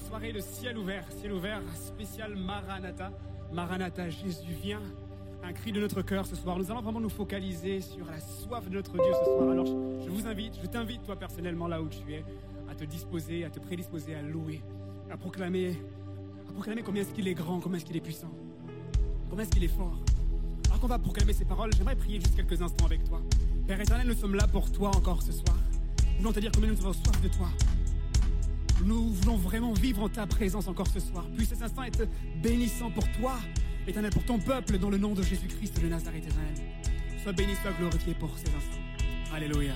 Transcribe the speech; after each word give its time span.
soirée 0.00 0.32
de 0.32 0.40
ciel 0.40 0.78
ouvert, 0.78 1.04
ciel 1.12 1.32
ouvert 1.32 1.62
spécial 1.74 2.34
Maranatha. 2.34 3.12
Maranatha, 3.52 4.08
Jésus 4.08 4.52
vient, 4.62 4.82
un 5.42 5.52
cri 5.52 5.72
de 5.72 5.80
notre 5.80 6.02
cœur 6.02 6.26
ce 6.26 6.36
soir. 6.36 6.58
Nous 6.58 6.70
allons 6.70 6.80
vraiment 6.80 7.00
nous 7.00 7.10
focaliser 7.10 7.80
sur 7.80 8.04
la 8.06 8.20
soif 8.20 8.68
de 8.68 8.74
notre 8.74 8.92
Dieu 8.92 9.12
ce 9.12 9.24
soir. 9.24 9.50
Alors 9.50 9.66
je 9.66 10.08
vous 10.08 10.26
invite, 10.26 10.58
je 10.60 10.66
t'invite 10.66 11.02
toi 11.04 11.16
personnellement 11.16 11.68
là 11.68 11.80
où 11.80 11.88
tu 11.88 12.12
es, 12.12 12.24
à 12.70 12.74
te 12.74 12.84
disposer, 12.84 13.44
à 13.44 13.50
te 13.50 13.60
prédisposer, 13.60 14.14
à 14.14 14.22
louer, 14.22 14.62
à 15.10 15.16
proclamer, 15.16 15.76
à 16.48 16.52
proclamer 16.52 16.82
combien 16.82 17.02
est-ce 17.02 17.12
qu'il 17.12 17.28
est 17.28 17.34
grand, 17.34 17.60
combien 17.60 17.78
est-ce 17.78 17.86
qu'il 17.86 17.96
est 17.96 18.00
puissant, 18.00 18.30
combien 19.28 19.44
est-ce 19.44 19.52
qu'il 19.52 19.64
est 19.64 19.68
fort. 19.68 19.98
Alors 20.66 20.80
qu'on 20.80 20.86
va 20.86 20.98
proclamer 20.98 21.32
ces 21.32 21.44
paroles, 21.44 21.72
j'aimerais 21.76 21.96
prier 21.96 22.20
juste 22.20 22.36
quelques 22.36 22.62
instants 22.62 22.86
avec 22.86 23.04
toi. 23.04 23.20
Père 23.66 23.80
éternel, 23.80 24.06
nous 24.06 24.14
sommes 24.14 24.34
là 24.34 24.46
pour 24.46 24.70
toi 24.70 24.90
encore 24.94 25.22
ce 25.22 25.32
soir. 25.32 25.56
Nous 26.12 26.18
voulons 26.18 26.32
te 26.32 26.40
dire 26.40 26.52
combien 26.54 26.70
nous 26.70 26.80
avons 26.80 26.92
soif 26.92 27.20
de 27.22 27.28
toi. 27.28 27.48
Nous 28.84 29.10
voulons 29.10 29.36
vraiment 29.36 29.72
vivre 29.72 30.02
en 30.02 30.08
ta 30.08 30.26
présence 30.26 30.68
encore 30.68 30.86
ce 30.86 31.00
soir. 31.00 31.24
Puisse 31.36 31.50
cet 31.50 31.62
instant 31.62 31.82
être 31.82 32.06
bénissant 32.42 32.90
pour 32.90 33.10
toi, 33.12 33.36
éternel, 33.86 34.10
pour 34.10 34.24
ton 34.24 34.38
peuple, 34.38 34.78
dans 34.78 34.90
le 34.90 34.98
nom 34.98 35.14
de 35.14 35.22
Jésus-Christ 35.22 35.82
de 35.82 35.88
Nazareth, 35.88 36.24
éternel. 36.24 36.54
Sois 37.22 37.32
béni, 37.32 37.54
sois 37.56 37.72
glorifié 37.72 38.14
pour 38.14 38.30
ces 38.38 38.48
instants. 38.48 39.34
Alléluia. 39.34 39.74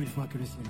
Une 0.00 0.06
fois, 0.06 0.26
que 0.26 0.38
le 0.38 0.44
ciel 0.44 0.64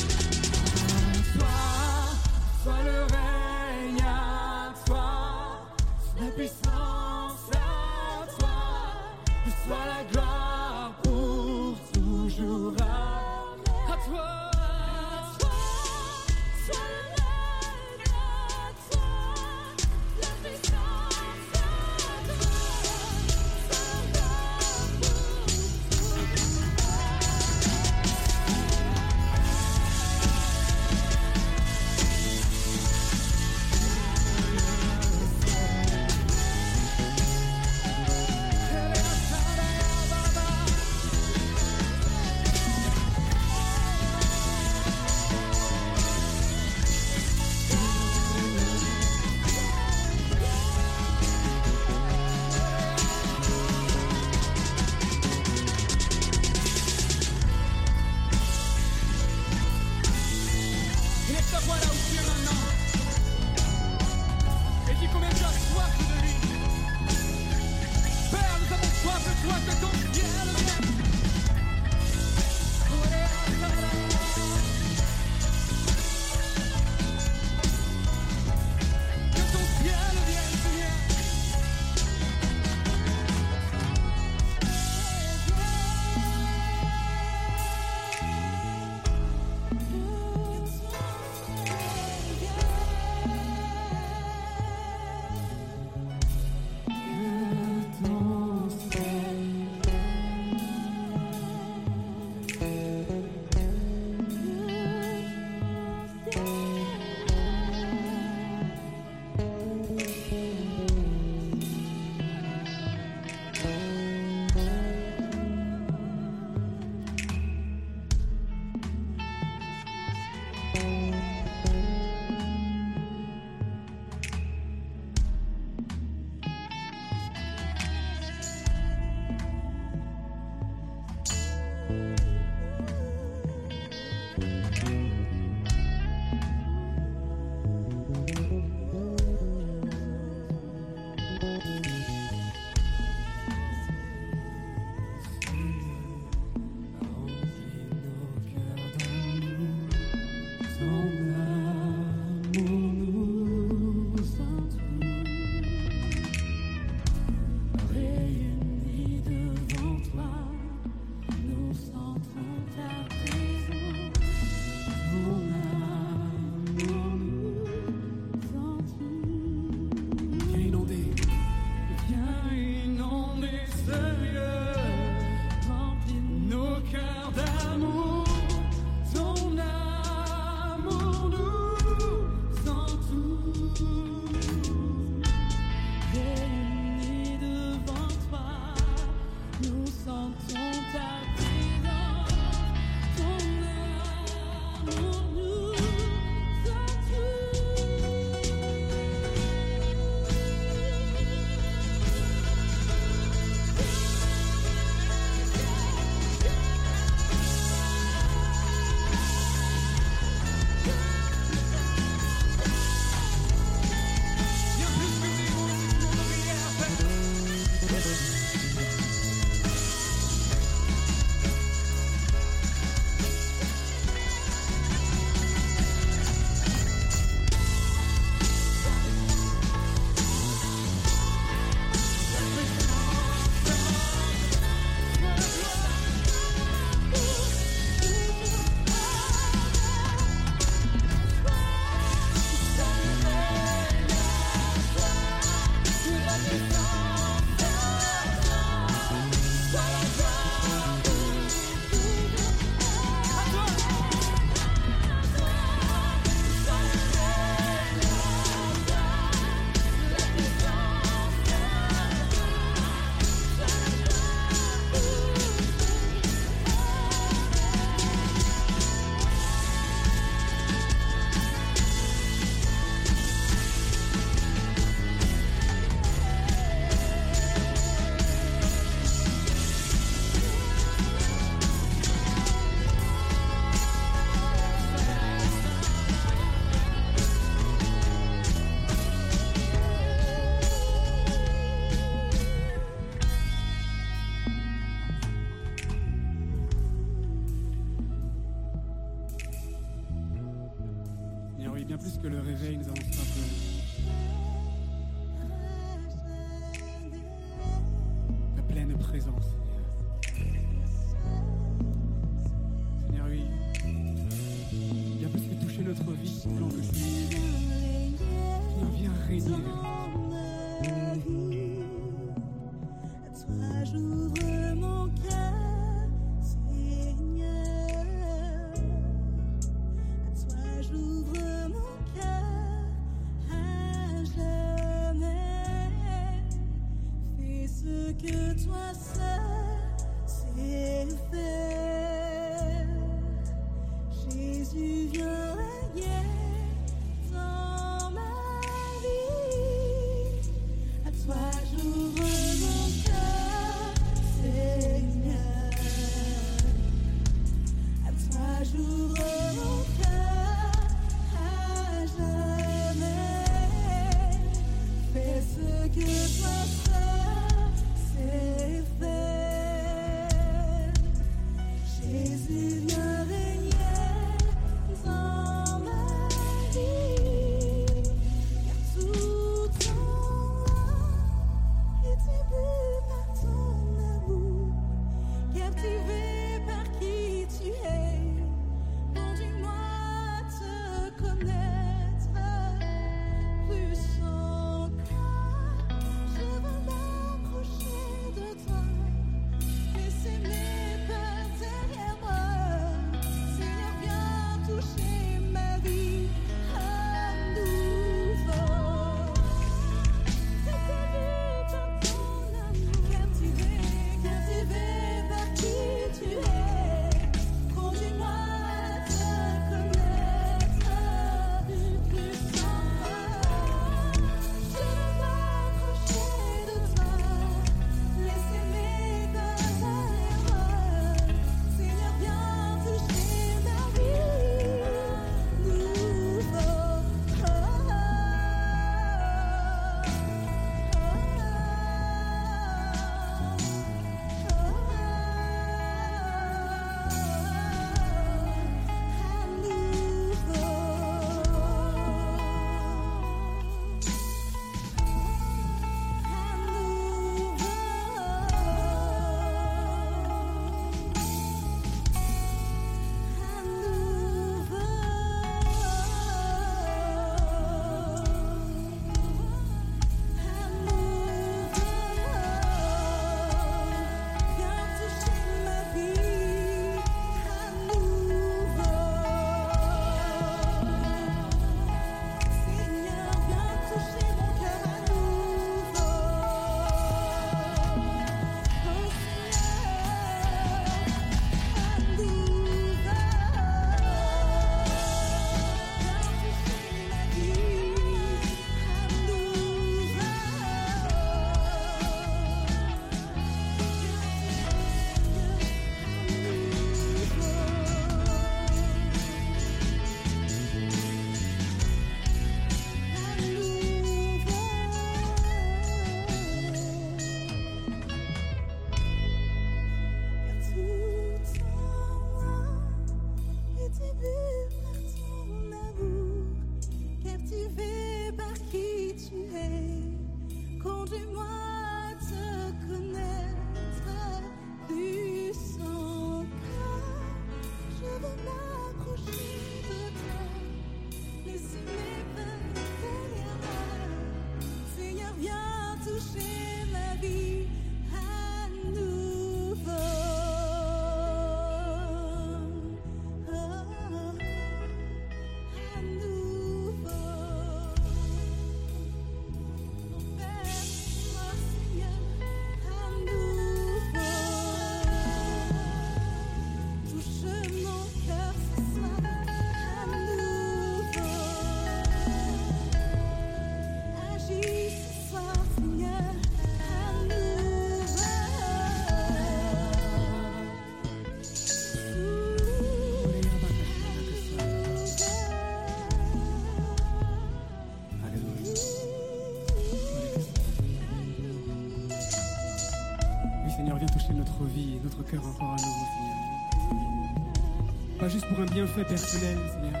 pour 598.54 598.62
un 598.62 598.66
bienfait 598.66 599.04
personnel, 599.04 599.56
Seigneur. 599.72 600.00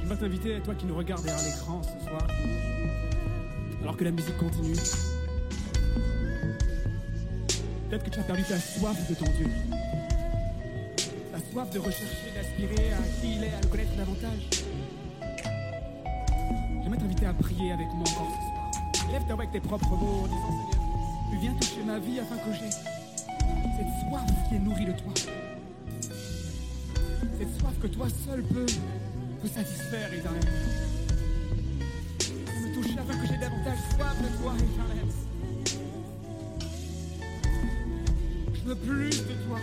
voudrais 0.00 0.16
t'inviter, 0.16 0.60
toi 0.60 0.74
qui 0.74 0.86
nous 0.86 0.96
regardes 0.96 1.22
derrière 1.22 1.44
l'écran 1.44 1.82
ce 1.82 2.06
soir, 2.06 2.26
alors 3.82 3.96
que 3.96 4.04
la 4.04 4.10
musique 4.12 4.36
continue. 4.38 4.74
Peut-être 7.88 8.04
que 8.04 8.10
tu 8.10 8.18
as 8.18 8.22
perdu 8.22 8.42
ta 8.44 8.58
soif 8.58 9.10
de 9.10 9.14
ton 9.14 9.26
Dieu. 9.36 9.46
Ta 11.32 11.38
soif 11.50 11.70
de 11.70 11.78
rechercher, 11.80 12.32
d'aspirer 12.34 12.92
à 12.92 13.20
qui 13.20 13.36
il 13.36 13.44
est, 13.44 13.52
à 13.52 13.60
le 13.60 13.68
connaître 13.68 13.94
davantage. 13.96 14.48
J'aimerais 16.82 16.98
t'inviter 16.98 17.26
à 17.26 17.34
prier 17.34 17.72
avec 17.72 17.88
moi 17.88 18.08
encore 18.08 18.32
ce 18.32 19.00
soir. 19.00 19.10
Lève 19.12 19.22
ta 19.28 19.34
voix 19.34 19.44
avec 19.44 19.52
tes 19.52 19.60
propres 19.60 19.96
mots 19.96 20.24
en 20.24 20.28
disant 20.28 20.48
Seigneur, 20.48 21.30
tu 21.30 21.38
viens 21.38 21.54
toucher 21.54 21.84
ma 21.84 21.98
vie 21.98 22.20
afin 22.20 22.36
que 22.36 22.52
j'ai 22.54 22.70
cette 22.70 24.08
soif 24.08 24.24
qui 24.48 24.54
est 24.54 24.60
nourrie 24.60 24.86
de 24.86 24.92
toi. 24.92 25.12
Que 27.82 27.88
toi 27.88 28.06
seul 28.24 28.44
peux, 28.44 28.64
peux 29.42 29.48
satisfaire, 29.48 30.14
éternel. 30.14 30.40
Me 32.62 32.74
toucher 32.74 32.96
afin 32.96 33.18
que 33.18 33.26
j'ai 33.26 33.38
davantage 33.38 33.78
soif 33.90 34.16
de 34.22 34.28
toi, 34.40 34.54
éternel. 34.54 35.08
Je 38.54 38.68
veux 38.68 38.76
plus 38.76 39.10
de 39.10 39.34
toi. 39.48 39.58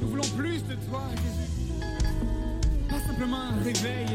Nous 0.00 0.08
voulons 0.08 0.28
plus 0.36 0.60
de 0.64 0.74
toi, 0.90 1.02
Jésus. 1.14 1.82
Pas 2.88 2.98
simplement 2.98 3.40
un 3.40 3.62
réveil 3.62 4.07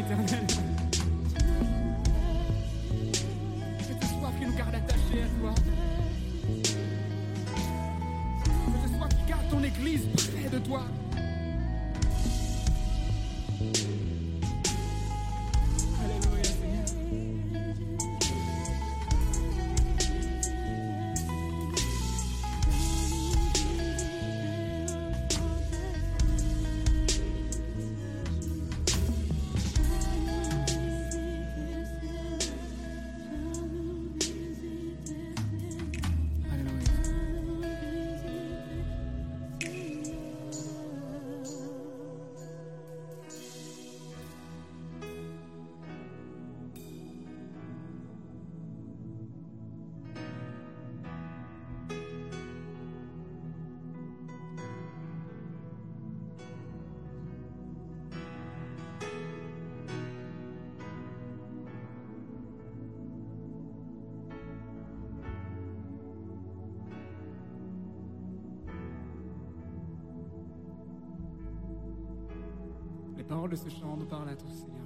de 73.47 73.55
ce 73.55 73.69
chant 73.69 73.97
nous 73.97 74.05
parlent 74.05 74.29
à 74.29 74.35
tous, 74.35 74.49
Seigneur. 74.49 74.83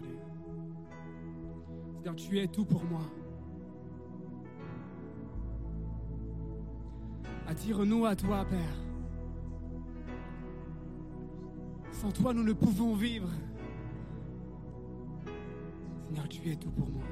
Seigneur, 1.98 2.15
tu 2.15 2.39
es 2.39 2.48
tout 2.48 2.65
pour 2.65 2.84
moi. 2.86 3.02
Attire-nous 7.48 8.06
à 8.06 8.15
toi, 8.15 8.46
Père. 8.46 8.78
Sans 11.91 12.12
toi, 12.12 12.34
nous 12.34 12.43
ne 12.43 12.54
pouvons 12.54 12.96
vivre. 12.96 13.30
Seigneur, 16.08 16.28
tu 16.30 16.50
es 16.50 16.56
tout 16.56 16.72
pour 16.72 16.89
moi. 16.89 17.04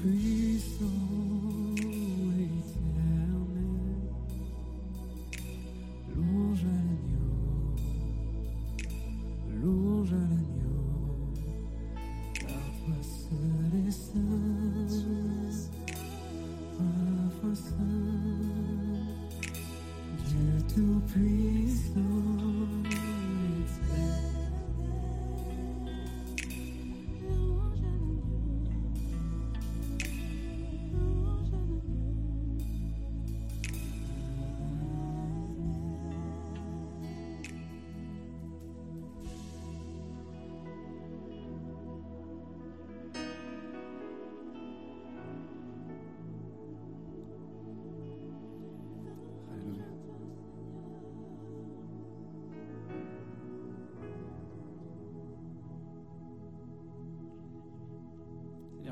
please. 0.00 0.37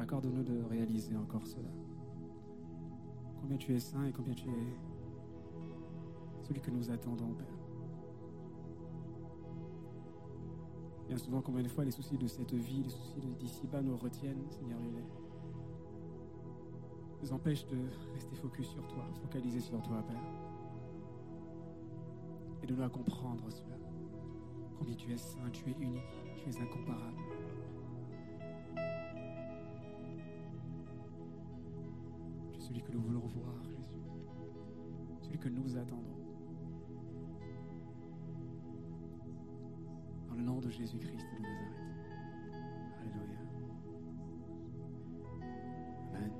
Accorde-nous 0.06 0.44
de 0.44 0.62
réaliser 0.70 1.16
encore 1.16 1.44
cela. 1.44 1.68
Combien 3.40 3.56
tu 3.56 3.74
es 3.74 3.80
saint 3.80 4.04
et 4.04 4.12
combien 4.12 4.34
tu 4.34 4.48
es 4.48 4.76
celui 6.44 6.60
que 6.60 6.70
nous 6.70 6.88
attendons, 6.92 7.34
Père. 7.34 7.58
Bien 11.08 11.18
souvent, 11.18 11.40
combien 11.42 11.64
de 11.64 11.68
fois 11.68 11.84
les 11.84 11.90
soucis 11.90 12.16
de 12.16 12.28
cette 12.28 12.54
vie, 12.54 12.84
les 12.84 12.90
soucis 12.90 13.20
d'ici-bas 13.40 13.82
nous 13.82 13.96
retiennent, 13.96 14.48
Seigneur, 14.48 14.78
les 14.78 15.02
nous 17.22 17.32
empêchent 17.32 17.66
de 17.66 17.78
rester 18.14 18.36
focus 18.36 18.68
sur 18.68 18.86
toi, 18.86 19.04
focalisés 19.22 19.60
sur 19.60 19.82
toi, 19.82 20.04
Père. 20.06 20.22
Et 22.62 22.66
de 22.66 22.74
nous 22.76 22.82
à 22.82 22.88
comprendre 22.88 23.50
cela. 23.50 23.76
Combien 24.78 24.94
tu 24.94 25.12
es 25.12 25.16
saint, 25.16 25.50
tu 25.52 25.68
es 25.70 25.76
unique, 25.80 26.02
tu 26.36 26.48
es 26.48 26.60
incomparable. 26.60 27.25
Que 35.40 35.50
nous 35.50 35.76
attendons. 35.76 36.16
Dans 40.28 40.34
le 40.34 40.42
nom 40.42 40.58
de 40.60 40.70
Jésus-Christ 40.70 41.26
de 41.34 41.42
Nazareth. 41.42 41.76
Alléluia. 43.00 43.38
Amen. 46.14 46.32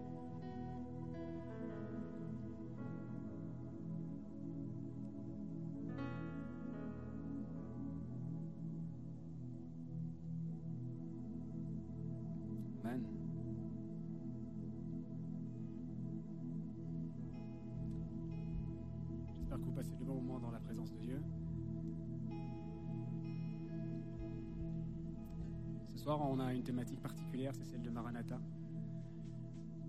Amen. 12.84 13.25
Soir, 26.06 26.20
on 26.30 26.38
a 26.38 26.54
une 26.54 26.62
thématique 26.62 27.00
particulière, 27.02 27.52
c'est 27.52 27.64
celle 27.64 27.82
de 27.82 27.90
Maranatha, 27.90 28.38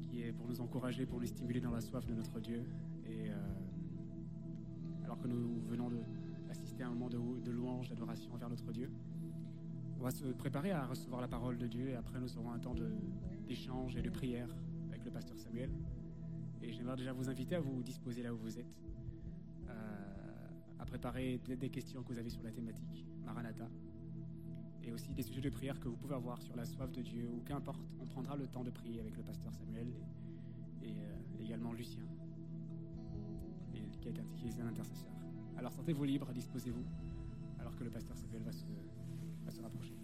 qui 0.02 0.24
est 0.24 0.34
pour 0.34 0.48
nous 0.48 0.62
encourager, 0.62 1.06
pour 1.06 1.20
nous 1.20 1.28
stimuler 1.28 1.62
dans 1.62 1.70
la 1.70 1.80
soif 1.80 2.08
de 2.08 2.16
notre 2.16 2.40
Dieu. 2.40 2.64
Et 3.06 3.30
euh, 3.30 3.36
alors 5.04 5.20
que 5.20 5.28
nous 5.28 5.62
venons 5.68 5.90
de 5.90 6.00
assister 6.50 6.82
à 6.82 6.88
un 6.88 6.90
moment 6.90 7.08
de, 7.08 7.52
louange, 7.52 7.90
d'adoration 7.90 8.34
envers 8.34 8.50
notre 8.50 8.72
Dieu, 8.72 8.90
on 10.00 10.04
va 10.06 10.10
se 10.10 10.26
préparer 10.26 10.72
à 10.72 10.88
recevoir 10.88 11.22
la 11.22 11.28
parole 11.28 11.56
de 11.56 11.68
Dieu 11.68 11.90
et 11.90 11.96
après 11.96 12.20
nous 12.20 12.36
aurons 12.38 12.52
un 12.52 12.60
temps 12.60 12.74
d'échange 13.48 13.96
et 13.96 14.02
de 14.02 14.10
prière 14.10 14.50
avec 14.90 15.06
le 15.06 15.12
pasteur 15.12 15.38
Samuel. 15.40 15.70
Et 16.64 16.74
j'aimerais 16.74 16.96
déjà 16.96 17.14
vous 17.14 17.30
inviter 17.30 17.54
à 17.54 17.60
vous 17.60 17.84
disposer 17.84 18.24
là 18.24 18.34
où 18.34 18.38
vous 18.38 18.58
êtes, 18.58 18.80
euh, 19.70 20.50
à 20.80 20.86
préparer 20.88 21.40
des 21.46 21.70
questions 21.70 22.02
que 22.02 22.12
vous 22.12 22.18
avez 22.18 22.32
sur 22.32 22.42
la 22.42 22.52
thématique 22.52 23.06
Maranatha 23.24 23.70
et 24.88 24.94
aussi 24.94 25.14
des 25.14 25.24
sujets 25.24 25.42
de 25.42 25.50
prière 25.50 25.80
que 25.80 25.90
vous 25.90 25.98
pouvez 25.98 26.16
avoir 26.16 26.42
sur 26.42 26.56
la 26.56 26.66
soif 26.66 26.92
de 26.92 27.02
Dieu 27.02 27.30
ou 27.30 27.42
qu'importe. 27.42 27.82
On 28.02 28.06
prendra 28.06 28.38
le 28.38 28.48
temps 28.48 28.64
de 28.64 28.72
prier 28.72 29.02
avec 29.02 29.18
le 29.18 29.24
pasteur 29.24 29.54
Samuel 29.54 29.88
et, 30.82 30.92
euh, 30.92 31.44
également 31.44 31.74
Lucien, 31.74 32.04
qui, 34.02 34.08
été, 34.08 34.22
qui 34.36 34.48
est 34.48 34.62
un 34.62 34.68
intercesseur. 34.68 35.12
Alors 35.58 35.74
sentez-vous 35.74 36.06
libre, 36.06 36.32
disposez-vous, 36.34 36.86
alors 37.60 37.76
que 37.76 37.84
le 37.84 37.90
pasteur 37.90 38.16
Samuel 38.18 38.44
va 38.44 39.52
se 39.52 39.62
rapprocher. 39.62 39.97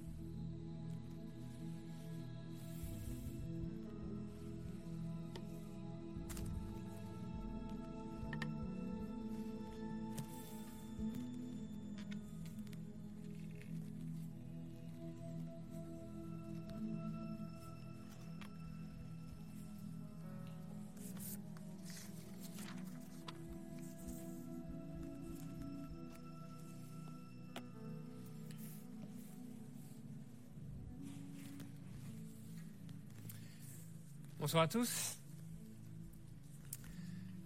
Bonsoir 34.44 34.64
à 34.64 34.68
tous. 34.68 35.18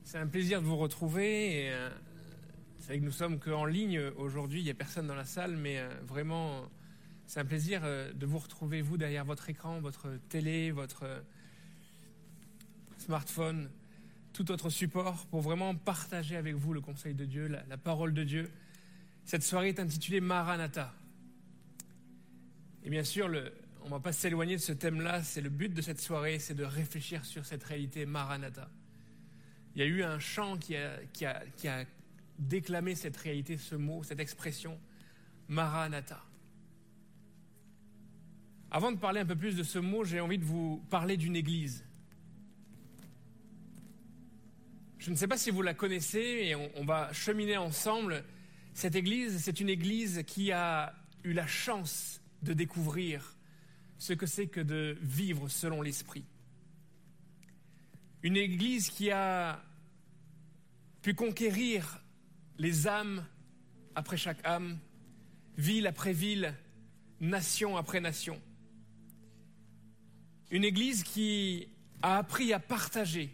C'est 0.03 0.17
un 0.17 0.25
plaisir 0.25 0.63
de 0.63 0.65
vous 0.65 0.77
retrouver. 0.77 1.65
Et, 1.65 1.71
euh, 1.71 1.91
c'est 2.79 2.97
que 2.97 3.05
nous 3.05 3.11
sommes 3.11 3.37
qu'en 3.37 3.65
ligne 3.65 3.99
aujourd'hui, 4.17 4.61
il 4.61 4.63
n'y 4.63 4.71
a 4.71 4.73
personne 4.73 5.05
dans 5.05 5.13
la 5.13 5.23
salle, 5.23 5.57
mais 5.57 5.77
euh, 5.77 5.89
vraiment, 6.07 6.63
c'est 7.27 7.39
un 7.39 7.45
plaisir 7.45 7.81
euh, 7.83 8.11
de 8.13 8.25
vous 8.25 8.39
retrouver, 8.39 8.81
vous, 8.81 8.97
derrière 8.97 9.25
votre 9.25 9.47
écran, 9.47 9.79
votre 9.79 10.09
télé, 10.29 10.71
votre 10.71 11.03
euh, 11.03 11.19
smartphone, 12.97 13.69
tout 14.33 14.49
autre 14.49 14.71
support, 14.71 15.27
pour 15.27 15.41
vraiment 15.41 15.75
partager 15.75 16.35
avec 16.35 16.55
vous 16.55 16.73
le 16.73 16.81
conseil 16.81 17.13
de 17.13 17.25
Dieu, 17.25 17.47
la, 17.47 17.63
la 17.67 17.77
parole 17.77 18.15
de 18.15 18.23
Dieu. 18.23 18.49
Cette 19.23 19.43
soirée 19.43 19.69
est 19.69 19.79
intitulée 19.79 20.19
Maranatha. 20.19 20.91
Et 22.83 22.89
bien 22.89 23.03
sûr, 23.03 23.27
le, 23.27 23.53
on 23.87 23.91
ne 23.91 23.95
va 23.95 24.01
pas 24.01 24.11
s'éloigner 24.11 24.57
de 24.57 24.61
ce 24.61 24.73
thème-là. 24.73 25.23
C'est 25.23 25.39
le 25.39 25.49
but 25.49 25.73
de 25.73 25.81
cette 25.81 26.01
soirée, 26.01 26.39
c'est 26.39 26.53
de 26.53 26.65
réfléchir 26.65 27.23
sur 27.23 27.45
cette 27.45 27.63
réalité 27.63 28.05
Maranatha. 28.05 28.69
Il 29.73 29.79
y 29.79 29.81
a 29.81 29.85
eu 29.85 30.03
un 30.03 30.19
chant 30.19 30.57
qui 30.57 30.75
a, 30.75 31.85
déclamé 32.37 32.95
cette 32.95 33.15
réalité, 33.15 33.57
ce 33.57 33.75
mot, 33.75 34.03
cette 34.03 34.19
expression 34.19 34.77
Maranatha. 35.47 36.21
Avant 38.71 38.91
de 38.91 38.97
parler 38.97 39.21
un 39.21 39.25
peu 39.25 39.37
plus 39.37 39.55
de 39.55 39.63
ce 39.63 39.79
mot, 39.79 40.03
j'ai 40.03 40.19
envie 40.19 40.37
de 40.37 40.43
vous 40.43 40.83
parler 40.89 41.15
d'une 41.15 41.37
église. 41.37 41.85
Je 44.99 45.11
ne 45.11 45.15
sais 45.15 45.29
pas 45.29 45.37
si 45.37 45.49
vous 45.49 45.61
la 45.61 45.73
connaissez 45.73 46.19
et 46.19 46.55
on 46.55 46.83
va 46.83 47.13
cheminer 47.13 47.55
ensemble. 47.55 48.25
Cette 48.73 48.95
église, 48.95 49.41
c'est 49.41 49.61
une 49.61 49.69
église 49.69 50.23
qui 50.27 50.51
a 50.51 50.93
eu 51.23 51.31
la 51.31 51.47
chance 51.47 52.21
de 52.43 52.51
découvrir 52.51 53.36
ce 53.97 54.13
que 54.13 54.25
c'est 54.25 54.47
que 54.47 54.59
de 54.59 54.97
vivre 55.01 55.49
selon 55.49 55.81
l'esprit. 55.81 56.25
Une 58.23 58.37
église 58.37 58.89
qui 58.89 59.11
a 59.11 59.63
pu 61.01 61.13
conquérir 61.13 62.03
les 62.57 62.87
âmes 62.87 63.25
après 63.95 64.17
chaque 64.17 64.45
âme, 64.45 64.79
ville 65.57 65.87
après 65.87 66.13
ville, 66.13 66.53
nation 67.19 67.77
après 67.77 68.01
nation. 68.01 68.41
Une 70.51 70.63
église 70.63 71.03
qui 71.03 71.67
a 72.01 72.17
appris 72.17 72.53
à 72.53 72.59
partager 72.59 73.29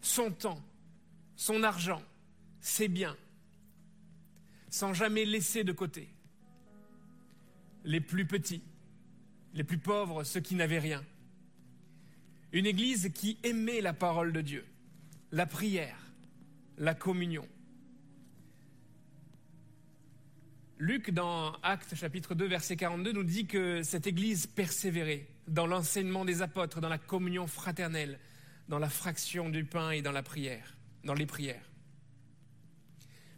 son 0.00 0.30
temps, 0.30 0.62
son 1.36 1.62
argent, 1.62 2.02
ses 2.60 2.88
biens, 2.88 3.16
sans 4.68 4.92
jamais 4.94 5.24
laisser 5.24 5.64
de 5.64 5.72
côté 5.72 6.08
les 7.84 8.00
plus 8.00 8.26
petits, 8.26 8.62
les 9.54 9.64
plus 9.64 9.78
pauvres, 9.78 10.24
ceux 10.24 10.40
qui 10.40 10.54
n'avaient 10.54 10.78
rien. 10.78 11.04
Une 12.52 12.66
église 12.66 13.10
qui 13.14 13.38
aimait 13.42 13.80
la 13.80 13.92
parole 13.92 14.32
de 14.32 14.40
Dieu, 14.40 14.64
la 15.30 15.46
prière, 15.46 15.98
la 16.78 16.94
communion. 16.94 17.46
Luc, 20.78 21.10
dans 21.10 21.52
Actes 21.62 21.94
chapitre 21.94 22.34
2, 22.34 22.46
verset 22.46 22.76
42, 22.76 23.12
nous 23.12 23.22
dit 23.22 23.46
que 23.46 23.82
cette 23.82 24.06
église 24.06 24.46
persévérait 24.46 25.28
dans 25.46 25.66
l'enseignement 25.66 26.24
des 26.24 26.40
apôtres, 26.40 26.80
dans 26.80 26.88
la 26.88 26.98
communion 26.98 27.46
fraternelle, 27.46 28.18
dans 28.68 28.78
la 28.78 28.88
fraction 28.88 29.50
du 29.50 29.64
pain 29.64 29.90
et 29.90 30.00
dans 30.00 30.12
la 30.12 30.22
prière, 30.22 30.76
dans 31.04 31.14
les 31.14 31.26
prières. 31.26 31.70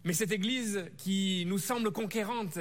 Mais 0.05 0.13
cette 0.13 0.33
église 0.33 0.85
qui 0.99 1.45
nous 1.47 1.59
semble 1.59 1.91
conquérante, 1.91 2.59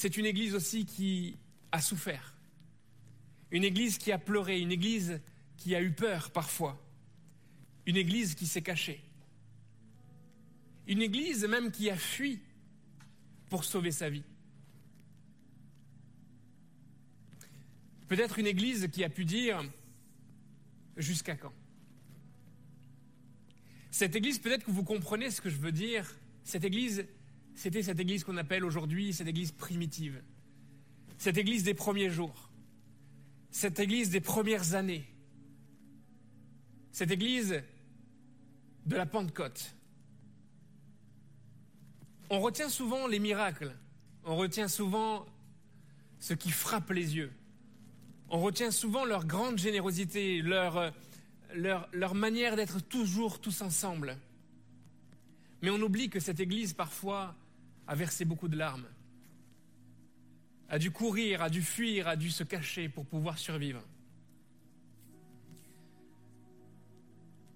c'est 0.00 0.16
une 0.16 0.24
église 0.24 0.54
aussi 0.54 0.86
qui 0.86 1.36
a 1.72 1.82
souffert. 1.82 2.34
Une 3.50 3.64
église 3.64 3.98
qui 3.98 4.12
a 4.12 4.18
pleuré, 4.18 4.58
une 4.58 4.72
église 4.72 5.20
qui 5.58 5.74
a 5.74 5.82
eu 5.82 5.92
peur 5.92 6.30
parfois. 6.30 6.82
Une 7.84 7.98
église 7.98 8.34
qui 8.34 8.46
s'est 8.46 8.62
cachée. 8.62 9.04
Une 10.86 11.02
église 11.02 11.44
même 11.44 11.70
qui 11.70 11.90
a 11.90 11.96
fui 11.98 12.40
pour 13.50 13.62
sauver 13.62 13.92
sa 13.92 14.08
vie. 14.08 14.22
Peut-être 18.08 18.38
une 18.38 18.46
église 18.46 18.88
qui 18.90 19.04
a 19.04 19.10
pu 19.10 19.26
dire 19.26 19.62
jusqu'à 20.96 21.36
quand? 21.36 21.52
Cette 23.90 24.16
église, 24.16 24.38
peut-être 24.38 24.64
que 24.64 24.70
vous 24.70 24.82
comprenez 24.82 25.30
ce 25.30 25.42
que 25.42 25.50
je 25.50 25.58
veux 25.58 25.72
dire, 25.72 26.10
cette 26.42 26.64
église, 26.64 27.04
c'était 27.60 27.82
cette 27.82 28.00
église 28.00 28.24
qu'on 28.24 28.38
appelle 28.38 28.64
aujourd'hui 28.64 29.12
cette 29.12 29.28
église 29.28 29.52
primitive. 29.52 30.22
Cette 31.18 31.36
église 31.36 31.62
des 31.62 31.74
premiers 31.74 32.08
jours. 32.08 32.48
Cette 33.50 33.78
église 33.78 34.08
des 34.08 34.22
premières 34.22 34.74
années. 34.74 35.04
Cette 36.90 37.10
église 37.10 37.62
de 38.86 38.96
la 38.96 39.04
Pentecôte. 39.04 39.74
On 42.30 42.40
retient 42.40 42.70
souvent 42.70 43.06
les 43.06 43.18
miracles. 43.18 43.76
On 44.24 44.36
retient 44.36 44.68
souvent 44.68 45.26
ce 46.18 46.32
qui 46.32 46.50
frappe 46.50 46.88
les 46.88 47.14
yeux. 47.14 47.32
On 48.30 48.40
retient 48.40 48.70
souvent 48.70 49.04
leur 49.04 49.26
grande 49.26 49.58
générosité, 49.58 50.40
leur, 50.40 50.94
leur, 51.54 51.90
leur 51.92 52.14
manière 52.14 52.56
d'être 52.56 52.80
toujours 52.80 53.38
tous 53.38 53.60
ensemble. 53.60 54.16
Mais 55.60 55.68
on 55.68 55.82
oublie 55.82 56.08
que 56.08 56.20
cette 56.20 56.40
Église, 56.40 56.72
parfois, 56.72 57.36
a 57.90 57.94
versé 57.96 58.24
beaucoup 58.24 58.46
de 58.46 58.56
larmes, 58.56 58.86
a 60.68 60.78
dû 60.78 60.92
courir, 60.92 61.42
a 61.42 61.50
dû 61.50 61.60
fuir, 61.60 62.06
a 62.06 62.14
dû 62.14 62.30
se 62.30 62.44
cacher 62.44 62.88
pour 62.88 63.04
pouvoir 63.04 63.36
survivre. 63.36 63.82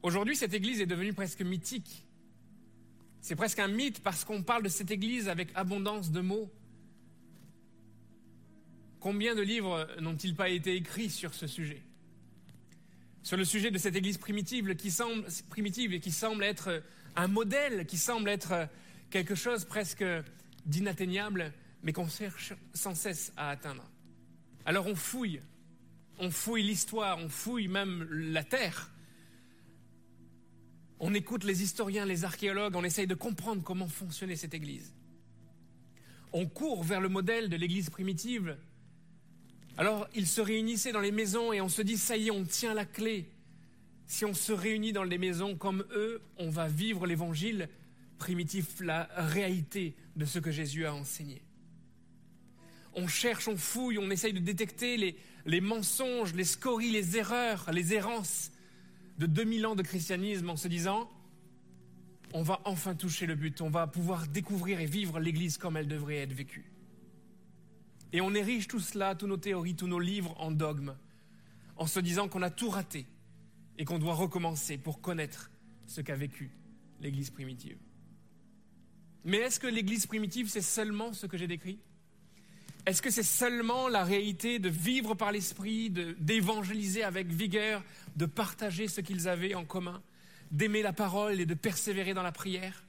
Aujourd'hui, 0.02 0.34
cette 0.34 0.52
Église 0.52 0.80
est 0.80 0.86
devenue 0.86 1.12
presque 1.12 1.42
mythique. 1.42 2.04
C'est 3.20 3.36
presque 3.36 3.60
un 3.60 3.68
mythe 3.68 4.02
parce 4.02 4.24
qu'on 4.24 4.42
parle 4.42 4.64
de 4.64 4.68
cette 4.68 4.90
Église 4.90 5.28
avec 5.28 5.50
abondance 5.54 6.10
de 6.10 6.20
mots. 6.20 6.52
Combien 8.98 9.36
de 9.36 9.42
livres 9.42 9.86
n'ont-ils 10.00 10.34
pas 10.34 10.48
été 10.48 10.74
écrits 10.74 11.10
sur 11.10 11.32
ce 11.32 11.46
sujet? 11.46 11.80
Sur 13.22 13.36
le 13.36 13.44
sujet 13.44 13.70
de 13.70 13.78
cette 13.78 13.94
Église 13.94 14.18
primitive 14.18 14.74
qui 14.74 14.90
semble, 14.90 15.26
primitive 15.48 15.94
et 15.94 16.00
qui 16.00 16.10
semble 16.10 16.42
être 16.42 16.82
un 17.14 17.28
modèle 17.28 17.86
qui 17.86 17.98
semble 17.98 18.28
être 18.28 18.68
quelque 19.14 19.36
chose 19.36 19.64
presque 19.64 20.04
d'inatteignable, 20.66 21.52
mais 21.84 21.92
qu'on 21.92 22.08
cherche 22.08 22.52
sans 22.72 22.96
cesse 22.96 23.32
à 23.36 23.50
atteindre. 23.50 23.88
Alors 24.64 24.88
on 24.88 24.96
fouille, 24.96 25.40
on 26.18 26.32
fouille 26.32 26.64
l'histoire, 26.64 27.18
on 27.18 27.28
fouille 27.28 27.68
même 27.68 28.08
la 28.10 28.42
terre. 28.42 28.90
On 30.98 31.14
écoute 31.14 31.44
les 31.44 31.62
historiens, 31.62 32.06
les 32.06 32.24
archéologues, 32.24 32.74
on 32.74 32.82
essaye 32.82 33.06
de 33.06 33.14
comprendre 33.14 33.62
comment 33.62 33.86
fonctionnait 33.86 34.34
cette 34.34 34.52
Église. 34.52 34.92
On 36.32 36.46
court 36.46 36.82
vers 36.82 37.00
le 37.00 37.08
modèle 37.08 37.48
de 37.48 37.54
l'Église 37.54 37.90
primitive. 37.90 38.56
Alors 39.76 40.08
ils 40.16 40.26
se 40.26 40.40
réunissaient 40.40 40.90
dans 40.90 40.98
les 40.98 41.12
maisons 41.12 41.52
et 41.52 41.60
on 41.60 41.68
se 41.68 41.82
dit, 41.82 41.98
ça 41.98 42.16
y 42.16 42.26
est, 42.26 42.30
on 42.32 42.42
tient 42.42 42.74
la 42.74 42.84
clé 42.84 43.30
si 44.06 44.24
on 44.24 44.34
se 44.34 44.52
réunit 44.52 44.92
dans 44.92 45.04
les 45.04 45.18
maisons 45.18 45.56
comme 45.56 45.84
eux, 45.92 46.20
on 46.36 46.50
va 46.50 46.66
vivre 46.68 47.06
l'évangile 47.06 47.68
primitif, 48.24 48.80
la 48.80 49.06
réalité 49.16 49.94
de 50.16 50.24
ce 50.24 50.38
que 50.38 50.50
Jésus 50.50 50.86
a 50.86 50.94
enseigné. 50.94 51.42
On 52.94 53.06
cherche, 53.06 53.48
on 53.48 53.56
fouille, 53.58 53.98
on 53.98 54.10
essaye 54.10 54.32
de 54.32 54.38
détecter 54.38 54.96
les, 54.96 55.14
les 55.44 55.60
mensonges, 55.60 56.32
les 56.32 56.44
scories, 56.44 56.90
les 56.90 57.18
erreurs, 57.18 57.70
les 57.70 57.92
errances 57.92 58.50
de 59.18 59.26
2000 59.26 59.66
ans 59.66 59.74
de 59.74 59.82
christianisme 59.82 60.48
en 60.48 60.56
se 60.56 60.68
disant, 60.68 61.10
on 62.32 62.42
va 62.42 62.62
enfin 62.64 62.94
toucher 62.94 63.26
le 63.26 63.34
but, 63.34 63.60
on 63.60 63.68
va 63.68 63.86
pouvoir 63.86 64.26
découvrir 64.26 64.80
et 64.80 64.86
vivre 64.86 65.20
l'Église 65.20 65.58
comme 65.58 65.76
elle 65.76 65.86
devrait 65.86 66.16
être 66.16 66.32
vécue. 66.32 66.72
Et 68.14 68.22
on 68.22 68.32
érige 68.32 68.68
tout 68.68 68.80
cela, 68.80 69.14
toutes 69.14 69.28
nos 69.28 69.36
théories, 69.36 69.76
tous 69.76 69.86
nos 69.86 70.00
livres 70.00 70.34
en 70.40 70.50
dogmes, 70.50 70.96
en 71.76 71.86
se 71.86 72.00
disant 72.00 72.28
qu'on 72.28 72.40
a 72.40 72.50
tout 72.50 72.70
raté, 72.70 73.06
et 73.76 73.84
qu'on 73.84 73.98
doit 73.98 74.14
recommencer 74.14 74.78
pour 74.78 75.02
connaître 75.02 75.50
ce 75.86 76.00
qu'a 76.00 76.16
vécu 76.16 76.50
l'Église 77.00 77.28
primitive. 77.28 77.76
Mais 79.24 79.38
est-ce 79.38 79.58
que 79.58 79.66
l'Église 79.66 80.06
primitive, 80.06 80.48
c'est 80.48 80.60
seulement 80.60 81.12
ce 81.12 81.26
que 81.26 81.36
j'ai 81.36 81.46
décrit? 81.46 81.78
Est-ce 82.86 83.00
que 83.00 83.10
c'est 83.10 83.22
seulement 83.22 83.88
la 83.88 84.04
réalité 84.04 84.58
de 84.58 84.68
vivre 84.68 85.14
par 85.14 85.32
l'Esprit, 85.32 85.90
d'évangéliser 85.90 87.02
avec 87.02 87.28
vigueur, 87.28 87.82
de 88.16 88.26
partager 88.26 88.88
ce 88.88 89.00
qu'ils 89.00 89.26
avaient 89.26 89.54
en 89.54 89.64
commun, 89.64 90.02
d'aimer 90.50 90.82
la 90.82 90.92
parole 90.92 91.40
et 91.40 91.46
de 91.46 91.54
persévérer 91.54 92.12
dans 92.12 92.22
la 92.22 92.32
prière? 92.32 92.84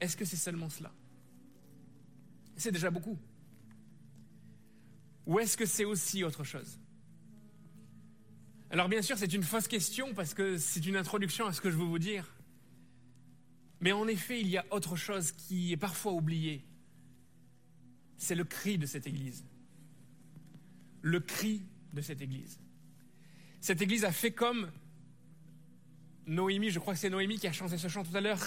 Est-ce 0.00 0.16
que 0.16 0.24
c'est 0.24 0.36
seulement 0.36 0.68
cela? 0.68 0.92
C'est 2.56 2.72
déjà 2.72 2.90
beaucoup. 2.90 3.16
Ou 5.26 5.38
est-ce 5.38 5.56
que 5.56 5.64
c'est 5.64 5.84
aussi 5.84 6.24
autre 6.24 6.42
chose? 6.42 6.80
Alors 8.70 8.88
bien 8.88 9.02
sûr, 9.02 9.16
c'est 9.16 9.32
une 9.32 9.44
fausse 9.44 9.68
question 9.68 10.12
parce 10.14 10.34
que 10.34 10.58
c'est 10.58 10.84
une 10.84 10.96
introduction 10.96 11.46
à 11.46 11.52
ce 11.52 11.60
que 11.60 11.70
je 11.70 11.76
veux 11.76 11.84
vous 11.84 12.00
dire. 12.00 12.33
Mais 13.84 13.92
en 13.92 14.08
effet, 14.08 14.40
il 14.40 14.48
y 14.48 14.56
a 14.56 14.64
autre 14.70 14.96
chose 14.96 15.30
qui 15.30 15.70
est 15.70 15.76
parfois 15.76 16.12
oubliée. 16.12 16.64
C'est 18.16 18.34
le 18.34 18.44
cri 18.44 18.78
de 18.78 18.86
cette 18.86 19.06
Église. 19.06 19.44
Le 21.02 21.20
cri 21.20 21.60
de 21.92 22.00
cette 22.00 22.22
Église. 22.22 22.58
Cette 23.60 23.82
Église 23.82 24.06
a 24.06 24.10
fait 24.10 24.32
comme 24.32 24.70
Noémie, 26.26 26.70
je 26.70 26.78
crois 26.78 26.94
que 26.94 27.00
c'est 27.00 27.10
Noémie 27.10 27.38
qui 27.38 27.46
a 27.46 27.52
chanté 27.52 27.76
ce 27.76 27.88
chant 27.88 28.02
tout 28.04 28.16
à 28.16 28.22
l'heure. 28.22 28.40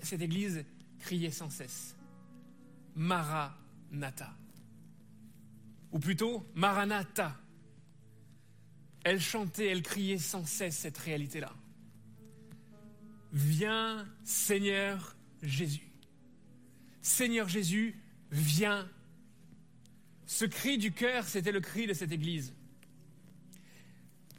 Cette 0.00 0.20
Église 0.20 0.62
criait 0.98 1.30
sans 1.30 1.48
cesse. 1.48 1.96
Maranatha. 2.94 4.36
Ou 5.90 5.98
plutôt, 5.98 6.46
Maranatha 6.54 7.40
elle 9.04 9.20
chantait, 9.20 9.68
elle 9.68 9.82
criait 9.82 10.18
sans 10.18 10.44
cesse 10.44 10.76
cette 10.76 10.98
réalité-là. 10.98 11.52
Viens, 13.34 14.06
Seigneur 14.22 15.16
Jésus. 15.42 15.90
Seigneur 17.02 17.48
Jésus, 17.48 17.98
viens. 18.30 18.88
Ce 20.24 20.44
cri 20.44 20.78
du 20.78 20.92
cœur, 20.92 21.24
c'était 21.24 21.50
le 21.50 21.60
cri 21.60 21.88
de 21.88 21.94
cette 21.94 22.12
Église. 22.12 22.54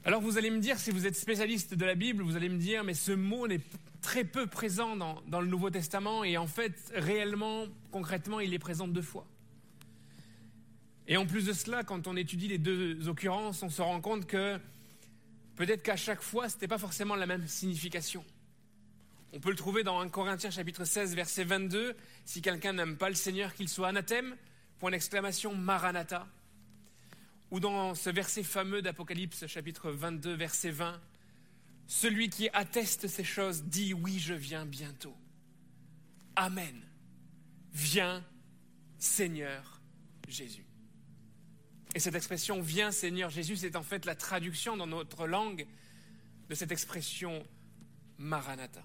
Alors 0.06 0.22
vous 0.22 0.38
allez 0.38 0.50
me 0.50 0.60
dire, 0.60 0.80
si 0.80 0.92
vous 0.92 1.06
êtes 1.06 1.18
spécialiste 1.18 1.74
de 1.74 1.84
la 1.84 1.96
Bible, 1.96 2.24
vous 2.24 2.38
allez 2.38 2.48
me 2.48 2.58
dire, 2.58 2.86
mais 2.86 2.94
ce 2.94 3.12
mot 3.12 3.50
n'est 3.50 3.60
très 4.02 4.24
peu 4.24 4.48
présent 4.48 4.96
dans, 4.96 5.42
le 5.42 5.48
Nouveau 5.48 5.70
Testament 5.70 6.24
et 6.24 6.38
en 6.38 6.48
fait, 6.48 6.94
réellement, 6.96 7.66
concrètement, 7.92 8.40
il 8.40 8.54
est 8.54 8.60
présent 8.60 8.88
deux 8.88 9.02
fois. 9.02 9.28
Et 11.08 11.18
en 11.18 11.26
plus 11.26 11.46
de 11.46 11.54
cela, 11.54 11.84
quand 11.84 12.08
on 12.08 12.16
étudie 12.16 12.48
les 12.48 12.60
deux 12.60 13.10
occurrences, 13.10 13.62
on 13.62 13.70
se 13.70 13.82
rend 13.82 14.00
compte 14.00 14.26
que 14.26 14.58
peut-être 15.58 15.84
qu'à 15.84 15.98
chaque 15.98 16.22
fois, 16.22 16.48
ce 16.48 16.56
n'était 16.56 16.70
pas 16.70 16.78
forcément 16.78 17.16
la 17.16 17.26
même 17.26 17.46
signification. 17.46 18.24
On 19.36 19.42
peut 19.42 19.50
le 19.50 19.58
trouver 19.58 19.84
dans 19.84 20.00
1 20.00 20.08
Corinthiens 20.08 20.50
chapitre 20.50 20.86
16, 20.86 21.14
verset 21.14 21.44
22. 21.44 21.98
Si 22.24 22.42
quelqu'un 22.42 22.72
n'aime 22.72 22.96
pas 22.96 23.10
le 23.10 23.16
Seigneur, 23.16 23.54
qu'il 23.54 23.68
soit 23.68 23.90
anathème, 23.90 24.38
point 24.80 24.92
d'exclamation, 24.92 25.54
Maranatha. 25.54 26.26
Ou 27.52 27.60
dans 27.60 27.96
ce 27.96 28.10
verset 28.10 28.44
fameux 28.44 28.82
d'Apocalypse 28.82 29.46
chapitre 29.48 29.92
22, 29.92 30.36
verset 30.36 30.70
20, 30.70 31.02
Celui 31.86 32.30
qui 32.30 32.48
atteste 32.54 33.10
ces 33.10 33.26
choses 33.26 33.64
dit, 33.64 33.94
oui, 33.94 34.20
je 34.20 34.34
viens 34.34 34.66
bientôt. 34.66 35.18
Amen. 36.38 36.82
Viens, 37.74 38.24
Seigneur 39.00 39.82
Jésus. 40.30 40.66
Et 41.94 42.00
cette 42.00 42.16
expression 42.16 42.62
Viens 42.62 42.94
Seigneur 42.94 43.30
Jésus, 43.30 43.58
c'est 43.58 43.76
en 43.76 43.84
fait 43.84 44.06
la 44.06 44.16
traduction 44.16 44.78
dans 44.78 44.88
notre 44.88 45.28
langue 45.28 45.68
de 46.48 46.56
cette 46.56 46.72
expression 46.72 47.46
Maranatha. 48.18 48.82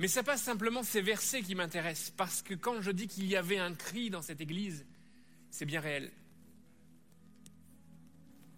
Mais 0.00 0.08
ce 0.08 0.18
n'est 0.18 0.24
pas 0.24 0.38
simplement 0.38 0.82
ces 0.82 1.02
versets 1.02 1.42
qui 1.42 1.54
m'intéressent, 1.54 2.14
parce 2.16 2.40
que 2.40 2.54
quand 2.54 2.80
je 2.80 2.90
dis 2.90 3.06
qu'il 3.06 3.26
y 3.26 3.36
avait 3.36 3.58
un 3.58 3.74
cri 3.74 4.08
dans 4.08 4.22
cette 4.22 4.40
église, 4.40 4.86
c'est 5.50 5.66
bien 5.66 5.80
réel. 5.80 6.10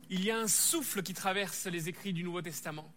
il 0.08 0.22
y 0.22 0.30
a 0.30 0.38
un 0.38 0.46
souffle 0.46 1.02
qui 1.02 1.14
traverse 1.14 1.66
les 1.66 1.88
écrits 1.88 2.12
du 2.12 2.22
Nouveau 2.22 2.42
Testament. 2.42 2.94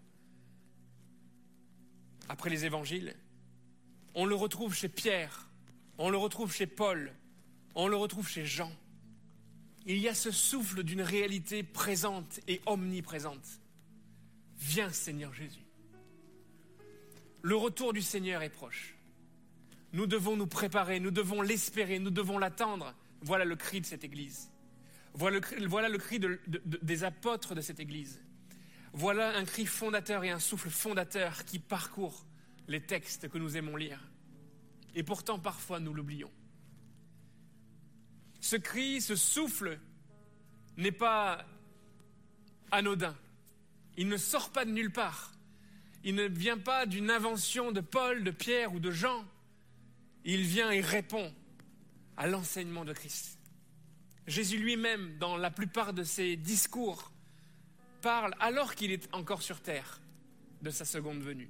Après 2.29 2.51
les 2.51 2.65
évangiles, 2.65 3.15
on 4.13 4.25
le 4.25 4.35
retrouve 4.35 4.75
chez 4.75 4.89
Pierre, 4.89 5.49
on 5.97 6.11
le 6.11 6.17
retrouve 6.17 6.53
chez 6.53 6.67
Paul, 6.67 7.15
on 7.73 7.87
le 7.87 7.95
retrouve 7.95 8.29
chez 8.29 8.45
Jean. 8.45 8.71
Il 9.87 9.97
y 9.97 10.07
a 10.07 10.13
ce 10.13 10.29
souffle 10.29 10.83
d'une 10.83 11.01
réalité 11.01 11.63
présente 11.63 12.39
et 12.47 12.61
omniprésente. 12.67 13.59
Viens 14.57 14.91
Seigneur 14.91 15.33
Jésus. 15.33 15.64
Le 17.45 17.55
retour 17.55 17.93
du 17.93 18.01
Seigneur 18.01 18.41
est 18.41 18.49
proche. 18.49 18.95
Nous 19.93 20.07
devons 20.07 20.35
nous 20.35 20.47
préparer, 20.47 20.99
nous 20.99 21.11
devons 21.11 21.43
l'espérer, 21.43 21.99
nous 21.99 22.09
devons 22.09 22.39
l'attendre. 22.39 22.95
Voilà 23.21 23.45
le 23.45 23.55
cri 23.55 23.81
de 23.81 23.85
cette 23.85 24.03
Église. 24.03 24.49
Voilà 25.13 25.37
le 25.87 25.97
cri, 25.99 26.19
des 26.47 27.03
apôtres 27.03 27.53
de 27.53 27.61
cette 27.61 27.79
Église. 27.79 28.19
Voilà 28.93 29.37
un 29.37 29.45
cri 29.45 29.67
fondateur 29.67 30.23
et 30.23 30.31
un 30.31 30.39
souffle 30.39 30.71
fondateur 30.71 31.45
qui 31.45 31.59
parcourt 31.59 32.25
les 32.67 32.81
textes 32.81 33.29
que 33.29 33.37
nous 33.37 33.57
aimons 33.57 33.75
lire. 33.75 33.99
Et 34.95 35.03
pourtant, 35.03 35.37
parfois, 35.37 35.79
nous 35.79 35.93
l'oublions. 35.93 36.31
Ce 38.41 38.55
cri, 38.55 39.01
ce 39.01 39.15
souffle 39.15 39.79
n'est 40.77 40.91
pas 40.91 41.45
anodin. 42.71 43.15
Il 43.97 44.07
ne 44.07 44.17
sort 44.17 44.49
pas 44.49 44.65
de 44.65 44.71
nulle 44.71 44.91
part. 44.91 45.34
Il 46.05 46.13
ne 46.13 46.25
vient 46.27 46.59
pas 46.59 46.85
d'une 46.85 47.09
invention 47.09 47.71
de 47.71 47.81
Paul, 47.81 48.23
de 48.23 48.29
Pierre 48.29 48.71
ou 48.73 48.79
de 48.79 48.91
Jean. 48.91 49.25
Il 50.23 50.43
vient 50.43 50.69
et 50.69 50.79
répond 50.79 51.33
à 52.15 52.27
l'enseignement 52.27 52.85
de 52.85 52.93
Christ. 52.93 53.39
Jésus 54.27 54.59
lui-même, 54.59 55.17
dans 55.17 55.35
la 55.35 55.49
plupart 55.49 55.93
de 55.93 56.03
ses 56.03 56.35
discours, 56.35 57.11
parle, 58.01 58.35
alors 58.39 58.75
qu'il 58.75 58.91
est 58.91 59.11
encore 59.15 59.41
sur 59.41 59.61
terre, 59.61 59.99
de 60.61 60.69
sa 60.69 60.85
seconde 60.85 61.21
venue. 61.21 61.49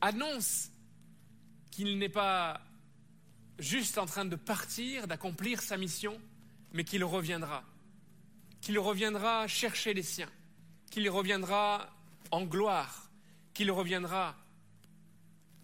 Annonce 0.00 0.70
qu'il 1.72 1.98
n'est 1.98 2.08
pas 2.08 2.60
juste 3.58 3.98
en 3.98 4.06
train 4.06 4.24
de 4.24 4.36
partir, 4.36 5.08
d'accomplir 5.08 5.62
sa 5.62 5.76
mission, 5.76 6.20
mais 6.72 6.84
qu'il 6.84 7.02
reviendra. 7.02 7.64
Qu'il 8.60 8.78
reviendra 8.78 9.48
chercher 9.48 9.94
les 9.94 10.04
siens, 10.04 10.30
qu'il 10.92 11.10
reviendra 11.10 11.97
en 12.30 12.44
gloire, 12.44 13.10
qu'il 13.54 13.70
reviendra 13.70 14.36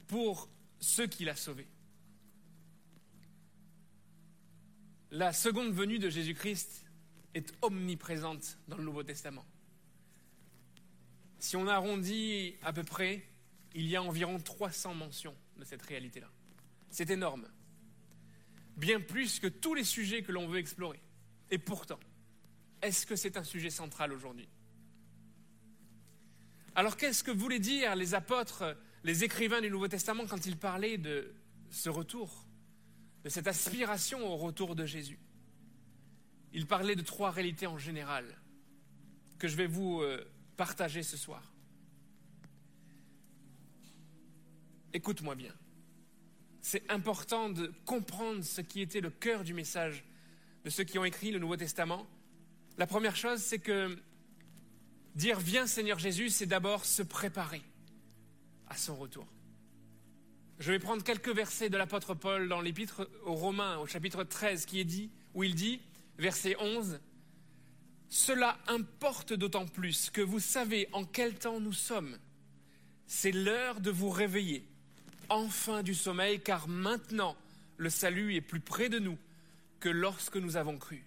pour 0.07 0.49
ceux 0.81 1.07
qu'il 1.07 1.29
a 1.29 1.37
sauvés. 1.37 1.69
La 5.11 5.33
seconde 5.33 5.73
venue 5.73 5.99
de 5.99 6.11
Jésus-Christ 6.11 6.85
est 7.35 7.53
omniprésente 7.63 8.59
dans 8.69 8.77
le 8.77 8.85
Nouveau 8.85 9.03
Testament. 9.03 9.45
Si 11.39 11.57
on 11.57 11.69
arrondit 11.69 12.57
à 12.63 12.73
peu 12.73 12.83
près, 12.83 13.25
il 13.75 13.87
y 13.87 13.97
a 13.97 14.03
environ 14.03 14.39
300 14.39 14.95
mentions 14.95 15.37
de 15.57 15.65
cette 15.65 15.83
réalité-là. 15.83 16.31
C'est 16.91 17.11
énorme. 17.11 17.47
Bien 18.77 19.01
plus 19.01 19.39
que 19.39 19.47
tous 19.47 19.75
les 19.75 19.85
sujets 19.85 20.23
que 20.23 20.33
l'on 20.33 20.49
veut 20.49 20.59
explorer. 20.59 21.01
Et 21.51 21.59
pourtant, 21.59 22.01
est-ce 22.83 23.07
que 23.07 23.17
c'est 23.17 23.37
un 23.37 23.45
sujet 23.45 23.71
central 23.71 24.13
aujourd'hui? 24.13 24.49
Alors 26.75 26.97
qu'est-ce 26.97 27.23
que 27.23 27.31
voulaient 27.31 27.61
dire 27.61 27.95
les 27.95 28.15
apôtres, 28.15 28.77
les 29.05 29.23
écrivains 29.23 29.61
du 29.61 29.71
Nouveau 29.71 29.89
Testament 29.89 30.27
quand 30.27 30.47
ils 30.47 30.57
parlaient 30.57 30.99
de 30.99 31.33
ce 31.71 31.89
retour, 31.89 32.47
de 33.23 33.29
cette 33.29 33.47
aspiration 33.47 34.27
au 34.27 34.37
retour 34.37 34.75
de 34.75 34.85
Jésus? 34.85 35.19
Ils 36.53 36.67
parlaient 36.67 36.97
de 36.97 37.03
trois 37.03 37.31
réalités 37.31 37.67
en 37.67 37.79
général 37.79 38.25
que 39.39 39.47
je 39.47 39.57
vais 39.57 39.67
vous 39.67 40.01
euh, 40.01 40.25
partager 40.57 41.03
ce 41.03 41.17
soir. 41.17 41.53
Écoute-moi 44.93 45.35
bien. 45.35 45.53
C'est 46.61 46.91
important 46.91 47.51
de 47.51 47.73
comprendre 47.85 48.43
ce 48.43 48.61
qui 48.61 48.81
était 48.81 49.01
le 49.01 49.11
cœur 49.11 49.45
du 49.45 49.53
message 49.53 50.05
de 50.65 50.71
ceux 50.71 50.85
qui 50.85 50.99
ont 50.99 51.05
écrit 51.05 51.31
le 51.31 51.39
Nouveau 51.39 51.57
Testament. 51.57 52.07
La 52.79 52.87
première 52.87 53.17
chose, 53.17 53.41
c'est 53.41 53.59
que 53.59 53.97
dire 55.15 55.39
Viens 55.41 55.67
Seigneur 55.67 55.99
Jésus, 55.99 56.31
c'est 56.31 56.47
d'abord 56.47 56.85
se 56.85 57.03
préparer 57.03 57.63
à 58.69 58.77
son 58.77 58.97
retour. 58.97 59.27
Je 60.59 60.71
vais 60.71 60.79
prendre 60.79 61.03
quelques 61.03 61.35
versets 61.35 61.69
de 61.69 61.77
l'apôtre 61.77 62.15
Paul 62.15 62.49
dans 62.49 62.61
l'épître 62.61 63.09
aux 63.25 63.35
Romains, 63.35 63.79
au 63.79 63.87
chapitre 63.87 64.23
13, 64.23 64.67
qui 64.67 64.81
est 64.81 64.85
dit, 64.85 65.11
où 65.35 65.43
il 65.43 65.55
dit, 65.55 65.81
verset 66.19 66.57
11, 66.61 67.01
Cela 68.09 68.59
importe 68.69 69.33
d'autant 69.33 69.67
plus 69.67 70.11
que 70.11 70.21
vous 70.21 70.41
savez 70.41 70.89
en 70.93 71.05
quel 71.05 71.35
temps 71.35 71.61
nous 71.61 71.73
sommes. 71.73 72.17
C'est 73.07 73.33
l'heure 73.33 73.81
de 73.81 73.91
vous 73.91 74.11
réveiller, 74.11 74.67
enfin 75.29 75.83
du 75.83 75.95
sommeil, 75.95 76.41
car 76.41 76.69
maintenant 76.69 77.37
le 77.77 77.91
salut 77.91 78.35
est 78.35 78.41
plus 78.41 78.61
près 78.61 78.89
de 78.89 79.01
nous 79.01 79.19
que 79.81 79.89
lorsque 79.89 80.37
nous 80.37 80.57
avons 80.57 80.79
cru. 80.79 81.05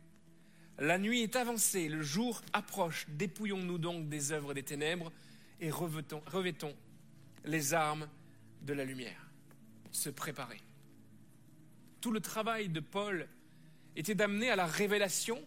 La 0.79 0.99
nuit 0.99 1.23
est 1.23 1.35
avancée, 1.35 1.89
le 1.89 2.03
jour 2.03 2.41
approche, 2.53 3.07
dépouillons-nous 3.09 3.79
donc 3.79 4.09
des 4.09 4.31
œuvres 4.31 4.53
des 4.53 4.61
ténèbres 4.61 5.11
et 5.59 5.71
revêtons, 5.71 6.75
les 7.45 7.73
armes 7.73 8.07
de 8.61 8.73
la 8.73 8.85
lumière. 8.85 9.31
Se 9.91 10.09
préparer. 10.09 10.61
Tout 11.99 12.11
le 12.11 12.19
travail 12.19 12.69
de 12.69 12.79
Paul 12.79 13.27
était 13.95 14.13
d'amener 14.13 14.51
à 14.51 14.55
la 14.55 14.67
révélation 14.67 15.43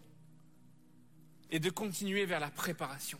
et 1.49 1.59
de 1.59 1.69
continuer 1.69 2.25
vers 2.25 2.41
la 2.41 2.51
préparation. 2.51 3.19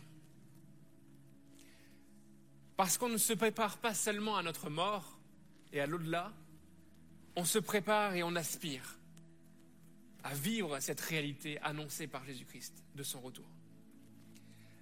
Parce 2.76 2.97
qu'on 2.97 3.09
ne 3.09 3.18
se 3.18 3.34
prépare 3.34 3.78
pas 3.78 3.93
seulement 3.93 4.36
à 4.36 4.43
notre 4.43 4.70
mort 4.70 5.18
et 5.72 5.80
à 5.80 5.86
l'au-delà, 5.86 6.34
on 7.38 7.45
se 7.45 7.59
prépare 7.59 8.16
et 8.16 8.24
on 8.24 8.36
aspire 8.36 8.97
à 10.24 10.34
vivre 10.34 10.80
cette 10.80 11.01
réalité 11.01 11.59
annoncée 11.61 12.07
par 12.07 12.24
Jésus-Christ 12.26 12.84
de 12.95 13.03
son 13.03 13.22
retour. 13.22 13.45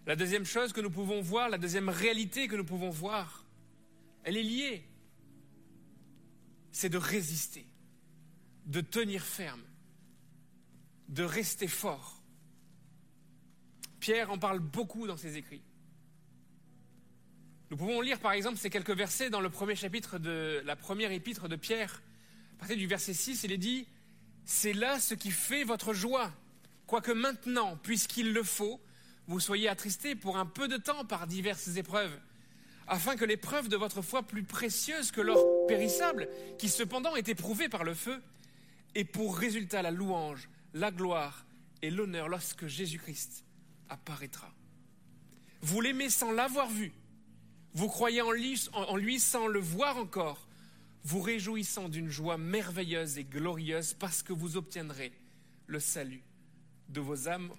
La 0.05 0.15
deuxième 0.15 0.45
chose 0.45 0.73
que 0.73 0.81
nous 0.81 0.89
pouvons 0.89 1.21
voir, 1.21 1.49
la 1.49 1.57
deuxième 1.57 1.89
réalité 1.89 2.47
que 2.47 2.55
nous 2.55 2.65
pouvons 2.65 2.89
voir, 2.89 3.45
elle 4.23 4.37
est 4.37 4.43
liée. 4.43 4.83
C'est 6.71 6.89
de 6.89 6.97
résister, 6.97 7.65
de 8.65 8.81
tenir 8.81 9.23
ferme, 9.23 9.61
de 11.09 11.23
rester 11.23 11.67
fort. 11.67 12.21
Pierre 13.99 14.31
en 14.31 14.37
parle 14.37 14.59
beaucoup 14.59 15.07
dans 15.07 15.17
ses 15.17 15.37
écrits. 15.37 15.61
Nous 17.69 17.77
pouvons 17.77 18.01
lire 18.01 18.19
par 18.19 18.31
exemple 18.31 18.57
ces 18.57 18.69
quelques 18.69 18.95
versets 18.95 19.29
dans 19.29 19.41
le 19.41 19.49
premier 19.49 19.75
chapitre 19.75 20.17
de 20.17 20.61
la 20.65 20.75
première 20.75 21.11
épître 21.11 21.47
de 21.47 21.55
Pierre. 21.55 22.01
À 22.55 22.59
partir 22.59 22.77
du 22.77 22.87
verset 22.87 23.13
6, 23.13 23.43
il 23.43 23.51
est 23.51 23.57
dit 23.57 23.87
C'est 24.51 24.73
là 24.73 24.99
ce 24.99 25.13
qui 25.13 25.29
fait 25.29 25.63
votre 25.63 25.93
joie, 25.93 26.31
quoique 26.87 27.11
maintenant, 27.11 27.77
puisqu'il 27.83 28.33
le 28.33 28.41
faut, 28.41 28.81
vous 29.27 29.39
soyez 29.39 29.69
attristés 29.69 30.15
pour 30.15 30.37
un 30.37 30.47
peu 30.47 30.67
de 30.67 30.77
temps 30.77 31.05
par 31.05 31.27
diverses 31.27 31.75
épreuves, 31.77 32.19
afin 32.87 33.15
que 33.15 33.25
l'épreuve 33.25 33.69
de 33.69 33.77
votre 33.77 34.01
foi 34.01 34.23
plus 34.23 34.41
précieuse 34.41 35.11
que 35.11 35.21
l'or 35.21 35.67
périssable, 35.67 36.27
qui 36.57 36.67
cependant 36.67 37.15
est 37.15 37.29
éprouvée 37.29 37.69
par 37.69 37.83
le 37.83 37.93
feu, 37.93 38.19
ait 38.95 39.03
pour 39.03 39.37
résultat 39.37 39.83
la 39.83 39.91
louange, 39.91 40.49
la 40.73 40.89
gloire 40.89 41.45
et 41.83 41.91
l'honneur 41.91 42.27
lorsque 42.27 42.65
Jésus-Christ 42.65 43.45
apparaîtra. 43.87 44.51
Vous 45.61 45.79
l'aimez 45.79 46.09
sans 46.09 46.31
l'avoir 46.31 46.69
vu, 46.69 46.91
vous 47.75 47.87
croyez 47.87 48.23
en 48.23 48.31
lui, 48.31 48.59
en 48.73 48.97
lui 48.97 49.19
sans 49.19 49.45
le 49.45 49.59
voir 49.59 49.97
encore, 49.97 50.48
vous 51.03 51.21
réjouissant 51.21 51.89
d'une 51.89 52.09
joie 52.09 52.37
merveilleuse 52.37 53.17
et 53.17 53.23
glorieuse 53.23 53.93
parce 53.93 54.23
que 54.23 54.33
vous 54.33 54.57
obtiendrez 54.57 55.11
le 55.67 55.79
salut 55.79 56.23
de 56.89 56.99
vos 56.99 57.27
âmes 57.27 57.51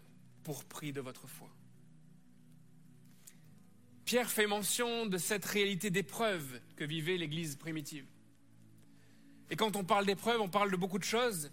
pour 0.42 0.64
prix 0.64 0.92
de 0.92 1.00
votre 1.00 1.26
foi. 1.26 1.48
Pierre 4.04 4.30
fait 4.30 4.46
mention 4.46 5.06
de 5.06 5.18
cette 5.18 5.44
réalité 5.44 5.90
d'épreuve 5.90 6.60
que 6.76 6.84
vivait 6.84 7.16
l'Église 7.16 7.56
primitive. 7.56 8.06
Et 9.50 9.56
quand 9.56 9.76
on 9.76 9.84
parle 9.84 10.06
d'épreuve, 10.06 10.40
on 10.40 10.48
parle 10.48 10.70
de 10.70 10.76
beaucoup 10.76 10.98
de 10.98 11.04
choses, 11.04 11.50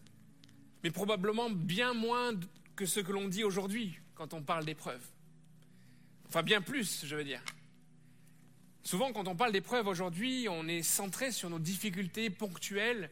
mais 0.83 0.91
probablement 0.91 1.49
bien 1.49 1.93
moins 1.93 2.33
que 2.75 2.85
ce 2.85 2.99
que 2.99 3.11
l'on 3.11 3.27
dit 3.27 3.43
aujourd'hui 3.43 3.99
quand 4.15 4.33
on 4.33 4.41
parle 4.41 4.65
d'épreuve. 4.65 5.03
Enfin, 6.27 6.43
bien 6.43 6.61
plus, 6.61 7.05
je 7.05 7.15
veux 7.15 7.23
dire. 7.23 7.41
Souvent, 8.87 9.11
quand 9.11 9.27
on 9.27 9.35
parle 9.35 9.51
d'épreuve 9.51 9.85
aujourd'hui, 9.87 10.47
on 10.49 10.65
est 10.65 10.81
centré 10.81 11.33
sur 11.33 11.49
nos 11.49 11.59
difficultés 11.59 12.29
ponctuelles. 12.29 13.11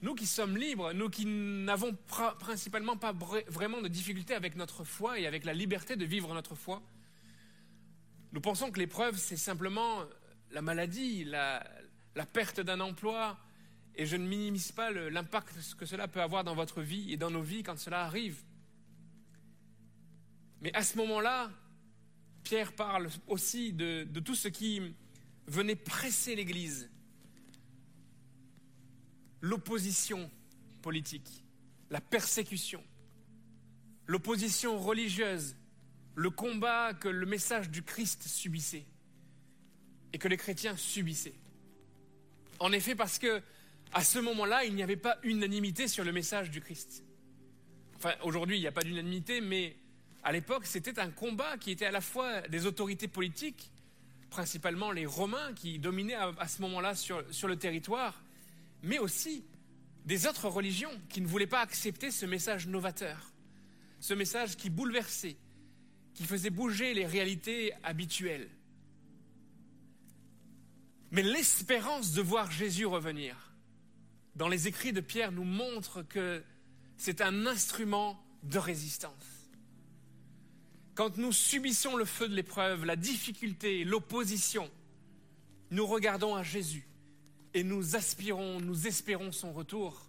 Nous 0.00 0.14
qui 0.14 0.24
sommes 0.24 0.56
libres, 0.56 0.94
nous 0.94 1.10
qui 1.10 1.26
n'avons 1.26 1.94
principalement 2.38 2.96
pas 2.96 3.12
vraiment 3.48 3.82
de 3.82 3.88
difficultés 3.88 4.32
avec 4.32 4.56
notre 4.56 4.82
foi 4.82 5.18
et 5.18 5.26
avec 5.26 5.44
la 5.44 5.52
liberté 5.52 5.96
de 5.96 6.06
vivre 6.06 6.32
notre 6.32 6.54
foi, 6.54 6.80
nous 8.32 8.40
pensons 8.40 8.70
que 8.70 8.78
l'épreuve, 8.78 9.18
c'est 9.18 9.36
simplement 9.36 10.04
la 10.52 10.62
maladie, 10.62 11.24
la, 11.24 11.62
la 12.14 12.24
perte 12.24 12.60
d'un 12.60 12.80
emploi, 12.80 13.36
et 13.96 14.06
je 14.06 14.16
ne 14.16 14.26
minimise 14.26 14.72
pas 14.72 14.90
l'impact 14.90 15.74
que 15.74 15.84
cela 15.84 16.08
peut 16.08 16.22
avoir 16.22 16.44
dans 16.44 16.54
votre 16.54 16.80
vie 16.80 17.12
et 17.12 17.18
dans 17.18 17.30
nos 17.30 17.42
vies 17.42 17.62
quand 17.62 17.78
cela 17.78 18.04
arrive. 18.04 18.42
Mais 20.62 20.72
à 20.72 20.82
ce 20.82 20.96
moment-là, 20.96 21.50
Pierre 22.44 22.72
parle 22.72 23.08
aussi 23.26 23.72
de, 23.72 24.04
tout 24.20 24.34
ce 24.34 24.48
qui 24.48 24.80
venait 25.46 25.76
presser 25.76 26.36
l'Église. 26.36 26.90
L'opposition 29.40 30.30
politique, 30.82 31.44
la 31.90 32.00
persécution, 32.00 32.82
l'opposition 34.06 34.78
religieuse, 34.78 35.56
le 36.14 36.30
combat 36.30 36.94
que 36.94 37.08
le 37.08 37.26
message 37.26 37.70
du 37.70 37.82
Christ 37.82 38.22
subissait 38.22 38.86
et 40.12 40.18
que 40.18 40.28
les 40.28 40.36
chrétiens 40.36 40.76
subissaient. 40.76 41.34
En 42.60 42.72
effet, 42.72 42.94
parce 42.94 43.18
que 43.18 43.42
à 43.92 44.02
ce 44.04 44.18
moment-là, 44.18 44.64
il 44.64 44.74
n'y 44.74 44.82
avait 44.82 44.96
pas 44.96 45.18
unanimité 45.22 45.88
sur 45.88 46.04
le 46.04 46.12
message 46.12 46.50
du 46.50 46.60
Christ. 46.60 47.04
Enfin, 47.96 48.14
aujourd'hui, 48.22 48.58
il 48.58 48.60
n'y 48.60 48.66
a 48.66 48.72
pas 48.72 48.82
d'unanimité, 48.82 49.40
mais 49.40 49.76
à 50.24 50.32
l'époque, 50.32 50.64
c'était 50.64 50.98
un 50.98 51.10
combat 51.10 51.58
qui 51.58 51.70
était 51.70 51.84
à 51.84 51.90
la 51.90 52.00
fois 52.00 52.40
des 52.48 52.64
autorités 52.64 53.08
politiques, 53.08 53.70
principalement 54.30 54.90
les 54.90 55.04
Romains 55.04 55.52
qui 55.52 55.78
dominaient 55.78 56.14
à, 56.14 56.48
ce 56.48 56.62
moment-là 56.62 56.94
sur, 56.94 57.22
sur 57.32 57.46
le 57.46 57.56
territoire, 57.56 58.22
mais 58.82 58.98
aussi 58.98 59.44
des 60.06 60.26
autres 60.26 60.48
religions 60.48 60.90
qui 61.10 61.20
ne 61.20 61.26
voulaient 61.26 61.46
pas 61.46 61.60
accepter 61.60 62.10
ce 62.10 62.24
message 62.24 62.66
novateur, 62.66 63.32
ce 64.00 64.14
message 64.14 64.56
qui 64.56 64.70
bouleversait, 64.70 65.36
qui 66.14 66.24
faisait 66.24 66.50
bouger 66.50 66.94
les 66.94 67.06
réalités 67.06 67.74
habituelles. 67.82 68.48
Mais 71.10 71.22
l'espérance 71.22 72.12
de 72.12 72.22
voir 72.22 72.50
Jésus 72.50 72.86
revenir 72.86 73.36
dans 74.36 74.48
les 74.48 74.68
écrits 74.68 74.92
de 74.92 75.00
Pierre 75.00 75.32
nous 75.32 75.44
montre 75.44 76.02
que 76.02 76.42
c'est 76.96 77.20
un 77.20 77.46
instrument 77.46 78.20
de 78.42 78.58
résistance. 78.58 79.33
Quand 80.94 81.16
nous 81.18 81.32
subissons 81.32 81.96
le 81.96 82.04
feu 82.04 82.28
de 82.28 82.34
l'épreuve, 82.34 82.84
la 82.84 82.96
difficulté, 82.96 83.84
l'opposition, 83.84 84.70
nous 85.70 85.86
regardons 85.86 86.36
à 86.36 86.42
Jésus 86.42 86.86
et 87.52 87.64
nous 87.64 87.96
aspirons, 87.96 88.60
nous 88.60 88.86
espérons 88.86 89.32
son 89.32 89.52
retour. 89.52 90.08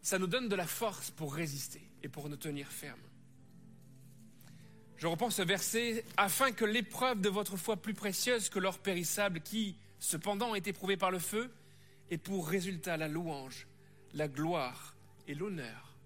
Ça 0.00 0.18
nous 0.18 0.26
donne 0.26 0.48
de 0.48 0.56
la 0.56 0.66
force 0.66 1.10
pour 1.10 1.34
résister 1.34 1.82
et 2.02 2.08
pour 2.08 2.28
nous 2.28 2.36
tenir 2.36 2.68
fermes. 2.68 3.00
Je 4.96 5.06
reprends 5.06 5.30
ce 5.30 5.42
verset, 5.42 6.04
afin 6.16 6.52
que 6.52 6.64
l'épreuve 6.64 7.20
de 7.20 7.28
votre 7.28 7.58
foi 7.58 7.76
plus 7.76 7.92
précieuse 7.92 8.48
que 8.48 8.58
l'or 8.58 8.78
périssable 8.78 9.40
qui, 9.40 9.76
cependant, 9.98 10.54
est 10.54 10.68
éprouvé 10.68 10.96
par 10.96 11.10
le 11.10 11.18
feu, 11.18 11.52
ait 12.10 12.16
pour 12.16 12.48
résultat 12.48 12.96
la 12.96 13.08
louange, 13.08 13.66
la 14.14 14.28
gloire 14.28 14.94
et 15.28 15.34
l'honneur 15.34 15.98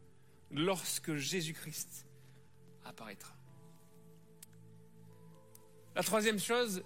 lorsque 0.50 1.14
Jésus-Christ 1.14 2.06
apparaîtra. 2.84 3.32
La 6.00 6.04
troisième 6.04 6.38
chose, 6.38 6.82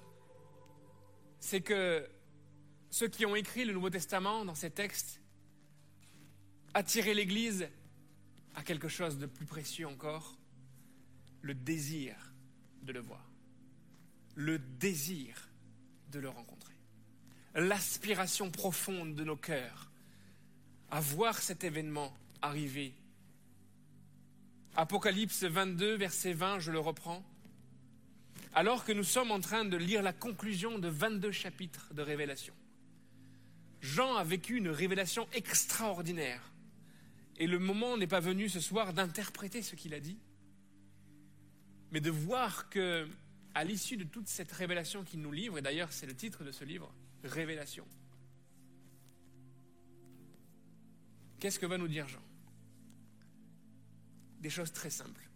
c'est 1.39 1.61
que 1.61 2.05
ceux 2.91 3.07
qui 3.07 3.25
ont 3.25 3.37
écrit 3.37 3.65
le 3.65 3.73
Nouveau 3.73 3.89
Testament 3.89 4.45
dans 4.45 4.57
ces 4.57 4.73
textes 4.73 5.21
attiraient 6.75 7.15
l'Église 7.15 7.69
à 8.57 8.65
quelque 8.65 8.89
chose 8.89 9.17
de 9.19 9.27
plus 9.27 9.47
précieux 9.47 9.87
encore, 9.87 10.37
le 11.43 11.55
désir 11.55 12.17
de 12.83 12.93
le 12.93 12.99
voir, 12.99 13.25
le 14.35 14.59
désir 14.59 15.49
de 16.11 16.19
le 16.19 16.29
rencontrer, 16.29 16.75
l'aspiration 17.55 18.51
profonde 18.51 19.15
de 19.15 19.23
nos 19.23 19.37
cœurs 19.37 19.93
à 20.91 20.99
voir 21.01 21.39
cet 21.39 21.62
événement 21.62 22.12
arriver. 22.43 22.93
Apocalypse 24.75 25.45
22, 25.45 25.95
verset 25.95 26.33
20, 26.33 26.59
je 26.59 26.73
le 26.73 26.81
reprends. 26.81 27.23
Alors 28.57 28.85
que 28.85 28.93
nous 28.93 29.03
sommes 29.03 29.33
en 29.33 29.41
train 29.41 29.65
de 29.65 29.77
lire 29.77 30.01
la 30.01 30.13
conclusion 30.13 30.79
de 30.79 30.87
22 30.87 31.33
chapitres 31.33 31.93
de 31.93 32.03
Révélation, 32.03 32.55
Jean 33.81 34.15
a 34.15 34.23
vécu 34.23 34.57
une 34.57 34.69
révélation 34.69 35.29
extraordinaire. 35.33 36.53
Et 37.37 37.49
le 37.49 37.59
moment 37.59 37.97
n'est 37.97 38.07
pas 38.07 38.21
venu 38.21 38.49
ce 38.49 38.61
soir 38.61 38.93
d'interpréter 38.93 39.61
ce 39.61 39.75
qu'il 39.75 39.93
a 39.93 39.99
dit, 39.99 40.19
mais 41.91 42.01
de 42.01 42.11
voir 42.11 42.71
que, 42.71 43.09
à 43.55 43.65
l'issue 43.65 43.97
de 43.97 44.05
toute 44.05 44.29
cette 44.29 44.53
révélation 44.53 45.03
qu'il 45.03 45.21
nous 45.21 45.33
livre, 45.33 45.59
et 45.59 45.63
d'ailleurs 45.63 45.93
c'est 45.93 46.07
le 46.07 46.15
titre 46.15 46.45
de 46.45 46.53
ce 46.53 46.65
livre, 46.65 46.95
Révélation, 47.25 47.87
qu'est-ce 51.41 51.59
que 51.59 51.67
va 51.67 51.77
nous 51.77 51.89
dire 51.89 52.07
Jean? 52.07 52.23
Des 54.41 54.51
choses 54.51 54.73
très 54.73 54.91
simples. 54.91 55.29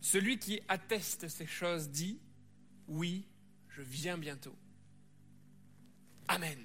Celui 0.00 0.38
qui 0.38 0.60
atteste 0.68 1.28
ces 1.28 1.46
choses 1.46 1.90
dit, 1.90 2.18
oui, 2.88 3.26
je 3.68 3.82
viens 3.82 4.18
bientôt. 4.18 4.56
Amen. 6.28 6.58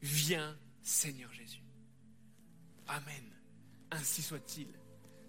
Viens, 0.00 0.56
Seigneur 0.82 1.32
Jésus. 1.32 1.62
Amen. 2.86 3.24
Ainsi 3.90 4.22
soit-il. 4.22 4.68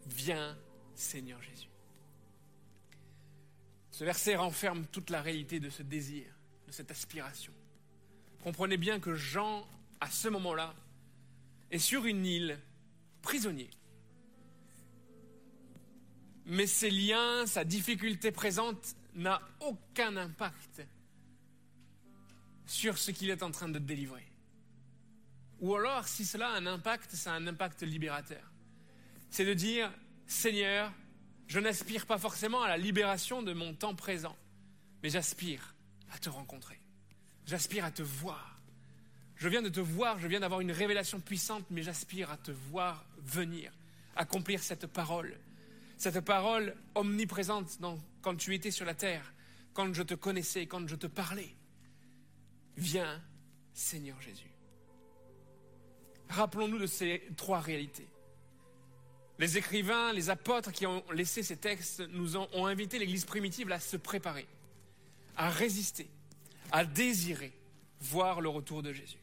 Viens, 0.08 0.58
Seigneur 0.94 1.42
Jésus. 1.42 1.70
Ce 3.92 4.04
verset 4.04 4.36
renferme 4.36 4.86
toute 4.88 5.10
la 5.10 5.22
réalité 5.22 5.60
de 5.60 5.70
ce 5.70 5.82
désir, 5.82 6.26
de 6.68 6.72
cette 6.72 6.92
aspiration. 6.92 7.54
Comprenez 8.44 8.78
bien 8.78 9.00
que 9.00 9.16
Jean, 9.16 9.66
à 10.02 10.10
ce 10.10 10.28
moment-là, 10.28 10.76
est 11.72 11.80
sur 11.80 12.06
une 12.06 12.26
île, 12.26 12.60
prisonnier. 13.22 13.70
Mais 16.46 16.68
ses 16.68 16.92
liens, 16.92 17.46
sa 17.48 17.64
difficulté 17.64 18.32
présente 18.32 18.96
n'a 19.16 19.42
aucun 19.62 20.16
impact 20.18 20.86
sur 22.66 22.98
ce 22.98 23.12
qu'il 23.12 23.30
est 23.30 23.44
en 23.44 23.52
train 23.52 23.70
de 23.70 23.80
délivrer. 23.80 24.26
Ou 25.62 25.76
alors, 25.76 26.08
si 26.08 26.26
cela 26.26 26.50
a 26.50 26.58
un 26.58 26.66
impact, 26.66 27.12
c'est 27.14 27.30
un 27.30 27.48
impact 27.48 27.84
libérateur. 27.84 28.52
C'est 29.30 29.46
de 29.46 29.54
dire, 29.54 29.92
Seigneur, 30.28 30.92
je 31.48 31.60
n'aspire 31.60 32.06
pas 32.06 32.18
forcément 32.18 32.64
à 32.64 32.68
la 32.68 32.78
libération 32.78 33.42
de 33.42 33.54
mon 33.54 33.74
temps 33.74 33.96
présent, 33.96 34.36
mais 35.02 35.10
j'aspire 35.10 35.76
à 36.12 36.18
te 36.18 36.30
rencontrer. 36.30 36.80
J'aspire 37.46 37.86
à 37.86 37.92
te 37.92 38.02
voir. 38.02 38.60
Je 39.36 39.48
viens 39.50 39.62
de 39.62 39.70
te 39.70 39.80
voir, 39.80 40.20
je 40.20 40.28
viens 40.28 40.40
d'avoir 40.40 40.62
une 40.62 40.72
révélation 40.72 41.20
puissante, 41.20 41.66
mais 41.70 41.84
j'aspire 41.84 42.32
à 42.32 42.38
te 42.38 42.52
voir 42.52 43.06
venir, 43.18 43.72
accomplir 44.16 44.64
cette 44.64 44.88
parole. 44.88 45.38
Cette 45.98 46.20
parole 46.22 46.76
omniprésente 46.94 47.80
quand 48.22 48.36
tu 48.36 48.54
étais 48.54 48.72
sur 48.72 48.86
la 48.86 48.94
terre, 48.94 49.34
quand 49.74 49.94
je 49.94 50.04
te 50.04 50.14
connaissais, 50.14 50.68
quand 50.68 50.88
je 50.88 50.96
te 50.96 51.08
parlais. 51.08 51.56
Viens, 52.78 53.22
Seigneur 53.74 54.22
Jésus. 54.22 54.52
Rappelons-nous 56.30 56.80
de 56.80 56.88
ces 56.88 57.24
trois 57.38 57.60
réalités. 57.60 58.08
Les 59.38 59.58
écrivains, 59.58 60.14
les 60.14 60.30
apôtres 60.30 60.72
qui 60.72 60.86
ont 60.86 61.04
laissé 61.12 61.44
ces 61.44 61.58
textes 61.58 62.02
nous 62.10 62.38
ont, 62.38 62.48
ont 62.54 62.66
invité 62.66 63.00
l'Église 63.00 63.26
primitive 63.26 63.72
à 63.72 63.80
se 63.80 63.98
préparer, 63.98 64.48
à 65.36 65.50
résister, 65.50 66.10
à 66.72 66.86
désirer 66.86 67.54
voir 68.00 68.42
le 68.42 68.50
retour 68.50 68.82
de 68.82 68.94
Jésus. 68.94 69.20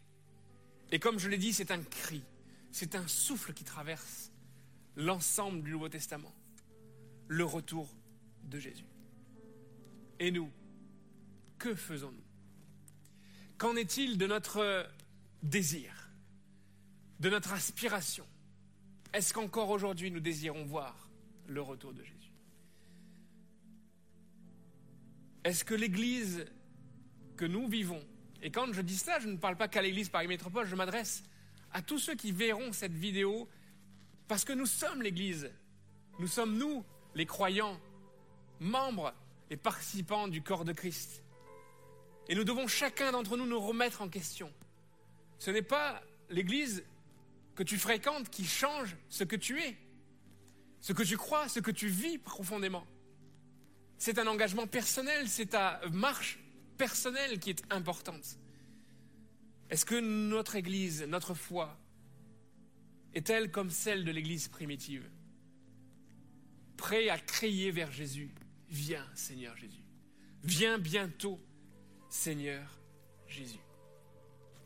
Et 0.90 0.98
comme 0.98 1.18
je 1.18 1.28
l'ai 1.28 1.38
dit, 1.38 1.54
c'est 1.54 1.70
un 1.70 1.82
cri, 1.82 2.22
c'est 2.70 2.94
un 2.94 3.08
souffle 3.08 3.54
qui 3.54 3.64
traverse 3.64 4.30
l'ensemble 4.96 5.62
du 5.62 5.70
Nouveau 5.70 5.88
Testament, 5.88 6.32
le 7.33 7.45
retour 7.45 7.89
de 8.45 8.59
Jésus. 8.59 8.85
Et 10.20 10.30
nous, 10.30 10.51
que 11.59 11.74
faisons-nous? 11.74 12.22
Qu'en 13.57 13.74
est-il 13.76 14.18
de 14.18 14.26
notre 14.26 14.87
désir, 15.43 16.11
de 17.20 17.30
notre 17.30 17.55
aspiration? 17.55 18.26
Est-ce 19.14 19.33
qu'encore 19.33 19.70
aujourd'hui 19.70 20.11
nous 20.11 20.20
désirons 20.20 20.64
voir 20.64 21.09
le 21.47 21.62
retour 21.62 21.95
de 21.95 22.05
Jésus? 22.05 22.33
Est-ce 25.45 25.64
que 25.64 25.74
l'Église 25.74 26.45
que 27.37 27.47
nous 27.47 27.66
vivons, 27.66 28.05
et 28.43 28.51
quand 28.51 28.72
je 28.72 28.83
dis 28.83 28.99
ça, 28.99 29.18
je 29.20 29.28
ne 29.28 29.39
parle 29.39 29.57
pas 29.57 29.68
qu'à 29.68 29.80
l'Église 29.80 30.11
Paris 30.11 30.28
Métropole, 30.28 30.66
je 30.66 30.76
m'adresse 30.76 31.22
à 31.72 31.80
tous 31.80 31.99
ceux 31.99 32.14
qui 32.14 32.30
verront 32.30 32.72
cette 32.72 32.93
vidéo, 32.93 33.49
parce 34.28 34.45
que 34.45 34.53
nous 34.53 34.66
sommes 34.66 35.03
l'Église, 35.03 35.51
nous 36.18 36.26
sommes 36.26 36.59
nous, 36.59 36.85
les 37.14 37.26
croyants, 37.26 37.80
membres 38.60 39.12
et 39.50 39.56
participants 39.56 40.28
du 40.28 40.42
corps 40.42 40.64
de 40.64 40.72
Christ. 40.72 41.22
Et 42.28 42.34
nous 42.34 42.44
devons 42.44 42.66
chacun 42.66 43.12
d'entre 43.12 43.36
nous 43.36 43.46
nous 43.46 43.60
remettre 43.60 44.02
en 44.02 44.08
question. 44.08 44.52
Ce 45.38 45.50
n'est 45.50 45.62
pas 45.62 46.02
l'Église 46.30 46.84
que 47.54 47.62
tu 47.62 47.78
fréquentes 47.78 48.30
qui 48.30 48.44
change 48.44 48.96
ce 49.08 49.24
que 49.24 49.36
tu 49.36 49.60
es, 49.60 49.76
ce 50.80 50.92
que 50.92 51.02
tu 51.02 51.16
crois, 51.16 51.48
ce 51.48 51.60
que 51.60 51.70
tu 51.70 51.88
vis 51.88 52.18
profondément. 52.18 52.86
C'est 53.98 54.18
un 54.18 54.26
engagement 54.26 54.66
personnel, 54.66 55.28
c'est 55.28 55.46
ta 55.46 55.80
marche 55.92 56.38
personnelle 56.76 57.38
qui 57.38 57.50
est 57.50 57.62
importante. 57.70 58.38
Est-ce 59.70 59.84
que 59.84 60.00
notre 60.00 60.56
Église, 60.56 61.04
notre 61.04 61.34
foi, 61.34 61.78
est-elle 63.14 63.50
comme 63.50 63.70
celle 63.70 64.04
de 64.04 64.10
l'Église 64.10 64.48
primitive? 64.48 65.08
Prêts 66.83 67.11
à 67.11 67.18
crier 67.18 67.70
vers 67.70 67.93
Jésus 67.93 68.35
Viens, 68.68 69.07
Seigneur 69.14 69.57
Jésus. 69.57 69.85
Viens 70.43 70.78
bientôt, 70.78 71.39
Seigneur 72.09 72.66
Jésus. 73.28 73.61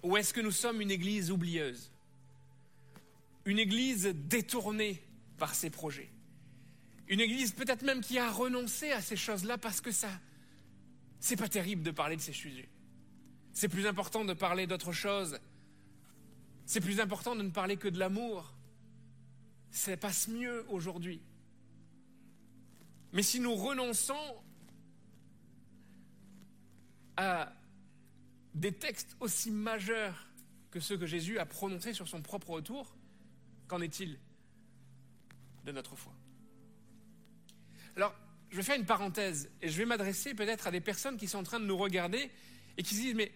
Ou 0.02 0.16
est-ce 0.16 0.32
que 0.32 0.40
nous 0.40 0.50
sommes 0.50 0.80
une 0.80 0.90
église 0.90 1.30
oublieuse? 1.30 1.92
Une 3.44 3.58
église 3.58 4.06
détournée 4.06 5.02
par 5.36 5.54
ses 5.54 5.68
projets 5.68 6.08
Une 7.08 7.20
église 7.20 7.52
peut-être 7.52 7.82
même 7.82 8.00
qui 8.00 8.18
a 8.18 8.30
renoncé 8.30 8.92
à 8.92 9.02
ces 9.02 9.16
choses-là 9.16 9.58
parce 9.58 9.82
que 9.82 9.90
ça, 9.90 10.10
c'est 11.20 11.36
pas 11.36 11.48
terrible 11.48 11.82
de 11.82 11.90
parler 11.90 12.16
de 12.16 12.22
ces 12.22 12.32
sujets. 12.32 12.70
C'est 13.52 13.68
plus 13.68 13.86
important 13.86 14.24
de 14.24 14.32
parler 14.32 14.66
d'autre 14.66 14.92
chose. 14.92 15.38
C'est 16.64 16.80
plus 16.80 16.98
important 16.98 17.36
de 17.36 17.42
ne 17.42 17.50
parler 17.50 17.76
que 17.76 17.88
de 17.88 17.98
l'amour. 17.98 18.54
Ça 19.70 19.98
passe 19.98 20.28
mieux 20.28 20.64
aujourd'hui. 20.70 21.20
Mais 23.12 23.22
si 23.22 23.40
nous 23.40 23.54
renonçons 23.54 24.42
à 27.16 27.52
des 28.54 28.72
textes 28.72 29.16
aussi 29.20 29.50
majeurs 29.50 30.28
que 30.70 30.80
ceux 30.80 30.98
que 30.98 31.06
Jésus 31.06 31.38
a 31.38 31.46
prononcés 31.46 31.94
sur 31.94 32.08
son 32.08 32.20
propre 32.20 32.50
retour, 32.50 32.94
qu'en 33.68 33.80
est-il 33.80 34.18
de 35.64 35.72
notre 35.72 35.96
foi? 35.96 36.12
Alors, 37.96 38.14
je 38.50 38.56
vais 38.56 38.62
faire 38.62 38.78
une 38.78 38.86
parenthèse 38.86 39.50
et 39.62 39.68
je 39.68 39.78
vais 39.78 39.86
m'adresser 39.86 40.34
peut-être 40.34 40.66
à 40.66 40.70
des 40.70 40.80
personnes 40.80 41.16
qui 41.16 41.26
sont 41.28 41.38
en 41.38 41.42
train 41.42 41.60
de 41.60 41.64
nous 41.64 41.76
regarder 41.76 42.30
et 42.76 42.82
qui 42.82 42.94
se 42.94 43.00
disent, 43.00 43.14
mais, 43.14 43.32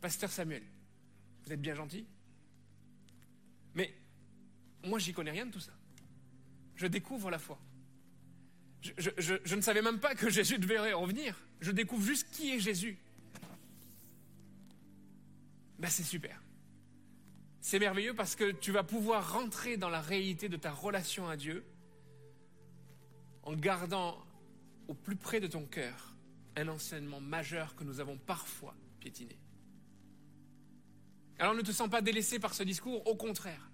pasteur 0.00 0.30
Samuel, 0.30 0.64
vous 1.44 1.52
êtes 1.52 1.60
bien 1.60 1.74
gentil, 1.74 2.06
mais 3.74 3.94
moi, 4.84 4.98
j'y 4.98 5.12
connais 5.12 5.30
rien 5.30 5.46
de 5.46 5.52
tout 5.52 5.60
ça. 5.60 5.72
Je 6.74 6.86
découvre 6.86 7.30
la 7.30 7.38
foi. 7.38 7.60
Je, 8.82 9.54
ne 9.54 9.60
savais 9.60 9.82
même 9.82 9.98
pas 9.98 10.14
que 10.14 10.30
Jésus 10.30 10.58
devait 10.58 10.92
revenir. 10.92 11.36
Je 11.60 11.70
découvre 11.70 12.04
juste 12.04 12.28
qui 12.30 12.52
est 12.52 12.60
Jésus. 12.60 12.98
Ben, 15.78 15.88
c'est 15.88 16.02
super. 16.02 16.40
C'est 17.60 17.78
merveilleux 17.78 18.14
parce 18.14 18.36
que 18.36 18.52
tu 18.52 18.72
vas 18.72 18.82
pouvoir 18.82 19.32
rentrer 19.34 19.76
dans 19.76 19.90
la 19.90 20.00
réalité 20.00 20.48
de 20.48 20.56
ta 20.56 20.70
relation 20.70 21.28
à 21.28 21.36
Dieu 21.36 21.64
en 23.42 23.54
gardant 23.54 24.24
au 24.88 24.94
plus 24.94 25.16
près 25.16 25.40
de 25.40 25.46
ton 25.46 25.66
cœur 25.66 26.14
un 26.56 26.68
enseignement 26.68 27.20
majeur 27.20 27.74
que 27.76 27.84
nous 27.84 28.00
avons 28.00 28.16
parfois 28.16 28.74
piétiné. 28.98 29.38
Alors 31.38 31.54
ne 31.54 31.62
te 31.62 31.72
sens 31.72 31.88
pas 31.88 32.02
délaissé 32.02 32.38
par 32.38 32.54
ce 32.54 32.62
discours, 32.62 33.06
au 33.06 33.14
contraire. 33.14 33.70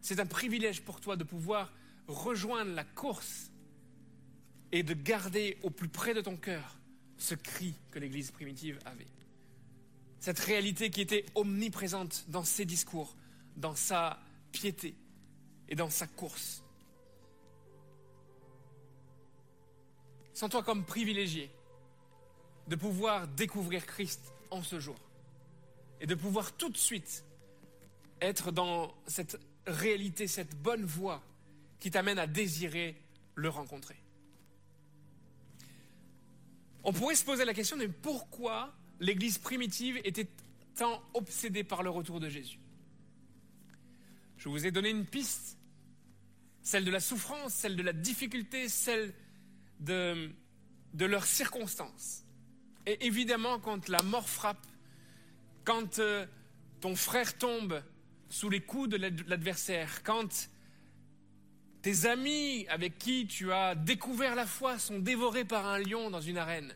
C'est 0.00 0.20
un 0.20 0.26
privilège 0.26 0.82
pour 0.82 1.00
toi 1.00 1.16
de 1.16 1.24
pouvoir 1.24 1.72
rejoindre 2.06 2.72
la 2.72 2.84
course 2.84 3.49
et 4.72 4.82
de 4.82 4.94
garder 4.94 5.58
au 5.62 5.70
plus 5.70 5.88
près 5.88 6.14
de 6.14 6.20
ton 6.20 6.36
cœur 6.36 6.76
ce 7.18 7.34
cri 7.34 7.74
que 7.90 7.98
l'Église 7.98 8.30
primitive 8.30 8.78
avait. 8.84 9.06
Cette 10.20 10.38
réalité 10.38 10.90
qui 10.90 11.00
était 11.00 11.26
omniprésente 11.34 12.24
dans 12.28 12.44
ses 12.44 12.64
discours, 12.64 13.16
dans 13.56 13.74
sa 13.74 14.20
piété 14.52 14.94
et 15.68 15.74
dans 15.74 15.90
sa 15.90 16.06
course. 16.06 16.62
Sens-toi 20.34 20.62
comme 20.62 20.84
privilégié 20.84 21.50
de 22.68 22.76
pouvoir 22.76 23.28
découvrir 23.28 23.84
Christ 23.84 24.32
en 24.50 24.62
ce 24.62 24.80
jour 24.80 24.96
et 26.00 26.06
de 26.06 26.14
pouvoir 26.14 26.52
tout 26.52 26.70
de 26.70 26.76
suite 26.76 27.24
être 28.20 28.50
dans 28.52 28.94
cette 29.06 29.38
réalité, 29.66 30.26
cette 30.26 30.54
bonne 30.56 30.84
voie 30.84 31.22
qui 31.78 31.90
t'amène 31.90 32.18
à 32.18 32.26
désirer 32.26 32.96
le 33.34 33.48
rencontrer. 33.48 33.99
On 36.84 36.92
pourrait 36.92 37.14
se 37.14 37.24
poser 37.24 37.44
la 37.44 37.54
question 37.54 37.76
de 37.76 37.86
pourquoi 37.86 38.74
l'Église 39.00 39.38
primitive 39.38 40.00
était 40.04 40.28
tant 40.76 41.02
obsédée 41.14 41.64
par 41.64 41.82
le 41.82 41.90
retour 41.90 42.20
de 42.20 42.28
Jésus. 42.28 42.58
Je 44.36 44.48
vous 44.48 44.66
ai 44.66 44.70
donné 44.70 44.90
une 44.90 45.04
piste, 45.04 45.58
celle 46.62 46.84
de 46.84 46.90
la 46.90 47.00
souffrance, 47.00 47.52
celle 47.52 47.76
de 47.76 47.82
la 47.82 47.92
difficulté, 47.92 48.68
celle 48.68 49.12
de, 49.80 50.30
de 50.94 51.04
leurs 51.04 51.26
circonstances. 51.26 52.24
Et 52.86 53.06
évidemment, 53.06 53.58
quand 53.58 53.88
la 53.88 54.02
mort 54.02 54.28
frappe, 54.28 54.66
quand 55.64 55.98
euh, 55.98 56.24
ton 56.80 56.96
frère 56.96 57.36
tombe 57.36 57.82
sous 58.30 58.48
les 58.48 58.60
coups 58.60 58.88
de 58.88 58.96
l'ad- 58.96 59.28
l'adversaire, 59.28 60.02
quand 60.02 60.48
tes 61.82 62.06
amis 62.06 62.66
avec 62.68 62.98
qui 62.98 63.26
tu 63.26 63.52
as 63.52 63.74
découvert 63.74 64.34
la 64.34 64.46
foi 64.46 64.78
sont 64.78 64.98
dévorés 64.98 65.44
par 65.44 65.66
un 65.66 65.78
lion 65.78 66.10
dans 66.10 66.20
une 66.20 66.38
arène, 66.38 66.74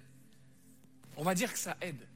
on 1.16 1.22
va 1.22 1.34
dire 1.34 1.52
que 1.52 1.59
ça 1.59 1.76
aide 1.80 2.09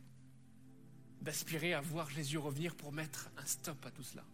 d'aspirer 1.20 1.74
à 1.74 1.80
voir 1.80 2.08
Jésus 2.10 2.38
revenir 2.38 2.74
pour 2.74 2.92
mettre 2.92 3.30
un 3.36 3.44
stop 3.44 3.84
à 3.84 3.90
tout 3.90 4.02
cela. 4.02 4.24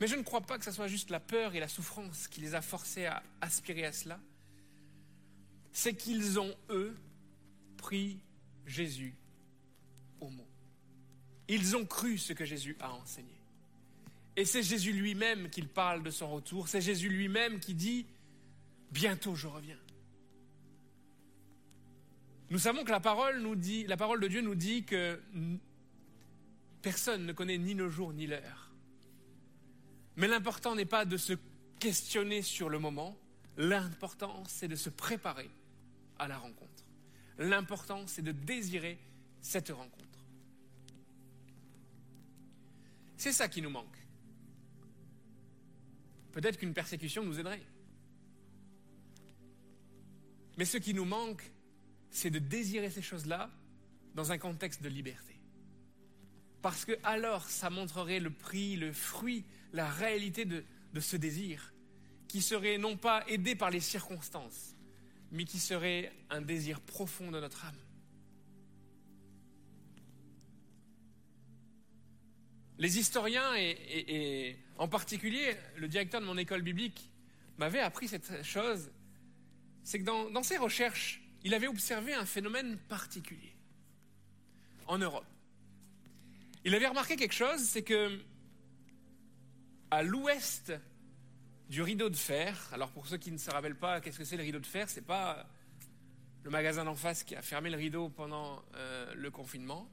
Mais 0.00 0.06
je 0.06 0.16
ne 0.16 0.22
crois 0.22 0.40
pas 0.40 0.58
que 0.58 0.64
ce 0.64 0.72
soit 0.72 0.88
juste 0.88 1.10
la 1.10 1.20
peur 1.20 1.54
et 1.54 1.60
la 1.60 1.68
souffrance 1.68 2.28
qui 2.28 2.40
les 2.40 2.54
a 2.54 2.62
forcés 2.62 3.06
à 3.06 3.22
aspirer 3.40 3.86
à 3.86 3.92
cela. 3.92 4.20
C'est 5.72 5.94
qu'ils 5.94 6.38
ont, 6.38 6.54
eux, 6.70 6.96
pris 7.76 8.20
Jésus 8.66 9.16
au 10.20 10.28
mot. 10.28 10.46
Ils 11.48 11.76
ont 11.76 11.84
cru 11.84 12.18
ce 12.18 12.32
que 12.32 12.44
Jésus 12.44 12.76
a 12.80 12.92
enseigné. 12.92 13.33
Et 14.36 14.44
c'est 14.44 14.62
Jésus 14.62 14.92
lui-même 14.92 15.48
qui 15.48 15.62
parle 15.62 16.02
de 16.02 16.10
son 16.10 16.30
retour. 16.30 16.68
C'est 16.68 16.80
Jésus 16.80 17.08
lui-même 17.08 17.60
qui 17.60 17.74
dit 17.74 18.06
Bientôt 18.90 19.34
je 19.34 19.46
reviens. 19.46 19.78
Nous 22.50 22.58
savons 22.58 22.84
que 22.84 22.90
la 22.90 23.00
parole, 23.00 23.42
la 23.86 23.96
parole 23.96 24.20
de 24.20 24.28
Dieu 24.28 24.40
nous 24.40 24.54
dit 24.54 24.84
que 24.84 25.20
personne 26.82 27.26
ne 27.26 27.32
connaît 27.32 27.58
ni 27.58 27.74
le 27.74 27.88
jour 27.88 28.12
ni 28.12 28.26
l'heure. 28.26 28.70
Mais 30.16 30.28
l'important 30.28 30.76
n'est 30.76 30.84
pas 30.84 31.04
de 31.04 31.16
se 31.16 31.32
questionner 31.80 32.42
sur 32.42 32.68
le 32.68 32.78
moment, 32.78 33.16
l'important 33.56 34.44
c'est 34.46 34.68
de 34.68 34.76
se 34.76 34.90
préparer 34.90 35.50
à 36.18 36.28
la 36.28 36.38
rencontre. 36.38 36.84
L'important 37.38 38.06
c'est 38.06 38.22
de 38.22 38.32
désirer 38.32 38.98
cette 39.40 39.70
rencontre. 39.70 40.04
C'est 43.16 43.32
ça 43.32 43.48
qui 43.48 43.62
nous 43.62 43.70
manque. 43.70 44.03
Peut-être 46.34 46.58
qu'une 46.58 46.74
persécution 46.74 47.24
nous 47.24 47.38
aiderait. 47.38 47.62
Mais 50.58 50.64
ce 50.64 50.78
qui 50.78 50.92
nous 50.92 51.04
manque, 51.04 51.52
c'est 52.10 52.30
de 52.30 52.40
désirer 52.40 52.90
ces 52.90 53.02
choses-là 53.02 53.50
dans 54.16 54.32
un 54.32 54.38
contexte 54.38 54.82
de 54.82 54.88
liberté. 54.88 55.40
Parce 56.60 56.84
que 56.84 56.98
alors, 57.04 57.48
ça 57.48 57.70
montrerait 57.70 58.18
le 58.18 58.30
prix, 58.30 58.74
le 58.74 58.92
fruit, 58.92 59.44
la 59.72 59.88
réalité 59.88 60.44
de, 60.44 60.64
ce 60.98 61.16
désir, 61.16 61.72
qui 62.26 62.42
serait 62.42 62.78
non 62.78 62.96
pas 62.96 63.24
aidé 63.28 63.54
par 63.54 63.70
les 63.70 63.80
circonstances, 63.80 64.74
mais 65.30 65.44
qui 65.44 65.60
serait 65.60 66.12
un 66.30 66.40
désir 66.40 66.80
profond 66.80 67.30
de 67.30 67.38
notre 67.38 67.64
âme. 67.64 67.78
Les 72.84 72.98
historiens, 72.98 73.56
et, 73.56 74.58
en 74.76 74.88
particulier 74.88 75.56
le 75.78 75.88
directeur 75.88 76.20
de 76.20 76.26
mon 76.26 76.36
école 76.36 76.60
biblique, 76.60 77.10
m'avaient 77.56 77.80
appris 77.80 78.08
cette 78.08 78.44
chose, 78.44 78.90
c'est 79.84 80.00
que 80.00 80.04
dans, 80.04 80.28
dans 80.28 80.42
ses 80.42 80.58
recherches, 80.58 81.22
il 81.44 81.54
avait 81.54 81.66
observé 81.66 82.12
un 82.12 82.26
phénomène 82.26 82.76
particulier 82.76 83.56
en 84.86 84.98
Europe. 84.98 85.24
Il 86.66 86.74
avait 86.74 86.86
remarqué 86.86 87.16
quelque 87.16 87.32
chose, 87.32 87.62
c'est 87.62 87.84
que 87.84 88.20
à 89.90 90.02
l'ouest 90.02 90.74
du 91.70 91.80
rideau 91.80 92.10
de 92.10 92.16
fer, 92.16 92.68
alors 92.70 92.90
pour 92.90 93.06
ceux 93.06 93.16
qui 93.16 93.32
ne 93.32 93.38
se 93.38 93.50
rappellent 93.50 93.78
pas 93.78 94.02
qu'est-ce 94.02 94.18
que 94.18 94.24
c'est 94.24 94.36
le 94.36 94.42
rideau 94.42 94.60
de 94.60 94.66
fer, 94.66 94.90
c'est 94.90 95.06
pas 95.06 95.48
le 96.42 96.50
magasin 96.50 96.84
d'en 96.84 96.96
face 96.96 97.24
qui 97.24 97.34
a 97.34 97.40
fermé 97.40 97.70
le 97.70 97.78
rideau 97.78 98.10
pendant 98.10 98.62
euh, 98.74 99.14
le 99.14 99.30
confinement. 99.30 99.88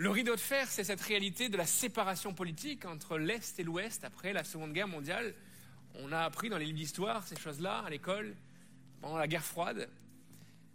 Le 0.00 0.08
rideau 0.08 0.34
de 0.34 0.40
fer, 0.40 0.66
c'est 0.66 0.82
cette 0.82 1.02
réalité 1.02 1.50
de 1.50 1.58
la 1.58 1.66
séparation 1.66 2.32
politique 2.32 2.86
entre 2.86 3.18
l'Est 3.18 3.60
et 3.60 3.62
l'Ouest 3.62 4.02
après 4.02 4.32
la 4.32 4.44
Seconde 4.44 4.72
Guerre 4.72 4.88
mondiale. 4.88 5.34
On 5.96 6.10
a 6.10 6.20
appris 6.20 6.48
dans 6.48 6.56
les 6.56 6.64
livres 6.64 6.78
d'histoire 6.78 7.22
ces 7.28 7.36
choses-là 7.36 7.80
à 7.80 7.90
l'école 7.90 8.34
pendant 9.02 9.18
la 9.18 9.28
guerre 9.28 9.44
froide. 9.44 9.90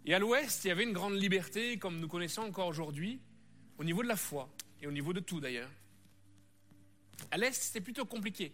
Et 0.04 0.14
à 0.14 0.20
l'Ouest, 0.20 0.64
il 0.64 0.68
y 0.68 0.70
avait 0.70 0.84
une 0.84 0.92
grande 0.92 1.20
liberté, 1.20 1.76
comme 1.76 1.98
nous 1.98 2.06
connaissons 2.06 2.42
encore 2.42 2.68
aujourd'hui, 2.68 3.18
au 3.78 3.82
niveau 3.82 4.04
de 4.04 4.06
la 4.06 4.14
foi 4.14 4.48
et 4.80 4.86
au 4.86 4.92
niveau 4.92 5.12
de 5.12 5.18
tout 5.18 5.40
d'ailleurs. 5.40 5.72
À 7.32 7.36
l'Est, 7.36 7.60
c'était 7.60 7.80
plutôt 7.80 8.04
compliqué 8.04 8.52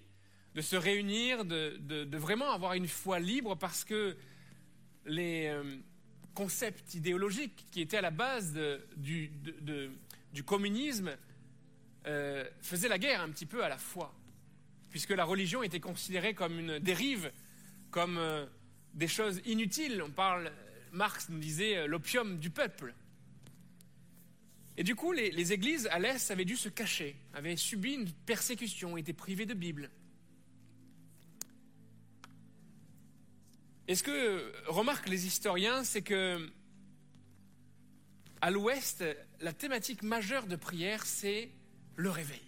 de 0.54 0.62
se 0.62 0.76
réunir, 0.76 1.44
de, 1.44 2.16
vraiment 2.16 2.50
avoir 2.50 2.72
une 2.72 2.88
foi 2.88 3.20
libre 3.20 3.56
parce 3.58 3.84
que 3.84 4.16
les 5.04 5.48
euh, 5.48 5.76
concepts 6.32 6.94
idéologiques 6.94 7.66
qui 7.70 7.82
étaient 7.82 7.98
à 7.98 8.00
la 8.00 8.10
base 8.10 8.54
de- 8.54 8.80
du 10.32 10.42
communisme 10.42 11.16
euh, 12.06 12.44
faisaient 12.60 12.88
la 12.88 12.98
guerre 12.98 13.20
un 13.20 13.30
petit 13.30 13.46
peu 13.46 13.64
à 13.64 13.68
la 13.68 13.78
foi, 13.78 14.14
puisque 14.90 15.10
la 15.10 15.24
religion 15.24 15.62
était 15.62 15.80
considérée 15.80 16.34
comme 16.34 16.58
une 16.58 16.78
dérive, 16.78 17.32
comme 17.90 18.18
euh, 18.18 18.46
des 18.94 19.08
choses 19.08 19.40
inutiles. 19.44 20.02
On 20.02 20.10
parle, 20.10 20.52
Marx 20.90 21.28
nous 21.28 21.38
disait, 21.38 21.76
euh, 21.76 21.86
l'opium 21.86 22.38
du 22.38 22.50
peuple. 22.50 22.94
Et 24.76 24.84
du 24.84 24.94
coup, 24.94 25.12
les, 25.12 25.30
les 25.30 25.52
églises 25.52 25.86
à 25.92 25.98
l'Est 25.98 26.30
avaient 26.30 26.46
dû 26.46 26.56
se 26.56 26.70
cacher, 26.70 27.14
avaient 27.34 27.56
subi 27.56 27.92
une 27.92 28.10
persécution, 28.10 28.96
étaient 28.96 29.12
privées 29.12 29.46
de 29.46 29.54
Bible. 29.54 29.90
Et 33.86 33.94
ce 33.94 34.02
que 34.02 34.52
remarquent 34.68 35.08
les 35.08 35.26
historiens, 35.26 35.84
c'est 35.84 36.02
que 36.02 36.50
à 38.40 38.50
l'Ouest, 38.50 39.04
la 39.42 39.52
thématique 39.52 40.02
majeure 40.02 40.46
de 40.46 40.56
prière, 40.56 41.04
c'est 41.04 41.50
le 41.96 42.10
réveil. 42.10 42.40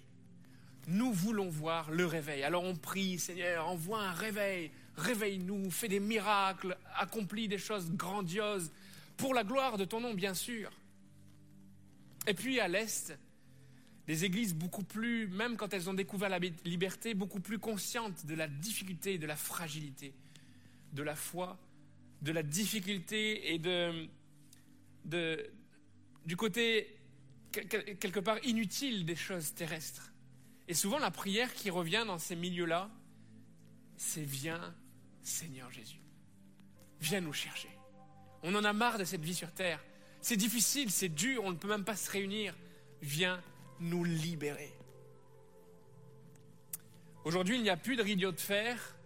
Nous 0.86 1.12
voulons 1.12 1.48
voir 1.48 1.90
le 1.90 2.06
réveil. 2.06 2.42
Alors 2.42 2.64
on 2.64 2.76
prie, 2.76 3.18
Seigneur, 3.18 3.68
envoie 3.68 4.02
un 4.02 4.12
réveil, 4.12 4.70
réveille-nous, 4.96 5.70
fais 5.70 5.88
des 5.88 6.00
miracles, 6.00 6.76
accomplis 6.96 7.48
des 7.48 7.58
choses 7.58 7.90
grandioses, 7.92 8.70
pour 9.16 9.34
la 9.34 9.44
gloire 9.44 9.76
de 9.76 9.84
ton 9.84 10.00
nom, 10.00 10.14
bien 10.14 10.34
sûr. 10.34 10.70
Et 12.26 12.34
puis 12.34 12.60
à 12.60 12.68
l'Est, 12.68 13.16
des 14.06 14.24
églises 14.24 14.54
beaucoup 14.54 14.84
plus, 14.84 15.28
même 15.28 15.56
quand 15.56 15.72
elles 15.72 15.88
ont 15.90 15.94
découvert 15.94 16.28
la 16.28 16.38
liberté, 16.64 17.14
beaucoup 17.14 17.40
plus 17.40 17.58
conscientes 17.58 18.26
de 18.26 18.34
la 18.34 18.48
difficulté 18.48 19.18
de 19.18 19.26
la 19.26 19.36
fragilité 19.36 20.14
de 20.94 21.02
la 21.02 21.16
foi, 21.16 21.58
de 22.22 22.32
la 22.32 22.42
difficulté 22.42 23.52
et 23.52 23.58
de, 23.58 24.06
de, 25.04 25.44
du 26.24 26.36
côté 26.36 26.96
quelque 27.52 28.20
part 28.20 28.38
inutile 28.44 29.04
des 29.04 29.16
choses 29.16 29.54
terrestres. 29.54 30.12
Et 30.66 30.74
souvent 30.74 30.98
la 30.98 31.10
prière 31.10 31.52
qui 31.54 31.70
revient 31.70 32.04
dans 32.06 32.18
ces 32.18 32.36
milieux-là, 32.36 32.90
c'est 33.96 34.22
viens 34.22 34.74
Seigneur 35.22 35.70
Jésus. 35.70 36.00
Viens 37.00 37.20
nous 37.20 37.32
chercher. 37.32 37.68
On 38.42 38.54
en 38.54 38.64
a 38.64 38.72
marre 38.72 38.98
de 38.98 39.04
cette 39.04 39.22
vie 39.22 39.34
sur 39.34 39.52
terre. 39.52 39.82
C'est 40.20 40.36
difficile, 40.36 40.90
c'est 40.90 41.08
dur, 41.08 41.44
on 41.44 41.50
ne 41.50 41.56
peut 41.56 41.68
même 41.68 41.84
pas 41.84 41.96
se 41.96 42.10
réunir. 42.10 42.54
Viens 43.02 43.42
nous 43.80 44.04
libérer. 44.04 44.72
Aujourd'hui, 47.24 47.56
il 47.56 47.62
n'y 47.62 47.70
a 47.70 47.76
plus 47.76 47.96
de 47.96 48.02
rideau 48.02 48.32
de 48.32 48.40
fer, 48.40 48.96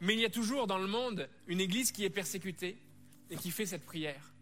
mais 0.00 0.14
il 0.14 0.20
y 0.20 0.24
a 0.24 0.30
toujours 0.30 0.66
dans 0.66 0.78
le 0.78 0.86
monde 0.86 1.28
une 1.46 1.60
église 1.60 1.92
qui 1.92 2.04
est 2.04 2.10
persécutée 2.10 2.76
et 3.30 3.36
qui 3.36 3.50
fait 3.50 3.66
cette 3.66 3.84
prière. 3.84 4.32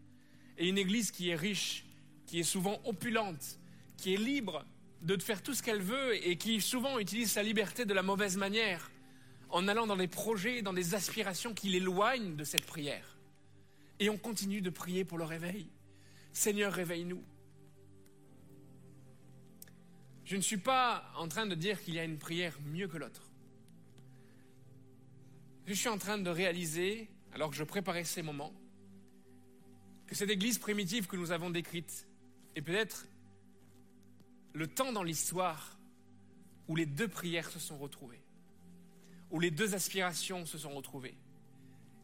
Et 0.59 0.69
une 0.69 0.79
église 0.79 1.11
qui 1.11 1.31
est 1.31 1.37
riche, 1.37 1.85
qui 2.35 2.41
est 2.41 2.43
souvent 2.43 2.81
opulente, 2.83 3.61
qui 3.97 4.13
est 4.13 4.17
libre 4.17 4.67
de 5.03 5.17
faire 5.23 5.41
tout 5.41 5.55
ce 5.55 5.63
qu'elle 5.63 5.81
veut 5.81 6.17
et 6.27 6.37
qui 6.37 6.61
souvent 6.61 6.99
utilise 6.99 7.31
sa 7.31 7.45
liberté 7.45 7.85
de 7.85 7.95
la 7.95 8.03
mauvaise 8.03 8.37
manière 8.37 8.91
en 9.51 9.69
allant 9.69 9.87
dans 9.87 9.97
des 9.97 10.09
projets, 10.09 10.61
dans 10.61 10.73
des 10.73 10.97
aspirations 10.97 11.55
qui 11.55 11.69
l'éloignent 11.69 12.35
de 12.35 12.43
cette 12.43 12.67
prière. 12.67 13.21
Et 14.01 14.11
on 14.11 14.19
continue 14.19 14.61
de 14.63 14.71
prier 14.71 15.05
pour 15.05 15.17
le 15.17 15.23
réveil. 15.23 15.69
Seigneur, 16.33 16.73
réveille-nous. 16.73 17.23
Je 20.25 20.35
ne 20.35 20.41
suis 20.41 20.59
pas 20.59 21.05
en 21.17 21.29
train 21.29 21.47
de 21.47 21.55
dire 21.55 21.81
qu'il 21.85 21.95
y 21.95 22.01
a 22.01 22.05
une 22.05 22.19
prière 22.19 22.59
mieux 22.67 22.89
que 22.89 22.97
l'autre. 22.97 23.31
Je 25.67 25.75
suis 25.75 25.89
en 25.89 25.99
train 25.99 26.19
de 26.19 26.31
réaliser, 26.31 27.09
alors 27.33 27.51
que 27.51 27.57
je 27.57 27.63
préparais 27.63 28.03
ces 28.03 28.23
moments, 28.23 28.53
que 30.09 30.17
cette 30.17 30.31
église 30.31 30.59
primitive 30.59 31.07
que 31.07 31.15
nous 31.15 31.31
avons 31.31 31.51
décrite 31.51 32.09
est 32.55 32.63
peut-être 32.63 33.07
le 34.53 34.67
temps 34.67 34.93
dans 34.93 35.03
l'histoire 35.03 35.79
où 36.69 36.77
les 36.77 36.87
deux 36.87 37.09
prières 37.09 37.51
se 37.51 37.59
sont 37.59 37.77
retrouvées, 37.77 38.23
où 39.31 39.41
les 39.41 39.51
deux 39.51 39.75
aspirations 39.75 40.47
se 40.47 40.59
sont 40.59 40.71
retrouvées, 40.71 41.17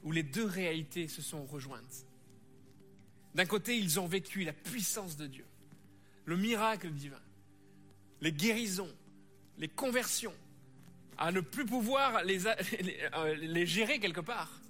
où 0.03 0.13
les 0.13 0.23
deux 0.23 0.45
réalités 0.45 1.09
se 1.09 1.23
sont 1.23 1.45
rejointes. 1.45 2.07
D'un 3.35 3.47
côté, 3.47 3.79
ils 3.79 4.01
ont 4.01 4.07
vécu 4.07 4.45
la 4.45 4.53
puissance 4.53 5.17
de 5.17 5.27
Dieu, 5.27 5.47
le 6.25 6.37
miracle 6.37 6.91
divin, 6.91 7.23
les 8.21 8.33
guérisons, 8.33 8.93
les 9.59 9.69
conversions, 9.69 10.35
à 11.17 11.31
ne 11.33 11.41
plus 11.41 11.67
pouvoir 11.67 12.25
les, 12.25 12.41
les 13.41 13.67
gérer 13.67 14.01
quelque 14.01 14.21
part. 14.21 14.61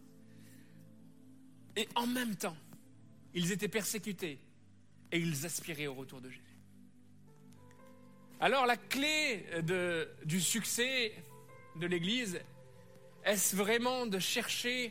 Et 1.76 1.89
en 1.95 2.07
même 2.07 2.37
temps, 2.37 2.57
ils 3.35 3.53
étaient 3.53 3.68
persécutés 3.68 4.39
et 5.12 5.18
ils 5.18 5.44
aspiraient 5.44 5.86
au 5.86 5.94
retour 5.94 6.20
de 6.20 6.30
Jésus. 6.30 6.56
Alors 8.40 8.64
la 8.64 8.76
clé 8.76 9.44
du 10.24 10.40
succès 10.40 11.12
de 11.76 11.86
l'Église, 11.86 12.40
est-ce 13.24 13.54
vraiment 13.54 14.06
de 14.06 14.18
chercher 14.18 14.90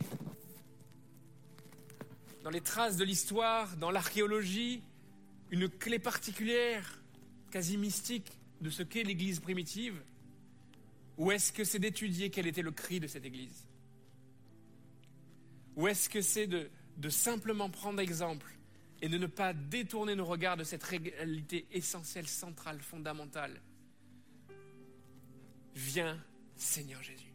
dans 2.44 2.52
les 2.52 2.62
traces 2.62 2.96
de 2.96 3.04
l'histoire, 3.04 3.76
dans 3.78 3.92
l'archéologie, 3.92 4.84
une 5.50 5.68
clé 5.68 5.98
particulière, 5.98 7.02
quasi 7.50 7.78
mystique, 7.78 8.32
de 8.62 8.70
ce 8.70 8.84
qu'est 8.84 9.04
l'Église 9.04 9.40
primitive? 9.40 10.00
Ou 11.18 11.32
est-ce 11.32 11.52
que 11.52 11.64
c'est 11.64 11.80
d'étudier 11.80 12.30
quel 12.30 12.46
était 12.46 12.62
le 12.62 12.72
cri 12.72 13.00
de 13.00 13.08
cette 13.08 13.26
Église? 13.26 13.66
Ou 15.76 15.88
est-ce 15.88 16.08
que 16.08 16.22
c'est 16.22 16.48
de 16.48 17.10
simplement 17.10 17.70
prendre 17.70 18.00
exemple 18.00 18.59
et 19.02 19.10
de 19.10 19.18
ne 19.18 19.28
pas 19.28 19.54
détourner 19.54 20.16
nos 20.16 20.26
regards 20.26 20.58
de 20.58 20.64
cette 20.64 20.84
réalité 20.84 21.68
essentielle, 21.72 22.28
centrale, 22.28 22.80
fondamentale. 22.82 23.62
Viens, 25.76 26.22
Seigneur 26.56 27.02
Jésus. 27.02 27.34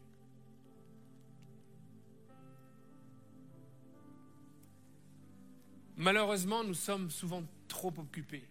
Malheureusement, 5.97 6.65
nous 6.65 6.75
sommes 6.75 7.11
souvent 7.11 7.45
trop 7.69 7.93
occupés, 7.99 8.45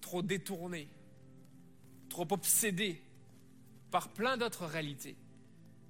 trop 0.00 0.22
détournés, 0.22 0.88
trop 2.08 2.26
obsédés 2.30 3.00
par 3.90 4.12
plein 4.12 4.36
d'autres 4.36 4.66
réalités 4.66 5.16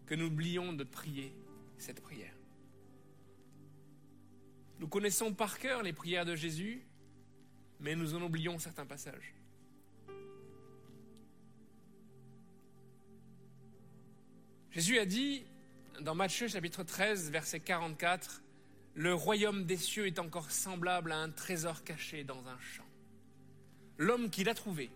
que 0.06 0.14
nous 0.14 0.26
oublions 0.26 0.72
de 0.72 0.84
prier 0.84 1.34
cette 1.78 2.00
prière. 2.02 2.34
Nous 4.80 4.88
connaissons 4.88 5.34
par 5.34 5.58
cœur 5.58 5.82
les 5.82 5.92
prières 5.92 6.24
de 6.24 6.34
Jésus, 6.34 6.82
mais 7.80 7.94
nous 7.94 8.14
en 8.14 8.22
oublions 8.22 8.58
certains 8.58 8.86
passages. 8.86 9.34
Jésus 14.70 14.98
a 14.98 15.04
dit 15.04 15.44
dans 16.00 16.14
Matthieu 16.14 16.48
chapitre 16.48 16.82
13, 16.82 17.30
verset 17.30 17.60
44, 17.60 18.42
Le 18.94 19.12
royaume 19.12 19.66
des 19.66 19.76
cieux 19.76 20.06
est 20.06 20.18
encore 20.18 20.50
semblable 20.50 21.12
à 21.12 21.18
un 21.18 21.28
trésor 21.28 21.84
caché 21.84 22.24
dans 22.24 22.48
un 22.48 22.58
champ. 22.58 22.88
L'homme 23.98 24.30
qui 24.30 24.44
l'a 24.44 24.54
trouvé 24.54 24.90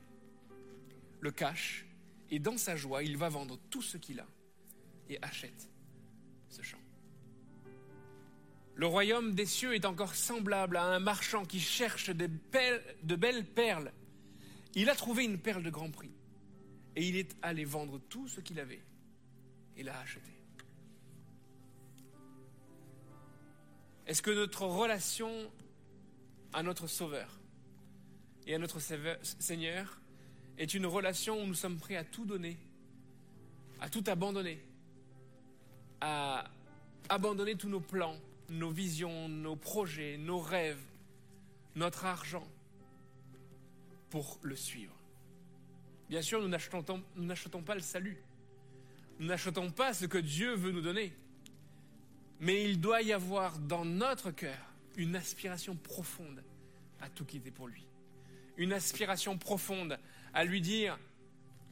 le 1.21 1.31
cache, 1.31 1.85
et 2.31 2.39
dans 2.39 2.57
sa 2.57 2.75
joie, 2.75 3.03
il 3.03 3.19
va 3.19 3.29
vendre 3.29 3.59
tout 3.69 3.83
ce 3.83 3.99
qu'il 3.99 4.19
a 4.19 4.27
et 5.11 5.19
achète 5.21 5.69
ce 6.49 6.63
champ. 6.63 6.84
Le 8.77 8.87
royaume 8.87 9.35
des 9.35 9.47
cieux 9.47 9.75
est 9.75 9.85
encore 9.85 10.15
semblable 10.15 10.77
à 10.77 10.85
un 10.85 10.99
marchand 10.99 11.45
qui 11.45 11.61
cherche 11.61 12.11
de 12.11 12.27
belles, 12.27 13.45
perles. 13.45 13.93
Il 14.75 14.91
a 14.91 14.97
trouvé 14.97 15.25
une 15.25 15.39
perle 15.39 15.63
de 15.63 15.71
grand 15.71 15.91
prix 15.91 16.11
et 16.97 17.07
il 17.07 17.17
est 17.17 17.37
allé 17.43 17.65
vendre 17.65 18.01
tout 18.09 18.27
ce 18.27 18.41
qu'il 18.41 18.59
avait 18.59 18.83
et 19.77 19.85
l'a 19.85 19.99
acheté. 20.01 20.33
Est-ce 24.07 24.23
que 24.23 24.33
notre 24.33 24.65
relation 24.65 25.31
à 26.53 26.63
notre 26.63 26.89
Sauveur 26.89 27.41
et 28.47 28.55
à 28.55 28.59
notre 28.59 28.81
Seigneur 28.81 30.01
est 30.59 30.75
une 30.75 30.87
relation 30.87 31.41
où 31.43 31.47
nous 31.47 31.55
sommes 31.55 31.79
prêts 31.79 31.97
à 31.97 32.05
tout 32.05 32.25
donner, 32.25 32.59
à 33.81 33.89
tout 33.89 34.05
abandonner, 34.07 34.63
à 36.01 36.45
abandonner 37.09 37.55
tous 37.55 37.69
nos 37.69 37.81
plans, 37.81 38.17
nos 38.55 38.71
visions, 38.71 39.29
nos 39.29 39.57
projets, 39.57 40.17
nos 40.17 40.39
rêves, 40.39 40.83
notre 41.75 42.05
argent 42.05 42.47
pour 44.11 44.39
le 44.43 44.57
suivre. 44.57 44.95
Bien 46.09 46.23
sûr, 46.23 46.41
nous 46.41 46.49
n'achetons 46.49 47.63
pas 47.63 47.75
le 47.75 47.81
salut. 47.81 48.19
Nous 49.19 49.27
n'achetons 49.27 49.71
pas 49.71 49.93
ce 49.95 50.07
que 50.07 50.19
Dieu 50.19 50.55
veut 50.55 50.73
nous 50.73 50.81
donner. 50.81 51.13
Mais 52.41 52.65
il 52.65 52.81
doit 52.81 53.03
y 53.03 53.13
avoir 53.13 53.59
dans 53.59 53.85
notre 53.85 54.31
cœur 54.31 54.59
une 54.97 55.17
aspiration 55.17 55.77
profonde 55.77 56.43
à 57.01 57.09
tout 57.09 57.25
quitter 57.25 57.51
pour 57.51 57.69
lui. 57.69 57.87
Une 58.57 58.73
aspiration 58.73 59.37
profonde 59.39 59.99
à 60.33 60.45
lui 60.45 60.61
dire, 60.61 60.99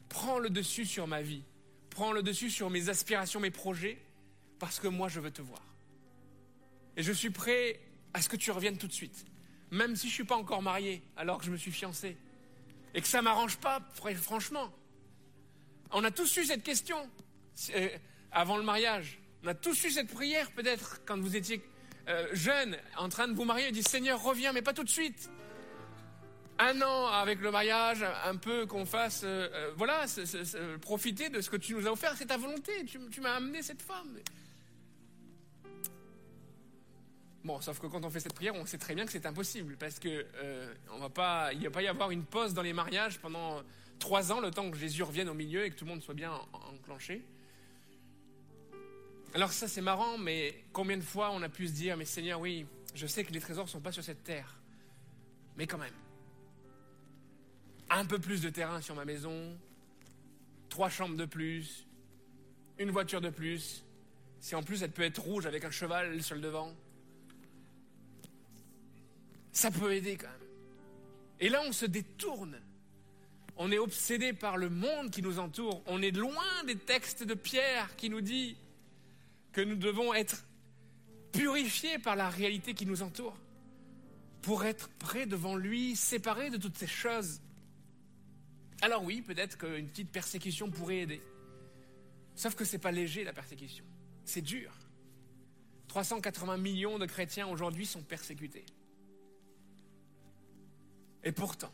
prends 0.09 0.39
le 0.39 0.49
dessus 0.49 0.85
sur 0.85 1.07
ma 1.07 1.21
vie, 1.21 1.43
prends 1.89 2.11
le 2.11 2.23
dessus 2.23 2.49
sur 2.49 2.69
mes 2.69 2.89
aspirations, 2.89 3.39
mes 3.39 3.51
projets, 3.51 4.01
parce 4.59 4.79
que 4.79 4.87
moi 4.87 5.07
je 5.07 5.19
veux 5.19 5.31
te 5.31 5.41
voir. 5.41 5.72
Et 6.97 7.03
je 7.03 7.11
suis 7.11 7.29
prêt 7.29 7.79
à 8.13 8.21
ce 8.21 8.29
que 8.29 8.35
tu 8.35 8.51
reviennes 8.51 8.77
tout 8.77 8.87
de 8.87 8.93
suite. 8.93 9.25
Même 9.71 9.95
si 9.95 10.03
je 10.03 10.11
ne 10.11 10.15
suis 10.15 10.23
pas 10.23 10.35
encore 10.35 10.61
marié, 10.61 11.01
alors 11.17 11.39
que 11.39 11.45
je 11.45 11.51
me 11.51 11.57
suis 11.57 11.71
fiancé. 11.71 12.15
Et 12.93 13.01
que 13.01 13.07
ça 13.07 13.19
ne 13.19 13.23
m'arrange 13.23 13.57
pas, 13.57 13.81
franchement. 14.15 14.71
On 15.91 16.03
a 16.03 16.11
tous 16.11 16.37
eu 16.37 16.45
cette 16.45 16.63
question 16.63 17.09
euh, 17.75 17.89
avant 18.31 18.57
le 18.57 18.63
mariage. 18.63 19.19
On 19.43 19.47
a 19.47 19.53
tous 19.53 19.83
eu 19.85 19.91
cette 19.91 20.11
prière 20.11 20.51
peut-être 20.51 21.01
quand 21.05 21.19
vous 21.19 21.35
étiez 21.35 21.61
euh, 22.09 22.27
jeune, 22.33 22.77
en 22.97 23.07
train 23.07 23.29
de 23.29 23.33
vous 23.33 23.45
marier, 23.45 23.69
et 23.69 23.71
dit 23.71 23.83
Seigneur, 23.83 24.21
reviens, 24.21 24.51
mais 24.51 24.61
pas 24.61 24.73
tout 24.73 24.83
de 24.83 24.89
suite. 24.89 25.29
Un 26.59 26.81
an 26.81 27.07
avec 27.07 27.39
le 27.39 27.49
mariage, 27.49 28.05
un 28.25 28.35
peu 28.35 28.65
qu'on 28.65 28.85
fasse, 28.85 29.21
euh, 29.23 29.49
euh, 29.53 29.71
voilà, 29.77 30.05
profiter 30.81 31.29
de 31.29 31.39
ce 31.39 31.49
que 31.49 31.55
tu 31.55 31.73
nous 31.73 31.87
as 31.87 31.91
offert, 31.91 32.15
c'est 32.17 32.25
ta 32.25 32.37
volonté. 32.37 32.85
Tu 32.85 33.21
m'as 33.21 33.35
amené 33.35 33.61
cette 33.61 33.81
femme. 33.81 34.17
Bon, 37.43 37.59
sauf 37.59 37.79
que 37.79 37.87
quand 37.87 38.05
on 38.05 38.09
fait 38.09 38.21
cette 38.21 38.33
prière, 38.33 38.55
on 38.55 38.65
sait 38.65 38.77
très 38.77 38.95
bien 38.95 39.05
que 39.05 39.11
c'est 39.11 39.25
impossible 39.25 39.75
parce 39.77 39.99
que 39.99 40.25
euh, 40.35 40.73
on 40.91 40.99
va 40.99 41.09
pas, 41.09 41.51
il 41.53 41.63
va 41.63 41.71
pas 41.71 41.81
y 41.81 41.87
avoir 41.87 42.09
une 42.11 42.23
pause 42.23 42.53
dans 42.53 42.61
les 42.61 42.71
mariages 42.71 43.19
pendant 43.19 43.61
trois 43.99 44.31
ans, 44.31 44.39
le 44.39 44.49
temps 44.49 44.71
que 44.71 44.77
Jésus 44.77 45.03
revienne 45.03 45.27
au 45.27 45.33
milieu 45.33 45.65
et 45.65 45.69
que 45.69 45.75
tout 45.75 45.83
le 45.83 45.91
monde 45.91 46.01
soit 46.01 46.13
bien 46.13 46.31
en- 46.31 46.73
enclenché. 46.73 47.21
Alors 49.33 49.51
ça 49.51 49.67
c'est 49.67 49.81
marrant, 49.81 50.17
mais 50.17 50.63
combien 50.71 50.95
de 50.95 51.01
fois 51.03 51.31
on 51.31 51.41
a 51.41 51.49
pu 51.49 51.67
se 51.67 51.73
dire, 51.73 51.97
mais 51.97 52.05
Seigneur, 52.05 52.39
oui, 52.39 52.65
je 52.95 53.07
sais 53.07 53.25
que 53.25 53.33
les 53.33 53.41
trésors 53.41 53.67
sont 53.67 53.81
pas 53.81 53.91
sur 53.91 54.03
cette 54.03 54.23
terre, 54.23 54.55
mais 55.57 55.67
quand 55.67 55.77
même, 55.79 55.93
un 57.89 58.05
peu 58.05 58.19
plus 58.19 58.41
de 58.41 58.49
terrain 58.49 58.79
sur 58.79 58.95
ma 58.95 59.03
maison, 59.05 59.57
trois 60.69 60.89
chambres 60.89 61.17
de 61.17 61.25
plus, 61.25 61.85
une 62.79 62.91
voiture 62.91 63.19
de 63.21 63.29
plus, 63.29 63.83
si 64.39 64.55
en 64.55 64.63
plus 64.63 64.81
elle 64.83 64.91
peut 64.91 65.03
être 65.03 65.19
rouge 65.21 65.45
avec 65.45 65.65
un 65.65 65.71
cheval 65.71 66.21
sur 66.23 66.35
le 66.35 66.41
devant, 66.41 66.73
ça 69.53 69.71
peut 69.71 69.93
aider 69.93 70.17
quand 70.17 70.27
même. 70.27 70.49
Et 71.39 71.49
là 71.49 71.61
on 71.65 71.71
se 71.71 71.85
détourne. 71.85 72.59
On 73.55 73.71
est 73.71 73.77
obsédé 73.77 74.33
par 74.33 74.57
le 74.57 74.69
monde 74.69 75.11
qui 75.11 75.21
nous 75.21 75.39
entoure. 75.39 75.83
On 75.85 76.01
est 76.01 76.11
loin 76.11 76.63
des 76.65 76.75
textes 76.75 77.23
de 77.23 77.35
Pierre 77.35 77.95
qui 77.95 78.09
nous 78.09 78.21
dit 78.21 78.57
que 79.51 79.61
nous 79.61 79.75
devons 79.75 80.13
être 80.13 80.43
purifiés 81.31 81.99
par 81.99 82.15
la 82.15 82.29
réalité 82.29 82.73
qui 82.73 82.85
nous 82.85 83.03
entoure 83.03 83.37
pour 84.41 84.65
être 84.65 84.89
prêts 84.99 85.25
devant 85.25 85.55
lui, 85.55 85.95
séparés 85.95 86.49
de 86.49 86.57
toutes 86.57 86.77
ces 86.77 86.87
choses. 86.87 87.39
Alors 88.81 89.03
oui, 89.03 89.21
peut-être 89.21 89.57
qu'une 89.57 89.87
petite 89.87 90.11
persécution 90.11 90.69
pourrait 90.69 90.99
aider. 90.99 91.21
Sauf 92.35 92.55
que 92.55 92.65
c'est 92.65 92.79
pas 92.79 92.91
léger 92.91 93.23
la 93.23 93.33
persécution. 93.33 93.85
C'est 94.25 94.41
dur. 94.41 94.71
380 95.87 96.57
millions 96.57 96.97
de 96.97 97.05
chrétiens 97.05 97.47
aujourd'hui 97.47 97.85
sont 97.85 98.01
persécutés. 98.01 98.65
Et 101.23 101.31
pourtant, 101.31 101.71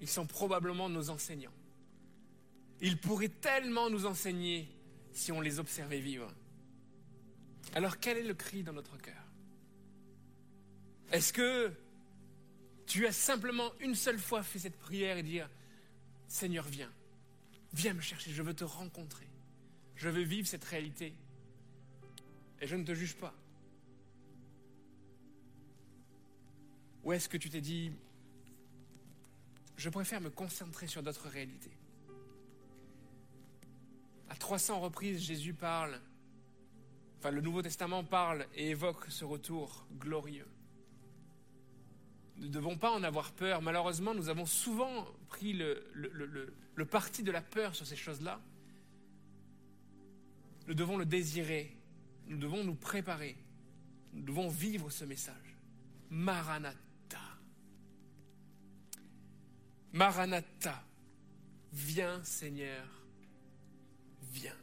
ils 0.00 0.08
sont 0.08 0.26
probablement 0.26 0.88
nos 0.88 1.10
enseignants. 1.10 1.52
Ils 2.80 2.98
pourraient 2.98 3.28
tellement 3.28 3.88
nous 3.88 4.06
enseigner 4.06 4.68
si 5.12 5.32
on 5.32 5.40
les 5.40 5.58
observait 5.58 6.00
vivre. 6.00 6.30
Alors 7.74 7.98
quel 7.98 8.18
est 8.18 8.24
le 8.24 8.34
cri 8.34 8.62
dans 8.62 8.72
notre 8.72 8.98
cœur? 8.98 9.22
Est-ce 11.12 11.32
que 11.32 11.72
tu 12.86 13.06
as 13.06 13.12
simplement 13.12 13.72
une 13.80 13.94
seule 13.94 14.18
fois 14.18 14.42
fait 14.42 14.58
cette 14.58 14.78
prière 14.78 15.16
et 15.16 15.22
dire 15.22 15.48
Seigneur, 16.28 16.66
viens, 16.66 16.92
viens 17.72 17.94
me 17.94 18.00
chercher, 18.00 18.32
je 18.32 18.42
veux 18.42 18.54
te 18.54 18.64
rencontrer, 18.64 19.28
je 19.96 20.08
veux 20.08 20.22
vivre 20.22 20.46
cette 20.46 20.64
réalité. 20.64 21.14
Et 22.60 22.66
je 22.66 22.76
ne 22.76 22.84
te 22.84 22.94
juge 22.94 23.14
pas 23.14 23.34
Ou 27.04 27.12
est-ce 27.12 27.28
que 27.28 27.36
tu 27.36 27.50
t'es 27.50 27.60
dit 27.60 27.92
je 29.76 29.88
préfère 29.90 30.20
me 30.20 30.30
concentrer 30.30 30.86
sur 30.86 31.02
d'autres 31.02 31.28
réalités. 31.28 31.76
À 34.28 34.36
300 34.36 34.80
reprises, 34.80 35.20
Jésus 35.20 35.54
parle, 35.54 36.00
enfin 37.18 37.30
le 37.30 37.40
Nouveau 37.40 37.62
Testament 37.62 38.04
parle 38.04 38.46
et 38.54 38.70
évoque 38.70 39.06
ce 39.08 39.24
retour 39.24 39.86
glorieux. 39.98 40.46
Nous 42.36 42.46
ne 42.46 42.52
devons 42.52 42.76
pas 42.76 42.90
en 42.90 43.04
avoir 43.04 43.32
peur. 43.32 43.62
Malheureusement, 43.62 44.12
nous 44.14 44.28
avons 44.28 44.46
souvent 44.46 45.06
pris 45.28 45.52
le, 45.52 45.86
le- 45.94 46.84
parti 46.86 47.22
de 47.22 47.30
la 47.30 47.40
peur 47.40 47.74
sur 47.76 47.86
ces 47.86 47.94
choses-là. 47.96 48.40
Nous 50.66 50.74
devons 50.74 50.96
le 50.96 51.04
désirer. 51.06 51.76
Nous 52.26 52.36
devons 52.38 52.64
nous 52.64 52.74
préparer. 52.74 53.36
Nous 54.12 54.22
devons 54.24 54.48
vivre 54.48 54.90
ce 54.90 55.04
message. 55.04 55.56
Maranatha. 56.10 56.76
Maranatha, 59.94 60.82
viens 61.72 62.20
Seigneur, 62.24 62.84
viens. 64.32 64.58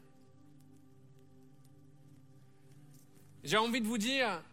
J'ai 3.42 3.56
envie 3.56 3.80
de 3.80 3.88
vous 3.88 3.98
dire, 3.98 4.44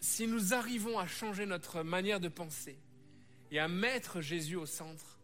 si 0.00 0.26
nous 0.26 0.52
arrivons 0.52 0.98
à 0.98 1.06
changer 1.06 1.46
notre 1.46 1.82
manière 1.82 2.20
de 2.20 2.28
penser 2.28 2.78
et 3.50 3.58
à 3.58 3.68
mettre 3.68 4.20
Jésus 4.20 4.56
au 4.56 4.66
centre 4.66 5.18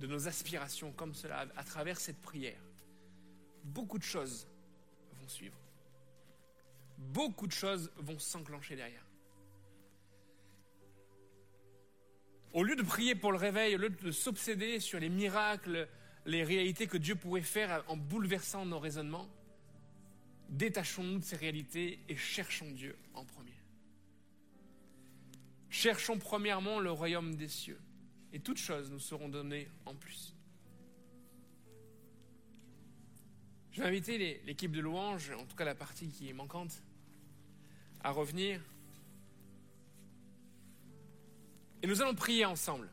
de 0.00 0.08
nos 0.08 0.26
aspirations 0.26 0.90
comme 0.90 1.14
cela 1.14 1.46
à 1.54 1.62
travers 1.62 2.00
cette 2.00 2.20
prière, 2.20 2.60
beaucoup 3.62 3.98
de 3.98 4.02
choses 4.02 4.48
vont 5.20 5.28
suivre. 5.28 5.60
Beaucoup 6.98 7.46
de 7.46 7.52
choses 7.52 7.92
vont 7.94 8.18
s'enclencher 8.18 8.74
derrière. 8.74 9.06
Au 12.52 12.64
lieu 12.64 12.74
de 12.74 12.82
prier 12.82 13.14
pour 13.14 13.30
le 13.30 13.38
réveil, 13.38 13.76
au 13.76 13.78
lieu 13.78 13.90
de 13.90 14.10
s'obséder 14.10 14.80
sur 14.80 14.98
les 14.98 15.08
miracles, 15.08 15.88
les 16.26 16.42
réalités 16.42 16.86
que 16.86 16.96
Dieu 16.96 17.14
pourrait 17.14 17.42
faire 17.42 17.84
en 17.86 17.96
bouleversant 17.96 18.66
nos 18.66 18.80
raisonnements, 18.80 19.28
détachons-nous 20.48 21.20
de 21.20 21.24
ces 21.24 21.36
réalités 21.36 22.00
et 22.08 22.16
cherchons 22.16 22.70
Dieu 22.72 22.96
en 23.14 23.24
premier. 23.24 23.54
Cherchons 25.68 26.18
premièrement 26.18 26.80
le 26.80 26.90
royaume 26.90 27.36
des 27.36 27.48
cieux, 27.48 27.80
et 28.32 28.40
toutes 28.40 28.58
choses 28.58 28.90
nous 28.90 28.98
seront 28.98 29.28
données 29.28 29.68
en 29.86 29.94
plus. 29.94 30.34
Je 33.70 33.80
vais 33.80 33.86
inviter 33.86 34.42
l'équipe 34.44 34.72
de 34.72 34.80
louange, 34.80 35.30
en 35.30 35.46
tout 35.46 35.54
cas 35.54 35.64
la 35.64 35.76
partie 35.76 36.08
qui 36.08 36.28
est 36.28 36.32
manquante, 36.32 36.82
à 38.02 38.10
revenir. 38.10 38.60
Et 41.82 41.86
nous 41.86 42.02
allons 42.02 42.14
prier 42.14 42.44
ensemble. 42.44 42.88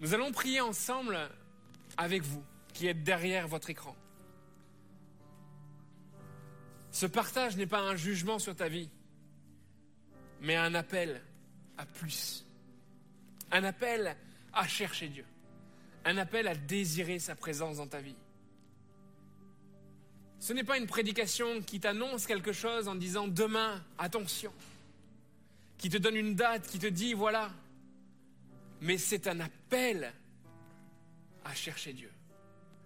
Nous 0.00 0.14
allons 0.14 0.32
prier 0.32 0.60
ensemble 0.60 1.18
avec 1.96 2.22
vous 2.22 2.44
qui 2.72 2.86
êtes 2.86 3.02
derrière 3.02 3.48
votre 3.48 3.70
écran. 3.70 3.96
Ce 6.90 7.06
partage 7.06 7.56
n'est 7.56 7.66
pas 7.66 7.80
un 7.80 7.96
jugement 7.96 8.38
sur 8.38 8.54
ta 8.54 8.68
vie, 8.68 8.90
mais 10.40 10.56
un 10.56 10.74
appel 10.74 11.22
à 11.76 11.86
plus. 11.86 12.46
Un 13.50 13.64
appel 13.64 14.16
à 14.52 14.66
chercher 14.66 15.08
Dieu. 15.08 15.26
Un 16.04 16.18
appel 16.18 16.46
à 16.48 16.54
désirer 16.54 17.18
sa 17.18 17.34
présence 17.34 17.78
dans 17.78 17.86
ta 17.86 18.00
vie. 18.00 18.16
Ce 20.38 20.52
n'est 20.52 20.64
pas 20.64 20.78
une 20.78 20.86
prédication 20.86 21.62
qui 21.62 21.80
t'annonce 21.80 22.26
quelque 22.26 22.52
chose 22.52 22.88
en 22.88 22.94
disant 22.94 23.26
demain, 23.26 23.82
attention, 23.98 24.52
qui 25.78 25.90
te 25.90 25.96
donne 25.96 26.16
une 26.16 26.34
date, 26.34 26.66
qui 26.68 26.78
te 26.78 26.86
dit 26.86 27.14
voilà, 27.14 27.50
mais 28.80 28.98
c'est 28.98 29.26
un 29.26 29.40
appel 29.40 30.12
à 31.44 31.54
chercher 31.54 31.92
Dieu. 31.92 32.10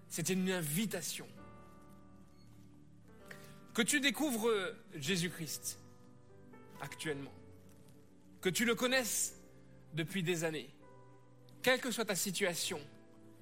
C'est 0.09 0.29
une 0.29 0.51
invitation. 0.51 1.27
Que 3.75 3.83
tu 3.83 4.01
découvres 4.01 4.51
Jésus-Christ 4.95 5.79
actuellement, 6.81 7.33
que 8.41 8.49
tu 8.49 8.65
le 8.65 8.75
connaisses 8.75 9.35
depuis 9.95 10.23
des 10.23 10.45
années, 10.45 10.71
quelle 11.63 11.81
que 11.81 11.91
soit 11.91 12.07
ta 12.07 12.17
situation, 12.17 12.81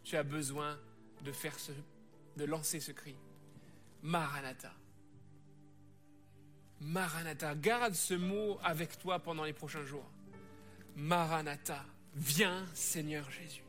tu 0.02 0.16
as 0.16 0.22
besoin 0.22 0.78
de 1.24 1.32
faire 1.32 1.58
ce, 1.58 1.72
de 2.36 2.44
lancer 2.44 2.80
ce 2.80 2.92
cri. 2.92 3.14
Maranatha. 4.02 4.72
Maranatha. 6.80 7.54
Garde 7.54 7.94
ce 7.94 8.14
mot 8.14 8.58
avec 8.62 8.98
toi 8.98 9.18
pendant 9.18 9.44
les 9.44 9.52
prochains 9.52 9.84
jours. 9.84 10.08
Maranatha. 10.96 11.84
Viens, 12.14 12.64
Seigneur 12.74 13.30
Jésus. 13.30 13.62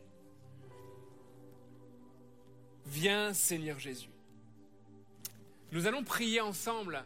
Viens, 2.85 3.33
Seigneur 3.33 3.77
Jésus. 3.79 4.09
Nous 5.71 5.85
allons 5.85 6.03
prier 6.03 6.41
ensemble 6.41 7.03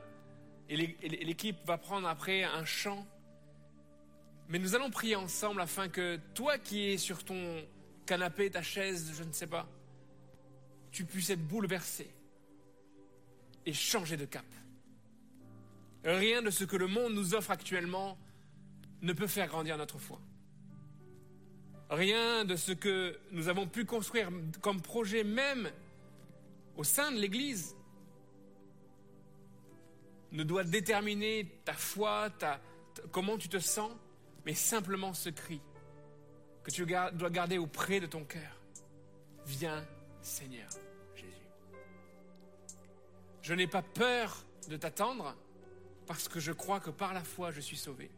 et 0.70 0.78
l'é- 0.78 0.98
et 1.02 1.26
l'équipe 1.26 1.58
va 1.66 1.78
prendre 1.78 2.08
après 2.08 2.44
un 2.44 2.64
chant. 2.64 3.06
Mais 4.48 4.60
nous 4.60 4.76
allons 4.76 4.90
prier 4.90 5.16
ensemble 5.16 5.60
afin 5.62 5.90
que 5.90 6.18
toi 6.34 6.58
qui 6.58 6.92
es 6.92 6.98
sur 6.98 7.24
ton 7.26 7.66
canapé, 8.06 8.50
ta 8.52 8.62
chaise, 8.62 9.12
je 9.16 9.24
ne 9.24 9.32
sais 9.32 9.48
pas, 9.48 9.68
tu 10.92 11.04
puisses 11.06 11.30
être 11.32 11.46
bouleversé 11.46 12.10
et 13.66 13.74
changer 13.74 14.18
de 14.18 14.26
cap. 14.26 14.46
Rien 16.04 16.42
de 16.42 16.50
ce 16.50 16.64
que 16.64 16.76
le 16.76 16.88
monde 16.88 17.14
nous 17.14 17.34
offre 17.34 17.52
actuellement 17.52 18.18
ne 19.02 19.14
peut 19.14 19.28
faire 19.28 19.48
grandir 19.48 19.78
notre 19.78 20.00
foi. 20.00 20.20
Rien 21.90 22.46
de 22.46 22.56
ce 22.56 22.72
que 22.72 23.18
nous 23.32 23.48
avons 23.48 23.68
pu 23.68 23.86
construire 23.86 24.30
comme 24.62 24.82
projet 24.82 25.24
même 25.24 25.70
au 26.76 26.84
sein 26.84 27.12
de 27.12 27.18
l'Église 27.18 27.76
ne 30.32 30.44
doit 30.44 30.64
déterminer 30.64 31.48
ta 31.64 31.74
foi, 31.74 32.30
ta, 32.32 32.60
comment 33.12 33.38
tu 33.38 33.48
te 33.48 33.60
sens, 33.60 33.92
mais 34.46 34.56
simplement 34.56 35.14
ce 35.14 35.30
cri 35.30 35.62
que 36.64 36.72
tu 36.72 36.86
dois 36.86 37.30
garder 37.30 37.58
auprès 37.58 38.00
de 38.00 38.08
ton 38.08 38.24
cœur. 38.24 38.60
Viens, 39.46 39.86
Seigneur. 40.22 40.70
Je 43.44 43.54
n'ai 43.54 43.68
pas 43.68 43.82
peur 43.82 44.46
de 44.70 44.78
t'attendre 44.78 45.36
parce 46.08 46.30
que 46.30 46.40
je 46.40 46.54
crois 46.54 46.80
que 46.80 46.90
par 46.90 47.14
la 47.14 47.24
foi 47.24 47.52
je 47.52 47.60
suis 47.60 47.78
sauvé. 47.78 48.10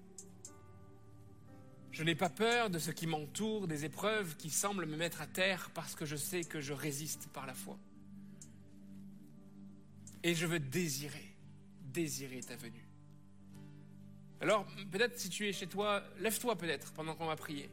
Je 1.92 2.04
n'ai 2.04 2.14
pas 2.14 2.30
peur 2.30 2.70
de 2.70 2.78
ce 2.78 2.92
qui 2.92 3.08
m'entoure, 3.08 3.68
des 3.68 3.86
épreuves 3.86 4.36
qui 4.38 4.52
semblent 4.52 4.86
me 4.86 4.96
mettre 4.96 5.22
à 5.22 5.28
terre 5.28 5.72
parce 5.74 5.96
que 5.96 6.06
je 6.06 6.16
sais 6.16 6.44
que 6.44 6.62
je 6.62 6.74
résiste 6.74 7.28
par 7.30 7.48
la 7.48 7.56
foi. 7.56 7.78
Et 10.22 10.36
je 10.36 10.46
veux 10.46 10.60
désirer, 10.60 11.36
désirer 11.82 12.42
ta 12.42 12.56
venue. 12.56 12.88
Alors, 14.42 14.68
peut-être 14.92 15.18
si 15.18 15.30
tu 15.30 15.48
es 15.48 15.54
chez 15.54 15.68
toi, 15.68 16.04
lève-toi 16.20 16.56
peut-être 16.56 16.92
pendant 16.94 17.16
qu'on 17.16 17.28
va 17.28 17.36
prier, 17.36 17.70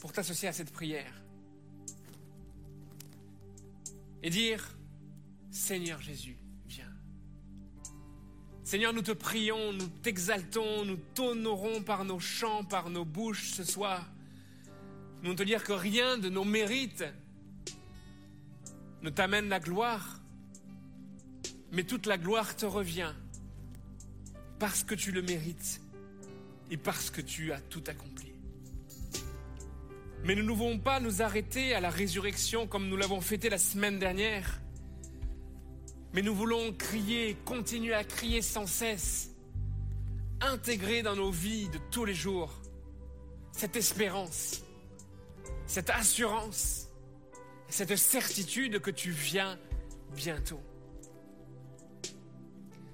pour 0.00 0.12
t'associer 0.12 0.48
à 0.48 0.52
cette 0.52 0.72
prière. 0.72 1.22
Et 4.22 4.30
dire, 4.30 4.66
Seigneur 5.50 6.00
Jésus. 6.00 6.41
Seigneur, 8.72 8.94
nous 8.94 9.02
te 9.02 9.12
prions, 9.12 9.74
nous 9.74 9.86
t'exaltons, 9.86 10.86
nous 10.86 10.96
t'honorons 10.96 11.82
par 11.82 12.06
nos 12.06 12.18
chants, 12.18 12.64
par 12.64 12.88
nos 12.88 13.04
bouches 13.04 13.50
ce 13.50 13.64
soir. 13.64 14.10
Nous 15.22 15.34
te 15.34 15.42
dire 15.42 15.62
que 15.62 15.74
rien 15.74 16.16
de 16.16 16.30
nos 16.30 16.44
mérites 16.44 17.04
ne 19.02 19.10
t'amène 19.10 19.50
la 19.50 19.60
gloire, 19.60 20.22
mais 21.70 21.82
toute 21.82 22.06
la 22.06 22.16
gloire 22.16 22.56
te 22.56 22.64
revient 22.64 23.12
parce 24.58 24.84
que 24.84 24.94
tu 24.94 25.12
le 25.12 25.20
mérites 25.20 25.82
et 26.70 26.78
parce 26.78 27.10
que 27.10 27.20
tu 27.20 27.52
as 27.52 27.60
tout 27.60 27.84
accompli. 27.88 28.32
Mais 30.24 30.34
nous 30.34 30.44
ne 30.44 30.52
voulons 30.52 30.78
pas 30.78 30.98
nous 30.98 31.20
arrêter 31.20 31.74
à 31.74 31.80
la 31.82 31.90
résurrection 31.90 32.66
comme 32.66 32.88
nous 32.88 32.96
l'avons 32.96 33.20
fêté 33.20 33.50
la 33.50 33.58
semaine 33.58 33.98
dernière. 33.98 34.61
Mais 36.12 36.22
nous 36.22 36.34
voulons 36.34 36.72
crier, 36.72 37.36
continuer 37.44 37.94
à 37.94 38.04
crier 38.04 38.42
sans 38.42 38.66
cesse, 38.66 39.30
intégrer 40.40 41.02
dans 41.02 41.16
nos 41.16 41.30
vies 41.30 41.68
de 41.68 41.78
tous 41.90 42.04
les 42.04 42.14
jours 42.14 42.52
cette 43.52 43.76
espérance, 43.76 44.62
cette 45.66 45.90
assurance, 45.90 46.88
cette 47.68 47.96
certitude 47.96 48.80
que 48.80 48.90
tu 48.90 49.10
viens 49.10 49.58
bientôt. 50.14 50.60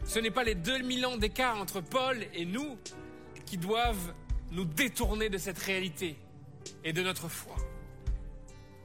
Ce 0.04 0.18
n'est 0.18 0.30
pas 0.30 0.44
les 0.44 0.54
2000 0.54 1.06
ans 1.06 1.16
d'écart 1.16 1.58
entre 1.58 1.80
Paul 1.80 2.24
et 2.34 2.44
nous 2.44 2.78
qui 3.44 3.58
doivent 3.58 4.14
nous 4.52 4.64
détourner 4.64 5.28
de 5.28 5.38
cette 5.38 5.58
réalité 5.58 6.16
et 6.84 6.92
de 6.92 7.02
notre 7.02 7.28
foi. 7.28 7.56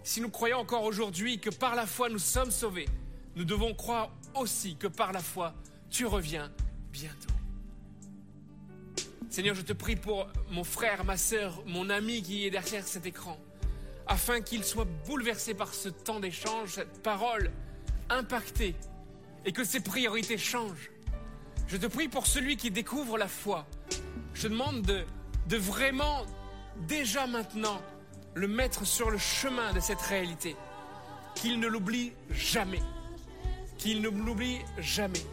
Si 0.03 0.19
nous 0.19 0.30
croyons 0.30 0.57
encore 0.57 0.84
aujourd'hui 0.84 1.39
que 1.39 1.49
par 1.49 1.76
la 1.76 1.85
foi 1.85 2.10
nous 2.10 2.19
sommes 2.19 2.51
sauvés, 2.51 2.89
nous 3.35 3.45
devons 3.45 3.73
croire 3.73 4.11
aussi 4.35 4.76
que 4.76 4.88
par 4.88 5.11
la 5.11 5.22
foi 5.22 5.53
tu 5.89 6.05
reviens 6.05 6.51
bientôt. 6.91 7.34
Seigneur, 9.30 9.55
je 9.55 9.61
te 9.61 9.73
prie 9.73 9.95
pour 9.95 10.27
mon 10.51 10.64
frère, 10.64 11.03
ma 11.05 11.18
sœur, 11.18 11.64
mon 11.65 11.89
ami 11.89 12.22
qui 12.22 12.45
est 12.45 12.51
derrière 12.51 12.85
cet 12.85 13.05
écran, 13.05 13.39
afin 14.05 14.41
qu'il 14.41 14.64
soit 14.64 14.88
bouleversé 15.07 15.53
par 15.53 15.73
ce 15.73 15.89
temps 15.89 16.19
d'échange, 16.19 16.73
cette 16.73 17.01
parole 17.01 17.51
impactée, 18.10 18.76
et 19.45 19.51
que 19.51 19.64
ses 19.64 19.80
priorités 19.80 20.38
changent. 20.38 20.91
Je 21.68 21.77
te 21.77 21.88
prie 21.88 22.07
pour 22.07 22.27
celui 22.27 22.57
qui 22.57 22.69
découvre 22.69 23.18
la 23.18 23.27
foi. 23.27 23.65
Je 24.34 24.47
demande 24.47 24.84
de, 24.84 25.03
de 25.47 25.57
vraiment, 25.57 26.26
déjà 26.88 27.26
maintenant, 27.26 27.81
le 28.35 28.47
mettre 28.47 28.85
sur 28.85 29.10
le 29.10 29.18
chemin 29.18 29.73
de 29.73 29.80
cette 29.80 30.01
réalité. 30.01 30.55
Qu'il 31.35 31.60
ne 31.60 31.68
l'oublie 31.68 32.14
jamais. 32.30 32.81
Qu'il 33.84 34.01
ne 34.01 34.07
l'oublie 34.07 34.60
jamais. 34.77 35.26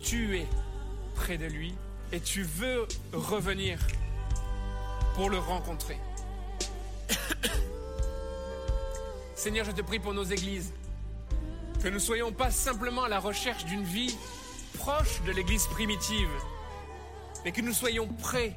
Tu 0.00 0.36
es 0.36 0.48
près 1.14 1.38
de 1.38 1.46
lui 1.46 1.76
et 2.10 2.18
tu 2.18 2.42
veux 2.42 2.88
revenir 3.12 3.78
pour 5.14 5.30
le 5.30 5.38
rencontrer. 5.38 5.96
Seigneur, 9.36 9.64
je 9.64 9.70
te 9.70 9.82
prie 9.82 10.00
pour 10.00 10.12
nos 10.12 10.24
églises. 10.24 10.72
Que 11.80 11.86
nous 11.86 11.94
ne 11.94 12.00
soyons 12.00 12.32
pas 12.32 12.50
simplement 12.50 13.04
à 13.04 13.08
la 13.08 13.20
recherche 13.20 13.64
d'une 13.66 13.84
vie 13.84 14.16
proche 14.74 15.22
de 15.22 15.30
l'église 15.30 15.68
primitive, 15.68 16.30
mais 17.44 17.52
que 17.52 17.60
nous 17.60 17.72
soyons 17.72 18.08
prêts 18.08 18.56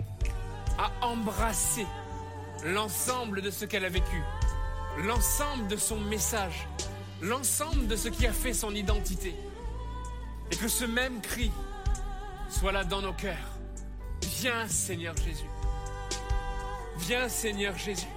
à 0.79 1.05
embrasser 1.05 1.85
l'ensemble 2.65 3.43
de 3.43 3.51
ce 3.51 3.65
qu'elle 3.65 3.85
a 3.85 3.89
vécu, 3.89 4.23
l'ensemble 4.97 5.67
de 5.67 5.77
son 5.77 5.99
message, 5.99 6.67
l'ensemble 7.21 7.87
de 7.87 7.95
ce 7.95 8.07
qui 8.09 8.25
a 8.25 8.33
fait 8.33 8.53
son 8.53 8.73
identité. 8.73 9.35
Et 10.51 10.55
que 10.55 10.67
ce 10.67 10.85
même 10.85 11.21
cri 11.21 11.51
soit 12.49 12.71
là 12.71 12.83
dans 12.83 13.01
nos 13.01 13.13
cœurs. 13.13 13.57
Viens 14.39 14.67
Seigneur 14.67 15.15
Jésus. 15.17 15.49
Viens 16.97 17.29
Seigneur 17.29 17.77
Jésus. 17.77 18.07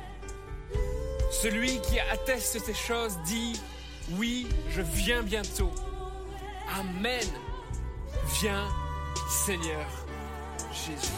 Celui 1.30 1.80
qui 1.80 1.98
atteste 2.00 2.58
ces 2.64 2.74
choses 2.74 3.18
dit, 3.26 3.60
oui, 4.12 4.46
je 4.70 4.82
viens 4.82 5.22
bientôt. 5.22 5.70
Amen. 6.78 7.26
Viens 8.40 8.68
Seigneur 9.28 9.86
Jésus. 10.72 11.12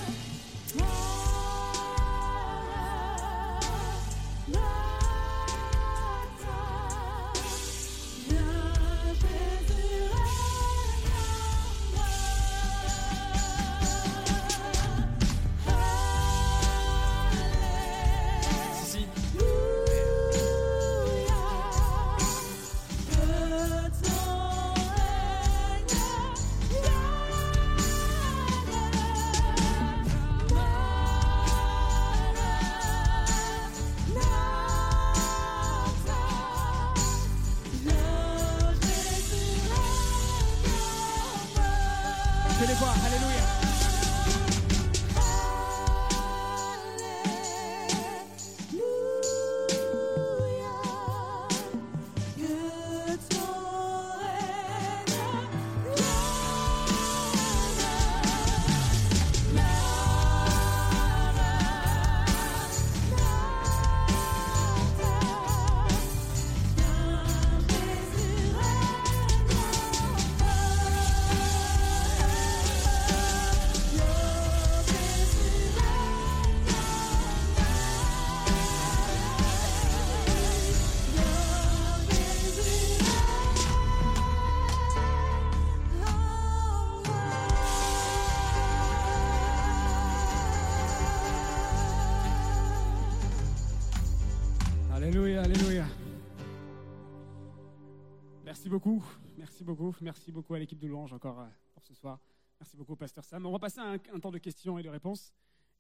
Merci 100.01 100.31
beaucoup 100.33 100.55
à 100.55 100.59
l'équipe 100.59 100.79
de 100.79 100.87
Louange 100.87 101.13
encore 101.13 101.41
euh, 101.41 101.49
pour 101.75 101.83
ce 101.83 101.95
soir. 101.95 102.21
Merci 102.61 102.77
beaucoup, 102.77 102.97
Pasteur 102.97 103.25
Sam. 103.25 103.45
On 103.47 103.53
va 103.53 103.59
passer 103.59 103.81
à 103.81 103.91
un, 103.91 104.21
temps 104.21 104.31
de 104.31 104.39
questions 104.39 104.79
et 104.79 104.83
de 104.83 104.89
réponses. 104.89 105.33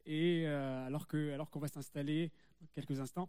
Et 0.04 0.46
euh, 0.46 0.86
alors 0.86 1.06
alors 1.32 1.50
qu'on 1.50 1.60
va 1.60 1.68
s'installer 1.68 2.30
quelques 2.72 2.98
instants, 3.00 3.28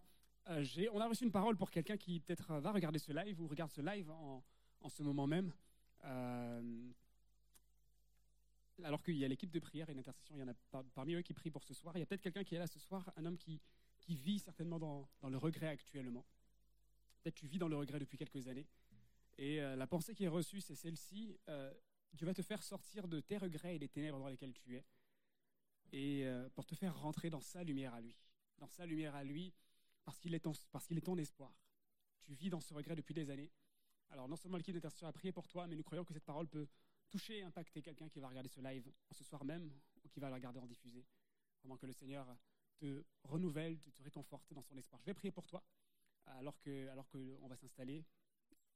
Euh, 0.49 0.63
on 0.93 1.01
a 1.01 1.07
reçu 1.09 1.25
une 1.25 1.31
parole 1.31 1.57
pour 1.57 1.69
quelqu'un 1.69 1.97
qui 1.97 2.21
peut-être 2.21 2.53
va 2.61 2.71
regarder 2.71 2.99
ce 2.99 3.11
live 3.11 3.41
ou 3.41 3.47
regarde 3.47 3.69
ce 3.71 3.81
live 3.81 4.09
en, 4.09 4.41
en 4.79 4.89
ce 4.89 5.03
moment 5.03 5.27
même. 5.27 5.51
Alors 8.83 9.01
qu'il 9.03 9.17
y 9.17 9.25
a 9.25 9.27
l'équipe 9.27 9.51
de 9.51 9.59
prière 9.59 9.89
et 9.89 9.93
d'intercession, 9.93 10.35
il 10.37 10.39
y 10.39 10.43
en 10.43 10.47
a 10.47 10.53
par- 10.71 10.85
parmi 10.95 11.15
eux 11.15 11.21
qui 11.21 11.33
prient 11.33 11.51
pour 11.51 11.63
ce 11.63 11.73
soir. 11.73 11.97
Il 11.97 11.99
y 11.99 12.03
a 12.03 12.05
peut-être 12.05 12.21
quelqu'un 12.21 12.45
qui 12.45 12.55
est 12.55 12.59
là 12.59 12.67
ce 12.67 12.79
soir, 12.79 13.11
un 13.17 13.25
homme 13.25 13.37
qui, 13.37 13.59
qui 13.97 14.15
vit 14.15 14.39
certainement 14.39 14.79
dans, 14.79 15.09
dans 15.21 15.29
le 15.29 15.37
regret 15.37 15.67
actuellement. 15.67 16.23
Peut-être 17.21 17.35
tu 17.35 17.47
vis 17.47 17.59
dans 17.59 17.67
le 17.67 17.75
regret 17.75 17.99
depuis 17.99 18.17
quelques 18.17 18.47
années. 18.47 18.67
Et 19.37 19.61
euh, 19.61 19.75
la 19.75 19.87
pensée 19.87 20.15
qui 20.15 20.23
est 20.23 20.29
reçue, 20.29 20.61
c'est 20.61 20.75
celle-ci. 20.75 21.37
euh, 21.49 21.73
Dieu 22.13 22.25
va 22.25 22.33
te 22.33 22.41
faire 22.41 22.63
sortir 22.63 23.07
de 23.07 23.19
tes 23.19 23.37
regrets 23.37 23.75
et 23.75 23.79
des 23.79 23.89
ténèbres 23.89 24.17
dans 24.19 24.27
lesquelles 24.27 24.53
tu 24.53 24.75
es. 24.75 24.85
Et 25.91 26.25
euh, 26.25 26.49
pour 26.49 26.65
te 26.65 26.75
faire 26.75 26.97
rentrer 26.99 27.29
dans 27.29 27.41
sa 27.41 27.63
lumière 27.63 27.93
à 27.93 28.01
lui. 28.01 28.15
Dans 28.57 28.67
sa 28.67 28.85
lumière 28.85 29.15
à 29.15 29.23
lui, 29.23 29.53
parce 30.03 30.19
qu'il 30.19 30.33
est, 30.33 30.39
ton- 30.39 31.17
espoir. 31.17 31.53
Tu 32.23 32.33
vis 32.33 32.49
dans 32.49 32.59
ce 32.59 32.73
regret 32.73 32.95
depuis 32.95 33.13
des 33.13 33.29
années. 33.29 33.51
Alors 34.09 34.27
non 34.27 34.35
seulement 34.35 34.57
l'équipe 34.57 34.73
d'intercession 34.73 35.07
a 35.07 35.13
prié 35.13 35.31
pour 35.31 35.47
toi, 35.47 35.67
mais 35.67 35.75
nous 35.75 35.83
croyons 35.83 36.03
que 36.03 36.13
cette 36.13 36.25
parole 36.25 36.47
peut 36.47 36.67
toucher 37.09 37.39
et 37.39 37.43
impacter 37.43 37.81
quelqu'un 37.81 38.09
qui 38.09 38.19
va 38.19 38.29
regarder 38.29 38.49
ce 38.49 38.61
live 38.61 38.91
ce 39.11 39.23
soir 39.23 39.43
même 39.43 39.71
ou 40.03 40.09
qui 40.09 40.19
va 40.19 40.29
le 40.29 40.35
regarder 40.35 40.59
en 40.59 40.65
diffusé. 40.65 41.05
Vraiment 41.61 41.77
que 41.77 41.85
le 41.85 41.93
Seigneur 41.93 42.25
te 42.77 43.03
renouvelle, 43.23 43.79
te, 43.79 43.89
te 43.89 44.03
réconforte 44.03 44.53
dans 44.53 44.61
son 44.61 44.77
espoir. 44.77 44.99
Je 45.01 45.05
vais 45.05 45.13
prier 45.13 45.31
pour 45.31 45.45
toi 45.45 45.63
alors 46.25 46.59
que 46.59 46.87
alors 46.89 47.07
qu'on 47.09 47.47
va 47.47 47.55
s'installer. 47.55 48.03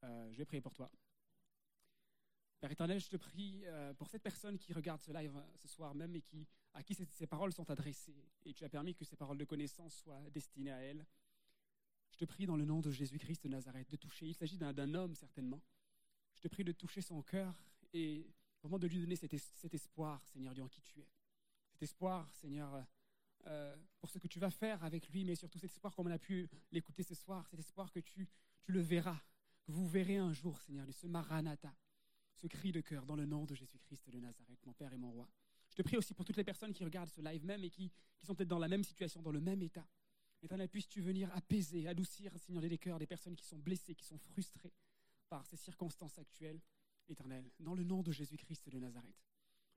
Euh, 0.04 0.32
je 0.32 0.38
vais 0.38 0.46
prier 0.46 0.62
pour 0.62 0.74
toi. 0.74 0.90
Père 2.60 2.72
éternel, 2.72 3.00
je 3.00 3.10
te 3.10 3.18
prie 3.18 3.64
euh, 3.66 3.94
pour 3.94 4.08
cette 4.10 4.22
personne 4.22 4.58
qui 4.58 4.74
regarde 4.74 5.02
ce 5.02 5.12
live 5.12 5.36
euh, 5.36 5.58
ce 5.58 5.68
soir 5.68 5.96
même 5.96 6.16
et 6.16 6.22
qui, 6.22 6.48
à 6.74 6.84
qui 6.84 6.94
ces, 6.94 7.28
paroles 7.28 7.54
sont 7.54 7.70
adressées. 7.70 8.16
Et 8.46 8.54
tu 8.54 8.64
as 8.64 8.70
permis 8.70 8.94
que 8.96 9.06
ces 9.06 9.16
paroles 9.16 9.38
de 9.38 9.46
connaissance 9.46 9.96
soient 9.96 10.22
destinées 10.32 10.72
à 10.72 10.78
elle. 10.78 11.06
Je 12.12 12.18
te 12.18 12.26
prie 12.26 12.46
dans 12.46 12.58
le 12.58 12.66
nom 12.66 12.82
de 12.82 12.92
Jésus-Christ 12.92 13.44
de 13.44 13.50
Nazareth 13.50 13.90
de 13.90 13.96
toucher. 13.96 14.28
Il 14.28 14.36
s'agit 14.36 14.58
d'un 14.58 14.94
homme 14.94 15.16
certainement. 15.16 15.62
Je 16.36 16.42
te 16.42 16.48
prie 16.48 16.64
de 16.64 16.72
toucher 16.72 17.02
son 17.02 17.22
cœur 17.22 17.54
et 17.94 18.28
vraiment 18.62 18.80
de 18.80 18.88
lui 18.88 19.00
donner 19.00 19.16
cet, 19.16 19.34
es- 19.34 19.38
cet 19.56 19.74
espoir, 19.74 20.24
Seigneur, 20.28 20.54
Dieu, 20.54 20.64
en 20.64 20.68
qui 20.68 20.82
tu 20.82 21.00
es. 21.00 21.08
Cet 21.72 21.84
espoir, 21.84 22.32
Seigneur, 22.34 22.86
pour 24.00 24.10
ce 24.10 24.20
que 24.20 24.28
tu 24.28 24.40
vas 24.40 24.52
faire 24.52 24.84
avec 24.84 25.10
lui, 25.10 25.26
mais 25.26 25.36
surtout 25.36 25.58
cet 25.58 25.72
espoir, 25.72 25.96
comme 25.96 26.08
on 26.08 26.12
a 26.12 26.20
pu 26.20 26.48
l'écouter 26.72 27.02
ce 27.02 27.16
soir, 27.16 27.48
cet 27.48 27.60
espoir 27.60 27.92
que 27.92 28.00
tu, 28.00 28.30
tu 28.62 28.72
le 28.72 28.82
verras, 28.82 29.20
vous 29.68 29.88
verrez 29.88 30.18
un 30.18 30.34
jour, 30.34 30.60
Seigneur, 30.60 30.88
ce 30.94 31.08
Maranatha, 31.08 31.74
ce 32.36 32.48
cri 32.48 32.72
de 32.72 32.82
cœur 32.82 33.06
dans 33.06 33.16
le 33.16 33.26
nom 33.26 33.46
de 33.46 33.56
Jésus-Christ 33.56 34.10
de 34.10 34.20
Nazareth, 34.20 34.60
mon 34.66 34.74
Père 34.74 34.94
et 34.94 34.98
mon 34.98 35.12
Roi. 35.12 35.30
Je 35.70 35.76
te 35.76 35.82
prie 35.82 35.98
aussi 35.98 36.14
pour 36.14 36.26
toutes 36.26 36.38
les 36.38 36.44
personnes 36.44 36.74
qui 36.74 36.84
regardent 36.84 37.10
ce 37.10 37.22
live 37.22 37.46
même 37.46 37.64
et 37.64 37.70
qui, 37.70 37.92
sont 38.24 38.36
peut-être 38.36 38.50
dans 38.50 38.60
la 38.60 38.68
même 38.68 38.84
situation, 38.84 39.22
dans 39.22 39.32
le 39.32 39.40
même 39.40 39.62
état. 39.62 39.88
Éternel, 40.44 40.70
puisses-tu 40.70 41.02
venir 41.02 41.34
apaiser, 41.36 41.88
adoucir, 41.88 42.38
Seigneur, 42.38 42.64
les 42.64 42.78
cœurs 42.78 43.00
des 43.00 43.08
personnes 43.08 43.36
qui 43.36 43.46
sont 43.46 43.58
blessées, 43.58 43.96
qui 43.96 44.06
sont 44.06 44.18
frustrées 44.18 44.74
par 45.30 45.46
ces 45.46 45.56
circonstances 45.56 46.20
actuelles. 46.20 46.60
Éternel, 47.08 47.50
dans 47.60 47.74
le 47.74 47.84
nom 47.84 48.04
de 48.04 48.12
Jésus-Christ 48.12 48.70
de 48.70 48.80
Nazareth. 48.80 49.16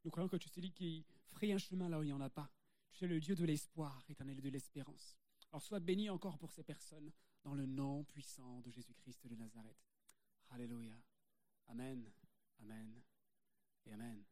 Nous 0.04 0.10
croyons 0.10 0.28
que 0.28 0.36
tu 0.36 0.48
es 0.48 0.52
celui 0.52 0.72
qui 0.72 1.04
ferait 1.26 1.52
un 1.52 1.58
chemin 1.58 1.88
là 1.88 1.98
où 1.98 2.02
il 2.02 2.06
n'y 2.06 2.12
en 2.12 2.20
a 2.20 2.30
pas. 2.30 2.50
Tu 2.92 3.04
es 3.04 3.08
le 3.08 3.18
Dieu 3.18 3.34
de 3.34 3.44
l'espoir, 3.44 4.04
éternel, 4.08 4.40
de 4.40 4.48
l'espérance. 4.50 5.16
Alors 5.50 5.62
sois 5.62 5.80
béni 5.80 6.10
encore 6.10 6.38
pour 6.38 6.52
ces 6.52 6.62
personnes 6.62 7.10
dans 7.44 7.54
le 7.54 7.66
nom 7.66 8.04
puissant 8.04 8.60
de 8.62 8.70
Jésus-Christ 8.70 9.26
de 9.26 9.36
Nazareth. 9.36 9.76
Alléluia. 10.50 10.94
Amen. 11.68 12.10
Amen. 12.62 12.94
Et 13.86 13.92
Amen. 13.92 14.24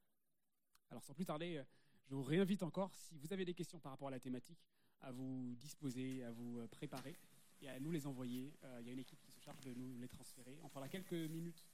Alors 0.91 1.03
sans 1.05 1.15
plus 1.15 1.27
tarder, 1.27 1.59
euh, 1.59 1.65
je 2.07 2.15
vous 2.15 2.23
réinvite 2.23 2.63
encore, 2.63 2.95
si 2.95 3.19
vous 3.19 3.33
avez 3.33 3.45
des 3.45 3.55
questions 3.55 3.79
par 3.79 3.93
rapport 3.93 4.09
à 4.09 4.11
la 4.11 4.21
thématique, 4.21 4.67
à 5.03 5.13
vous 5.13 5.55
disposer, 5.59 6.25
à 6.25 6.31
vous 6.33 6.59
euh, 6.59 6.67
préparer 6.69 7.19
et 7.61 7.69
à 7.69 7.79
nous 7.79 7.91
les 7.91 8.07
envoyer. 8.07 8.53
Euh, 8.65 8.79
Il 8.81 8.87
y 8.87 8.91
a 8.91 8.93
une 8.93 8.99
équipe 8.99 9.21
qui 9.21 9.31
se 9.31 9.41
charge 9.41 9.61
de 9.61 9.75
nous 9.75 9.99
les 9.99 10.09
transférer. 10.09 10.59
On 10.63 10.69
prendra 10.69 10.89
quelques 10.89 11.13
minutes, 11.13 11.65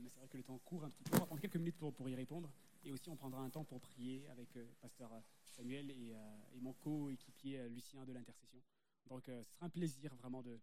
mais 0.00 0.10
c'est 0.10 0.18
vrai 0.18 0.28
que 0.28 0.36
le 0.36 0.42
temps 0.42 0.58
court 0.58 0.84
un 0.84 0.90
petit 0.90 1.04
peu. 1.04 1.16
On 1.16 1.20
va 1.20 1.26
prendre 1.26 1.40
quelques 1.40 1.56
minutes 1.56 1.76
pour, 1.76 1.94
pour 1.94 2.08
y 2.08 2.14
répondre. 2.14 2.52
Et 2.84 2.90
aussi, 2.90 3.08
on 3.08 3.16
prendra 3.16 3.40
un 3.40 3.48
temps 3.48 3.64
pour 3.64 3.80
prier 3.80 4.26
avec 4.28 4.56
euh, 4.56 4.66
Pasteur 4.80 5.10
Samuel 5.46 5.90
et, 5.90 6.14
et 6.54 6.60
mon 6.60 6.72
co-équipier 6.72 7.68
Lucien 7.68 8.04
de 8.04 8.12
l'intercession. 8.12 8.60
Donc, 9.06 9.28
euh, 9.28 9.42
ce 9.42 9.52
sera 9.52 9.66
un 9.66 9.70
plaisir 9.70 10.14
vraiment 10.16 10.42
de, 10.42 10.58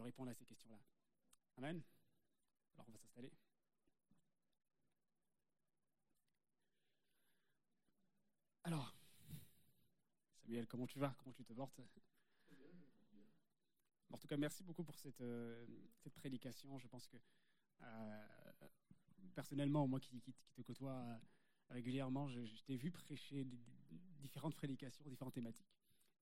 répondre 0.00 0.30
à 0.30 0.34
ces 0.34 0.44
questions-là. 0.44 0.78
Amen. 1.56 1.82
Alors, 2.74 2.86
on 2.88 2.92
va 2.92 2.98
s'installer. 2.98 3.30
Alors, 8.64 8.94
Samuel, 10.42 10.66
comment 10.66 10.86
tu 10.86 10.98
vas? 10.98 11.14
Comment 11.18 11.32
tu 11.32 11.44
te 11.44 11.52
portes? 11.52 11.80
En 14.10 14.18
tout 14.18 14.26
cas, 14.26 14.36
merci 14.36 14.62
beaucoup 14.64 14.82
pour 14.82 14.98
cette, 14.98 15.20
euh, 15.20 15.64
cette 16.02 16.14
prédication. 16.14 16.78
Je 16.78 16.88
pense 16.88 17.06
que 17.06 17.16
euh, 17.82 18.26
personnellement, 19.34 19.86
moi 19.86 20.00
qui, 20.00 20.20
te 20.20 20.62
côtoie 20.62 21.20
régulièrement, 21.70 22.28
je, 22.28 22.40
t'ai 22.66 22.76
vu 22.76 22.90
prêcher 22.90 23.44
di- 23.44 23.58
di- 23.90 24.00
différentes 24.20 24.54
prédications, 24.54 25.04
différentes 25.08 25.34
thématiques. 25.34 25.79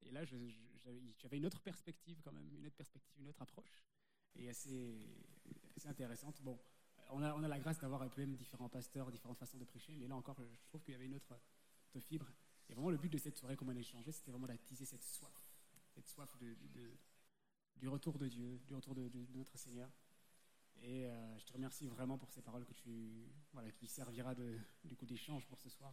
Et 0.09 0.13
là, 0.13 0.25
j'avais- 0.25 1.39
une 1.39 1.47
autre 1.47 1.61
perspective 1.61 2.21
quand 2.23 2.33
même, 2.33 2.49
une 2.57 2.67
autre 2.67 2.77
perspective, 2.77 3.21
une 3.21 3.29
autre 3.29 3.43
approche, 3.43 3.85
et 4.37 4.49
assez, 4.49 5.07
intéressante. 5.85 6.41
Bon, 6.43 6.59
on 7.11 7.23
a, 7.23 7.49
la 7.49 7.59
grâce 7.61 7.79
d'avoir 7.79 8.03
un 8.03 8.09
peu 8.09 8.23
même 8.23 8.35
différents 8.35 8.69
pasteurs, 8.69 9.11
différentes 9.11 9.39
façons 9.39 9.59
de 9.59 9.65
prêcher, 9.65 9.95
mais 9.97 10.09
là 10.09 10.17
encore, 10.17 10.37
je 10.41 10.67
trouve 10.67 10.83
qu'il 10.83 10.93
y 10.93 10.95
avait 10.95 11.07
une 11.07 11.15
autre, 11.15 11.39
fibre. 12.01 12.27
Et 12.69 12.75
vraiment, 12.75 12.91
le 12.91 12.97
but 12.97 13.11
de 13.11 13.19
cette 13.19 13.37
soirée, 13.37 13.57
comme 13.57 13.71
on 13.71 13.77
a 13.77 13.81
échangé, 13.81 14.13
c'était 14.13 14.31
vraiment 14.31 14.47
d'attiser 14.47 14.85
cette 14.85 15.03
soif, 15.03 15.33
cette 15.95 16.07
soif 16.09 16.37
du 17.77 17.89
retour 17.89 18.19
de 18.19 18.29
Dieu, 18.29 18.61
du 18.67 18.75
retour 18.75 18.95
de, 18.95 19.11
notre 19.35 19.57
Seigneur. 19.59 19.91
Et 20.81 21.07
euh, 21.07 21.39
je 21.39 21.45
te 21.45 21.53
remercie 21.53 21.87
vraiment 21.89 22.19
pour 22.19 22.31
ces 22.31 22.41
paroles 22.41 22.65
que 22.65 22.75
tu, 22.75 23.27
voilà, 23.53 23.71
qui 23.73 23.89
servira 23.89 24.35
du 24.35 24.97
coup 24.97 25.07
d'échange 25.07 25.45
pour 25.47 25.59
ce 25.59 25.69
soir. 25.69 25.93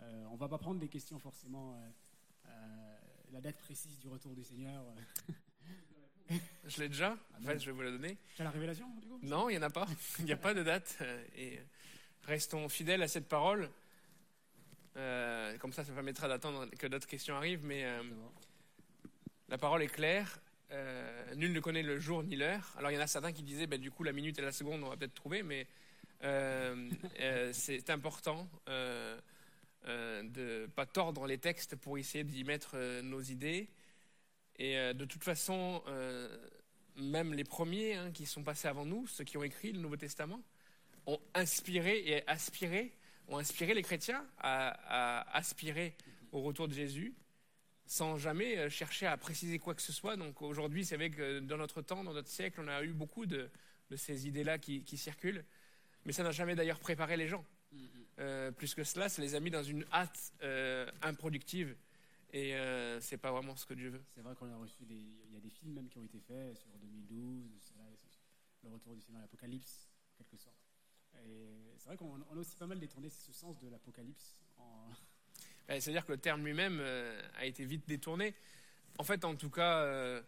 Euh, 0.00 0.26
on 0.26 0.36
va 0.36 0.48
pas 0.48 0.58
prendre 0.58 0.78
des 0.78 0.88
questions 0.88 1.18
forcément, 1.18 1.80
euh, 2.46 2.98
la 3.32 3.40
date 3.40 3.56
précise 3.58 3.98
du 3.98 4.08
retour 4.08 4.34
du 4.34 4.42
Seigneur. 4.44 4.82
Je 6.66 6.82
l'ai 6.82 6.88
déjà, 6.88 7.12
en 7.32 7.36
Amen. 7.38 7.52
fait, 7.52 7.60
je 7.60 7.66
vais 7.66 7.72
vous 7.72 7.80
la 7.80 7.90
donner. 7.90 8.18
Tu 8.36 8.42
as 8.42 8.44
la 8.44 8.50
révélation, 8.50 8.86
du 9.00 9.06
coup? 9.06 9.18
Non, 9.22 9.48
il 9.48 9.54
n'y 9.54 9.58
en 9.58 9.62
a 9.66 9.70
pas. 9.70 9.86
Il 10.18 10.26
n'y 10.26 10.32
a 10.32 10.36
pas 10.36 10.52
de 10.52 10.62
date. 10.62 10.98
euh, 11.00 11.24
Et 11.36 11.58
restons 12.24 12.68
fidèles 12.68 13.02
à 13.02 13.08
cette 13.08 13.26
parole. 13.28 13.70
Euh, 14.98 15.56
comme 15.58 15.72
ça, 15.72 15.84
ça 15.84 15.92
permettra 15.94 16.28
d'attendre 16.28 16.66
que 16.78 16.86
d'autres 16.86 17.06
questions 17.06 17.34
arrivent. 17.34 17.64
Mais 17.64 17.84
euh, 17.86 18.02
la 19.48 19.56
parole 19.56 19.82
est 19.82 19.86
claire. 19.88 20.38
Euh, 20.70 21.34
nul 21.36 21.52
ne 21.54 21.60
connaît 21.60 21.82
le 21.82 21.98
jour 21.98 22.22
ni 22.22 22.36
l'heure. 22.36 22.74
Alors, 22.76 22.90
il 22.90 22.94
y 22.94 22.98
en 22.98 23.02
a 23.02 23.06
certains 23.06 23.32
qui 23.32 23.42
disaient, 23.42 23.66
bah, 23.66 23.78
du 23.78 23.90
coup, 23.90 24.04
la 24.04 24.12
minute 24.12 24.38
et 24.38 24.42
la 24.42 24.52
seconde, 24.52 24.82
on 24.82 24.90
va 24.90 24.98
peut-être 24.98 25.14
trouver. 25.14 25.42
Mais 25.42 25.66
euh, 26.24 26.90
euh, 27.20 27.50
c'est 27.54 27.88
important 27.88 28.46
euh, 29.86 30.22
de 30.22 30.62
ne 30.62 30.66
pas 30.66 30.86
tordre 30.86 31.26
les 31.26 31.38
textes 31.38 31.76
pour 31.76 31.98
essayer 31.98 32.24
d'y 32.24 32.42
mettre 32.44 32.72
euh, 32.74 33.00
nos 33.00 33.20
idées. 33.20 33.70
Et 34.56 34.76
euh, 34.76 34.92
de 34.92 35.04
toute 35.04 35.22
façon, 35.22 35.82
même 36.96 37.32
les 37.32 37.44
premiers 37.44 37.94
hein, 37.94 38.10
qui 38.10 38.26
sont 38.26 38.42
passés 38.42 38.66
avant 38.68 38.84
nous, 38.84 39.06
ceux 39.06 39.24
qui 39.24 39.36
ont 39.36 39.44
écrit 39.44 39.72
le 39.72 39.80
Nouveau 39.80 39.96
Testament, 39.96 40.42
ont 41.06 41.20
inspiré 41.32 41.98
et 42.06 42.28
aspiré, 42.28 42.92
ont 43.28 43.38
inspiré 43.38 43.72
les 43.72 43.82
chrétiens 43.82 44.26
à, 44.38 45.24
aspirer 45.34 45.94
au 46.32 46.42
retour 46.42 46.66
de 46.66 46.74
Jésus, 46.74 47.14
sans 47.86 48.18
jamais 48.18 48.68
chercher 48.68 49.06
à 49.06 49.16
préciser 49.16 49.58
quoi 49.58 49.74
que 49.74 49.80
ce 49.80 49.92
soit. 49.92 50.16
Donc 50.16 50.42
aujourd'hui, 50.42 50.84
c'est 50.84 50.96
vrai 50.96 51.10
que 51.10 51.38
dans 51.38 51.56
notre 51.56 51.82
temps, 51.82 52.02
dans 52.02 52.12
notre 52.12 52.28
siècle, 52.28 52.60
on 52.62 52.68
a 52.68 52.82
eu 52.82 52.92
beaucoup 52.92 53.26
de, 53.26 53.48
ces 53.96 54.26
idées-là 54.26 54.58
qui 54.58 54.96
circulent, 54.96 55.44
mais 56.04 56.12
ça 56.12 56.24
n'a 56.24 56.32
jamais 56.32 56.56
d'ailleurs 56.56 56.80
préparé 56.80 57.16
les 57.16 57.28
gens. 57.28 57.44
Euh, 58.18 58.50
plus 58.50 58.74
que 58.74 58.82
cela, 58.84 59.08
ça 59.08 59.22
les 59.22 59.34
a 59.34 59.40
mis 59.40 59.50
dans 59.50 59.62
une 59.62 59.84
hâte 59.92 60.32
euh, 60.42 60.90
improductive, 61.02 61.76
et 62.32 62.56
euh, 62.56 63.00
c'est 63.00 63.16
pas 63.16 63.30
vraiment 63.30 63.54
ce 63.56 63.64
que 63.64 63.74
Dieu 63.74 63.90
veut. 63.90 64.02
C'est 64.14 64.22
vrai 64.22 64.34
qu'on 64.34 64.50
a 64.52 64.56
reçu 64.56 64.84
des. 64.84 64.94
Il 64.94 65.34
y 65.34 65.36
a 65.36 65.40
des 65.40 65.50
films 65.50 65.74
même 65.74 65.88
qui 65.88 65.98
ont 65.98 66.04
été 66.04 66.18
faits 66.20 66.56
sur 66.56 66.70
2012, 66.78 67.44
cela, 67.60 67.84
le 68.64 68.70
retour 68.70 68.94
du 68.94 69.00
Seigneur, 69.00 69.20
l'Apocalypse, 69.20 69.88
en 70.12 70.24
quelque 70.24 70.36
sorte. 70.36 70.56
Et 71.24 71.74
c'est 71.78 71.88
vrai 71.88 71.96
qu'on 71.96 72.20
on 72.30 72.36
a 72.36 72.40
aussi 72.40 72.56
pas 72.56 72.66
mal 72.66 72.78
détourné 72.78 73.08
ce 73.08 73.32
sens 73.32 73.58
de 73.60 73.68
l'Apocalypse. 73.68 74.36
En... 74.58 74.90
Ben, 75.68 75.78
C'est-à-dire 75.82 76.06
que 76.06 76.12
le 76.12 76.18
terme 76.18 76.46
lui-même 76.46 76.78
euh, 76.80 77.20
a 77.36 77.44
été 77.44 77.66
vite 77.66 77.86
détourné. 77.86 78.34
En 78.98 79.04
fait, 79.04 79.22
en 79.26 79.36
tout 79.36 79.50
cas, 79.50 79.82
euh, 79.82 80.22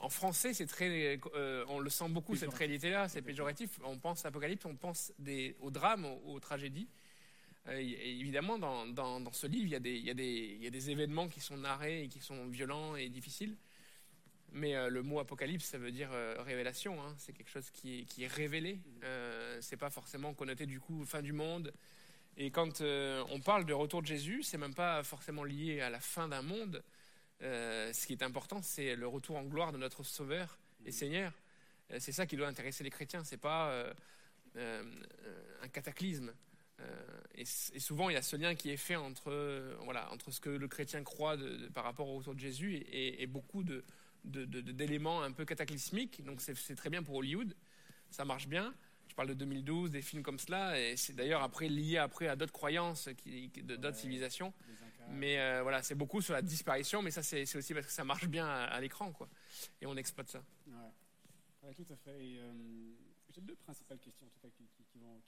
en 0.00 0.08
français, 0.08 0.52
c'est 0.52 0.66
très, 0.66 1.18
euh, 1.34 1.64
on 1.68 1.78
le 1.78 1.88
sent 1.90 2.08
beaucoup 2.10 2.36
cette 2.36 2.52
réalité-là. 2.54 3.08
C'est 3.08 3.22
péjoratif. 3.22 3.78
On 3.84 3.98
pense 3.98 4.24
à 4.24 4.28
Apocalypse, 4.28 4.64
on 4.66 4.76
pense 4.76 5.12
des, 5.18 5.56
au 5.60 5.70
drame, 5.70 6.04
aux, 6.04 6.20
aux 6.34 6.40
tragédies. 6.40 6.88
Euh, 7.68 7.78
et 7.78 8.18
évidemment, 8.20 8.58
dans, 8.58 8.86
dans- 8.86 9.20
dans 9.20 9.32
ce 9.32 9.46
livre, 9.46 9.64
il 9.66 9.70
y, 9.70 9.74
a 9.76 9.80
des, 9.80 9.94
il, 9.94 10.04
y 10.04 10.10
a 10.10 10.14
des, 10.14 10.56
il 10.58 10.62
y 10.62 10.66
a 10.66 10.70
des 10.70 10.90
événements 10.90 11.28
qui 11.28 11.40
sont 11.40 11.56
narrés 11.56 12.02
et 12.04 12.08
qui 12.08 12.20
sont 12.20 12.46
violents 12.48 12.96
et 12.96 13.08
difficiles. 13.08 13.56
Mais 14.52 14.76
euh, 14.76 14.88
le 14.88 15.02
mot 15.02 15.18
apocalypse, 15.20 15.64
ça 15.64 15.78
veut 15.78 15.90
dire 15.90 16.10
révélation. 16.40 17.02
hein. 17.02 17.14
C'est 17.18 17.32
quelque 17.32 17.50
chose 17.50 17.70
qui 17.70 18.00
est, 18.00 18.04
qui 18.04 18.24
est 18.24 18.28
révélé. 18.28 18.78
C'est 19.60 19.76
pas 19.78 19.90
forcément 19.90 20.34
connoté 20.34 20.66
du 20.66 20.80
coup 20.80 21.04
fin 21.04 21.22
du 21.22 21.32
monde. 21.32 21.72
Et 22.36 22.50
quand 22.50 22.80
on 22.82 23.40
parle 23.40 23.64
de 23.64 23.72
retour 23.72 24.02
de 24.02 24.06
Jésus, 24.06 24.42
c'est 24.42 24.58
même 24.58 24.74
pas 24.74 25.02
forcément 25.02 25.44
lié 25.44 25.80
à 25.80 25.88
la 25.88 26.00
fin 26.00 26.28
d'un 26.28 26.42
monde, 26.42 26.82
Euh, 27.42 27.92
ce 27.92 28.06
qui 28.06 28.12
est 28.12 28.22
important, 28.22 28.62
c'est 28.62 28.94
le 28.96 29.06
retour 29.06 29.36
en 29.36 29.42
gloire 29.44 29.72
de 29.72 29.78
notre 29.78 30.02
Sauveur 30.02 30.58
et 30.86 30.92
Seigneur. 30.92 31.32
Euh, 31.90 31.96
c'est 32.00 32.12
ça 32.12 32.26
qui 32.26 32.36
doit 32.36 32.48
intéresser 32.48 32.84
les 32.84 32.90
chrétiens. 32.90 33.24
C'est 33.24 33.36
pas 33.40 33.70
euh, 34.56 34.82
un 35.62 35.68
cataclysme. 35.68 36.32
Et, 37.36 37.44
souvent, 37.44 38.10
il 38.10 38.14
y 38.14 38.16
a 38.16 38.22
ce 38.22 38.36
lien 38.36 38.54
qui 38.54 38.70
est 38.70 38.76
fait 38.76 38.96
entre, 38.96 39.74
voilà, 39.84 40.10
entre 40.12 40.30
ce 40.30 40.40
que 40.40 40.50
le 40.50 40.68
chrétien 40.68 41.02
croit 41.02 41.36
de- 41.36 41.56
de- 41.56 41.66
par 41.68 41.82
rapport 41.84 42.08
au 42.08 42.18
retour 42.18 42.34
de 42.34 42.38
Jésus 42.40 42.76
et, 42.92 43.26
beaucoup 43.26 43.62
de- 43.64 43.84
d'éléments 44.24 45.22
un 45.22 45.32
peu 45.32 45.44
cataclysmiques. 45.44 46.24
Donc, 46.24 46.40
c'est 46.40 46.74
très 46.76 46.90
bien 46.90 47.02
pour 47.02 47.16
Hollywood. 47.16 47.54
Ça 48.10 48.24
marche 48.24 48.46
bien. 48.48 48.74
Je 49.08 49.14
parle 49.14 49.28
de 49.28 49.34
2012, 49.34 49.90
des 49.90 50.02
films 50.02 50.22
comme 50.22 50.38
cela. 50.38 50.78
Et 50.80 50.96
c'est 50.96 51.14
d'ailleurs 51.14 51.42
après 51.42 51.68
lié 51.68 51.98
après 51.98 52.28
à 52.28 52.36
d'autres 52.36 52.52
croyances, 52.52 53.08
d'autres 53.08 53.88
Ouais. 53.88 53.92
civilisations. 53.94 54.52
Les. 54.68 54.83
Mais 55.10 55.38
euh, 55.38 55.62
voilà, 55.62 55.82
c'est 55.82 55.94
beaucoup 55.94 56.20
sur 56.20 56.34
la 56.34 56.42
disparition, 56.42 57.02
mais 57.02 57.10
ça, 57.10 57.22
c'est 57.22 57.42
aussi 57.56 57.74
parce 57.74 57.86
que 57.86 57.92
ça 57.92 58.04
marche 58.04 58.26
bien 58.28 58.46
à, 58.46 58.80
l'écran, 58.80 59.12
quoi. 59.12 59.28
Et 59.80 59.86
on 59.86 59.96
exploite 59.96 60.28
ça. 60.28 60.42
Ouais. 60.66 60.92
Ouais, 61.64 61.72
tout 61.72 61.86
à 61.88 61.96
fait. 61.96 62.10
Euh, 62.38 62.52
J'ai 63.30 63.40
deux 63.40 63.56
principales 63.56 63.98
questions, 63.98 64.26
en 64.26 64.30
tout 64.30 64.40
cas, 64.40 64.50
qui, 64.50 64.98
vont. 64.98 65.22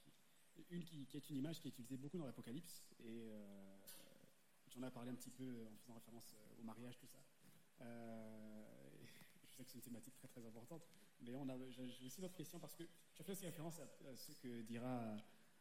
une 0.71 0.85
qui, 0.85 1.07
est 1.17 1.31
une 1.31 1.37
image 1.37 1.61
qui 1.61 1.69
est 1.69 1.71
utilisée 1.71 1.97
beaucoup 1.97 2.19
dans 2.19 2.27
l'Apocalypse, 2.27 2.85
et 3.01 3.31
euh, 3.31 3.75
j'en 4.69 4.87
ai 4.87 4.91
parlé 4.91 5.11
un 5.11 5.15
petit 5.15 5.31
peu 5.31 5.67
en 5.67 5.77
faisant 5.79 5.95
référence 5.95 6.35
euh, 6.35 6.61
au 6.61 6.65
mariage, 6.65 6.99
tout 6.99 7.07
ça. 7.07 7.19
Je 7.81 9.57
sais 9.57 9.65
que 9.65 9.71
c'est 9.71 9.77
une 9.77 9.83
thématique 9.83 10.15
très 10.17 10.29
très 10.29 10.45
importante, 10.45 10.87
mais 11.23 11.33
j'ai 11.71 12.07
aussi 12.07 12.21
d'autres 12.21 12.37
questions 12.37 12.59
parce 12.59 12.75
que 12.75 12.85
je 13.15 13.23
fais 13.23 13.33
aussi 13.33 13.47
référence 13.47 13.81
à, 13.81 13.87
ce 14.15 14.33
que 14.33 14.61
dira 14.63 15.17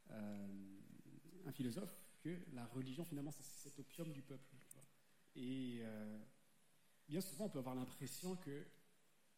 un 0.10 1.52
philosophe, 1.54 1.96
que 2.26 2.40
la 2.54 2.66
religion 2.66 3.06
finalement 3.06 3.32
c'est 3.32 3.44
cet 3.44 3.78
opium 3.80 4.12
du 4.12 4.24
peuple. 4.24 4.56
Et 5.36 5.80
euh, 5.82 6.18
bien 7.08 7.22
souvent 7.22 7.46
on 7.46 7.50
peut 7.50 7.60
avoir 7.60 7.76
l'impression 7.76 8.36
que 8.38 8.66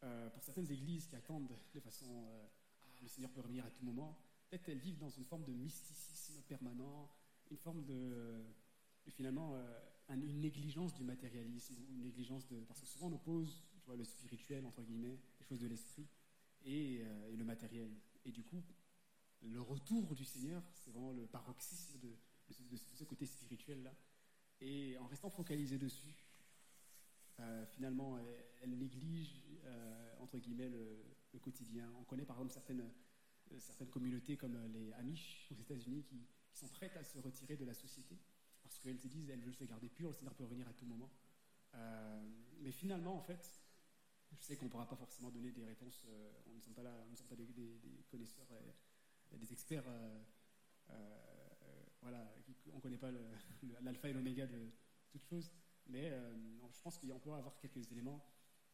euh, 0.03 0.29
pour 0.29 0.41
certaines 0.43 0.71
églises 0.71 1.07
qui 1.07 1.15
attendent 1.15 1.51
de 1.73 1.79
façon 1.81 2.05
euh, 2.29 2.47
ah, 2.85 2.87
le 3.01 3.07
Seigneur 3.09 3.31
peut 3.31 3.41
revenir 3.41 3.65
à 3.65 3.71
tout 3.71 3.83
moment, 3.83 4.17
peut-être 4.49 4.69
elles 4.69 4.77
vivent 4.79 4.99
dans 4.99 5.09
une 5.09 5.25
forme 5.25 5.43
de 5.43 5.51
mysticisme 5.51 6.41
permanent, 6.43 7.09
une 7.51 7.57
forme 7.57 7.83
de, 7.83 8.43
finalement 9.09 9.55
un- 10.07 10.21
une 10.21 10.39
négligence 10.39 10.93
du 10.93 11.03
matérialisme, 11.03 11.75
une 11.89 12.03
négligence 12.03 12.47
de 12.47 12.61
parce 12.61 12.79
que 12.79 12.85
souvent 12.85 13.07
on 13.07 13.13
oppose 13.13 13.63
le 13.97 14.03
spirituel 14.05 14.65
entre 14.65 14.81
guillemets, 14.83 15.19
les 15.39 15.45
choses 15.45 15.59
de 15.59 15.67
l'esprit 15.67 16.07
et, 16.63 17.01
et 17.31 17.35
le 17.35 17.43
matériel. 17.43 17.89
Et 18.25 18.31
du 18.31 18.43
coup, 18.43 18.63
le 19.41 19.61
retour 19.61 20.15
du 20.15 20.25
Seigneur, 20.25 20.61
c'est 20.75 20.91
vraiment 20.91 21.13
le 21.13 21.25
paroxysme 21.27 21.99
de, 21.99 22.09
de 22.49 22.77
ce, 22.77 23.03
côté 23.03 23.25
spirituel 23.25 23.83
là. 23.83 23.93
Et 24.59 24.97
en 24.97 25.07
restant 25.07 25.29
focalisé 25.29 25.77
dessus, 25.77 26.15
euh, 27.39 27.65
finalement, 27.75 28.17
elle, 28.61 28.77
néglige, 28.77 29.43
euh, 29.65 30.15
entre 30.19 30.37
guillemets, 30.39 30.69
le, 30.69 31.03
quotidien. 31.39 31.87
On 31.99 32.03
connaît 32.03 32.25
par 32.25 32.37
exemple 32.37 32.51
certaines, 32.51 32.81
euh, 33.51 33.59
certaines 33.59 33.91
communautés 33.91 34.37
comme 34.37 34.57
les 34.73 34.91
Amish 34.93 35.47
aux 35.51 35.55
États-Unis 35.55 36.03
qui, 36.03 36.25
sont 36.51 36.67
prêtes 36.69 36.97
à 36.97 37.03
se 37.03 37.19
retirer 37.19 37.55
de 37.55 37.65
la 37.65 37.75
société 37.75 38.17
parce 38.63 38.79
qu'elles 38.79 38.97
se 38.97 39.07
disent, 39.07 39.29
elles 39.29 39.41
veulent 39.41 39.53
se 39.53 39.65
garder 39.65 39.89
pures, 39.89 40.09
le 40.09 40.15
Seigneur 40.15 40.33
peut 40.33 40.45
revenir 40.45 40.67
à 40.67 40.73
tout 40.73 40.87
moment. 40.87 41.11
Mais 42.61 42.71
finalement, 42.71 43.15
en 43.15 43.21
fait, 43.21 43.61
je 44.31 44.43
sais 44.43 44.55
qu'on 44.57 44.65
ne 44.65 44.71
pourra 44.71 44.89
pas 44.89 44.95
forcément 44.95 45.29
donner 45.29 45.51
des 45.51 45.63
réponses, 45.63 46.07
on 46.49 46.55
ne 46.55 46.59
sommes 46.59 46.73
pas 46.73 46.81
là, 46.81 47.05
on 47.07 47.11
ne 47.11 47.15
sommes 47.15 47.27
pas 47.27 47.35
des, 47.35 47.45
connaisseurs, 48.09 48.47
des 49.33 49.53
experts, 49.53 49.83
voilà, 52.01 52.33
on 52.71 52.75
ne 52.75 52.81
connaît 52.81 52.97
pas 52.97 53.11
l'alpha 53.81 54.09
et 54.09 54.13
l'oméga 54.13 54.45
de 54.47 54.69
toute 55.09 55.23
chose, 55.23 55.51
mais 55.87 56.09
euh, 56.11 56.35
je 56.71 56.81
pense 56.81 56.97
qu'on 56.97 57.19
peut 57.19 57.31
avoir 57.33 57.57
quelques 57.57 57.91
éléments. 57.91 58.23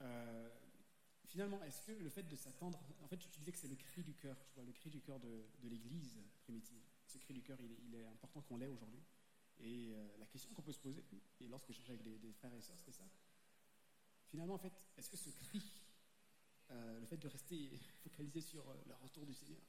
Euh, 0.01 0.49
finalement, 1.25 1.63
est-ce 1.63 1.81
que 1.81 1.91
le 1.91 2.09
fait 2.09 2.23
de 2.23 2.35
s'attendre, 2.35 2.79
en 3.01 3.07
fait, 3.07 3.17
tu 3.17 3.29
disais 3.39 3.51
que 3.51 3.57
c'est 3.57 3.67
le 3.67 3.75
cri 3.75 4.03
du 4.03 4.13
cœur, 4.13 4.37
tu 4.47 4.55
vois, 4.55 4.63
le 4.63 4.73
cri 4.73 4.89
du 4.89 5.01
cœur 5.01 5.19
de, 5.19 5.45
de 5.61 5.69
l'Église 5.69 6.19
primitive. 6.43 6.81
Ce 7.07 7.17
cri 7.17 7.33
du 7.33 7.41
cœur, 7.41 7.57
il 7.61 7.95
est, 7.95 8.05
important 8.05 8.41
qu'on 8.41 8.57
l'ait 8.57 8.67
aujourd'hui. 8.67 9.01
Et 9.59 9.93
euh, 9.93 10.07
la 10.19 10.25
question 10.25 10.53
qu'on 10.53 10.63
peut 10.63 10.73
se 10.73 10.79
poser, 10.79 11.03
et 11.39 11.47
lorsque 11.47 11.71
j'échangeais 11.71 11.93
avec 11.93 12.19
des, 12.19 12.33
frères 12.33 12.53
et 12.53 12.61
sœurs, 12.61 12.77
c'était 12.77 12.91
ça. 12.91 13.03
Finalement, 14.29 14.55
en 14.55 14.59
fait, 14.59 14.73
est-ce 14.97 15.09
que 15.09 15.17
ce 15.17 15.29
cri, 15.29 15.61
le 16.69 17.05
fait 17.05 17.17
de 17.17 17.27
rester 17.27 17.79
focalisé 18.03 18.41
sur 18.41 18.65
le 18.87 18.95
retour 18.95 19.25
du 19.25 19.33
Seigneur, 19.33 19.61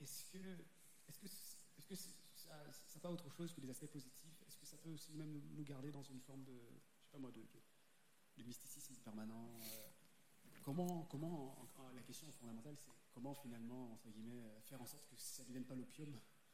est-ce 0.00 0.24
que, 0.32 0.38
est-ce 1.08 1.18
que, 1.86 1.94
c'est- 1.94 2.19
ça 2.72 2.94
n'a 2.96 3.00
pas 3.00 3.10
autre 3.10 3.28
chose 3.30 3.52
que 3.52 3.60
des 3.60 3.70
aspects 3.70 3.86
positifs 3.86 4.42
Est-ce 4.46 4.56
que 4.58 4.66
ça 4.66 4.76
peut 4.78 4.90
aussi 4.90 5.12
même 5.14 5.40
nous- 5.54 5.64
garder 5.64 5.90
dans 5.90 6.02
une 6.02 6.20
forme 6.20 6.42
de, 6.44 6.52
je 6.52 7.04
sais 7.04 7.10
pas 7.12 7.18
moi, 7.18 7.30
de, 7.32 7.40
mysticisme 8.44 8.94
permanent 9.04 9.60
euh, 9.62 9.88
Comment, 10.62 11.02
comment 11.10 11.58
en- 11.60 11.82
en- 11.82 11.90
la 11.90 12.02
question 12.02 12.30
fondamentale, 12.32 12.74
c'est 12.78 12.90
comment 13.12 13.34
finalement, 13.34 13.92
entre 13.92 14.08
guillemets, 14.10 14.40
euh, 14.42 14.60
faire 14.62 14.80
en 14.80 14.86
sorte 14.86 15.06
que 15.08 15.16
ça 15.16 15.42
ne 15.42 15.48
devienne 15.48 15.64
pas 15.64 15.74
l'opium, 15.74 16.10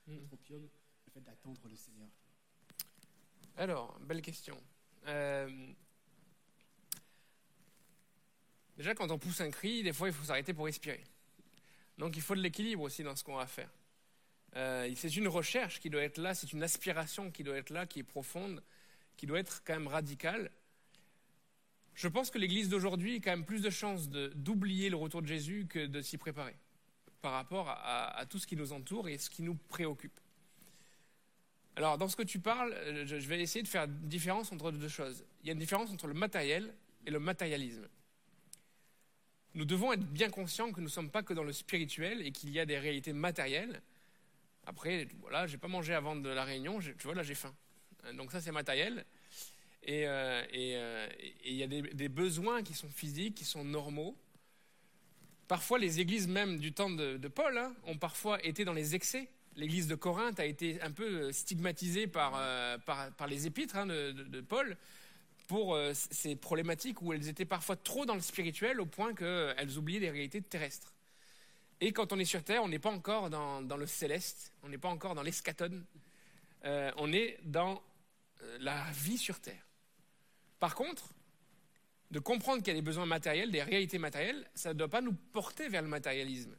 notre 0.07 0.33
opium, 0.35 0.63
le 1.07 1.11
fait 1.13 1.21
d'attendre 1.21 1.69
le 1.69 1.77
Seigneur. 1.77 2.09
Alors, 3.57 3.99
belle 4.01 4.23
question. 4.23 4.61
Euh, 5.07 5.73
Déjà, 8.77 8.95
quand 8.95 9.11
on 9.11 9.19
pousse 9.19 9.41
un 9.41 9.51
cri, 9.51 9.83
des 9.83 9.93
fois, 9.93 10.09
il 10.09 10.15
faut 10.15 10.25
s'arrêter 10.25 10.53
pour 10.53 10.67
respirer. 10.67 11.03
Donc, 11.97 12.15
il 12.17 12.23
faut 12.23 12.35
de 12.35 12.41
l'équilibre 12.43 12.83
aussi 12.83 13.03
dans 13.03 13.17
ce 13.17 13.25
qu'on 13.25 13.37
va 13.37 13.47
faire. 13.47 13.71
Euh, 14.57 14.91
c'est 14.97 15.15
une 15.17 15.29
recherche 15.29 15.81
qui 15.81 15.91
doit 15.91 16.03
être 16.03 16.19
là, 16.19 16.35
c'est 16.35 16.53
une 16.53 16.63
aspiration 16.63 17.31
qui 17.31 17.45
doit 17.45 17.57
être 17.57 17.71
là, 17.71 17.87
qui 17.87 18.01
est 18.01 18.05
profonde, 18.05 18.63
qui 19.17 19.27
doit 19.27 19.39
être 19.39 19.63
quand 19.65 19.75
même 19.75 19.87
radicale. 19.89 20.51
Je 21.95 22.09
pense 22.09 22.31
que 22.31 22.39
l'Église 22.39 22.69
d'aujourd'hui 22.69 23.17
a 23.17 23.21
quand 23.21 23.31
même 23.31 23.45
plus 23.45 23.63
de 23.63 23.71
chances 23.71 24.09
d'oublier 24.09 24.91
le 24.91 24.97
retour 24.97 25.23
de 25.23 25.27
Jésus 25.27 25.67
que 25.69 25.87
de 25.87 26.01
s'y 26.03 26.19
préparer 26.19 26.55
par 27.23 27.33
rapport 27.33 27.69
à- 27.69 28.17
à 28.17 28.27
tout 28.27 28.39
ce 28.39 28.47
qui 28.47 28.57
nous 28.57 28.73
entoure 28.73 29.09
et 29.09 29.19
ce 29.19 29.31
qui 29.31 29.43
nous 29.43 29.55
préoccupe. 29.69 30.19
Alors, 31.75 31.99
dans 31.99 32.09
ce 32.09 32.17
que 32.17 32.23
tu 32.23 32.39
parles, 32.39 32.73
euh, 32.73 33.05
je 33.07 33.19
je 33.19 33.29
vais 33.29 33.41
essayer 33.41 33.63
de 33.63 33.69
faire 33.69 33.85
une 33.85 34.09
différence 34.09 34.53
entre 34.53 34.71
deux 34.71 34.89
choses. 34.89 35.25
Il 35.43 35.47
y 35.47 35.51
a 35.51 35.53
une 35.53 35.59
différence 35.59 35.91
entre 35.91 36.07
le 36.07 36.15
matériel 36.15 36.73
et 37.05 37.11
le 37.11 37.19
matérialisme. 37.19 37.87
Nous 39.55 39.65
devons 39.65 39.93
être 39.93 40.05
bien 40.05 40.31
conscients 40.31 40.71
que 40.73 40.81
nous 40.81 40.87
ne 40.87 40.91
sommes 40.91 41.11
pas 41.11 41.23
que 41.23 41.35
dans 41.35 41.45
le 41.45 41.53
spirituel 41.53 42.23
et 42.27 42.33
qu'il 42.33 42.51
y 42.51 42.61
a 42.61 42.67
des 42.67 42.79
réalités 42.79 43.13
matérielles. 43.13 43.83
Après, 44.67 45.07
voilà, 45.21 45.47
j'ai 45.47 45.59
pas 45.59 45.69
mangé 45.69 45.95
avant 45.95 46.17
de 46.17 46.29
la 46.29 46.45
réunion, 46.45 46.81
tu 46.81 46.95
vois, 47.05 47.15
là 47.15 47.23
j'ai 47.23 47.35
faim. 47.35 47.55
Donc 48.15 48.33
ça, 48.33 48.41
c'est 48.41 48.53
matériel. 48.53 49.05
Et 49.85 50.07
euh, 50.07 50.43
euh, 50.55 51.09
et 51.21 51.51
il 51.51 51.55
y 51.55 51.63
a 51.63 51.69
des, 51.69 52.09
besoins 52.09 52.63
qui 52.63 52.75
sont 52.75 52.89
physiques, 52.89 53.37
qui 53.37 53.45
sont 53.45 53.65
normaux. 53.65 54.17
Parfois, 55.47 55.79
les 55.79 56.01
églises 56.01 56.27
même 56.27 56.59
du 56.59 56.73
temps 56.73 56.91
de, 56.91 57.29
Paul 57.29 57.57
hein, 57.57 57.73
ont 57.85 57.97
parfois 57.97 58.45
été 58.45 58.65
dans 58.65 58.73
les 58.73 58.97
excès. 58.97 59.29
L'église 59.55 59.87
de 59.87 59.95
Corinthe 59.95 60.41
a 60.41 60.45
été 60.45 60.83
un 60.83 60.91
peu 60.91 61.31
stigmatisée 61.33 62.09
par, 62.09 62.35
euh, 62.37 62.77
par, 62.79 63.13
par 63.13 63.29
les 63.29 63.47
épîtres 63.47 63.77
hein, 63.77 63.87
de, 63.87 64.11
de- 64.11 64.41
Paul 64.41 64.77
pour 65.47 65.79
ces 65.93 66.35
problématiques 66.35 67.01
où 67.01 67.13
elles 67.13 67.29
étaient 67.29 67.45
parfois 67.45 67.77
trop 67.77 68.05
dans 68.05 68.17
le 68.17 68.21
spirituel 68.21 68.81
au 68.81 68.87
point 68.87 69.15
qu'elles 69.15 69.79
oubliaient 69.79 70.01
les 70.01 70.11
réalités 70.11 70.43
terrestres. 70.43 70.96
Et 71.81 71.93
quand 71.93 72.13
on 72.13 72.19
est 72.19 72.25
sur 72.25 72.43
Terre, 72.43 72.63
on 72.63 72.69
n'est 72.69 72.79
pas 72.79 72.91
encore 72.91 73.29
dans, 73.31 73.77
le 73.77 73.87
céleste, 73.87 74.53
on 74.63 74.69
n'est 74.69 74.79
pas 74.79 74.89
encore 74.89 75.15
dans 75.15 75.23
l'escatone, 75.23 75.85
Euh, 76.65 76.91
on 76.97 77.13
est 77.13 77.39
dans 77.45 77.81
euh, 78.43 78.59
la 78.61 78.91
vie 78.91 79.19
sur 79.19 79.39
Terre. 79.39 79.65
Par 80.59 80.75
contre, 80.75 81.13
de 82.11 82.19
comprendre 82.19 82.59
qu'il 82.59 82.69
y 82.69 82.77
a 82.77 82.81
des 82.81 82.83
besoins 82.83 83.07
matériels, 83.07 83.53
des 83.53 83.63
réalités 83.63 83.99
matérielles, 83.99 84.49
ça 84.55 84.73
ne 84.73 84.79
doit 84.79 84.89
pas 84.89 85.01
nous 85.01 85.13
porter 85.13 85.69
vers 85.69 85.83
le 85.83 85.89
matérialisme. 85.89 86.57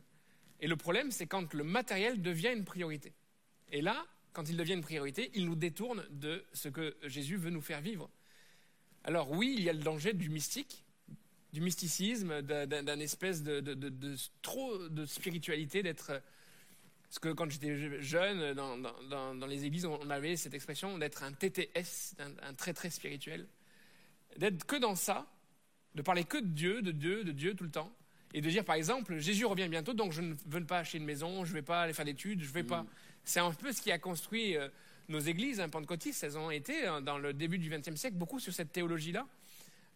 Et 0.60 0.68
le 0.68 0.78
problème, 0.78 1.12
c'est 1.12 1.28
quand 1.28 1.54
le 1.54 1.64
matériel 1.64 2.22
devient 2.22 2.54
une 2.54 2.64
priorité. 2.64 3.14
Et 3.70 3.82
là, 3.82 4.06
quand 4.34 4.50
il 4.50 4.56
devient 4.56 4.74
une 4.74 4.82
priorité, 4.82 5.30
il 5.34 5.46
nous 5.46 5.56
détourne 5.56 6.06
de 6.10 6.46
ce 6.54 6.70
que 6.70 6.96
Jésus 7.04 7.38
veut 7.38 7.50
nous 7.50 7.62
faire 7.62 7.82
vivre. 7.82 8.10
Alors 9.04 9.32
oui, 9.32 9.56
il 9.58 9.64
y 9.64 9.70
a 9.70 9.74
le 9.74 9.80
danger 9.80 10.14
du 10.14 10.30
mystique, 10.30 10.86
du 11.54 11.62
mysticisme, 11.62 12.42
d'un 12.42 13.00
espèce 13.00 13.42
de, 13.44 13.60
de- 13.62 13.74
de- 13.74 13.90
de 13.90 14.16
trop 14.42 14.78
de 14.90 15.06
spiritualité, 15.06 15.82
d'être... 15.84 16.22
Parce 17.10 17.20
que 17.20 17.30
quand 17.30 17.50
j'étais 17.50 17.78
je- 17.78 18.02
jeune, 18.02 18.54
dans, 18.54 18.78
dans- 18.78 19.48
les 19.48 19.64
églises, 19.66 19.86
on 19.86 20.10
avait 20.10 20.36
cette 20.36 20.54
expression 20.54 20.98
d'être 20.98 21.24
un 21.24 21.32
TTS, 21.32 22.16
un, 22.20 22.50
un 22.50 22.54
très 22.54 22.74
très 22.74 22.90
spirituel. 22.90 23.48
D'être 24.38 24.66
que 24.66 24.76
dans 24.76 24.96
ça, 24.96 25.26
de 25.96 26.02
parler 26.02 26.26
que 26.26 26.38
de 26.38 26.48
Dieu, 26.48 26.82
de 26.82 26.92
Dieu, 26.92 27.24
de 27.24 27.32
Dieu 27.32 27.54
tout 27.56 27.64
le 27.64 27.72
temps. 27.72 27.92
Et 28.34 28.42
de 28.42 28.50
dire, 28.50 28.66
par 28.66 28.76
exemple, 28.76 29.18
Jésus 29.20 29.46
revient 29.46 29.70
bientôt, 29.70 29.94
donc 29.94 30.12
je 30.12 30.22
ne 30.22 30.36
veux 30.48 30.66
pas 30.66 30.80
acheter 30.80 30.98
une 30.98 31.06
maison, 31.06 31.46
je 31.46 31.52
ne 31.52 31.56
vais 31.56 31.62
pas 31.62 31.84
aller 31.84 31.94
faire 31.94 32.04
d'études, 32.06 32.42
je 32.42 32.50
ne 32.50 32.54
vais 32.54 32.64
pas... 32.64 32.86
C'est 33.24 33.40
un 33.40 33.52
peu 33.54 33.72
ce 33.72 33.82
qui 33.82 33.92
a 33.92 33.98
construit 33.98 34.58
euh, 34.58 34.68
nos 35.08 35.20
églises 35.20 35.62
hein, 35.62 35.70
pentecôtistes. 35.70 36.24
Elles 36.26 36.38
ont 36.38 36.52
été, 36.52 36.88
euh, 36.88 37.00
dans 37.00 37.18
le 37.18 37.34
début 37.34 37.58
du 37.58 37.70
XXe 37.70 37.96
siècle, 37.96 38.18
beaucoup 38.18 38.40
sur 38.40 38.54
cette 38.54 38.74
théologie-là, 38.74 39.26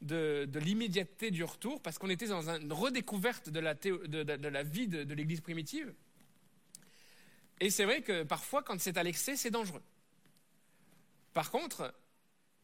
de, 0.01 0.45
de 0.45 0.59
l'immédiateté 0.59 1.31
du 1.31 1.43
retour, 1.43 1.81
parce 1.81 1.97
qu'on 1.97 2.09
était 2.09 2.27
dans 2.27 2.49
un- 2.49 2.59
une 2.59 2.73
redécouverte 2.73 3.49
de 3.49 3.59
la, 3.59 3.75
théo- 3.75 4.05
de, 4.07 4.23
de- 4.23 4.47
la 4.47 4.63
vie 4.63 4.87
de, 4.87 5.03
de 5.03 5.13
l'église 5.13 5.41
primitive. 5.41 5.93
Et 7.59 7.69
c'est 7.69 7.85
vrai 7.85 8.01
que 8.01 8.23
parfois, 8.23 8.63
quand 8.63 8.79
c'est 8.79 8.97
à 8.97 9.03
l'excès, 9.03 9.35
c'est 9.35 9.51
dangereux. 9.51 9.83
Par 11.33 11.51
contre, 11.51 11.93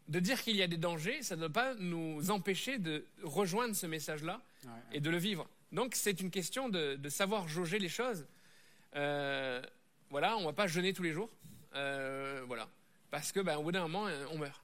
de 0.07 0.19
dire 0.19 0.41
qu'il 0.41 0.55
y 0.55 0.64
a 0.64 0.68
des 0.68 0.77
dangers, 0.77 1.22
ça 1.22 1.35
ne 1.35 1.41
doit 1.41 1.49
pas 1.53 1.76
nous 1.76 2.31
empêcher 2.31 2.80
de 2.80 3.05
rejoindre 3.23 3.76
ce 3.76 3.85
message-là 3.85 4.41
Ouais, 4.64 4.69
ouais. 4.72 4.76
et 4.93 4.99
de 4.99 5.09
le 5.09 5.18
vivre. 5.18 5.47
Donc 5.72 5.95
c'est 5.95 6.19
une 6.22 6.31
question 6.31 6.69
de, 6.69 6.97
savoir 7.09 7.47
jauger 7.47 7.77
les 7.77 7.89
choses. 7.89 8.26
Euh, 8.95 9.61
voilà, 10.09 10.38
on 10.38 10.45
va 10.45 10.53
pas 10.53 10.65
jeûner 10.68 10.93
tous 10.93 11.03
les 11.03 11.11
jours. 11.14 11.30
Euh, 11.76 12.43
voilà. 12.47 12.68
Parce 13.11 13.31
que 13.31 13.39
ben, 13.41 13.57
au 13.57 13.64
bout 13.64 13.72
d'un 13.72 13.88
moment, 13.88 14.07
on 14.31 14.38
meurt. 14.38 14.64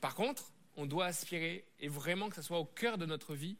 Par 0.00 0.14
contre, 0.14 0.52
on 0.76 0.86
doit 0.86 1.06
aspirer 1.06 1.64
et 1.80 1.88
vraiment 1.88 2.28
que 2.28 2.36
ça 2.36 2.42
soit 2.42 2.58
au 2.58 2.64
cœur 2.64 2.98
de 2.98 3.06
notre 3.06 3.34
vie. 3.34 3.56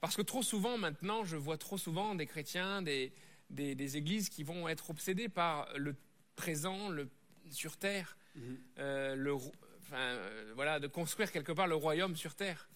Parce 0.00 0.14
que 0.16 0.22
trop 0.22 0.42
souvent, 0.42 0.78
maintenant, 0.78 1.24
je 1.24 1.36
vois 1.36 1.58
trop 1.58 1.78
souvent 1.78 2.14
des 2.14 2.26
chrétiens, 2.26 2.82
des, 2.82 3.12
des, 3.50 3.74
des 3.74 3.96
églises 3.96 4.28
qui 4.28 4.44
vont 4.44 4.68
être 4.68 4.90
obsédés 4.90 5.28
par 5.28 5.68
le 5.76 5.96
présent, 6.36 6.88
le 6.88 7.08
sur 7.50 7.76
terre, 7.76 8.16
Mhm. 8.34 8.58
euh, 8.78 9.14
le, 9.16 9.32
enfin, 9.34 9.96
euh, 9.96 10.52
voilà, 10.54 10.78
de 10.78 10.86
construire 10.86 11.32
quelque 11.32 11.50
part 11.50 11.66
le 11.66 11.74
royaume 11.74 12.14
sur 12.14 12.34
terre 12.36 12.68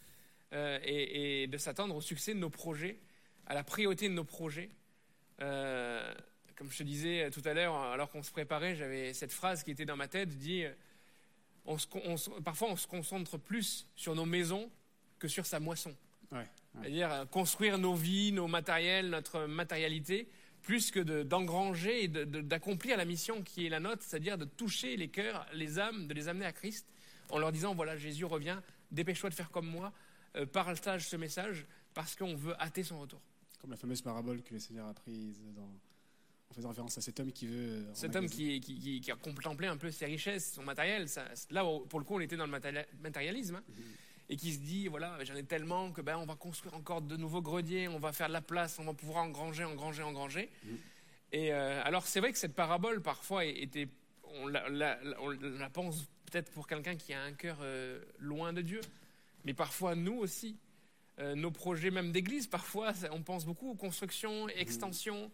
euh, 0.54 0.78
et, 0.82 1.42
et 1.42 1.46
de 1.46 1.58
s'attendre 1.58 1.94
au 1.94 2.00
succès 2.00 2.34
de 2.34 2.38
nos 2.40 2.50
projets, 2.50 2.98
à 3.46 3.54
la 3.54 3.62
priorité 3.62 4.08
de 4.08 4.14
nos 4.14 4.24
projets. 4.24 4.70
Euh, 5.40 6.12
comme 6.56 6.70
je 6.70 6.78
te 6.78 6.82
disais 6.82 7.30
tout 7.30 7.42
à 7.44 7.54
l'heure, 7.54 7.74
alors 7.76 8.10
qu'on 8.10 8.22
se 8.22 8.32
préparait, 8.32 8.74
j'avais 8.74 9.12
cette 9.12 9.32
phrase 9.32 9.62
qui 9.62 9.70
était 9.70 9.84
dans 9.84 9.96
ma 9.96 10.08
tête, 10.08 10.30
dit, 10.30 10.64
on 11.66 11.78
se 11.78 11.86
con- 11.86 12.02
on 12.04 12.16
se- 12.16 12.30
parfois 12.42 12.68
on 12.70 12.76
se 12.76 12.86
concentre 12.86 13.38
plus 13.38 13.86
sur 13.96 14.14
nos 14.14 14.24
maisons 14.26 14.70
que 15.18 15.28
sur 15.28 15.46
sa 15.46 15.60
moisson. 15.60 15.94
Ouais, 16.30 16.38
ouais. 16.38 16.46
C'est-à-dire 16.80 17.12
euh, 17.12 17.24
construire 17.26 17.78
nos 17.78 17.94
vies, 17.94 18.32
nos 18.32 18.48
matériels, 18.48 19.10
notre 19.10 19.46
matérialité, 19.46 20.28
plus 20.62 20.90
que 20.90 21.00
de- 21.00 21.22
d'engranger 21.22 22.04
et 22.04 22.08
de- 22.08 22.24
de- 22.24 22.40
d'accomplir 22.40 22.96
la 22.96 23.04
mission 23.04 23.42
qui 23.42 23.66
est 23.66 23.68
la 23.68 23.80
nôtre, 23.80 24.02
c'est-à-dire 24.04 24.38
de 24.38 24.44
toucher 24.44 24.96
les 24.96 25.08
cœurs, 25.08 25.46
les 25.52 25.78
âmes, 25.78 26.06
de 26.06 26.14
les 26.14 26.28
amener 26.28 26.46
à 26.46 26.52
Christ, 26.52 26.86
en 27.30 27.38
leur 27.38 27.52
disant, 27.52 27.74
voilà, 27.74 27.96
Jésus 27.96 28.24
revient, 28.24 28.58
dépêche-toi 28.90 29.30
de 29.30 29.34
faire 29.34 29.50
comme 29.50 29.66
moi, 29.66 29.92
euh, 30.36 30.46
partage 30.46 31.08
ce 31.08 31.16
message, 31.16 31.66
parce 31.94 32.14
qu'on 32.16 32.34
veut 32.34 32.54
hâter 32.60 32.82
son 32.84 33.00
retour. 33.00 33.20
Comme 33.60 33.70
la 33.70 33.76
fameuse 33.76 34.02
parabole 34.02 34.42
que 34.42 34.54
le 34.54 34.60
Seigneur 34.60 34.86
a 34.88 34.94
prise 34.94 35.40
dans, 35.54 35.68
en 36.52 36.54
faisant 36.54 36.68
référence 36.68 36.98
à 36.98 37.00
cet 37.00 37.18
homme 37.18 37.32
qui 37.32 37.46
veut. 37.46 37.54
euh, 37.78 37.90
Cet 37.94 38.14
homme 38.14 38.28
qui, 38.28 38.60
qui- 38.60 38.78
qui- 38.78 39.00
qui 39.00 39.10
a 39.10 39.16
contemplé 39.16 39.66
un 39.68 39.76
peu 39.78 39.90
ses 39.90 40.04
richesses, 40.04 40.52
son 40.52 40.62
matériel, 40.62 41.08
ça- 41.08 41.24
là, 41.50 41.64
pour 41.88 41.98
le 41.98 42.04
coup, 42.04 42.16
on 42.16 42.20
était 42.20 42.36
dans 42.36 42.44
le 42.44 42.50
matéria- 42.52 42.84
matérialisme, 43.00 43.56
hein, 43.56 43.62
et 44.28 44.36
qui 44.36 44.52
se 44.52 44.58
dit, 44.58 44.86
voilà, 44.88 45.16
j'en 45.24 45.34
ai 45.34 45.44
tellement 45.44 45.90
que 45.92 46.02
ben, 46.02 46.18
on 46.18 46.26
va 46.26 46.36
construire 46.36 46.74
encore 46.74 47.00
de 47.00 47.16
nouveaux 47.16 47.40
greniers, 47.40 47.88
on 47.88 47.98
va 47.98 48.12
faire 48.12 48.28
de 48.28 48.34
la 48.34 48.42
place, 48.42 48.78
on 48.78 48.84
va 48.84 48.92
pouvoir 48.92 49.24
engranger, 49.24 49.64
engranger, 49.64 50.02
engranger. 50.02 50.50
Et 51.32 51.52
euh, 51.54 51.80
alors, 51.84 52.06
c'est 52.06 52.20
vrai 52.20 52.32
que 52.32 52.38
cette 52.38 52.54
parabole, 52.54 53.00
parfois, 53.00 53.46
était, 53.46 53.88
on 54.34 54.46
la, 54.46 54.68
la- 54.68 55.02
la- 55.02 55.20
on 55.22 55.30
la 55.30 55.70
pense 55.70 56.04
peut-être 56.30 56.50
pour 56.52 56.66
quelqu'un 56.66 56.96
qui 56.96 57.14
a 57.14 57.22
un 57.22 57.32
cœur 57.32 57.58
euh, 57.62 57.98
loin 58.18 58.52
de 58.52 58.60
Dieu, 58.60 58.80
mais 59.46 59.54
parfois, 59.54 59.94
nous 59.94 60.14
aussi, 60.18 60.56
euh, 61.18 61.34
nos 61.34 61.50
projets 61.50 61.90
même 61.90 62.12
d'église, 62.12 62.46
parfois, 62.46 62.92
on 63.10 63.22
pense 63.22 63.46
beaucoup 63.46 63.70
aux 63.70 63.74
constructions, 63.74 64.48
extensions, 64.50 65.30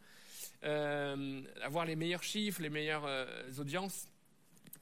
euh, 0.65 1.43
avoir 1.63 1.85
les 1.85 1.97
meilleurs 1.97 2.23
chiffres, 2.23 2.63
les 2.63 2.71
meilleures 2.71 3.05
euh, 3.07 3.27
audiences. 3.59 4.09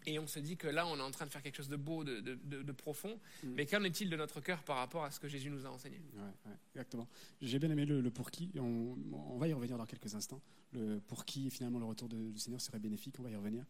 Et 0.09 0.21
on 0.21 0.27
se 0.29 0.39
dit 0.39 0.57
que 0.57 0.69
là, 0.69 0.87
on 0.87 0.97
est 0.99 1.03
en 1.03 1.11
train 1.11 1.27
de 1.27 1.31
faire 1.33 1.43
quelque 1.43 1.57
chose 1.57 1.69
de 1.69 1.75
beau, 1.75 2.05
de, 2.05 2.21
de- 2.21 2.39
de- 2.45 2.63
de 2.63 2.73
profond. 2.73 3.19
Mm. 3.43 3.49
Mais 3.57 3.67
qu'en 3.67 3.83
est-il 3.83 4.09
de 4.09 4.15
notre 4.17 4.41
cœur 4.41 4.63
par 4.63 4.77
rapport 4.77 5.03
à 5.03 5.11
ce 5.11 5.19
que 5.19 5.27
Jésus 5.27 5.51
nous 5.51 5.67
a 5.67 5.71
enseigné? 5.71 6.01
Ouais, 6.15 6.23
ouais, 6.51 6.57
exactement. 6.75 7.09
J'ai 7.43 7.59
bien 7.59 7.71
aimé 7.73 7.85
le, 7.85 8.01
le 8.01 8.11
pour 8.13 8.31
qui. 8.31 8.51
On, 8.57 8.97
on 9.13 9.37
va 9.39 9.49
y 9.49 9.53
revenir 9.53 9.77
dans 9.77 9.87
quelques 9.87 10.15
instants. 10.15 10.41
Le 10.73 11.01
pour 11.01 11.25
qui 11.25 11.51
finalement 11.51 11.81
le 11.81 11.87
retour 11.87 12.09
du 12.09 12.39
Seigneur 12.39 12.61
serait 12.61 12.79
bénéfique. 12.79 13.17
On 13.19 13.25
va 13.25 13.31
y 13.31 13.37
revenir. 13.37 13.65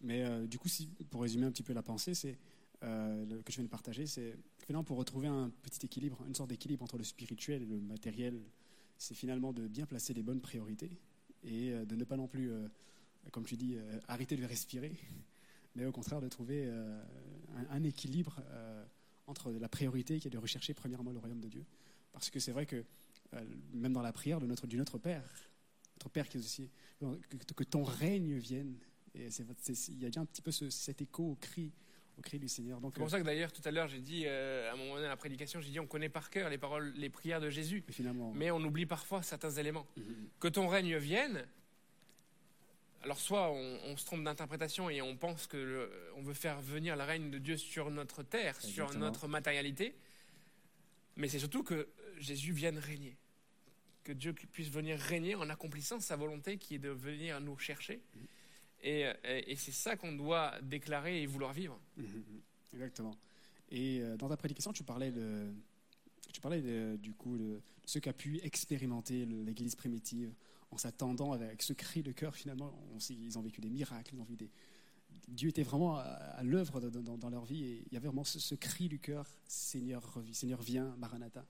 Mais 0.00 0.24
euh, 0.24 0.46
du 0.46 0.58
coup, 0.58 0.68
si, 0.68 0.88
pour 1.10 1.20
résumer 1.22 1.44
un 1.44 1.50
petit 1.52 1.62
peu 1.62 1.74
la 1.74 1.82
pensée, 1.82 2.14
c'est 2.14 2.38
euh, 2.84 3.26
le- 3.26 3.42
que 3.42 3.52
je 3.52 3.56
viens 3.58 3.64
de 3.66 3.70
partager, 3.70 4.06
c'est 4.06 4.34
que 4.58 4.64
finalement 4.64 4.84
pour 4.84 4.96
retrouver 4.96 5.28
un 5.28 5.50
petit 5.62 5.84
équilibre, 5.84 6.24
une 6.26 6.34
sorte 6.34 6.48
d'équilibre 6.48 6.82
entre 6.84 6.96
le 6.96 7.04
spirituel 7.04 7.62
et 7.62 7.66
le 7.66 7.80
matériel, 7.82 8.40
c'est 8.96 9.14
finalement 9.14 9.52
de 9.52 9.68
bien 9.68 9.84
placer 9.84 10.14
les 10.14 10.22
bonnes 10.22 10.40
priorités 10.40 10.90
et 11.44 11.72
euh, 11.72 11.84
de 11.84 11.96
ne 11.96 12.04
pas 12.04 12.16
non 12.16 12.26
plus, 12.26 12.50
euh, 12.50 12.66
comme 13.30 13.44
tu 13.44 13.56
dis, 13.56 13.74
euh, 13.76 13.98
arrêter 14.08 14.36
de 14.36 14.44
respirer, 14.44 14.92
mais 15.74 15.84
au 15.86 15.92
contraire 15.92 16.20
de 16.20 16.28
trouver 16.28 16.70
un, 17.70 17.82
équilibre 17.82 18.42
entre 19.26 19.50
la 19.52 19.70
priorité 19.70 20.20
qui 20.20 20.28
est 20.28 20.30
de 20.30 20.36
rechercher 20.36 20.74
premièrement 20.74 21.12
le 21.12 21.18
royaume 21.18 21.40
de 21.40 21.48
Dieu. 21.48 21.64
Parce 22.12 22.28
que 22.28 22.38
c'est 22.38 22.52
vrai 22.52 22.66
que 22.66 22.84
même 23.72 23.94
dans 23.94 24.02
la 24.02 24.12
prière 24.12 24.38
du 24.38 24.46
Notre 24.46 24.98
Père, 24.98 25.24
notre 25.94 26.10
Père 26.10 26.28
qui 26.28 26.36
est 26.36 26.40
aussi, 26.40 26.68
que, 27.56 27.64
ton 27.64 27.84
règne 27.84 28.36
vienne. 28.36 28.76
Il 29.14 29.22
y 29.22 30.04
a 30.04 30.08
déjà 30.08 30.20
un 30.20 30.26
petit 30.26 30.42
peu 30.42 30.50
ce- 30.50 30.68
cet 30.68 31.00
écho 31.00 31.30
au 31.30 31.36
cri, 31.36 31.72
au 32.22 32.28
cri 32.28 32.38
du 32.38 32.48
Seigneur. 32.48 32.80
Donc, 32.80 32.92
C'est 32.94 33.00
pour 33.00 33.10
ça 33.10 33.18
que 33.18 33.24
d'ailleurs, 33.24 33.52
tout 33.52 33.62
à 33.64 33.70
l'heure, 33.72 33.88
j'ai 33.88 33.98
dit, 34.00 34.22
euh, 34.26 34.70
à 34.70 34.74
un 34.74 34.76
moment 34.76 34.92
donné 34.94 35.02
dans 35.04 35.08
la 35.10 35.16
prédication, 35.16 35.60
j'ai 35.60 35.70
dit, 35.70 35.80
on 35.80 35.86
connaît 35.88 36.08
par 36.08 36.30
cœur 36.30 36.48
les 36.48 36.58
paroles, 36.58 36.92
les 36.96 37.10
prières 37.10 37.40
de 37.40 37.50
Jésus. 37.50 37.82
euh, 37.88 37.92
finalement, 37.92 38.32
Mais 38.32 38.50
on 38.52 38.60
oublie 38.60 38.86
parfois 38.86 39.22
certains 39.22 39.50
éléments. 39.50 39.86
Mhm. 39.96 40.28
Que 40.38 40.46
ton 40.48 40.68
règne 40.68 40.96
vienne, 40.98 41.44
alors 43.02 43.18
soit 43.18 43.50
on, 43.50 43.78
on 43.86 43.96
se 43.96 44.04
trompe 44.06 44.22
d'interprétation 44.22 44.88
et 44.88 45.02
on 45.02 45.16
pense 45.16 45.48
que 45.48 45.56
le- 45.56 45.90
on 46.16 46.22
veut 46.22 46.34
faire 46.34 46.60
venir 46.60 46.94
le 46.96 47.02
règne 47.02 47.30
de 47.30 47.38
Dieu 47.38 47.56
sur 47.56 47.90
notre 47.90 48.22
terre, 48.22 48.60
sur 48.60 48.94
notre 49.00 49.26
matérialité, 49.26 49.94
mais 51.16 51.28
c'est 51.28 51.40
surtout 51.40 51.64
que 51.64 51.88
Jésus 52.18 52.52
vienne 52.52 52.78
régner. 52.78 53.16
Que 54.04 54.12
Dieu 54.12 54.32
puisse 54.32 54.68
venir 54.68 54.98
régner 54.98 55.34
en 55.34 55.48
accomplissant 55.50 55.98
sa 56.00 56.14
volonté 56.16 56.56
qui 56.58 56.76
est 56.76 56.78
de 56.78 56.88
venir 56.90 57.40
nous 57.40 57.56
chercher. 57.58 58.00
Et, 58.82 59.56
c'est 59.56 59.72
ça 59.72 59.96
qu'on 59.96 60.12
doit 60.12 60.60
déclarer 60.62 61.22
et 61.22 61.26
vouloir 61.26 61.52
vivre. 61.52 61.80
Mhm, 61.96 62.24
Exactement. 62.74 63.16
Et 63.70 64.00
euh, 64.00 64.16
dans 64.16 64.28
ta 64.28 64.36
prédication, 64.36 64.72
tu 64.72 64.84
parlais, 64.84 65.10
de, 65.10 65.52
tu 66.32 66.40
parlais 66.40 66.60
de- 66.60 66.96
du 66.96 67.14
coup 67.14 67.38
de, 67.38 67.60
ce 67.84 67.98
qu'a 67.98 68.12
pu 68.12 68.40
expérimenter 68.42 69.24
l'Église 69.24 69.74
primitive 69.74 70.32
en 70.70 70.76
s'attendant 70.76 71.32
avec 71.32 71.62
ce 71.62 71.72
cri 71.72 72.02
de 72.02 72.12
cœur. 72.12 72.34
Finalement, 72.34 72.72
ils 73.10 73.38
ont 73.38 73.42
vécu 73.42 73.60
des 73.60 73.70
miracles, 73.70 74.14
ils 74.14 74.20
ont 74.20 74.24
vu 74.24 74.36
des. 74.36 74.50
Dieu 75.28 75.50
était 75.50 75.62
vraiment 75.62 75.96
à, 75.96 76.42
l'œuvre 76.42 76.80
dans, 76.80 77.30
leur 77.30 77.44
vie 77.44 77.64
et 77.64 77.84
il 77.86 77.92
y 77.92 77.96
avait 77.96 78.08
vraiment 78.08 78.24
ce, 78.24 78.54
cri 78.54 78.88
du 78.88 78.98
cœur 78.98 79.26
Seigneur, 79.46 80.02
Seigneur, 80.32 80.60
viens, 80.62 80.94
Maranatha. 80.98 81.46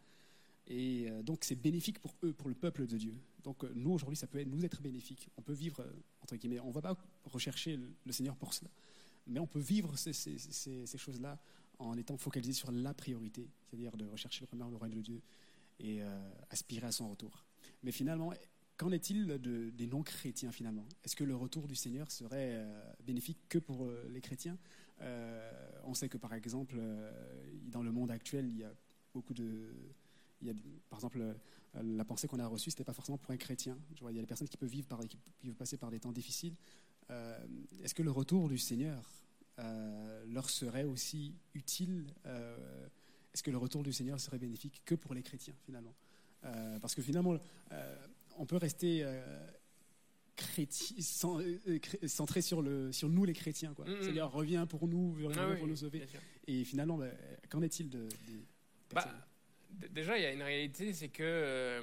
Et 0.67 1.07
euh, 1.09 1.23
donc, 1.23 1.45
c'est 1.45 1.57
bénéfique 1.57 1.99
pour 1.99 2.15
eux, 2.23 2.33
pour 2.33 2.49
le 2.49 2.55
peuple 2.55 2.87
de 2.87 2.97
Dieu. 2.97 3.15
Donc, 3.43 3.65
euh, 3.65 3.73
nous, 3.75 3.93
aujourd'hui, 3.93 4.17
ça 4.17 4.27
peut 4.27 4.43
nous 4.45 4.65
être 4.65 4.81
bénéfique. 4.81 5.29
On 5.37 5.43
peut 5.43 5.53
vivre, 5.53 5.85
entre 6.21 6.37
guillemets, 6.37 6.61
on 6.61 6.69
ne 6.69 6.73
va 6.73 6.83
pas 6.83 6.97
rechercher 7.25 7.79
le, 8.05 8.13
Seigneur 8.13 8.37
pour 8.37 8.55
cela. 8.55 8.71
Mais 9.27 9.41
on 9.41 9.47
peut 9.47 9.61
vivre 9.61 9.97
ces, 9.97 10.13
choses-là 10.97 11.39
en 11.79 11.97
étant 11.97 12.17
focalisé 12.17 12.53
sur 12.53 12.71
la 12.71 12.95
priorité, 12.95 13.49
c'est-à-dire 13.67 13.97
de 13.97 14.07
rechercher 14.07 14.43
le 14.43 14.47
premier 14.47 14.71
le 14.71 14.77
royaume 14.77 14.97
de 14.97 15.01
Dieu 15.03 15.21
et 15.81 16.03
euh, 16.03 16.31
aspirer 16.51 16.87
à 16.87 16.93
son 16.93 17.11
retour. 17.11 17.45
Mais 17.83 17.93
finalement, 17.93 18.33
qu'en 18.77 18.93
est-il 18.93 19.27
de- 19.27 19.71
des 19.71 19.87
non-chrétiens 19.87 20.53
finalement? 20.53 20.87
Est-ce 21.05 21.17
que 21.17 21.25
le 21.25 21.35
retour 21.35 21.67
du 21.67 21.75
Seigneur 21.75 22.11
serait 22.11 22.55
euh, 22.55 22.93
bénéfique 23.05 23.39
que 23.49 23.59
pour 23.59 23.85
euh, 23.85 24.09
les 24.11 24.21
chrétiens? 24.21 24.59
On 25.83 25.95
sait 25.95 26.09
que 26.09 26.17
par 26.17 26.33
exemple, 26.33 26.77
dans 27.65 27.83
le 27.83 27.91
monde 27.91 28.13
actuel, 28.13 28.47
il 28.47 28.59
y 28.59 28.63
a 28.63 28.73
beaucoup 29.13 29.35
de... 29.35 29.75
il 30.41 30.47
y 30.47 30.51
a, 30.53 30.55
par 30.89 31.01
exemple, 31.01 31.35
la 31.75 32.05
pensée 32.05 32.29
qu'on 32.29 32.39
a 32.39 32.47
reçue, 32.47 32.71
c'était 32.71 32.85
pas 32.85 32.93
forcément 32.93 33.19
pour 33.19 33.33
un 33.33 33.37
chrétien. 33.37 33.77
Je 33.97 34.01
vois, 34.01 34.13
il 34.13 34.15
y 34.15 34.19
a 34.19 34.21
des 34.21 34.29
personnes 34.29 34.49
qui 34.49 34.57
peuvent 34.57 34.69
vivre 34.69 34.87
par, 34.87 35.01
qui 35.01 35.19
peuvent 35.45 35.57
passer 35.57 35.77
par 35.77 35.91
des 35.91 35.99
temps 35.99 36.13
difficiles. 36.13 36.55
Euh, 37.11 37.39
Est-ce 37.83 37.95
que 37.95 38.03
le 38.03 38.11
retour 38.11 38.49
du 38.49 38.59
Seigneur 38.59 39.03
euh, 39.59 40.25
leur 40.29 40.49
serait 40.49 40.85
aussi 40.85 41.35
utile 41.55 42.07
euh, 42.27 42.87
Est-ce 43.35 43.43
que 43.43 43.51
le 43.51 43.59
retour 43.59 43.83
du 43.83 43.93
Seigneur 43.93 44.19
serait 44.21 44.39
bénéfique 44.39 44.83
que 44.85 44.95
pour 44.95 45.15
les 45.15 45.23
chrétiens 45.23 45.55
finalement? 45.65 45.95
Parce 46.81 46.95
que 46.97 47.03
finalement, 47.03 47.37
on 48.37 48.47
peut 48.47 48.57
rester 48.57 49.07
centré 52.07 52.43
sur, 52.43 52.63
le, 52.63 52.93
sur 52.93 53.09
nous 53.09 53.25
les 53.25 53.33
chrétiens. 53.33 53.75
Quoi. 53.75 53.85
Mhm. 53.87 54.03
Seigneur, 54.03 54.33
reviens 54.33 54.67
pour 54.67 54.89
nous, 54.89 55.13
reviens 55.13 55.31
Ah 55.37 55.51
oui, 55.51 55.57
pour 55.59 55.67
nous 55.69 55.77
sauver. 55.77 56.05
Et 56.47 56.65
finalement, 56.65 56.99
bah, 56.99 57.11
qu'en 57.49 57.63
est-il 57.63 57.89
de, 57.91 58.09
des 58.27 58.45
Bah, 58.93 59.03
personnes? 59.03 59.93
déjà, 59.93 60.19
il 60.19 60.23
y 60.23 60.27
a 60.27 60.33
une 60.33 60.43
réalité, 60.43 60.93
c'est 60.93 61.09
que. 61.09 61.81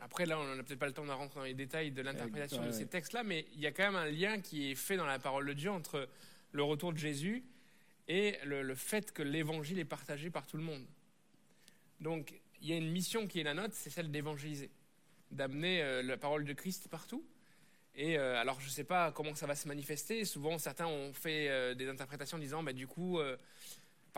Après, 0.00 0.26
là, 0.26 0.38
on 0.38 0.54
n'a 0.54 0.62
peut-être 0.62 0.78
pas 0.78 0.86
le 0.86 0.92
temps 0.92 1.04
de 1.04 1.10
rentrer 1.10 1.40
dans 1.40 1.46
les 1.46 1.54
détails 1.54 1.90
de 1.90 2.02
l'interprétation 2.02 2.60
ouais, 2.60 2.68
de 2.68 2.72
ces 2.72 2.86
textes-là, 2.86 3.22
mais 3.24 3.46
il 3.54 3.60
y 3.60 3.66
a 3.66 3.72
quand 3.72 3.84
même 3.84 3.96
un 3.96 4.10
lien 4.10 4.40
qui 4.40 4.70
est 4.70 4.74
fait 4.74 4.96
dans 4.96 5.06
la 5.06 5.18
parole 5.18 5.46
de 5.46 5.52
Dieu 5.52 5.70
entre 5.70 6.08
le 6.52 6.62
retour 6.62 6.92
de 6.92 6.98
Jésus 6.98 7.44
et 8.06 8.38
le, 8.44 8.62
le 8.62 8.74
fait 8.74 9.12
que 9.12 9.22
l'évangile 9.22 9.78
est 9.78 9.84
partagé 9.84 10.30
par 10.30 10.46
tout 10.46 10.56
le 10.56 10.62
monde. 10.62 10.86
Donc, 12.00 12.32
il 12.60 12.68
y 12.68 12.72
a 12.72 12.76
une 12.76 12.90
mission 12.90 13.26
qui 13.26 13.40
est 13.40 13.44
la 13.44 13.54
nôtre, 13.54 13.74
c'est 13.74 13.90
celle 13.90 14.10
d'évangéliser, 14.10 14.70
d'amener 15.30 15.82
euh, 15.82 16.02
la 16.02 16.16
parole 16.16 16.44
de 16.44 16.52
Christ 16.52 16.88
partout. 16.88 17.24
Et 17.94 18.16
euh, 18.16 18.40
alors, 18.40 18.60
je 18.60 18.66
ne 18.66 18.70
sais 18.70 18.84
pas 18.84 19.10
comment 19.10 19.34
ça 19.34 19.46
va 19.46 19.56
se 19.56 19.66
manifester. 19.66 20.24
Souvent, 20.24 20.58
certains 20.58 20.86
ont 20.86 21.12
fait 21.12 21.48
euh, 21.48 21.74
des 21.74 21.88
interprétations 21.88 22.36
en 22.36 22.40
disant, 22.40 22.62
bah, 22.62 22.72
du 22.72 22.86
coup, 22.86 23.18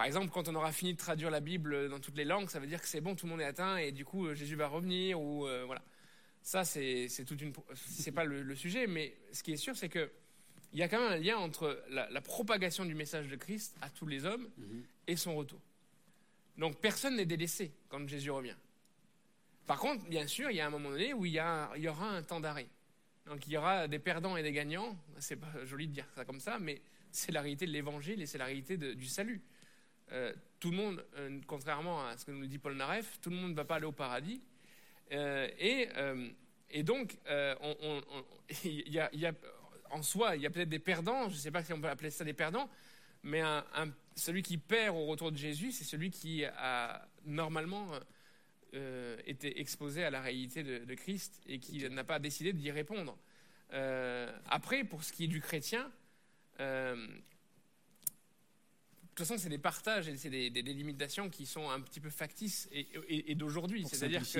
par 0.01 0.07
exemple, 0.07 0.31
quand 0.33 0.49
on 0.49 0.55
aura 0.55 0.73
fini 0.73 0.95
de 0.95 0.99
traduire 0.99 1.29
la 1.31 1.41
Bible 1.41 1.91
dans 1.91 2.01
toutes 2.01 2.17
les 2.17 2.25
langues, 2.25 2.49
ça 2.49 2.59
veut 2.59 2.67
dire 2.67 2.81
que 2.81 2.89
c'est 2.89 3.03
bon, 3.03 3.15
tout 3.15 3.27
le 3.27 3.33
monde 3.33 3.43
est 3.43 3.45
atteint, 3.45 3.77
et 3.77 3.93
du 3.93 4.07
coup, 4.07 4.29
euh, 4.29 4.35
Jésus 4.35 4.57
va 4.57 4.67
revenir, 4.67 5.21
ou 5.21 5.47
euh, 5.47 5.65
voilà. 5.67 5.83
Ça, 6.41 6.65
c'est 6.65 7.07
c'est 7.09 7.27
toute 7.27 7.43
une. 7.43 7.53
C'est 7.75 8.11
pas 8.11 8.25
le, 8.25 8.41
le 8.43 8.55
sujet, 8.55 8.87
mais 8.87 9.15
ce 9.31 9.43
qui 9.43 9.53
est 9.53 9.59
sûr, 9.59 9.77
c'est 9.77 9.91
que 9.91 10.11
il 10.73 10.79
y 10.79 10.83
a 10.83 10.89
quand 10.89 10.99
même 10.99 11.13
un 11.13 11.19
lien 11.19 11.37
entre 11.37 11.85
la, 11.91 12.09
la 12.09 12.21
propagation 12.23 12.87
du 12.87 12.95
message 12.95 13.29
de 13.29 13.37
Christ 13.37 13.77
à 13.83 13.91
tous 13.91 14.07
les 14.07 14.25
hommes 14.25 14.49
Mhm. 14.57 14.85
et 15.09 15.17
son 15.17 15.37
retour. 15.37 15.61
Donc 16.57 16.79
personne 16.81 17.17
n'est 17.17 17.27
délaissé 17.27 17.71
quand 17.91 18.09
Jésus 18.09 18.31
revient. 18.31 18.57
Par 19.67 19.81
contre, 19.81 20.07
bien 20.09 20.27
sûr, 20.27 20.51
il 20.51 20.57
y 20.57 20.61
a 20.61 20.67
un 20.67 20.71
moment 20.71 20.89
donné 20.93 21.13
où 21.13 21.27
il 21.27 21.33
y, 21.33 21.39
a- 21.39 21.71
il 21.77 21.83
y 21.83 21.89
aura 21.89 22.09
un 22.09 22.23
temps 22.23 22.41
d'arrêt. 22.41 22.69
Donc 23.27 23.47
il 23.47 23.53
y 23.53 23.59
aura 23.59 23.87
des 23.87 23.99
perdants 23.99 24.39
et 24.39 24.43
des 24.43 24.53
gagnants. 24.53 24.97
C'est 25.19 25.37
pas 25.37 25.53
joli 25.67 25.89
de 25.89 25.93
dire 25.93 26.07
ça 26.15 26.25
comme 26.25 26.41
ça, 26.41 26.59
mais 26.59 26.81
c'est 27.11 27.33
la 27.33 27.43
réalité 27.43 27.67
de 27.67 27.73
l'évangile 27.73 28.23
et 28.23 28.27
c'est 28.27 28.39
la 28.39 28.47
réalité 28.47 28.79
de- 28.79 28.95
du 28.95 29.05
salut. 29.05 29.43
Euh, 30.13 30.33
tout 30.59 30.71
le 30.71 30.77
monde, 30.77 31.05
euh, 31.17 31.41
contrairement 31.47 32.07
à 32.07 32.17
ce 32.19 32.25
que 32.25 32.31
nous 32.33 32.47
dit 32.47 32.59
Paul 32.59 32.75
Naref, 32.75 33.19
tout 33.21 33.31
le 33.31 33.37
monde 33.37 33.51
ne 33.53 33.57
va 33.57 33.65
pas 33.65 33.77
aller 33.77 33.87
au 33.87 33.93
paradis. 33.93 34.41
Euh, 35.13 35.49
et, 35.59 35.89
et 36.71 36.83
donc, 36.83 37.17
on- 37.29 37.77
on- 37.83 38.03
on- 38.13 38.25
il 38.65 38.89
y 38.93 38.99
a, 38.99 39.09
il 39.13 39.21
y 39.21 39.27
a- 39.27 39.33
en 39.91 40.03
soi, 40.03 40.37
il 40.37 40.43
y 40.43 40.47
a 40.47 40.51
peut-être 40.51 40.69
des 40.69 40.79
perdants, 40.79 41.29
je 41.29 41.35
ne 41.35 41.39
sais 41.41 41.51
pas 41.51 41.65
si 41.65 41.73
on 41.73 41.81
peut 41.81 41.89
appeler 41.89 42.11
ça 42.11 42.25
des 42.25 42.33
perdants, 42.33 42.69
mais 43.23 43.41
un- 43.41 43.65
un- 43.75 43.91
celui 44.15 44.43
qui 44.43 44.57
perd 44.59 44.95
au 44.97 45.07
retour 45.07 45.33
de 45.33 45.37
Jésus, 45.37 45.73
c'est 45.73 45.85
celui 45.85 46.11
qui 46.11 46.45
a 46.45 47.09
normalement 47.25 47.91
été 49.27 49.61
exposé 49.61 50.05
à 50.05 50.11
la 50.11 50.21
réalité 50.21 50.63
de, 50.63 50.85
de 50.85 50.95
Christ 50.95 51.41
et 51.47 51.59
qui 51.59 51.89
n'a 51.89 52.05
pas 52.05 52.19
décidé 52.21 52.53
d'y 52.53 52.71
répondre. 52.71 53.19
Euh, 53.73 54.33
après, 54.49 54.85
pour 54.85 55.03
ce 55.03 55.13
qui 55.13 55.25
est 55.25 55.29
du 55.29 55.41
chrétien, 55.41 55.91
euh, 56.61 57.07
toute 59.21 59.29
façon, 59.29 59.39
c'est 59.43 59.49
des 59.49 59.59
partages 59.59 60.09
et 60.09 60.17
c'est 60.17 60.31
des, 60.31 60.51
des 60.51 60.63
délimitations 60.63 61.29
qui 61.31 61.47
sont 61.47 61.69
un 61.71 61.81
petit 61.81 62.01
peu 62.01 62.11
factices 62.11 62.69
et, 62.73 62.87
et- 63.09 63.31
et 63.33 63.35
d'aujourd'hui. 63.35 63.85
C'est-à-dire 63.89 64.21
que 64.23 64.39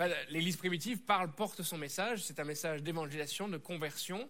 ouais, 0.00 0.14
L'Église 0.30 0.56
primitive 0.56 0.98
parle, 1.02 1.30
porte 1.32 1.62
son 1.62 1.78
message. 1.78 2.22
C'est 2.24 2.40
un 2.40 2.44
message 2.44 2.82
d'évangélisation, 2.82 3.48
de 3.48 3.56
conversion, 3.58 4.28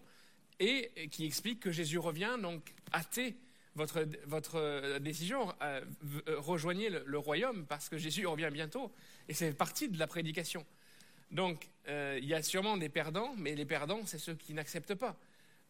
et, 0.59 0.91
et 0.95 1.07
qui 1.07 1.25
explique 1.25 1.59
que 1.59 1.71
Jésus 1.71 1.97
revient. 1.97 2.37
Donc, 2.41 2.73
hâtez 2.93 3.35
votre, 3.75 4.05
votre 4.25 4.55
euh, 4.55 4.99
décision, 4.99 5.53
euh, 5.61 5.81
euh, 6.29 6.39
rejoignez 6.39 6.89
le, 6.89 7.03
le 7.05 7.17
royaume 7.17 7.65
parce 7.65 7.89
que 7.89 7.97
Jésus 7.97 8.25
revient 8.27 8.49
bientôt. 8.53 8.91
Et 9.27 9.33
c'est 9.33 9.51
partie 9.53 9.89
de 9.89 9.97
la 9.99 10.07
prédication. 10.07 10.65
Donc, 11.31 11.67
euh, 11.87 12.19
il 12.21 12.27
y 12.27 12.33
a 12.33 12.41
sûrement 12.43 12.77
des 12.77 12.87
perdants, 12.89 13.33
mais 13.37 13.55
les 13.55 13.65
perdants, 13.65 14.01
c'est 14.05 14.19
ceux 14.19 14.35
qui 14.35 14.53
n'acceptent 14.53 14.95
pas. 14.95 15.17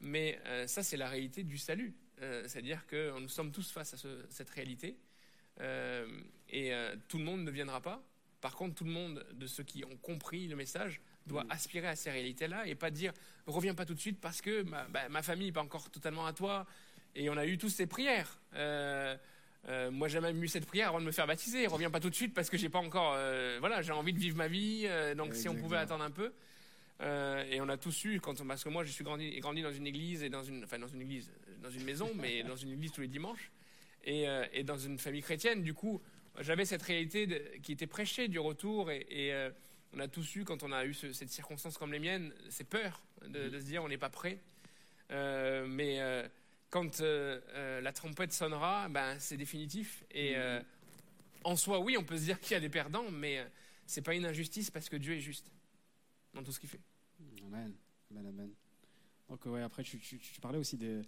Mais 0.02 0.40
ça, 0.68 0.84
c'est 0.84 0.98
la 0.98 1.08
réalité 1.08 1.44
du 1.44 1.58
salut. 1.58 1.94
Euh, 2.22 2.44
C'est-à-dire 2.48 2.86
que 2.88 3.18
nous 3.20 3.28
sommes 3.28 3.52
tous 3.52 3.72
face 3.72 3.94
à 3.94 3.98
ce- 3.98 4.26
cette 4.30 4.50
réalité. 4.50 4.96
Euh, 5.62 6.08
et 6.50 6.74
euh, 6.74 6.96
tout 7.08 7.18
le 7.18 7.24
monde 7.24 7.44
ne 7.44 7.52
viendra 7.52 7.82
pas. 7.82 8.02
Par 8.42 8.56
contre, 8.56 8.76
tout 8.76 8.84
le 8.84 8.92
monde 8.92 9.26
de 9.34 9.48
ceux 9.48 9.64
qui 9.64 9.84
ont 9.86 9.98
compris 9.98 10.48
le 10.48 10.56
message 10.56 11.02
doit 11.28 11.46
aspirer 11.50 11.88
à 11.88 11.96
ces 11.96 12.12
réalités-là 12.12 12.68
et 12.68 12.76
pas 12.76 12.92
dire 12.92 13.12
reviens 13.48 13.74
pas 13.74 13.86
tout 13.86 13.96
de 13.96 14.00
suite 14.00 14.20
parce 14.22 14.42
que 14.42 14.62
ma, 14.64 14.84
bah, 14.86 15.10
ma 15.10 15.24
famille 15.24 15.48
n'est 15.48 15.52
pas 15.54 15.62
encore 15.64 15.90
totalement 15.90 16.26
à 16.26 16.34
toi. 16.34 16.66
Et 17.16 17.30
on 17.30 17.38
a 17.38 17.46
eu 17.46 17.58
tous 17.58 17.70
ces 17.70 17.88
prières. 17.88 18.38
Euh, 18.54 19.16
moi, 19.92 20.08
j'ai 20.08 20.20
même 20.20 20.42
eu 20.44 20.48
cette 20.48 20.66
prière 20.68 20.90
avant 20.90 21.00
de 21.02 21.06
me 21.06 21.12
faire 21.12 21.26
baptiser. 21.26 21.66
Reviens 21.68 21.90
pas 21.90 22.00
tout 22.00 22.10
de 22.10 22.16
suite 22.16 22.34
parce 22.34 22.50
que 22.50 22.58
j'ai 22.58 22.70
pas 22.70 22.80
encore. 22.80 23.14
euh, 23.18 23.58
voilà, 23.60 23.82
j'ai 23.82 23.94
envie 23.94 24.14
de 24.14 24.20
vivre 24.20 24.38
ma 24.38 24.48
vie. 24.48 24.84
euh, 24.86 25.16
donc, 25.16 25.34
si 25.34 25.50
on 25.50 25.54
pouvait 25.56 25.78
attendre 25.78 26.04
un 26.04 26.12
peu. 26.12 26.32
Et 27.02 27.60
on 27.62 27.68
a 27.70 27.78
tous 27.78 28.06
eu, 28.06 28.20
quand 28.22 28.40
on- 28.42 28.46
parce 28.46 28.64
que 28.64 28.70
moi, 28.70 28.84
je 28.84 28.92
suis 28.92 29.04
grandi, 29.04 29.40
grandi 29.40 29.62
dans 29.64 29.72
une 29.74 29.88
église 29.88 30.22
et 30.24 30.30
dans 30.30 30.44
une, 30.44 30.64
enfin 30.64 30.78
dans 30.80 30.88
une 30.88 31.02
église, 31.02 31.32
dans 31.62 31.70
une 31.70 31.84
maison, 31.84 32.12
mais 32.16 32.44
dans 32.54 32.56
une 32.56 32.72
église 32.74 32.92
tous 32.92 33.02
les 33.02 33.08
dimanches 33.08 33.52
et, 34.04 34.28
euh, 34.28 34.46
et 34.54 34.64
dans 34.64 34.78
une 34.78 34.98
famille 35.00 35.22
chrétienne. 35.22 35.62
Du 35.64 35.74
coup, 35.74 36.02
j'avais 36.40 36.66
cette 36.66 36.82
réalité 36.84 37.28
de- 37.28 37.42
qui 37.64 37.72
était 37.72 37.88
prêchée 37.88 38.28
du 38.28 38.40
retour 38.40 38.92
et, 38.92 39.06
et, 39.10 39.34
euh, 39.34 39.50
on 39.94 40.00
a 40.00 40.08
tous 40.08 40.36
eu, 40.36 40.44
quand 40.44 40.64
on 40.64 40.72
a 40.72 40.86
eu 40.86 40.94
ce- 40.94 41.14
cette 41.14 41.30
circonstance 41.30 41.78
comme 41.78 41.92
les 41.94 42.00
miennes, 42.00 42.34
c'est 42.50 42.66
peur 42.68 43.02
de, 43.28 43.48
de 43.50 43.60
se 43.60 43.66
dire 43.66 43.84
on 43.84 43.88
n'est 43.90 43.98
pas 43.98 44.10
prêt. 44.10 44.40
Euh, 45.12 45.66
mais 45.68 46.02
euh, 46.02 46.28
quand 46.70 47.00
euh, 47.02 47.80
la 47.82 47.94
trompette 47.94 48.34
sonnera, 48.34 48.90
ben, 48.90 49.18
c'est 49.20 49.38
définitif. 49.38 50.04
Et 50.12 50.36
euh, 50.36 50.62
en 51.44 51.56
soi, 51.56 51.80
oui, 51.80 51.96
on 51.98 52.04
peut 52.04 52.18
se 52.18 52.24
dire 52.24 52.40
qu'il 52.40 52.52
y 52.52 52.56
a 52.56 52.60
des 52.60 52.70
perdants, 52.70 53.10
mais 53.12 53.46
c'est 53.86 54.02
pas 54.02 54.16
une 54.16 54.26
injustice 54.26 54.72
parce 54.72 54.90
que 54.90 54.96
Dieu 54.98 55.14
est 55.16 55.20
juste 55.22 55.52
dans 56.34 56.44
tout 56.44 56.52
ce 56.52 56.60
qu'il 56.60 56.70
fait. 56.70 56.82
Amen. 57.46 57.74
Amen, 58.12 58.28
amen. 58.28 58.52
Donc, 59.30 59.46
ouais, 59.46 59.62
après, 59.62 59.84
tu, 59.84 59.98
tu- 60.00 60.20
tu 60.20 60.42
parlais 60.42 60.58
aussi 60.58 60.76
de. 60.78 61.02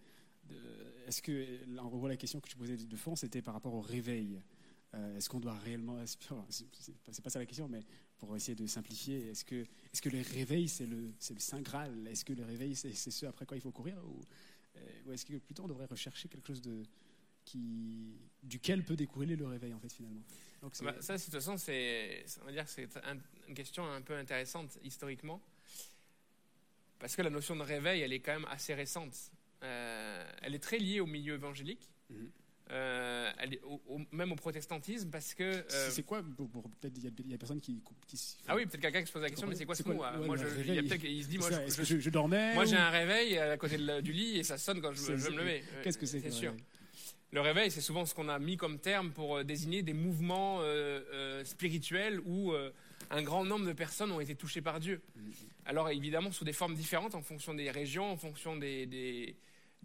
De- 0.47 1.07
Est-ce 1.07 1.21
que, 1.21 1.77
en 1.79 1.87
gros, 1.87 2.07
la 2.07 2.17
question 2.17 2.39
que 2.41 2.49
tu 2.49 2.57
posais 2.57 2.75
de 2.77 2.95
fond, 2.97 3.15
c'était 3.15 3.41
par 3.41 3.53
rapport 3.53 3.73
au 3.73 3.81
réveil. 3.81 4.41
Euh, 4.93 5.17
est-ce 5.17 5.29
qu'on 5.29 5.39
doit 5.39 5.57
réellement. 5.57 5.97
C'est 6.05 6.17
pas- 7.21 7.29
ça 7.29 7.39
la 7.39 7.45
question, 7.45 7.67
mais 7.67 7.81
pour 8.17 8.35
essayer 8.35 8.55
de 8.55 8.65
simplifier, 8.67 9.27
est-ce 9.29 9.43
que, 9.45 9.55
est 9.93 10.01
que 10.01 10.09
le 10.09 10.21
réveil, 10.21 10.67
c'est 10.67 10.85
le, 10.85 11.07
le 11.29 11.39
Saint 11.39 11.61
Graal? 11.61 12.07
Est-ce 12.07 12.23
que 12.25 12.33
le 12.33 12.43
réveil, 12.45 12.75
c'est 12.75 12.93
ce 12.93 13.25
après 13.25 13.45
quoi 13.45 13.57
il 13.57 13.61
faut 13.61 13.71
courir? 13.71 13.97
Ou, 14.05 14.21
euh, 14.77 14.79
ou 15.05 15.11
est-ce 15.11 15.25
que 15.25 15.35
plutôt 15.37 15.63
on 15.63 15.67
devrait 15.67 15.85
rechercher 15.87 16.29
quelque 16.29 16.47
chose 16.47 16.61
de, 16.61 16.83
qui, 17.45 18.15
duquel 18.43 18.83
peut 18.83 18.95
découler 18.95 19.35
le 19.35 19.45
réveil, 19.45 19.73
en 19.73 19.79
fait, 19.79 19.91
finalement? 19.91 20.23
C'est- 20.71 20.83
Bah, 20.85 20.95
ça, 21.01 21.17
de 21.17 21.21
toute 21.23 21.33
façon, 21.33 21.57
c'est 21.57 22.25
un- 23.03 23.17
une 23.47 23.53
question 23.55 23.85
un 23.85 24.01
peu 24.01 24.15
intéressante 24.15 24.77
historiquement, 24.83 25.41
parce 26.99 27.15
que 27.15 27.21
la 27.21 27.29
notion 27.29 27.55
de 27.55 27.61
réveil, 27.61 28.01
elle 28.01 28.13
est 28.13 28.19
quand 28.21 28.33
même 28.33 28.45
assez 28.49 28.73
récente. 28.73 29.15
Euh, 29.63 30.23
elle 30.43 30.55
est 30.55 30.59
très 30.59 30.77
liée 30.77 30.99
au 30.99 31.05
milieu 31.07 31.33
évangélique, 31.33 31.89
Mhm. 32.09 32.29
euh, 32.71 33.31
elle 33.39 33.55
est 33.55 33.61
au- 33.63 33.81
au- 33.87 34.01
même 34.11 34.31
au 34.31 34.35
protestantisme, 34.35 35.09
parce 35.09 35.33
que 35.33 35.43
euh, 35.43 35.61
c'est 35.67 35.91
c'est 35.91 36.03
quoi 36.03 36.21
Peut-être 36.21 36.93
il 36.97 37.03
y, 37.03 37.07
a- 37.07 37.11
il 37.25 37.31
y 37.31 37.33
a 37.33 37.37
personne 37.37 37.59
qui. 37.59 37.81
qui 38.07 38.19
ah 38.47 38.55
oui, 38.55 38.65
peut-être 38.65 38.81
quelqu'un 38.81 39.01
qui 39.01 39.07
se 39.07 39.13
pose 39.13 39.21
la 39.23 39.29
question, 39.29 39.47
mais 39.47 39.55
c'est 39.55 39.65
quoi 39.65 39.73
ce 39.75 39.83
quoi 39.83 39.93
mot 39.95 40.03
le- 40.03 40.19
ouais, 40.19 40.25
Moi, 40.27 40.35
le 40.35 40.41
je, 40.49 40.59
il 40.61 40.75
y 40.75 40.79
a 40.79 41.23
se 41.23 41.27
dit, 41.27 41.37
moi, 41.39 41.49
ça, 41.49 41.65
je- 41.67 41.83
je- 41.83 41.99
je, 41.99 42.09
dormais 42.11 42.53
moi, 42.53 42.63
ou- 42.65 42.67
j'ai 42.67 42.75
un 42.75 42.89
réveil 42.91 43.37
à 43.39 43.57
côté 43.57 43.77
de 43.77 44.01
du 44.01 44.11
lit 44.13 44.37
et 44.37 44.43
ça 44.43 44.57
sonne 44.59 44.79
quand 44.81 44.91
je, 44.93 45.11
me 45.13 45.37
lever. 45.39 45.63
Qu'est-ce 45.83 45.97
que 45.97 46.05
c'est 46.05 46.19
C'est 46.19 46.31
sûr. 46.31 46.53
Le 47.33 47.41
réveil, 47.41 47.69
c'est 47.71 47.81
souvent 47.81 48.05
ce 48.05 48.13
qu'on 48.15 48.29
a 48.29 48.39
mis 48.39 48.55
comme 48.55 48.79
terme 48.79 49.11
pour 49.11 49.37
euh, 49.37 49.43
désigner 49.43 49.81
des 49.81 49.91
mouvements 49.93 50.59
euh, 50.61 51.01
euh, 51.11 51.43
spirituels 51.43 52.21
où 52.23 52.53
euh, 52.53 52.71
un 53.09 53.21
grand 53.21 53.43
nombre 53.43 53.65
de 53.65 53.73
personnes 53.73 54.11
ont 54.13 54.21
été 54.21 54.33
touchées 54.35 54.61
par 54.61 54.79
Dieu. 54.79 55.01
Alors 55.65 55.89
évidemment 55.89 56.31
sous 56.31 56.45
des 56.45 56.53
formes 56.53 56.73
différentes 56.75 57.15
en 57.15 57.21
fonction 57.21 57.53
des 57.53 57.69
régions, 57.69 58.09
en 58.11 58.15
fonction 58.17 58.55
des, 58.55 58.85
des- 58.85 59.35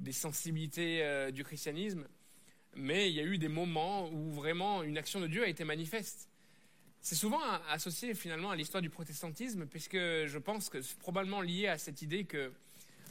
des 0.03 0.13
sensibilités 0.13 1.03
euh, 1.03 1.31
du 1.31 1.45
christianisme. 1.45 2.07
Mais 2.75 3.11
il 3.11 3.15
y 3.17 3.21
a 3.21 3.25
eu 3.25 3.39
des 3.39 3.49
moments 3.49 4.09
où 4.11 4.31
vraiment 4.33 4.83
une 4.83 4.99
action 4.99 5.21
de 5.21 5.27
Dieu 5.27 5.45
a 5.45 5.49
été 5.49 5.65
manifeste. 5.65 6.29
C'est 7.01 7.15
souvent 7.17 7.41
associé 7.69 8.15
finalement 8.15 8.51
à 8.51 8.57
l'histoire 8.57 8.81
du 8.83 8.91
protestantisme, 8.91 9.67
puisque 9.67 9.97
je 9.97 10.39
pense 10.39 10.69
que 10.69 10.81
c'est 10.81 10.99
probablement 10.99 11.41
lié 11.41 11.67
à 11.69 11.77
cette 11.79 12.01
idée 12.03 12.25
que 12.25 12.53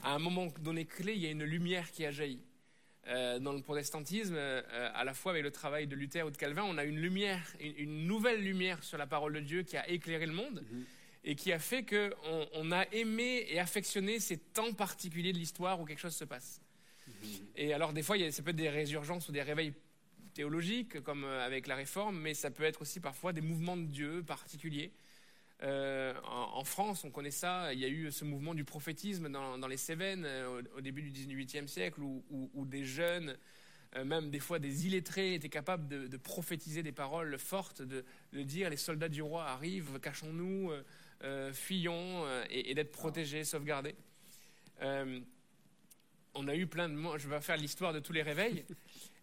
à 0.04 0.14
un 0.14 0.20
moment 0.20 0.48
donné 0.62 0.86
clé, 0.86 1.14
il 1.14 1.20
y 1.22 1.28
a 1.28 1.32
une 1.32 1.44
lumière 1.44 1.92
qui 1.92 2.06
a 2.06 2.12
jailli. 2.12 2.40
Euh, 3.08 3.40
dans 3.40 3.52
le 3.54 3.62
protestantisme, 3.62 4.36
euh, 4.36 4.62
à 4.94 5.04
la 5.04 5.14
fois 5.14 5.32
avec 5.32 5.44
le 5.44 5.52
travail 5.52 5.88
de 5.88 5.96
Luther 5.96 6.24
ou 6.26 6.30
de 6.32 6.38
Calvin, 6.38 6.64
on 6.64 6.78
a 6.78 6.84
une 6.86 7.00
lumière, 7.00 7.42
une, 7.60 7.74
une 7.78 8.06
nouvelle 8.08 8.42
lumière 8.44 8.84
sur 8.84 8.98
la 8.98 9.08
parole 9.08 9.34
de 9.34 9.40
Dieu 9.40 9.64
qui 9.64 9.76
a 9.76 9.88
éclairé 9.90 10.26
le 10.26 10.34
monde 10.34 10.64
Mhm. 10.72 10.86
et 11.24 11.36
qui 11.36 11.52
a 11.52 11.60
fait 11.60 11.84
qu'on 11.84 12.48
on 12.54 12.72
a 12.72 12.84
aimé 12.94 13.46
et 13.50 13.60
affectionné 13.60 14.20
ces 14.20 14.38
temps 14.38 14.72
particuliers 14.74 15.34
de 15.34 15.40
l'histoire 15.40 15.80
où 15.82 15.86
quelque 15.86 16.00
chose 16.00 16.16
se 16.16 16.26
passe. 16.26 16.61
Et 17.56 17.74
alors 17.74 17.94
des 17.94 18.04
fois, 18.04 18.18
ça 18.32 18.44
peut 18.44 18.52
être 18.52 18.56
des 18.56 18.70
résurgences 18.70 19.30
ou 19.30 19.32
des 19.32 19.42
réveils 19.42 19.74
théologiques, 20.32 21.02
comme 21.02 21.24
euh, 21.24 21.46
avec 21.46 21.68
la 21.68 21.76
Réforme, 21.76 22.20
mais 22.20 22.34
ça 22.34 22.52
peut 22.52 22.64
être 22.64 22.82
aussi 22.82 23.00
parfois 23.00 23.34
des 23.34 23.42
mouvements 23.42 23.78
de 23.78 23.86
Dieu 23.86 24.24
particuliers. 24.24 24.92
Euh, 25.64 26.16
en, 26.24 26.64
France, 26.64 27.04
on 27.04 27.12
connaît 27.12 27.30
ça, 27.30 27.72
il 27.74 27.80
y 27.80 27.86
a 27.86 27.88
eu 27.88 28.12
ce 28.12 28.26
mouvement 28.26 28.56
du 28.56 28.64
prophétisme 28.64 29.30
dans, 29.30 29.68
les 29.68 29.78
Cévennes 29.78 30.26
euh, 30.26 30.64
au, 30.76 30.82
début 30.82 31.04
du 31.04 31.12
XVIIIe 31.12 31.68
siècle, 31.68 32.02
où, 32.02 32.66
des 32.66 32.84
jeunes, 32.84 33.38
même 34.04 34.32
des 34.32 34.40
fois 34.40 34.58
des 34.58 34.88
illettrés, 34.88 35.36
étaient 35.36 35.50
capables 35.50 35.88
de, 35.88 36.18
prophétiser 36.18 36.82
des 36.82 36.92
paroles 36.92 37.38
fortes, 37.38 37.84
de, 37.84 38.04
dire 38.34 38.72
les 38.72 38.78
soldats 38.78 39.10
du 39.10 39.22
roi 39.22 39.46
arrivent, 39.46 40.00
cachons-nous, 40.00 40.72
fuyons, 41.54 42.26
et 42.50 42.74
d'être 42.74 42.92
protégés, 42.92 43.44
sauvegardés. 43.44 43.96
On 46.34 46.48
a 46.48 46.56
eu 46.56 46.66
plein 46.68 46.88
de... 46.88 46.96
Je 47.18 47.28
vais 47.28 47.42
faire 47.42 47.58
l'histoire 47.58 47.94
de 47.94 48.00
tous 48.00 48.14
les 48.14 48.22
réveils. 48.22 48.64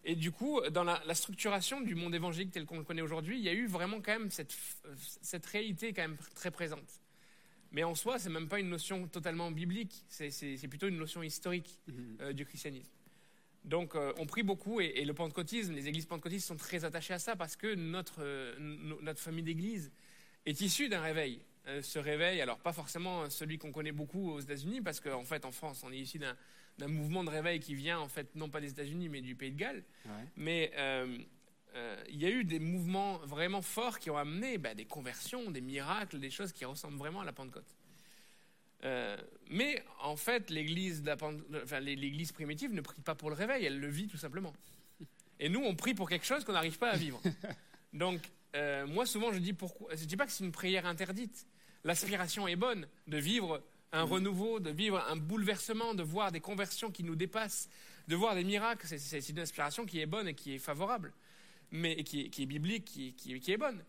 Et 0.05 0.15
du 0.15 0.31
coup, 0.31 0.61
dans 0.69 0.83
la, 0.83 1.01
la 1.05 1.15
structuration 1.15 1.81
du 1.81 1.95
monde 1.95 2.13
évangélique 2.15 2.51
tel 2.51 2.65
qu'on 2.65 2.77
le 2.77 2.83
connaît 2.83 3.01
aujourd'hui, 3.01 3.37
il 3.37 3.43
y 3.43 3.49
a 3.49 3.53
eu 3.53 3.65
vraiment 3.67 3.99
quand 4.01 4.17
même 4.17 4.29
cette, 4.31 5.45
réalité 5.47 5.91
quand 5.93 6.03
même 6.03 6.17
très 6.35 6.51
présente. 6.51 7.01
Mais 7.71 7.83
en 7.83 7.95
soi, 7.95 8.17
c'est 8.19 8.29
même 8.29 8.47
pas 8.47 8.59
une 8.59 8.69
notion 8.69 9.07
totalement 9.07 9.51
biblique, 9.51 10.03
c'est- 10.07 10.67
plutôt 10.69 10.87
une 10.87 10.97
notion 10.97 11.21
historique 11.23 11.79
Mhm. 11.87 12.17
euh, 12.21 12.33
du 12.33 12.45
christianisme. 12.45 12.91
Donc, 13.65 13.95
euh, 13.95 14.13
on 14.17 14.25
prie 14.25 14.41
beaucoup 14.43 14.79
et, 14.79 14.85
et 14.95 15.05
le 15.05 15.13
pentecôtisme, 15.13 15.73
les 15.73 15.87
églises 15.87 16.05
pentecôtistes 16.05 16.47
sont 16.47 16.55
très 16.55 16.85
attachées 16.85 17.13
à 17.13 17.19
ça 17.19 17.35
parce 17.35 17.55
que 17.55 17.75
notre, 17.75 18.19
euh, 18.23 18.55
no- 18.59 18.99
notre 19.01 19.19
famille 19.19 19.43
d'églises 19.43 19.91
est 20.45 20.61
issue 20.61 20.89
d'un 20.89 21.01
réveil. 21.01 21.41
Ce 21.83 21.99
réveil, 21.99 22.41
alors 22.41 22.57
pas 22.57 22.73
forcément 22.73 23.29
celui 23.29 23.59
qu'on 23.59 23.71
connaît 23.71 23.91
beaucoup 23.91 24.31
aux 24.31 24.39
États-Unis, 24.39 24.81
parce 24.81 24.99
qu'en 24.99 25.23
fait, 25.23 25.45
en 25.45 25.51
France, 25.51 25.83
on 25.85 25.91
est 25.91 25.99
issu 25.99 26.17
d'un 26.17 26.35
d'un 26.79 26.87
mouvement 26.87 27.23
de 27.23 27.29
réveil 27.29 27.59
qui 27.59 27.75
vient, 27.75 27.99
en 27.99 28.07
fait, 28.07 28.33
non 28.35 28.49
pas 28.49 28.61
des 28.61 28.71
États-Unis, 28.71 29.09
mais 29.09 29.21
du 29.21 29.35
Pays 29.35 29.51
de 29.51 29.57
Galles. 29.57 29.83
Ouais. 30.05 30.11
Mais 30.37 30.71
euh, 30.77 31.17
euh, 31.75 32.03
il 32.09 32.17
y 32.17 32.25
a 32.25 32.29
eu 32.29 32.43
des 32.43 32.59
mouvements 32.59 33.17
vraiment 33.19 33.61
forts 33.61 33.99
qui 33.99 34.09
ont 34.09 34.17
amené 34.17 34.57
bah, 34.57 34.73
des 34.73 34.85
conversions, 34.85 35.51
des 35.51 35.61
miracles, 35.61 36.19
des 36.19 36.31
choses 36.31 36.51
qui 36.51 36.65
ressemblent 36.65 36.97
vraiment 36.97 37.21
à 37.21 37.25
la 37.25 37.33
Pentecôte. 37.33 37.75
Euh, 38.85 39.17
mais 39.49 39.83
en 40.01 40.15
fait, 40.15 40.49
l'Église, 40.49 41.03
enfin, 41.13 41.37
primitive 42.33 42.73
ne 42.73 42.81
prie 42.81 43.01
pas 43.01 43.13
pour 43.13 43.29
le 43.29 43.35
réveil, 43.35 43.65
elle 43.65 43.79
le 43.79 43.89
vit 43.89 44.07
tout 44.07 44.17
simplement. 44.17 44.53
Et 45.41 45.49
nous, 45.49 45.61
on 45.61 45.75
prie 45.75 45.93
pour 45.93 46.09
quelque 46.09 46.25
chose 46.25 46.45
qu'on 46.45 46.53
n'arrive 46.53 46.77
pas 46.77 46.91
à 46.91 46.95
vivre. 46.97 47.21
Donc, 47.93 48.21
moi, 48.87 49.05
souvent, 49.05 49.33
je 49.33 49.39
dis 49.39 49.53
pourquoi. 49.53 49.93
Je 49.95 50.05
dis 50.05 50.15
pas 50.15 50.25
que 50.25 50.31
c'est 50.31 50.45
une 50.45 50.51
prière 50.51 50.85
interdite. 50.85 51.45
L'aspiration 51.83 52.47
est 52.47 52.55
bonne 52.55 52.87
de 53.07 53.17
vivre 53.17 53.61
un 53.91 54.03
renouveau, 54.03 54.59
de 54.59 54.69
vivre 54.69 55.03
un 55.09 55.15
bouleversement, 55.15 55.93
de 55.93 56.03
voir 56.03 56.31
des 56.31 56.39
conversions 56.39 56.91
qui 56.91 57.03
nous 57.03 57.15
dépassent, 57.15 57.69
de 58.07 58.15
voir 58.15 58.35
des 58.35 58.43
miracles. 58.43 58.85
C'est- 58.87 59.29
une 59.29 59.39
aspiration 59.39 59.85
qui 59.85 59.99
est 59.99 60.05
bonne 60.05 60.27
et 60.27 60.33
qui 60.33 60.53
est 60.53 60.59
favorable, 60.59 61.13
mais 61.71 62.03
qui, 62.03 62.21
est, 62.21 62.29
qui 62.29 62.43
est 62.43 62.45
biblique, 62.45 62.85
qui, 62.85 63.13
qui- 63.13 63.39
qui 63.39 63.51
est 63.51 63.57
bonne. 63.57 63.83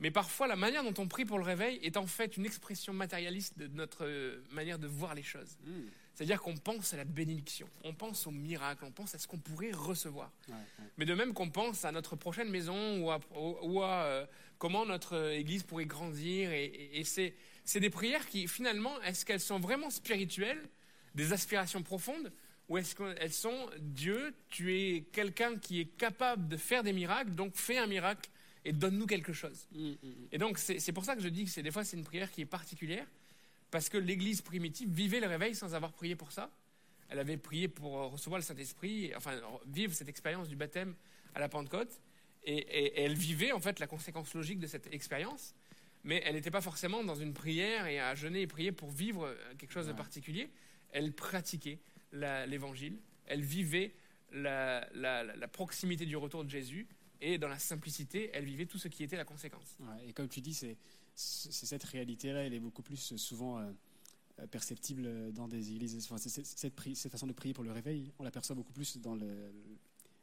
Mais 0.00 0.10
parfois, 0.10 0.46
la 0.48 0.56
manière 0.56 0.82
dont 0.82 0.94
on 1.02 1.06
prie 1.08 1.24
pour 1.24 1.38
le 1.38 1.44
réveil 1.44 1.78
est 1.82 1.96
en 1.96 2.06
fait 2.06 2.36
une 2.36 2.44
expression 2.46 2.92
matérialiste 2.92 3.56
de 3.58 3.68
notre 3.68 4.04
euh, 4.04 4.42
manière 4.50 4.78
de 4.78 4.86
voir 4.88 5.14
les 5.14 5.22
choses. 5.22 5.56
Hmm. 5.64 5.86
C'est-à-dire 6.14 6.40
qu'on 6.40 6.56
pense 6.56 6.94
à 6.94 6.96
la 6.96 7.04
bénédiction, 7.04 7.68
on 7.82 7.92
pense 7.92 8.26
au 8.28 8.30
miracle, 8.30 8.84
on 8.84 8.92
pense 8.92 9.14
à 9.16 9.18
ce 9.18 9.26
qu'on 9.26 9.38
pourrait 9.38 9.72
recevoir. 9.72 10.30
Ouais, 10.48 10.54
ouais. 10.54 10.84
Mais 10.96 11.06
de 11.06 11.14
même 11.14 11.32
qu'on 11.32 11.50
pense 11.50 11.84
à 11.84 11.90
notre 11.90 12.14
prochaine 12.14 12.50
maison 12.50 13.00
ou 13.02 13.10
à, 13.10 13.18
ou 13.62 13.82
à, 13.82 14.02
euh, 14.04 14.26
comment 14.58 14.86
notre 14.86 15.14
euh, 15.16 15.32
église 15.32 15.64
pourrait 15.64 15.86
grandir. 15.86 16.52
Et, 16.52 16.64
et- 16.66 17.00
et 17.00 17.04
c'est, 17.04 17.34
c'est 17.64 17.80
des 17.80 17.90
prières 17.90 18.26
qui, 18.28 18.46
finalement, 18.48 19.00
est-ce 19.02 19.24
qu'elles 19.24 19.40
sont 19.40 19.58
vraiment 19.60 19.90
spirituelles, 19.90 20.68
des 21.14 21.32
aspirations 21.32 21.82
profondes, 21.82 22.32
ou 22.68 22.78
est-ce 22.78 22.94
qu'elles 22.94 23.32
sont 23.32 23.68
Dieu, 23.78 24.34
tu 24.48 24.74
es 24.74 25.02
quelqu'un 25.12 25.56
qui 25.58 25.80
est 25.80 25.84
capable 25.96 26.48
de 26.48 26.56
faire 26.56 26.82
des 26.82 26.92
miracles, 26.92 27.30
donc 27.34 27.54
fais 27.54 27.78
un 27.78 27.86
miracle 27.86 28.30
et 28.64 28.72
donne-nous 28.72 29.06
quelque 29.06 29.32
chose. 29.34 29.66
Hmm, 29.72 29.90
hmm, 30.02 30.12
Et 30.32 30.38
donc, 30.38 30.58
c'est, 30.58 30.92
pour 30.92 31.04
ça 31.04 31.14
que 31.14 31.22
je 31.22 31.28
dis 31.28 31.44
que 31.44 31.50
c'est, 31.50 31.62
des 31.62 31.70
fois, 31.70 31.84
c'est 31.84 31.96
une 31.96 32.04
prière 32.04 32.30
qui 32.30 32.40
est 32.40 32.46
particulière, 32.46 33.06
parce 33.70 33.88
que 33.88 33.98
l'église 33.98 34.40
primitive 34.40 34.88
vivait 34.90 35.20
le 35.20 35.26
réveil 35.26 35.54
sans 35.54 35.74
avoir 35.74 35.92
prié 35.92 36.16
pour 36.16 36.32
ça. 36.32 36.50
Elle 37.10 37.18
avait 37.18 37.36
prié 37.36 37.68
pour 37.68 37.92
recevoir 38.12 38.38
le 38.38 38.44
Saint-Esprit, 38.44 39.12
enfin, 39.16 39.38
vivre 39.66 39.92
cette 39.92 40.08
expérience 40.08 40.48
du 40.48 40.56
baptême 40.56 40.94
à 41.34 41.40
la 41.40 41.48
Pentecôte. 41.48 42.00
Et, 42.44 42.56
et- 42.56 42.84
et 42.84 43.00
elle 43.02 43.14
vivait, 43.14 43.52
en 43.52 43.60
fait, 43.60 43.78
la 43.78 43.86
conséquence 43.86 44.32
logique 44.34 44.58
de 44.58 44.66
cette 44.66 44.92
expérience. 44.92 45.54
Mais 46.04 46.22
elle 46.24 46.34
n'était 46.34 46.50
pas 46.50 46.60
forcément 46.60 47.02
dans 47.02 47.14
une 47.14 47.32
prière 47.32 47.86
et 47.86 47.98
à 47.98 48.14
jeûner 48.14 48.42
et 48.42 48.46
prier 48.46 48.72
pour 48.72 48.90
vivre 48.90 49.24
euh, 49.26 49.34
quelque 49.58 49.72
chose 49.72 49.86
de 49.86 49.92
particulier. 49.92 50.50
Elle 50.92 51.12
pratiquait 51.12 51.78
l'évangile. 52.12 52.98
Elle 53.26 53.40
vivait 53.42 53.94
la, 54.32 54.86
la- 54.94 55.24
la- 55.24 55.36
la 55.36 55.48
proximité 55.48 56.06
du 56.06 56.16
retour 56.16 56.44
de 56.44 56.50
Jésus. 56.50 56.86
Et 57.20 57.38
dans 57.38 57.48
la 57.48 57.58
simplicité, 57.58 58.30
elle 58.34 58.44
vivait 58.44 58.66
tout 58.66 58.78
ce 58.78 58.88
qui 58.88 59.02
était 59.02 59.16
la 59.16 59.24
conséquence. 59.24 59.76
Ouais, 59.80 60.08
et 60.08 60.12
comme 60.12 60.28
tu 60.28 60.40
dis, 60.40 60.52
c'est 60.54 60.76
cette 61.14 61.84
réalité-là, 61.84 62.40
elle 62.44 62.52
est 62.54 62.60
beaucoup 62.60 62.82
plus 62.82 63.16
souvent 63.16 63.58
euh, 63.60 63.70
euh, 64.40 64.46
perceptible 64.46 65.32
dans 65.32 65.48
des 65.48 65.70
églises. 65.72 65.96
Enfin, 66.10 66.18
cette, 66.18 67.10
façon 67.10 67.26
de 67.26 67.32
prier 67.32 67.54
pour 67.54 67.64
le 67.64 67.72
réveil, 67.72 68.12
on 68.18 68.24
l'aperçoit 68.24 68.54
beaucoup 68.56 68.72
plus 68.72 68.98
dans 68.98 69.14
le- 69.14 69.52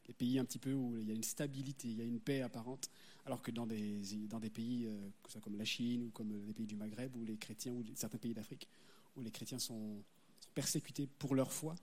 les 0.07 0.13
pays 0.13 0.37
un 0.37 0.45
petit 0.45 0.59
peu 0.59 0.73
où 0.73 0.97
il 0.99 1.07
y 1.07 1.11
a 1.11 1.15
une 1.15 1.23
stabilité, 1.23 1.87
il 1.87 1.97
y 1.97 2.01
a 2.01 2.05
une 2.05 2.19
paix 2.19 2.41
apparente, 2.41 2.89
alors 3.25 3.41
que 3.41 3.51
dans 3.51 3.65
des, 3.67 4.01
dans 4.29 4.39
des 4.39 4.49
pays 4.49 4.85
euh, 4.87 5.09
que 5.23 5.29
ce 5.29 5.33
soit 5.33 5.41
comme 5.41 5.57
la 5.57 5.65
Chine 5.65 6.03
ou 6.03 6.09
comme 6.09 6.31
les 6.47 6.53
pays 6.53 6.65
du 6.65 6.75
Maghreb, 6.75 7.15
où 7.15 7.23
les 7.23 7.37
chrétiens, 7.37 7.73
ou 7.73 7.83
certains 7.95 8.17
pays 8.17 8.33
d'Afrique, 8.33 8.67
où 9.15 9.21
les 9.21 9.31
chrétiens 9.31 9.59
sont, 9.59 10.03
sont 10.39 10.49
persécutés 10.53 11.07
pour 11.19 11.35
leur 11.35 11.51
foi, 11.51 11.75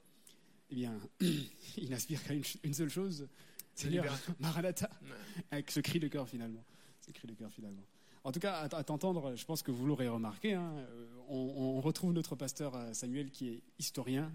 eh 0.70 0.74
bien, 0.74 0.98
ils 1.76 1.90
n'aspirent 1.90 2.22
qu'à 2.24 2.34
une, 2.34 2.44
une 2.62 2.74
seule 2.74 2.90
chose, 2.90 3.28
Seigneur. 3.74 4.04
Maranatha 4.40 4.90
avec 5.50 5.70
ce 5.70 5.80
cri 5.80 6.00
de 6.00 6.08
cœur 6.08 6.28
finalement. 6.28 6.64
Ce 7.00 7.12
cri 7.12 7.28
de 7.28 7.34
cœur 7.34 7.52
finalement. 7.52 7.84
En 8.24 8.32
tout 8.32 8.40
cas, 8.40 8.68
à, 8.72 8.84
t'entendre, 8.84 9.36
je 9.36 9.44
pense 9.44 9.62
que 9.62 9.70
vous 9.70 9.86
l'aurez 9.86 10.08
remarqué, 10.08 10.52
hein, 10.52 10.72
euh, 10.76 11.06
on, 11.28 11.76
on 11.76 11.80
retrouve 11.80 12.12
notre 12.12 12.34
pasteur 12.34 12.74
euh, 12.74 12.92
Samuel 12.92 13.30
qui 13.30 13.48
est 13.48 13.62
historien, 13.78 14.30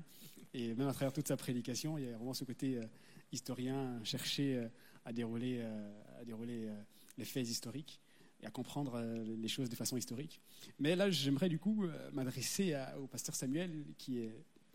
et 0.54 0.74
même 0.74 0.88
à 0.88 0.94
travers 0.94 1.14
toute 1.14 1.28
sa 1.28 1.38
prédication, 1.38 1.98
il 1.98 2.06
y 2.06 2.08
a 2.08 2.16
vraiment 2.16 2.34
ce 2.34 2.46
côté 2.46 2.78
euh, 2.78 2.86
historien, 3.32 4.00
chercher 4.04 4.68
à 5.06 5.14
dérouler, 5.14 5.60
euh, 5.62 5.92
euh, 6.30 6.84
les 7.18 7.26
faits 7.26 7.48
historiques 7.48 8.00
et 8.42 8.46
à 8.46 8.50
comprendre 8.52 8.96
euh, 8.96 9.24
les 9.38 9.48
choses 9.48 9.70
de 9.70 9.76
façon 9.76 9.98
historique. 9.98 10.42
Mais 10.80 10.96
là, 10.96 11.10
j'aimerais 11.10 11.50
du 11.50 11.60
coup 11.60 11.86
m'adresser 12.12 12.76
au 13.00 13.08
pasteur 13.08 13.36
Samuel, 13.36 13.86
qui 13.98 14.20
est 14.20 14.34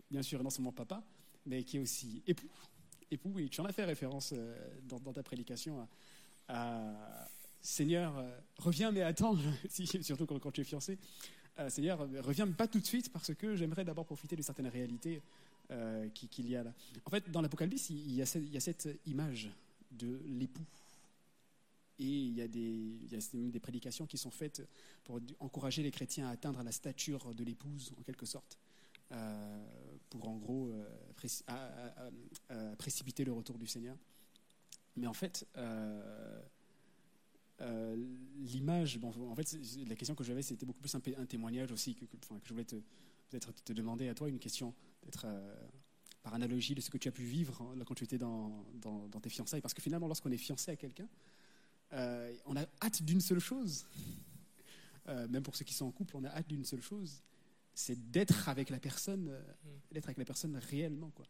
bien 0.09 0.21
sûr 0.23 0.43
non 0.43 0.49
seulement 0.49 0.71
papa, 0.71 1.03
mais 1.45 1.63
qui 1.63 1.77
est 1.77 1.79
aussi 1.79 2.21
époux. 2.27 2.49
Époux, 3.11 3.39
et 3.39 3.49
tu 3.49 3.59
en 3.61 3.65
as 3.65 3.71
fait 3.73 3.85
référence 3.85 4.33
dans, 4.87 4.99
ta 5.13 5.23
prédication 5.23 5.79
à, 5.79 5.87
à 6.47 7.27
Seigneur, 7.61 8.17
euh, 8.17 8.29
reviens 8.57 8.91
mais 8.91 9.01
attends, 9.01 9.35
surtout 10.01 10.25
quand, 10.25 10.39
quand 10.39 10.51
tu 10.51 10.61
es 10.61 10.63
fiancé. 10.63 10.97
Euh, 11.59 11.69
Seigneur, 11.69 12.07
reviens 12.23 12.47
pas 12.51 12.67
tout 12.67 12.79
de 12.79 12.85
suite 12.85 13.11
parce 13.11 13.33
que 13.33 13.55
j'aimerais 13.55 13.83
d'abord 13.83 14.05
profiter 14.05 14.35
de 14.35 14.41
certaines 14.41 14.67
réalités 14.67 15.21
qui- 16.15 16.27
qu'il 16.27 16.49
y 16.49 16.55
a 16.55 16.63
là. 16.63 16.73
En 17.05 17.11
fait, 17.11 17.29
dans 17.29 17.41
l'Apocalypse, 17.43 17.91
il 17.91 18.15
y 18.15 18.23
a 18.23 18.25
cette 18.25 18.89
image 19.05 19.51
de 19.91 20.21
l'époux. 20.25 20.65
Et 21.99 22.05
il 22.05 22.33
y 22.33 22.41
a, 22.41 22.47
des, 22.47 22.59
il 22.59 23.11
y 23.11 23.15
a 23.15 23.19
même 23.33 23.51
des 23.51 23.59
prédications 23.59 24.07
qui 24.07 24.17
sont 24.17 24.31
faites 24.31 24.65
pour 25.03 25.19
encourager 25.39 25.83
les 25.83 25.91
chrétiens 25.91 26.27
à 26.27 26.31
atteindre 26.31 26.63
la 26.63 26.71
stature 26.71 27.35
de 27.35 27.43
l'épouse, 27.43 27.93
en 27.99 28.03
quelque 28.03 28.25
sorte, 28.25 28.57
euh, 29.11 29.65
pour 30.09 30.29
en 30.29 30.37
gros 30.37 30.69
euh, 30.69 32.75
précipiter 32.77 33.25
le 33.25 33.33
retour 33.33 33.57
du 33.57 33.67
Seigneur. 33.67 33.97
Mais 34.95 35.07
en 35.07 35.13
fait, 35.13 35.45
euh, 35.57 36.41
l'image, 38.37 38.97
bon, 38.97 39.11
en 39.29 39.35
fait, 39.35 39.57
la 39.85 39.95
question 39.95 40.15
que 40.15 40.23
j'avais, 40.23 40.41
c'était 40.41 40.65
beaucoup 40.65 40.79
plus 40.79 40.95
un, 40.95 41.01
témoignage 41.25 41.73
aussi 41.73 41.95
que, 41.95 42.05
que- 42.05 42.17
je 42.45 42.53
voulais 42.53 42.63
peut-être 42.63 43.53
te 43.65 43.73
demander 43.73 44.07
à 44.07 44.13
toi 44.13 44.29
une 44.29 44.39
question, 44.39 44.73
peut-être 45.01 45.27
par 46.23 46.33
analogie 46.33 46.75
de 46.75 46.81
ce 46.81 46.89
que 46.89 46.97
tu 46.97 47.07
as 47.07 47.11
pu 47.11 47.23
vivre 47.23 47.61
hein, 47.61 47.83
quand 47.85 47.95
tu 47.95 48.03
étais 48.03 48.17
dans, 48.17 48.65
dans, 48.81 49.07
dans 49.07 49.19
tes 49.19 49.29
fiançailles. 49.29 49.61
Parce 49.61 49.73
que 49.73 49.81
finalement, 49.81 50.07
lorsqu'on 50.07 50.31
est 50.31 50.37
fiancé 50.37 50.71
à 50.71 50.75
quelqu'un, 50.75 51.07
euh, 51.93 52.35
on 52.45 52.55
a 52.55 52.65
hâte 52.81 53.01
d'une 53.03 53.21
seule 53.21 53.39
chose. 53.39 53.85
Euh, 55.07 55.27
même 55.27 55.43
pour 55.43 55.55
ceux 55.55 55.65
qui 55.65 55.73
sont 55.73 55.85
en 55.85 55.91
couple, 55.91 56.17
on 56.17 56.23
a 56.23 56.29
hâte 56.29 56.47
d'une 56.47 56.65
seule 56.65 56.81
chose, 56.81 57.21
c'est 57.73 58.11
d'être 58.11 58.49
avec 58.49 58.69
la 58.69 58.79
personne, 58.79 59.29
euh, 59.29 59.41
d'être 59.91 60.05
avec 60.05 60.17
la 60.17 60.25
personne 60.25 60.55
réellement, 60.57 61.09
quoi. 61.11 61.25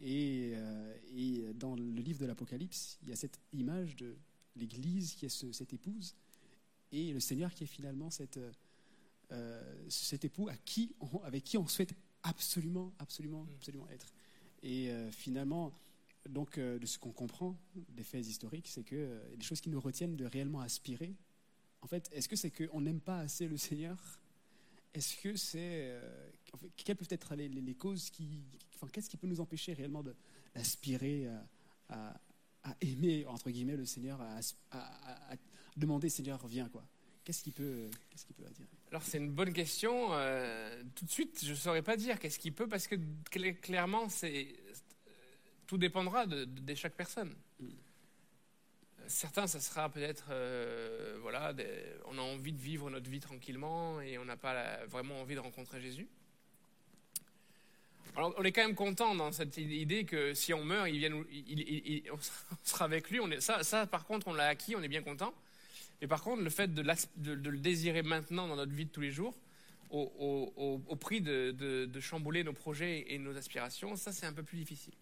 Et, 0.00 0.52
euh, 0.56 0.96
et 1.16 1.52
dans 1.54 1.76
le 1.76 1.84
livre 2.00 2.18
de 2.18 2.26
l'Apocalypse, 2.26 2.98
il 3.02 3.10
y 3.10 3.12
a 3.12 3.16
cette 3.16 3.38
image 3.52 3.94
de 3.96 4.16
l'Église 4.56 5.14
qui 5.14 5.26
est 5.26 5.28
ce- 5.28 5.52
cette 5.52 5.72
épouse 5.72 6.16
et 6.90 7.12
le 7.12 7.20
Seigneur 7.20 7.54
qui 7.54 7.64
est 7.64 7.68
finalement 7.68 8.10
cette, 8.10 8.38
euh, 9.32 9.84
cet 9.88 10.24
époux 10.24 10.48
à 10.48 10.56
qui 10.56 10.94
on- 11.00 11.18
avec 11.22 11.44
qui 11.44 11.56
on 11.56 11.66
souhaite 11.68 11.94
absolument, 12.24 12.92
absolument, 12.98 13.46
absolument 13.54 13.88
être. 13.88 14.12
Et 14.64 14.90
euh, 14.90 15.10
finalement, 15.10 15.72
donc, 16.28 16.56
euh, 16.56 16.78
de 16.78 16.86
ce 16.86 16.98
qu'on 16.98 17.12
comprend 17.12 17.54
des 17.90 18.02
faits 18.02 18.26
historiques, 18.26 18.66
c'est 18.66 18.82
que 18.82 18.96
euh, 18.96 19.20
les 19.36 19.44
choses 19.44 19.60
qui 19.60 19.68
nous 19.68 19.78
retiennent 19.80 20.16
de 20.16 20.24
réellement 20.24 20.60
aspirer, 20.60 21.14
en 21.82 21.86
fait, 21.86 22.08
est-ce 22.12 22.28
que 22.28 22.34
c'est 22.34 22.50
qu'on 22.50 22.80
n'aime 22.80 23.00
pas 23.00 23.18
assez 23.18 23.46
le 23.46 23.58
Seigneur? 23.58 23.98
Est-ce 24.94 25.16
que 25.18 25.36
c'est. 25.36 26.00
quelles 26.76 26.96
peuvent 26.96 27.06
être 27.10 27.34
les, 27.34 27.74
causes 27.74 28.08
qui. 28.08 28.40
Enfin, 28.74 28.86
qu'est-ce 28.90 29.10
qui 29.10 29.18
peut 29.18 29.26
nous 29.26 29.40
empêcher 29.40 29.74
réellement 29.74 30.02
d'aspirer 30.54 31.26
à, 31.88 32.20
à- 32.62 32.76
aimer, 32.80 33.26
entre 33.26 33.50
guillemets, 33.50 33.76
le 33.76 33.84
Seigneur, 33.84 34.18
à, 34.22 34.38
à- 34.70 35.36
demander 35.76 36.08
Seigneur, 36.08 36.40
reviens, 36.40 36.68
quoi? 36.70 36.86
Qu'est-ce 37.24 37.42
qui 37.42 37.50
peut, 37.52 37.88
qu'est-ce 38.10 38.26
qui 38.26 38.32
peut 38.34 38.44
attirer 38.46 38.68
Alors 38.90 39.02
c'est 39.02 39.18
une 39.18 39.30
bonne 39.30 39.52
question. 39.52 40.08
Euh, 40.12 40.82
tout 40.94 41.04
de 41.06 41.10
suite, 41.10 41.40
je 41.44 41.50
ne 41.52 41.56
saurais 41.56 41.82
pas 41.82 41.96
dire 41.96 42.18
qu'est-ce 42.18 42.38
qui 42.38 42.50
peut, 42.50 42.66
parce 42.68 42.86
que 42.86 42.96
cl- 43.30 43.58
clairement, 43.60 44.08
c'est 44.08 44.48
tout 45.66 45.78
dépendra 45.78 46.26
de, 46.26 46.44
de- 46.44 46.60
de 46.60 46.74
chaque 46.74 46.94
personne. 46.94 47.34
Mm. 47.60 47.68
Certains, 49.06 49.46
ça 49.46 49.60
sera 49.60 49.88
peut-être, 49.88 50.26
euh, 50.30 51.18
voilà, 51.22 51.52
des- 51.54 51.84
on 52.06 52.18
a 52.18 52.22
envie 52.22 52.52
de 52.52 52.60
vivre 52.60 52.90
notre 52.90 53.08
vie 53.10 53.20
tranquillement 53.20 54.00
et 54.00 54.18
on 54.18 54.24
n'a 54.26 54.36
pas 54.36 54.52
la- 54.54 54.86
vraiment 54.86 55.20
envie 55.20 55.34
de 55.34 55.40
rencontrer 55.40 55.80
Jésus. 55.80 56.06
Alors, 58.16 58.32
on 58.38 58.44
est 58.44 58.52
quand 58.52 58.62
même 58.64 58.76
content 58.76 59.14
dans 59.14 59.32
cette 59.32 59.56
idée 59.56 60.04
que 60.04 60.34
si 60.34 60.54
on 60.54 60.62
meurt, 60.64 60.88
il 60.88 60.98
vient 60.98 61.08
nous- 61.08 61.26
il- 61.32 61.60
il- 61.60 61.82
il- 62.04 62.10
on 62.12 62.18
sera 62.62 62.84
avec 62.84 63.10
lui. 63.10 63.18
On 63.18 63.30
est, 63.30 63.40
ça, 63.40 63.62
ça, 63.64 63.86
par 63.86 64.04
contre, 64.06 64.28
on 64.28 64.34
l'a 64.34 64.46
acquis, 64.48 64.76
on 64.76 64.82
est 64.82 64.88
bien 64.88 65.02
content. 65.02 65.34
Mais 66.00 66.08
par 66.08 66.22
contre, 66.22 66.42
le 66.42 66.50
fait 66.50 66.72
de, 66.74 66.82
l'as- 66.82 67.08
de- 67.16 67.34
de 67.34 67.50
le 67.50 67.58
désirer 67.58 68.02
maintenant 68.02 68.48
dans 68.48 68.56
notre 68.56 68.72
vie 68.72 68.84
de 68.86 68.90
tous 68.90 69.00
les 69.00 69.10
jours, 69.10 69.34
au, 69.90 70.12
au- 70.18 70.52
au- 70.62 70.82
au 70.88 70.96
prix 70.96 71.20
de, 71.20 71.88
chambouler 72.00 72.42
nos 72.44 72.52
projets 72.52 73.04
et 73.12 73.18
nos 73.18 73.36
aspirations, 73.36 73.96
ça 73.96 74.12
c'est 74.12 74.26
un 74.26 74.32
peu 74.32 74.42
plus 74.42 74.58
difficile. 74.58 74.94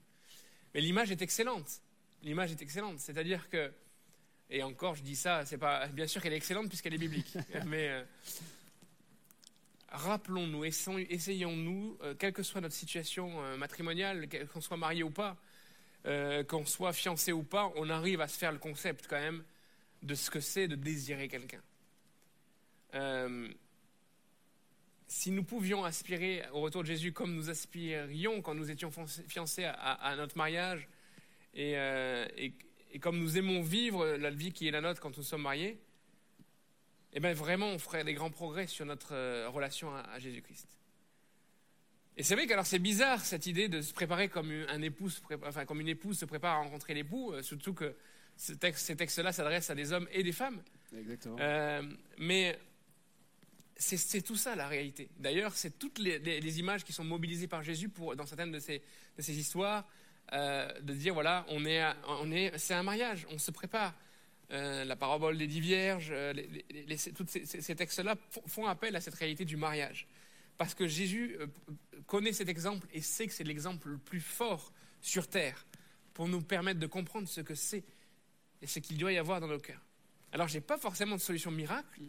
Mais 0.74 0.81
l'image 0.81 1.10
est 1.10 1.23
excellente. 1.23 1.81
L'image 2.23 2.52
est 2.52 2.62
excellente. 2.62 2.98
C'est-à-dire 3.01 3.48
que, 3.48 3.73
et 4.51 4.62
encore, 4.62 4.94
je 4.94 5.02
dis 5.02 5.16
ça, 5.16 5.44
c'est 5.47 5.59
pas 5.59 5.86
bien 5.89 6.06
sûr 6.06 6.20
qu'elle 6.23 6.35
est 6.35 6.36
excellente 6.36 6.69
puisqu'elle 6.69 6.94
est 6.94 6.98
biblique. 6.98 7.35
mais 7.66 7.89
euh, 7.89 8.05
rappelons-nous, 9.89 10.64
essayons- 10.64 10.98
essayons-nous, 10.98 11.98
euh, 12.02 12.14
quelle 12.19 12.32
que 12.32 12.43
soit 12.43 12.60
notre 12.60 12.74
situation 12.74 13.43
euh, 13.43 13.56
matrimoniale, 13.56 14.28
qu'on 14.52 14.60
soit 14.60 14.77
marié 14.77 15.02
ou 15.02 15.10
pas, 15.10 15.36
qu'on 16.48 16.66
soit 16.66 16.93
fiancé 16.93 17.31
ou 17.32 17.44
pas, 17.44 17.73
on 17.77 17.89
arrive 17.89 18.20
à 18.20 18.27
se 18.27 18.36
faire 18.36 18.51
le 18.51 18.59
concept 18.59 19.06
quand 19.09 19.20
même 19.20 19.44
de 20.03 20.15
ce 20.15 20.31
que 20.31 20.41
c'est 20.41 20.69
de 20.69 20.74
désirer 20.74 21.29
quelqu'un. 21.29 21.62
Euh, 22.95 23.49
si 25.07 25.31
nous 25.31 25.45
pouvions 25.45 25.85
aspirer 25.85 26.43
au 26.53 26.61
retour 26.61 26.83
de 26.83 26.87
Jésus 26.89 27.12
comme 27.12 27.35
nous 27.35 27.51
aspirions 27.51 28.41
quand 28.43 28.55
nous 28.55 28.70
étions 28.70 28.91
fiancés- 29.29 29.65
à, 29.65 30.15
notre 30.16 30.37
mariage, 30.37 30.89
et, 31.55 31.77
euh, 31.77 32.27
et- 32.37 32.53
comme 33.01 33.19
nous 33.19 33.37
aimons 33.39 33.62
vivre 33.62 34.07
la 34.16 34.31
vie 34.31 34.53
qui 34.53 34.69
est 34.69 34.70
la 34.70 34.81
nôtre 34.81 35.01
quand 35.01 35.16
nous 35.16 35.23
sommes 35.23 35.43
mariés, 35.43 35.79
eh 37.15 37.20
bien 37.20 37.33
vraiment 37.35 37.69
on 37.69 37.79
ferait 37.79 38.05
des 38.05 38.15
grands 38.15 38.31
progrès 38.31 38.66
sur 38.66 38.87
notre 38.87 39.15
euh, 39.15 39.49
relation 39.51 39.95
à, 39.95 40.19
Jésus-Christ. 40.19 40.69
Et 42.16 42.23
c'est 42.23 42.35
vrai 42.35 42.47
qu'alors 42.47 42.66
c'est 42.66 42.79
bizarre 42.79 43.23
cette 43.24 43.47
idée 43.47 43.69
de 43.69 43.81
se 43.83 43.93
préparer 43.95 44.29
comme 44.29 44.51
une- 44.51 44.69
un 44.69 44.83
époux, 44.83 45.09
se 45.11 45.20
prépa- 45.20 45.47
enfin 45.49 45.65
comme 45.66 45.81
une 45.81 45.89
épouse 45.89 46.19
se 46.19 46.24
prépare 46.27 46.57
à 46.57 46.62
rencontrer 46.62 46.95
l'époux, 46.95 47.35
surtout 47.43 47.74
que 47.74 47.95
ces 48.47 48.97
textes-là 48.97 49.32
s'adressent 49.32 49.70
à 49.70 49.74
des 49.74 49.93
hommes 49.93 50.09
et 50.12 50.23
des 50.23 50.32
femmes. 50.32 50.60
Exactement. 50.97 51.36
Euh, 51.40 51.82
mais 52.19 52.59
c'est 53.77 54.23
tout 54.23 54.36
ça 54.36 54.55
la 54.55 54.69
réalité. 54.69 55.09
D'ailleurs, 55.19 55.55
c'est 55.55 55.78
toutes 55.78 55.98
les, 55.98 56.19
les- 56.19 56.40
les 56.40 56.59
images 56.60 56.85
qui 56.85 56.93
sont 56.93 57.05
mobilisées 57.05 57.48
par 57.48 57.62
Jésus 57.62 57.89
pour, 57.89 58.14
dans 58.14 58.27
certaines 58.27 58.52
de 58.52 58.59
ces, 58.60 58.82
de 59.16 59.23
ces 59.23 59.36
histoires, 59.36 59.85
euh, 60.32 60.73
de 60.81 60.94
dire 60.94 61.14
voilà, 61.14 61.44
on 61.48 61.64
est, 61.64 61.81
à- 61.81 61.97
on 62.09 62.31
est, 62.31 62.56
c'est 62.59 62.74
un 62.74 62.82
mariage, 62.82 63.27
on 63.31 63.39
se 63.39 63.51
prépare. 63.51 63.94
Euh, 64.51 64.85
la 64.85 64.97
parabole 64.97 65.39
des 65.39 65.47
dix 65.47 65.60
vierges, 65.60 66.12
les, 66.12 66.98
tous 67.16 67.27
ces, 67.27 67.74
textes-là 67.74 68.16
font- 68.47 68.66
appel 68.66 68.94
à 68.94 69.01
cette 69.01 69.14
réalité 69.14 69.44
du 69.47 69.56
mariage. 69.56 70.06
Parce 70.59 70.74
que 70.74 70.86
Jésus 70.86 71.39
connaît 72.06 72.35
cet 72.35 72.48
exemple 72.51 72.86
et 72.93 73.01
sait 73.01 73.27
que 73.27 73.32
c'est 73.32 73.44
l'exemple 73.44 73.89
le 73.89 73.98
plus 73.98 74.20
fort 74.20 74.73
sur 75.01 75.27
terre 75.27 75.64
pour 76.12 76.28
nous 76.28 76.43
permettre 76.43 76.78
de 76.78 76.86
comprendre 76.86 77.27
ce 77.28 77.40
que 77.40 77.55
c'est 77.55 77.82
et 78.63 78.67
ce 78.67 78.79
qu'il 78.79 78.97
doit 78.99 79.13
y 79.13 79.19
avoir 79.19 79.41
dans 79.41 79.49
nos 79.49 79.59
cœurs. 79.59 79.81
Alors, 80.33 80.49
je 80.49 80.55
n'ai 80.55 80.61
pas 80.61 80.79
forcément 80.79 81.17
de 81.17 81.21
solution 81.21 81.51
miracle, 81.51 82.01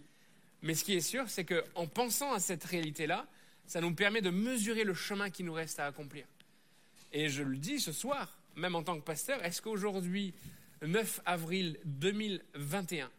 mais 0.62 0.76
ce 0.76 0.84
qui 0.84 0.94
est 0.94 1.02
sûr, 1.02 1.28
c'est 1.30 1.44
qu'en 1.46 1.88
pensant 1.88 2.32
à 2.34 2.40
cette 2.40 2.64
réalité-là, 2.64 3.28
ça 3.66 3.82
nous 3.82 3.94
permet 3.94 4.22
de 4.22 4.30
mesurer 4.30 4.84
le 4.84 4.94
chemin 4.94 5.30
qui 5.30 5.44
nous 5.44 5.54
reste 5.54 5.80
à 5.80 5.86
accomplir. 5.88 6.26
Et 7.12 7.28
je 7.30 7.44
le 7.44 7.58
dis 7.58 7.80
ce 7.80 7.92
soir, 7.92 8.38
même 8.56 8.76
en 8.76 8.84
tant 8.84 8.98
que 9.00 9.04
pasteur, 9.04 9.44
est-ce 9.44 9.62
qu'aujourd'hui, 9.62 10.34
9 10.84 11.22
avril 11.26 11.80
2021, 11.86 13.10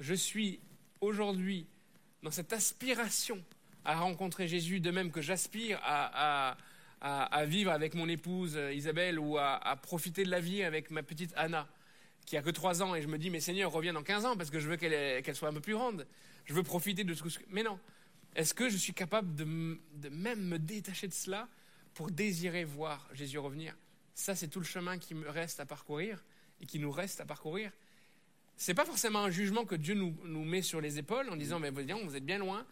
je 0.00 0.14
suis 0.14 0.60
aujourd'hui 1.00 1.66
dans 2.22 2.30
cette 2.30 2.52
aspiration 2.52 3.42
à 3.84 3.96
rencontrer 3.98 4.48
Jésus, 4.48 4.80
de 4.80 4.90
même 4.90 5.10
que 5.10 5.20
j'aspire 5.20 5.78
à, 5.82 6.56
à- 7.00 7.44
vivre 7.44 7.70
avec 7.70 7.94
mon 7.94 8.08
épouse 8.08 8.56
euh, 8.56 8.72
Isabelle 8.72 9.18
ou 9.18 9.36
à 9.36 9.76
profiter 9.82 10.24
de 10.24 10.30
la 10.30 10.40
vie 10.40 10.62
avec 10.62 10.90
ma 10.90 11.02
petite 11.02 11.34
Anna, 11.36 11.68
qui 12.26 12.36
a 12.36 12.42
que 12.42 12.50
3 12.50 12.82
ans, 12.82 12.94
et 12.94 13.02
je 13.02 13.08
me 13.08 13.18
dis, 13.18 13.30
mais 13.30 13.40
Seigneur, 13.40 13.70
reviens 13.70 13.92
dans 13.92 14.02
15 14.02 14.24
ans 14.24 14.36
parce 14.36 14.50
que 14.50 14.58
je 14.58 14.68
veux 14.68 14.76
qu'elle 14.76 15.36
soit 15.36 15.48
un 15.48 15.52
peu 15.52 15.60
plus 15.60 15.74
grande. 15.74 16.06
Je 16.44 16.54
veux 16.54 16.62
profiter 16.62 17.04
de 17.04 17.14
tout 17.14 17.28
ce 17.28 17.38
que... 17.38 17.44
Mais 17.50 17.62
non. 17.62 17.78
Est-ce 18.34 18.54
que 18.54 18.68
je 18.68 18.76
suis 18.76 18.94
capable 18.94 19.34
de, 19.34 19.44
même 20.08 20.42
me 20.42 20.58
détacher 20.58 21.06
de 21.06 21.12
cela 21.12 21.48
pour 21.94 22.10
désirer 22.10 22.64
voir 22.64 23.08
Jésus 23.12 23.38
revenir? 23.38 23.76
Ça, 24.14 24.34
c'est 24.34 24.48
tout 24.48 24.58
le 24.58 24.64
chemin 24.64 24.98
qui 24.98 25.14
me 25.14 25.28
reste 25.28 25.60
à 25.60 25.66
parcourir 25.66 26.24
et 26.60 26.66
qui 26.66 26.78
nous 26.78 26.90
reste 26.90 27.20
à 27.20 27.26
parcourir. 27.26 27.70
C'est 28.56 28.74
pas 28.74 28.84
forcément 28.84 29.24
un 29.24 29.30
jugement 29.30 29.64
que 29.64 29.74
Dieu 29.74 29.94
nous, 29.94 30.16
nous 30.24 30.44
met 30.44 30.62
sur 30.62 30.80
les 30.80 30.98
épaules 30.98 31.28
en 31.28 31.36
disant, 31.36 31.58
mais 31.58 31.70
voyons, 31.70 32.04
vous 32.04 32.16
êtes 32.16 32.24
bien 32.24 32.38
loin. 32.38 32.66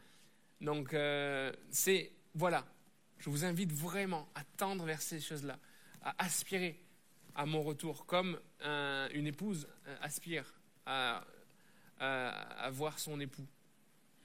Donc, 0.60 0.94
euh, 0.94 1.52
c'est, 1.70 2.12
voilà, 2.34 2.64
je 3.18 3.30
vous 3.30 3.44
invite 3.44 3.72
vraiment 3.72 4.28
à 4.34 4.44
tendre 4.56 4.84
vers 4.84 5.02
ces 5.02 5.20
choses-là, 5.20 5.58
à 6.02 6.24
aspirer 6.24 6.80
à 7.34 7.46
mon 7.46 7.62
retour, 7.62 8.06
comme 8.06 8.38
un- 8.60 9.08
une 9.14 9.26
épouse 9.26 9.66
euh, 9.86 9.96
aspire 10.00 10.52
à, 10.86 11.24
à, 11.98 12.28
à 12.64 12.70
voir 12.70 12.98
son 12.98 13.18
époux. 13.20 13.46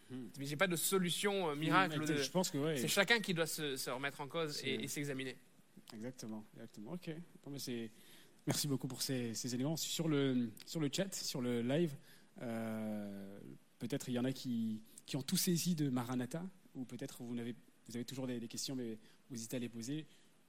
Hmm. 0.10 0.28
Mais 0.40 0.46
j'ai 0.46 0.56
pas 0.56 0.68
de 0.68 0.76
solution 0.76 1.50
euh, 1.50 1.56
miracle. 1.56 2.06
de- 2.06 2.16
Je 2.16 2.32
pense 2.32 2.50
que 2.50 2.58
ouais. 2.58 2.78
c'est 2.78 2.88
chacun 2.88 3.20
qui 3.20 3.34
doit 3.34 3.46
se, 3.48 3.76
se 3.76 3.90
remettre 3.90 4.22
en 4.22 4.28
cause 4.28 4.62
et, 4.64 4.84
et 4.84 4.88
s'examiner. 4.88 5.38
Exactement, 5.94 6.44
exactement. 6.54 6.92
Ok. 6.94 7.08
Non, 7.46 7.52
mais 7.52 7.60
c'est- 7.60 7.92
Merci 8.46 8.68
beaucoup 8.70 8.88
pour 8.88 9.02
ces, 9.02 9.34
ces 9.34 9.54
éléments. 9.54 9.76
Sur 9.76 10.08
le, 10.08 10.50
sur 10.66 10.80
le 10.80 10.90
chat, 10.92 11.14
sur 11.14 11.42
le 11.42 11.62
live, 11.62 11.94
euh, 12.42 13.40
peut-être 13.80 14.08
il 14.10 14.14
y 14.14 14.20
en 14.20 14.24
a 14.26 14.32
qui, 14.32 14.82
qui 15.06 15.18
ont 15.18 15.22
tout 15.22 15.36
saisi 15.36 15.76
de 15.76 15.90
Maranatha, 15.90 16.42
ou 16.74 16.86
peut-être 16.86 17.24
vous, 17.24 17.36
n'avez- 17.36 17.56
vous 17.88 17.96
avez 17.98 18.06
toujours 18.06 18.26
des, 18.26 18.40
des 18.40 18.48
questions, 18.48 18.74
mais 18.76 18.98
vous 19.30 19.36
hésitez 19.36 19.58
à 19.58 19.60
les 19.60 19.68
poser. 19.70 20.06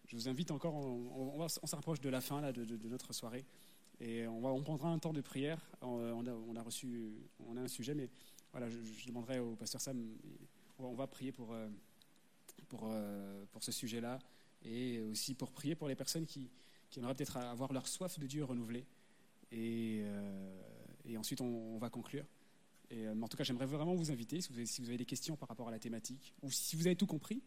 Je 0.08 0.16
vous 0.16 0.28
invite 0.28 0.50
encore, 0.50 0.74
on, 0.74 1.38
on, 1.38 1.46
on 1.62 1.66
s'approche 1.66 2.00
de 2.00 2.08
la 2.08 2.22
fin 2.22 2.40
là, 2.40 2.50
de, 2.50 2.88
notre 2.88 3.12
soirée, 3.12 3.44
et 4.00 4.26
on, 4.26 4.40
va, 4.40 4.48
on 4.48 4.62
prendra 4.62 4.88
un 4.88 4.98
temps 4.98 5.12
de 5.12 5.20
prière. 5.20 5.60
On, 5.82 6.24
a, 6.56 6.62
reçu, 6.62 7.12
on 7.46 7.56
a 7.58 7.60
un 7.60 7.68
sujet, 7.68 7.94
mais 7.94 8.08
voilà, 8.52 8.68
je, 8.70 9.06
demanderai 9.06 9.38
au 9.38 9.54
pasteur 9.54 9.82
Sam, 9.82 10.16
on 10.78 10.94
va, 10.94 11.06
prier 11.06 11.30
pour, 11.30 11.52
euh, 11.52 11.68
pour, 12.68 12.88
euh, 12.90 13.44
pour 13.52 13.62
ce 13.62 13.70
sujet-là 13.70 14.18
et 14.64 15.00
aussi 15.10 15.34
pour 15.34 15.52
prier 15.52 15.74
pour 15.74 15.88
les 15.88 15.94
personnes 15.94 16.24
qui, 16.24 16.48
qui 16.88 17.00
aimeraient 17.00 17.14
peut-être 17.14 17.36
avoir 17.36 17.72
leur 17.72 17.86
soif 17.86 18.18
de 18.18 18.26
Dieu 18.26 18.44
renouvelée. 18.44 18.86
Et, 19.52 20.00
euh, 20.04 21.18
ensuite, 21.18 21.42
on, 21.42 21.76
va 21.78 21.90
conclure. 21.90 22.24
Et, 22.90 23.06
en 23.08 23.28
tout 23.28 23.36
cas, 23.36 23.44
j'aimerais 23.44 23.66
vraiment 23.66 23.94
vous 23.94 24.10
inviter, 24.10 24.40
si 24.40 24.80
vous 24.80 24.88
avez 24.88 24.96
des 24.96 25.04
questions 25.04 25.36
par 25.36 25.50
rapport 25.50 25.68
à 25.68 25.70
la 25.70 25.78
thématique, 25.78 26.34
ou 26.42 26.50
si 26.50 26.76
vous 26.76 26.86
avez 26.86 26.96
tout 26.96 27.06
compris, 27.06 27.42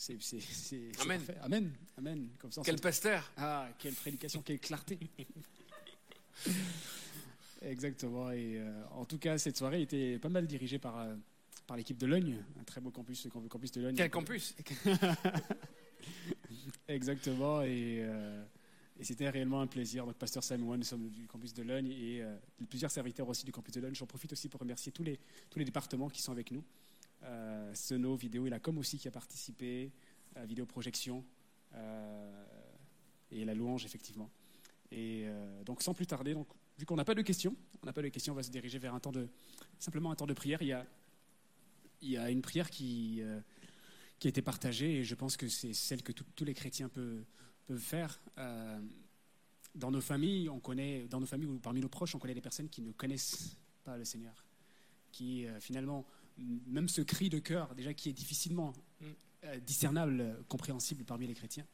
c'est 0.00 0.16
c'est- 0.22 0.40
c'est- 0.40 0.92
c'est 0.94 1.00
Amen. 1.02 1.20
Amen. 1.42 1.70
Amen. 1.98 2.28
Comme 2.38 2.50
ça, 2.50 2.62
Quel 2.64 2.80
pasteur 2.80 3.30
ah, 3.36 3.68
quelle 3.78 3.92
prédication, 3.92 4.40
quelle 4.40 4.58
clarté. 4.58 4.98
Exactement. 7.60 8.30
Et 8.30 8.56
euh, 8.58 8.82
en 8.92 9.04
tout 9.04 9.18
cas, 9.18 9.36
cette 9.36 9.58
soirée 9.58 9.82
était 9.82 10.18
pas 10.18 10.30
mal 10.30 10.46
dirigée 10.46 10.78
par, 10.78 10.98
euh, 11.00 11.14
par 11.66 11.76
l'équipe 11.76 11.98
de 11.98 12.06
Logne, 12.06 12.38
un 12.58 12.64
très 12.64 12.80
beau 12.80 12.90
campus, 12.90 13.26
le 13.26 13.30
campus 13.48 13.72
de 13.72 13.82
Logne. 13.82 13.94
Quel 13.94 14.08
campus? 14.08 14.54
Exactement. 16.88 17.60
Et, 17.60 17.98
euh, 18.00 18.42
et 18.98 19.04
c'était 19.04 19.28
réellement 19.28 19.60
un 19.60 19.66
plaisir. 19.66 20.06
Donc, 20.06 20.16
Pasteur 20.16 20.42
Sam 20.42 20.62
nous 20.62 20.82
sommes 20.82 21.10
du 21.10 21.26
campus 21.26 21.52
de 21.52 21.62
Logne 21.62 21.88
et 21.90 22.22
plusieurs 22.70 22.90
serviteurs 22.90 23.28
aussi 23.28 23.44
du 23.44 23.52
campus 23.52 23.74
de 23.74 23.80
Logne. 23.82 23.94
J'en 23.94 24.06
profite 24.06 24.32
aussi 24.32 24.48
pour 24.48 24.60
remercier 24.60 24.92
tous 24.92 25.02
les, 25.02 25.20
tous 25.50 25.58
les 25.58 25.66
départements 25.66 26.08
qui 26.08 26.22
sont 26.22 26.32
avec 26.32 26.52
nous. 26.52 26.64
Euh, 27.22 27.74
Sono, 27.74 28.16
Vidéo 28.16 28.46
et 28.46 28.50
la 28.50 28.60
Com 28.60 28.78
aussi 28.78 28.98
qui 28.98 29.08
a 29.08 29.10
participé, 29.10 29.92
à 30.34 30.44
Vidéoprojection 30.46 31.24
euh, 31.74 32.44
et 33.30 33.44
la 33.44 33.54
louange, 33.54 33.84
effectivement. 33.84 34.30
Et 34.90 35.24
euh, 35.26 35.62
donc, 35.64 35.82
sans 35.82 35.94
plus 35.94 36.06
tarder, 36.06 36.34
donc, 36.34 36.48
vu 36.78 36.86
qu'on 36.86 36.96
n'a 36.96 37.04
pas 37.04 37.14
de 37.14 37.22
questions, 37.22 37.54
on 37.82 37.86
n'a 37.86 37.92
pas 37.92 38.02
de 38.02 38.08
questions, 38.08 38.32
on 38.32 38.36
va 38.36 38.42
se 38.42 38.50
diriger 38.50 38.78
vers 38.78 38.94
un 38.94 39.00
temps 39.00 39.12
de, 39.12 39.28
simplement 39.78 40.10
un 40.10 40.16
temps 40.16 40.26
de 40.26 40.34
prière. 40.34 40.62
Il 40.62 40.68
y 40.68 40.72
a, 40.72 40.86
il 42.02 42.10
y 42.10 42.16
a 42.16 42.30
une 42.30 42.42
prière 42.42 42.70
qui, 42.70 43.18
euh, 43.20 43.40
qui 44.18 44.28
a 44.28 44.30
été 44.30 44.42
partagée 44.42 44.98
et 44.98 45.04
je 45.04 45.14
pense 45.14 45.36
que 45.36 45.48
c'est 45.48 45.74
celle 45.74 46.02
que 46.02 46.12
tous 46.12 46.44
les 46.44 46.54
chrétiens 46.54 46.88
peuvent, 46.88 47.24
faire. 47.78 48.20
Dans 49.76 49.92
nos 49.92 50.00
familles, 50.00 50.48
on 50.48 50.58
connaît, 50.58 51.06
dans 51.06 51.20
nos 51.20 51.26
familles 51.26 51.46
ou 51.46 51.60
parmi 51.60 51.80
nos 51.80 51.88
proches, 51.88 52.16
on 52.16 52.18
connaît 52.18 52.34
des 52.34 52.40
personnes 52.40 52.68
qui 52.68 52.82
ne 52.82 52.90
connaissent 52.90 53.56
pas 53.84 53.96
le 53.96 54.04
Seigneur, 54.04 54.44
qui 55.12 55.46
finalement, 55.60 56.04
même 56.38 56.88
ce 56.88 57.02
cri 57.02 57.28
de 57.28 57.38
cœur, 57.38 57.74
déjà 57.74 57.92
qui 57.94 58.08
est 58.08 58.12
difficilement 58.14 58.72
Mm. 59.00 59.04
euh, 59.44 59.60
discernable, 59.60 60.44
compréhensible 60.48 61.04
parmi 61.04 61.26
les 61.26 61.34
chrétiens, 61.34 61.66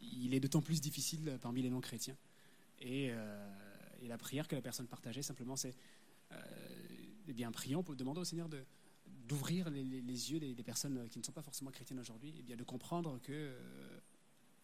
il 0.00 0.34
est 0.34 0.40
d'autant 0.40 0.60
plus 0.62 0.80
difficile 0.80 1.38
parmi 1.40 1.62
les 1.62 1.70
non-chrétiens. 1.70 2.16
Et, 2.80 3.08
euh, 3.10 3.48
et 4.02 4.08
la 4.08 4.18
prière 4.18 4.46
que 4.48 4.56
la 4.56 4.62
personne 4.62 4.86
partageait, 4.88 5.22
simplement, 5.22 5.56
c'est 5.56 5.74
euh, 6.32 6.36
eh 7.28 7.32
bien, 7.32 7.50
prions 7.52 7.82
pour 7.82 7.94
demander 7.96 8.20
au 8.20 8.24
Seigneur 8.24 8.48
de, 8.48 8.64
d'ouvrir 9.28 9.70
les, 9.70 9.82
les- 9.84 10.02
les 10.02 10.32
yeux 10.32 10.38
des, 10.40 10.54
des 10.54 10.62
personnes 10.62 11.08
qui 11.08 11.18
ne 11.18 11.24
sont 11.24 11.32
pas 11.32 11.42
forcément 11.42 11.70
chrétiennes 11.70 12.00
aujourd'hui, 12.00 12.34
et 12.38 12.42
bien 12.42 12.56
de 12.56 12.64
comprendre 12.64 13.18
que, 13.22 13.56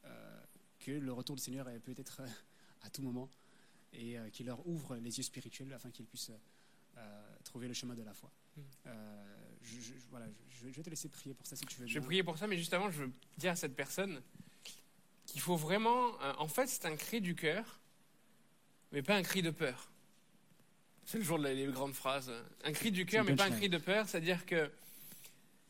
euh, 0.05 0.41
que 0.81 0.91
le 0.93 1.13
retour 1.13 1.37
du 1.37 1.43
Seigneur 1.43 1.69
est 1.69 1.81
peut-être 1.81 2.23
à 2.83 2.91
tout 2.91 3.03
moment 3.03 3.29
et 3.93 4.17
qu'il 4.33 4.47
leur 4.47 4.67
ouvre 4.67 4.97
les 4.97 5.17
yeux 5.19 5.23
spirituels 5.23 5.73
afin 5.73 5.91
qu'ils 5.91 6.07
puissent 6.07 6.33
trouver 7.45 7.69
le 7.69 7.75
chemin 7.75 7.95
de 7.95 8.03
la 8.03 8.13
foi. 8.13 8.31
Euh, 8.87 9.25
je, 9.63 9.81
je- 9.81 9.93
voilà, 10.11 10.27
je, 10.49 10.69
je 10.69 10.75
vais 10.77 10.83
te 10.83 10.91
laisser 10.91 11.09
prier 11.09 11.35
pour 11.35 11.47
ça 11.47 11.57
si 11.57 11.65
tu 11.67 11.77
veux 11.81 11.87
Je 11.87 11.95
vais 11.95 12.01
bien. 12.01 12.07
prier 12.07 12.23
pour 12.23 12.39
ça, 12.39 12.47
mais 12.47 12.57
juste 12.57 12.73
avant, 12.75 12.91
je 12.91 13.05
veux 13.05 13.13
dire 13.39 13.53
à 13.53 13.57
cette 13.57 13.75
personne 13.75 14.23
qu'il 15.27 15.41
faut 15.41 15.57
vraiment. 15.57 16.21
euh, 16.23 16.33
en 16.39 16.49
fait, 16.49 16.67
c'est 16.67 16.85
un 16.87 16.97
cri 16.97 17.21
du 17.21 17.35
cœur, 17.35 17.81
mais 18.93 19.03
pas 19.03 19.17
un 19.17 19.23
cri 19.23 19.43
de 19.43 19.51
peur. 19.51 19.91
C'est 21.07 21.19
le 21.19 21.25
jour 21.25 21.39
de 21.39 21.45
la- 21.45 21.55
les 21.55 21.67
grandes 21.67 21.95
phrases. 21.95 22.33
Un 22.65 22.73
cri 22.73 22.91
du 22.93 23.05
cœur, 23.07 23.25
mais 23.25 23.35
pas 23.37 23.45
un 23.45 23.51
cri 23.51 23.69
de 23.69 23.79
peur, 23.79 24.09
c'est-à-dire 24.09 24.47
que 24.47 24.71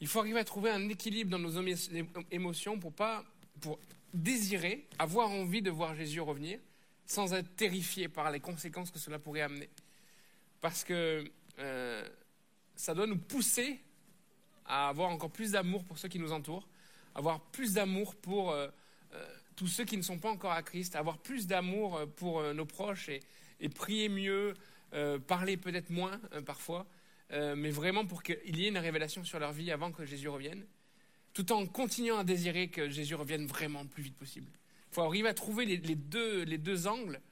il 0.00 0.06
faut 0.08 0.18
arriver 0.20 0.38
à 0.40 0.44
trouver 0.44 0.70
un 0.70 0.88
équilibre 0.88 1.30
dans 1.30 1.38
nos 1.38 1.52
émo- 1.60 2.24
émotions 2.30 2.78
pour 2.78 2.92
pas 2.92 3.24
pour 3.60 3.78
désirer, 4.12 4.86
avoir 4.98 5.30
envie 5.30 5.62
de 5.62 5.70
voir 5.70 5.94
Jésus 5.94 6.20
revenir, 6.20 6.58
sans 7.06 7.32
être 7.32 7.54
terrifié 7.56 8.08
par 8.08 8.30
les 8.30 8.40
conséquences 8.40 8.90
que 8.90 8.98
cela 8.98 9.18
pourrait 9.18 9.40
amener. 9.42 9.68
Parce 10.60 10.84
que 10.84 11.24
euh, 11.58 12.08
ça 12.76 12.94
doit 12.94 13.06
nous 13.06 13.18
pousser 13.18 13.80
à 14.66 14.88
avoir 14.88 15.10
encore 15.10 15.30
plus 15.30 15.52
d'amour 15.52 15.84
pour 15.84 15.98
ceux 15.98 16.08
qui 16.08 16.18
nous 16.18 16.32
entourent, 16.32 16.66
avoir 17.14 17.40
plus 17.40 17.74
d'amour 17.74 18.14
pour 18.16 18.50
euh, 18.50 18.68
euh, 19.14 19.26
tous 19.56 19.66
ceux 19.66 19.84
qui 19.84 19.96
ne 19.96 20.02
sont 20.02 20.18
pas 20.18 20.30
encore 20.30 20.52
à 20.52 20.62
Christ, 20.62 20.96
avoir 20.96 21.18
plus 21.18 21.46
d'amour 21.46 21.96
euh, 21.96 22.06
pour 22.06 22.42
nos 22.54 22.66
proches 22.66 23.08
et, 23.08 23.20
prier 23.68 24.10
mieux, 24.10 24.54
parler 25.26 25.56
peut-être 25.56 25.88
moins 25.88 26.20
parfois, 26.44 26.86
mais 27.30 27.70
vraiment 27.70 28.04
pour 28.04 28.22
qu'il 28.22 28.58
y 28.58 28.66
ait 28.66 28.68
une 28.68 28.76
révélation 28.76 29.24
sur 29.24 29.38
leur 29.38 29.52
vie 29.52 29.72
avant 29.72 29.90
que 29.90 30.04
Jésus 30.04 30.28
revienne. 30.28 30.66
tout 31.32 31.50
en 31.50 31.66
continuant 31.66 32.18
à 32.18 32.24
désirer 32.24 32.68
que 32.68 32.90
Jésus 32.90 33.14
revienne 33.14 33.46
vraiment 33.46 33.82
le 33.82 33.88
plus 33.88 34.02
vite 34.02 34.16
possible. 34.16 34.50
Il 34.90 34.94
faut 34.94 35.00
arriver 35.00 35.28
à 35.28 35.34
trouver 35.34 35.64
les, 35.64 35.78
deux, 35.78 36.42
les 36.42 36.58
deux 36.58 36.86
angles 36.86 37.22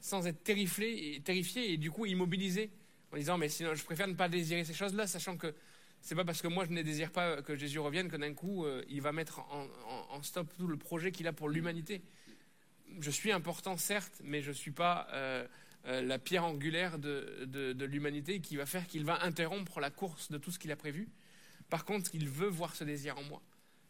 sans 0.00 0.26
être 0.26 0.42
terrifié 0.42 1.20
terrifié 1.20 1.72
et 1.72 1.76
du 1.76 1.92
coup 1.92 2.06
immobilisé 2.06 2.70
en 3.12 3.16
disant 3.16 3.38
mais 3.38 3.48
sinon 3.48 3.74
je 3.74 3.84
préfère 3.84 4.08
ne 4.08 4.14
pas 4.14 4.28
désirer 4.28 4.64
ces 4.64 4.74
choses-là, 4.74 5.06
sachant 5.06 5.36
que 5.36 5.54
c'est 6.00 6.14
pas 6.14 6.24
parce 6.24 6.42
que 6.42 6.48
moi 6.48 6.64
je 6.64 6.70
ne 6.72 6.82
désire 6.82 7.10
pas 7.10 7.42
que 7.42 7.56
Jésus 7.56 7.78
revienne 7.78 8.08
que 8.08 8.16
d'un 8.16 8.34
coup 8.34 8.64
euh, 8.64 8.84
il 8.88 9.00
va 9.02 9.12
mettre 9.12 9.40
en, 9.52 9.66
en- 9.88 10.14
en 10.16 10.22
stop 10.22 10.46
tout 10.56 10.66
le 10.66 10.76
projet 10.76 11.10
qu'il 11.12 11.26
a 11.26 11.32
pour 11.32 11.48
l'humanité. 11.48 12.02
Je 13.00 13.10
suis 13.10 13.32
important 13.32 13.76
certes, 13.76 14.20
mais 14.24 14.40
je 14.42 14.52
suis 14.52 14.70
pas 14.70 15.08
euh, 15.12 15.46
euh, 15.86 16.00
la 16.02 16.18
pierre 16.18 16.44
angulaire 16.44 16.98
de, 16.98 17.44
de- 17.46 17.72
de 17.72 17.84
l'humanité 17.84 18.40
qui 18.40 18.56
va 18.56 18.64
faire 18.66 18.86
qu'il 18.86 19.04
va 19.04 19.22
interrompre 19.24 19.80
la 19.80 19.90
course 19.90 20.30
de 20.30 20.38
tout 20.38 20.50
ce 20.50 20.58
qu'il 20.58 20.72
a 20.72 20.76
prévu. 20.76 21.08
Par 21.68 21.84
contre, 21.84 22.10
il 22.14 22.28
veut 22.28 22.48
voir 22.48 22.74
ce 22.74 22.84
désir 22.84 23.18
en 23.18 23.22
moi. 23.24 23.42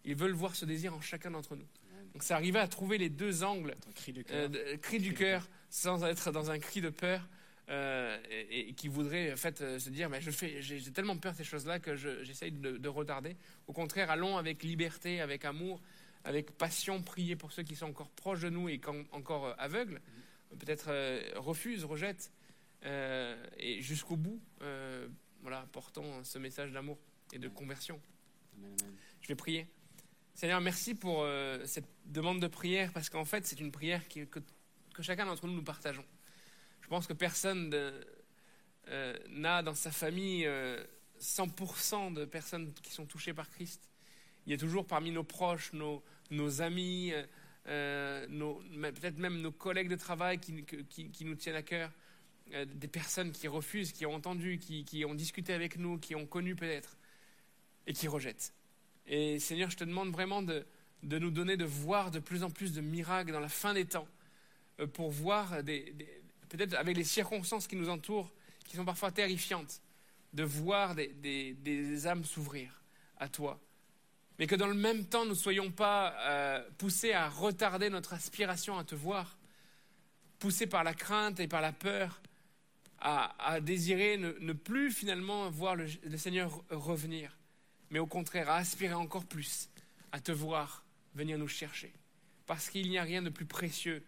Il 0.05 0.15
veut 0.17 0.27
le 0.29 0.35
voir 0.35 0.57
ce 0.57 0.65
désir 0.65 0.95
en 0.95 1.01
chacun 1.01 1.31
d'entre 1.31 1.55
nous. 1.57 1.67
Donc 2.15 2.23
c'est 2.23 2.35
arriver 2.35 2.59
à 2.59 2.67
trouver 2.69 2.99
les 2.99 3.11
deux 3.11 3.45
angles 3.45 3.77
cri 4.83 4.99
du 4.99 5.13
cœur 5.15 5.47
sans 5.71 6.05
être 6.05 6.33
dans 6.33 6.51
un 6.51 6.59
cri 6.59 6.81
de 6.81 6.89
peur 6.91 7.29
euh, 7.69 8.19
et, 8.31 8.71
et 8.71 8.73
qui 8.73 8.89
voudrait 8.89 9.33
en 9.33 9.37
fait 9.37 9.61
euh, 9.61 9.79
se 9.79 9.91
dire 9.91 10.09
mais 10.09 10.21
je 10.21 10.31
fais 10.31 10.63
j'ai 10.63 10.91
tellement 10.93 11.17
peur 11.19 11.33
de 11.33 11.37
ces 11.39 11.45
choses-là 11.45 11.79
que 11.79 11.95
je- 11.97 12.23
j'essaye 12.25 12.53
de, 12.53 12.77
de 12.79 12.89
retarder. 12.89 13.37
Au 13.67 13.73
contraire, 13.73 14.11
allons 14.11 14.37
avec 14.39 14.63
liberté, 14.63 15.21
avec 15.21 15.45
amour, 15.45 15.81
avec 16.25 16.51
passion, 16.53 17.03
prier 17.03 17.37
pour 17.37 17.53
ceux 17.53 17.63
qui 17.63 17.77
sont 17.77 17.87
encore 17.87 18.11
proches 18.11 18.41
de 18.41 18.49
nous 18.51 18.69
et 18.69 18.81
sont 18.83 19.05
encore 19.13 19.47
euh, 19.47 19.55
aveugles, 19.59 20.01
peut-être 20.59 20.87
euh, 20.89 21.21
refusent, 21.37 21.85
rejettent 21.85 22.33
euh, 22.85 23.37
et 23.59 23.81
jusqu'au 23.83 24.17
bout, 24.17 24.41
voilà, 25.43 25.67
portons 25.73 26.25
ce 26.25 26.39
message 26.39 26.73
d'amour 26.73 26.99
et 27.33 27.39
de 27.39 27.49
conversion. 27.49 28.01
Amen, 28.57 28.75
amen. 28.83 28.95
Je 29.21 29.29
vais 29.29 29.35
prier. 29.35 29.67
Seigneur, 30.35 30.61
merci 30.61 30.95
pour 30.95 31.27
cette 31.65 31.89
demande 32.07 32.41
de 32.41 32.47
prière, 32.47 32.93
parce 32.93 33.09
qu'en 33.11 33.25
fait, 33.25 33.45
c'est 33.47 33.59
une 33.61 33.73
prière 33.73 34.07
qui- 34.09 34.27
que, 34.27 34.39
que 34.95 35.03
chacun 35.03 35.27
d'entre 35.27 35.47
nous 35.47 35.55
nous 35.55 35.63
partageons. 35.65 36.05
Je 36.89 36.91
pense 36.91 37.07
que 37.07 37.13
personne 37.13 37.71
euh, 38.89 39.19
n'a 39.29 39.63
dans 39.63 39.75
sa 39.75 39.91
famille 39.91 40.47
euh, 40.47 40.83
100% 41.21 42.15
de 42.15 42.25
personnes 42.25 42.73
qui 42.83 42.95
sont 42.95 43.05
touchées 43.05 43.35
par 43.35 43.51
Christ. 43.51 43.91
Il 44.47 44.53
y 44.53 44.55
a 44.55 44.57
toujours 44.57 44.87
parmi 44.87 45.11
nos 45.11 45.23
proches, 45.23 45.75
nos, 45.75 46.63
amis, 46.63 47.13
euh, 47.13 47.27
euh, 47.67 48.27
peut-être 48.95 49.19
même 49.19 49.43
nos 49.43 49.53
collègues 49.53 49.91
de 49.91 49.97
travail 49.97 50.39
qui, 50.39 51.25
nous 51.27 51.35
tiennent 51.35 51.57
à 51.57 51.63
cœur, 51.63 51.93
euh, 52.55 52.65
des 52.65 52.89
personnes 52.89 53.33
qui 53.33 53.49
refusent, 53.49 53.93
qui 53.93 54.07
ont 54.07 54.15
entendu, 54.15 54.59
qui, 54.59 55.05
ont 55.05 55.15
discuté 55.15 55.53
avec 55.53 55.77
nous, 55.77 55.99
qui 55.99 56.15
ont 56.15 56.25
connu 56.25 56.57
peut-être, 56.57 56.97
et 57.87 57.93
qui 57.93 58.09
rejettent. 58.09 58.55
Et 59.07 59.39
Seigneur, 59.39 59.69
je 59.69 59.77
te 59.77 59.85
demande 59.85 60.11
vraiment 60.11 60.41
de, 60.41 60.65
nous 61.03 61.31
donner 61.31 61.59
de 61.59 61.67
voir 61.67 62.11
de 62.11 62.19
plus 62.19 62.45
en 62.45 62.51
plus 62.51 62.73
de 62.73 62.81
miracles 62.81 63.33
dans 63.33 63.41
la 63.41 63.51
fin 63.51 63.75
des 63.75 63.85
temps, 63.85 64.09
euh, 64.81 64.87
pour 64.87 65.11
voir, 65.11 65.63
des- 65.63 65.95
peut-être 66.49 66.75
avec 66.75 66.97
les 66.97 67.05
circonstances 67.05 67.67
qui 67.67 67.77
nous 67.77 67.89
entourent, 67.89 68.31
qui 68.67 68.77
sont 68.77 68.85
parfois 68.85 69.11
terrifiantes, 69.11 69.83
de 70.33 70.45
voir 70.45 70.95
des, 70.95 72.07
âmes 72.07 72.25
s'ouvrir 72.25 72.83
à 73.17 73.29
toi. 73.29 73.61
Mais 74.39 74.47
que 74.47 74.55
dans 74.55 74.67
le 74.67 74.75
même 74.75 75.07
temps, 75.07 75.25
nous 75.25 75.31
ne 75.31 75.35
soyons 75.35 75.71
pas 75.71 76.15
euh, 76.21 76.63
poussés 76.79 77.13
à 77.13 77.29
retarder 77.29 77.91
notre 77.91 78.15
aspiration 78.15 78.79
à 78.79 78.85
te 78.85 78.95
voir, 78.95 79.39
poussés 80.39 80.67
par 80.67 80.85
la 80.85 80.95
crainte 80.95 81.41
et 81.41 81.49
par 81.49 81.61
la 81.61 81.73
peur 81.73 82.21
à, 83.01 83.61
désirer 83.61 84.17
ne, 84.17 84.53
plus 84.53 84.91
finalement 84.91 85.49
voir 85.51 85.77
le 85.77 85.89
Seigneur 86.17 86.65
revenir, 86.71 87.37
mais 87.91 88.01
au 88.01 88.07
contraire 88.07 88.51
à 88.51 88.57
aspirer 88.57 88.95
encore 88.95 89.25
plus 89.25 89.69
à 90.11 90.21
te 90.21 90.33
voir 90.33 90.85
venir 91.15 91.39
nous 91.39 91.49
chercher. 91.49 91.93
Parce 92.47 92.71
qu'il 92.71 92.89
n'y 92.89 92.99
a 92.99 93.03
rien 93.03 93.23
de 93.23 93.31
plus 93.31 93.45
précieux 93.45 94.03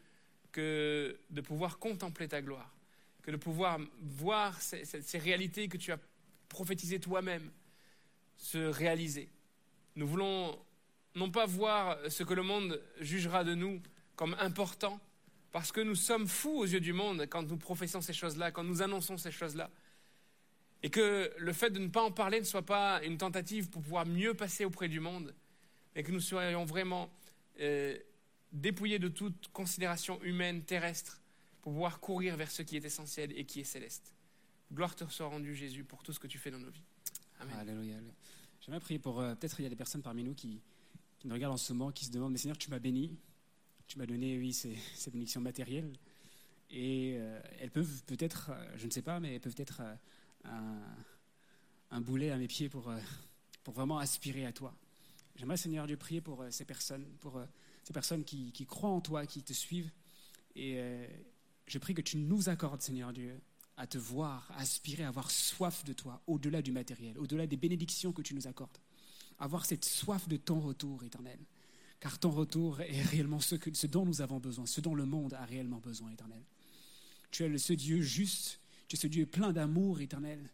que 0.53 1.19
de 1.31 1.41
pouvoir 1.41 1.79
contempler 1.79 2.29
ta 2.29 2.43
gloire, 2.43 2.73
que 3.23 3.31
de 3.31 3.37
pouvoir 3.37 3.79
voir 4.01 4.61
ces, 4.61 4.85
réalités 5.19 5.69
que 5.69 5.77
tu 5.77 5.93
as 5.93 5.99
prophétisées 6.49 7.01
toi-même 7.01 7.51
se 8.37 8.59
réaliser. 8.59 9.29
Nous 9.97 10.07
voulons 10.07 10.59
non 11.15 11.31
pas 11.31 11.47
voir 11.47 11.99
ce 12.11 12.23
que 12.23 12.35
le 12.35 12.43
monde 12.43 12.81
jugera 13.01 13.45
de 13.45 13.55
nous 13.55 13.81
comme 14.17 14.35
important, 14.39 15.01
parce 15.53 15.73
que 15.73 15.81
nous 15.81 15.95
sommes 15.95 16.29
fous 16.29 16.59
aux 16.59 16.67
yeux 16.67 16.81
du 16.81 16.93
monde 16.93 17.27
quand 17.29 17.43
nous 17.43 17.57
professons 17.57 18.01
ces 18.01 18.13
choses-là, 18.13 18.51
quand 18.51 18.65
nous 18.65 18.83
annonçons 18.83 19.17
ces 19.17 19.33
choses-là. 19.33 19.71
Et 20.83 20.91
que 20.91 21.33
le 21.39 21.53
fait 21.53 21.71
de 21.71 21.79
ne 21.79 21.89
pas 21.89 22.03
en 22.03 22.13
parler 22.13 22.41
ne 22.41 22.45
soit 22.45 22.65
pas 22.65 23.03
une 23.03 23.19
tentative 23.19 23.69
pour 23.69 23.83
pouvoir 23.83 24.07
mieux 24.07 24.35
passer 24.35 24.65
auprès 24.65 24.89
du 24.89 25.01
monde, 25.01 25.35
mais 25.95 26.03
que 26.03 26.13
nous 26.13 26.21
soyons 26.21 26.65
vraiment 26.65 27.11
euh, 27.61 27.99
dépouillés 28.53 28.99
de 28.99 29.09
toute 29.09 29.49
considération 29.49 30.21
humaine, 30.23 30.63
terrestre, 30.63 31.21
pour 31.63 31.73
pouvoir 31.73 32.01
courir 32.01 32.37
vers 32.37 32.51
ce 32.51 32.63
qui 32.63 32.77
est 32.77 32.85
essentiel 32.85 33.33
et 33.39 33.45
qui 33.45 33.61
est 33.61 33.65
céleste. 33.65 34.15
Gloire 34.73 34.95
te 34.95 35.05
soit 35.07 35.27
rendue, 35.27 35.55
Jésus, 35.55 35.85
pour 35.85 36.03
tout 36.03 36.13
ce 36.13 36.21
que 36.21 36.27
tu 36.27 36.39
fais 36.39 36.51
dans 36.51 36.59
nos 36.59 36.71
vies. 36.71 36.85
Amen. 37.41 37.57
Alléluia. 37.59 37.97
J'aimerais 38.61 38.81
prier 38.81 38.99
pour. 38.99 39.21
euh, 39.21 39.35
Peut-être 39.35 39.59
il 39.61 39.65
y 39.65 39.67
a 39.67 39.69
des 39.69 39.77
personnes 39.77 40.03
parmi 40.03 40.23
nous 40.23 40.35
qui, 40.35 40.61
qui 41.19 41.27
nous 41.27 41.35
regardent 41.35 41.55
en 41.55 41.59
ce 41.59 41.73
moment, 41.73 41.91
qui 41.91 42.05
se 42.05 42.11
demandent 42.11 42.33
Mais 42.33 42.39
Seigneur, 42.39 42.59
tu 42.59 42.71
m'as 42.71 42.79
béni. 42.79 43.17
Tu 43.87 43.99
m'as 43.99 44.07
donné, 44.07 44.39
oui, 44.39 44.53
ces, 44.53 44.77
bénédictions 45.11 45.41
matérielles. 45.41 45.93
Et 46.71 47.17
euh, 47.19 47.41
elles 47.59 47.71
peuvent 47.71 48.05
peut-être, 48.05 48.51
euh, 48.51 48.77
je 48.77 48.87
ne 48.87 48.91
sais 48.91 49.03
pas, 49.03 49.19
mais 49.19 49.35
elles 49.35 49.41
peuvent 49.41 49.55
être 49.57 49.83
un, 50.45 52.01
boulet 52.01 52.31
à 52.31 52.37
mes 52.37 52.47
pieds 52.47 52.69
pour, 52.69 52.93
pour 53.65 53.75
vraiment 53.75 53.99
aspirer 53.99 54.47
à 54.47 54.53
toi. 54.53 54.73
J'aimerais, 55.35 55.57
Seigneur 55.57 55.87
Dieu, 55.87 55.97
prier 55.97 56.21
pour 56.21 56.45
ces 56.51 56.65
personnes, 56.65 57.05
pour 57.21 57.41
personnes 57.93 58.25
qui, 58.25 58.67
croient 58.67 58.91
en 58.91 59.01
toi, 59.01 59.27
qui 59.27 59.43
te 59.43 59.53
suivent. 59.53 59.91
Et 60.55 60.75
euh, 60.79 61.07
je 61.67 61.79
prie 61.79 61.95
que 61.95 62.03
tu 62.03 62.17
nous 62.17 62.49
accordes, 62.49 62.83
Seigneur 62.83 63.13
Dieu, 63.13 63.41
à 63.77 63.87
te 63.87 63.99
voir, 63.99 64.51
à 64.57 64.61
aspirer, 64.61 65.05
à 65.05 65.09
avoir 65.09 65.31
soif 65.31 65.85
de 65.85 65.93
toi, 65.93 66.23
au-delà 66.27 66.63
du 66.63 66.73
matériel, 66.73 67.19
au-delà 67.19 67.47
des 67.47 67.57
bénédictions 67.57 68.13
que 68.13 68.23
tu 68.23 68.35
nous 68.35 68.47
accordes. 68.47 68.79
Avoir 69.39 69.65
cette 69.65 69.85
soif 69.85 70.29
de 70.29 70.37
ton 70.37 70.61
retour 70.61 71.03
éternel. 71.05 71.39
Car 71.99 72.19
ton 72.19 72.31
retour 72.31 72.81
est 72.81 73.03
réellement 73.03 73.41
ce, 73.41 73.87
dont 73.87 74.05
nous 74.05 74.21
avons 74.21 74.39
besoin, 74.39 74.67
ce 74.67 74.81
dont 74.81 74.95
le 74.95 75.05
monde 75.05 75.35
a 75.35 75.45
réellement 75.45 75.79
besoin 75.79 76.11
éternel. 76.11 76.43
Tu 77.31 77.45
es 77.45 77.59
ce 77.59 77.73
Dieu 77.73 78.01
juste, 78.01 78.61
tu 78.89 78.97
es 78.97 78.99
ce 78.99 79.07
Dieu 79.07 79.27
plein 79.27 79.53
d'amour 79.53 80.01
éternel. 80.01 80.51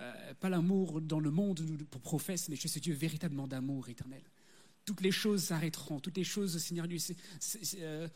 Euh, 0.00 0.34
pas 0.34 0.48
l'amour 0.48 1.00
dans 1.00 1.20
le 1.20 1.30
monde 1.30 1.60
pour 1.90 2.00
professe, 2.00 2.48
mais 2.48 2.56
tu 2.56 2.66
es 2.66 2.70
ce 2.70 2.78
Dieu 2.78 2.94
véritablement 2.94 3.46
d'amour 3.46 3.88
éternel. 3.88 4.22
Toutes 4.84 5.00
les 5.02 5.12
choses 5.12 5.44
s'arrêteront, 5.44 6.00
toutes 6.00 6.16
les 6.16 6.24
choses, 6.24 6.58
Seigneur 6.58 6.88
Dieu, 6.88 6.98
euh, 7.78 8.08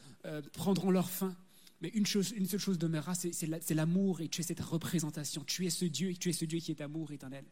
prendront 0.53 0.91
leur 0.91 1.09
fin. 1.11 1.37
Mais 1.81 1.89
une, 1.91 2.07
seule 2.07 2.59
chose 2.59 2.79
demeurera, 2.79 3.15
c'est 3.15 3.33
c'est 3.33 3.47
la- 3.47 3.61
c'est 3.61 3.75
l'amour 3.75 4.21
et 4.23 4.29
tu 4.29 4.41
es 4.41 4.45
cette 4.45 4.61
représentation. 4.61 5.45
Tu 5.45 5.67
es 5.67 5.71
ce 5.71 5.85
Dieu 5.85 6.11
et 6.11 6.17
tu 6.17 6.31
es 6.31 6.33
ce 6.33 6.45
Dieu 6.47 6.59
qui 6.61 6.71
est 6.71 6.81
amour 6.81 7.13
éternel. 7.13 7.45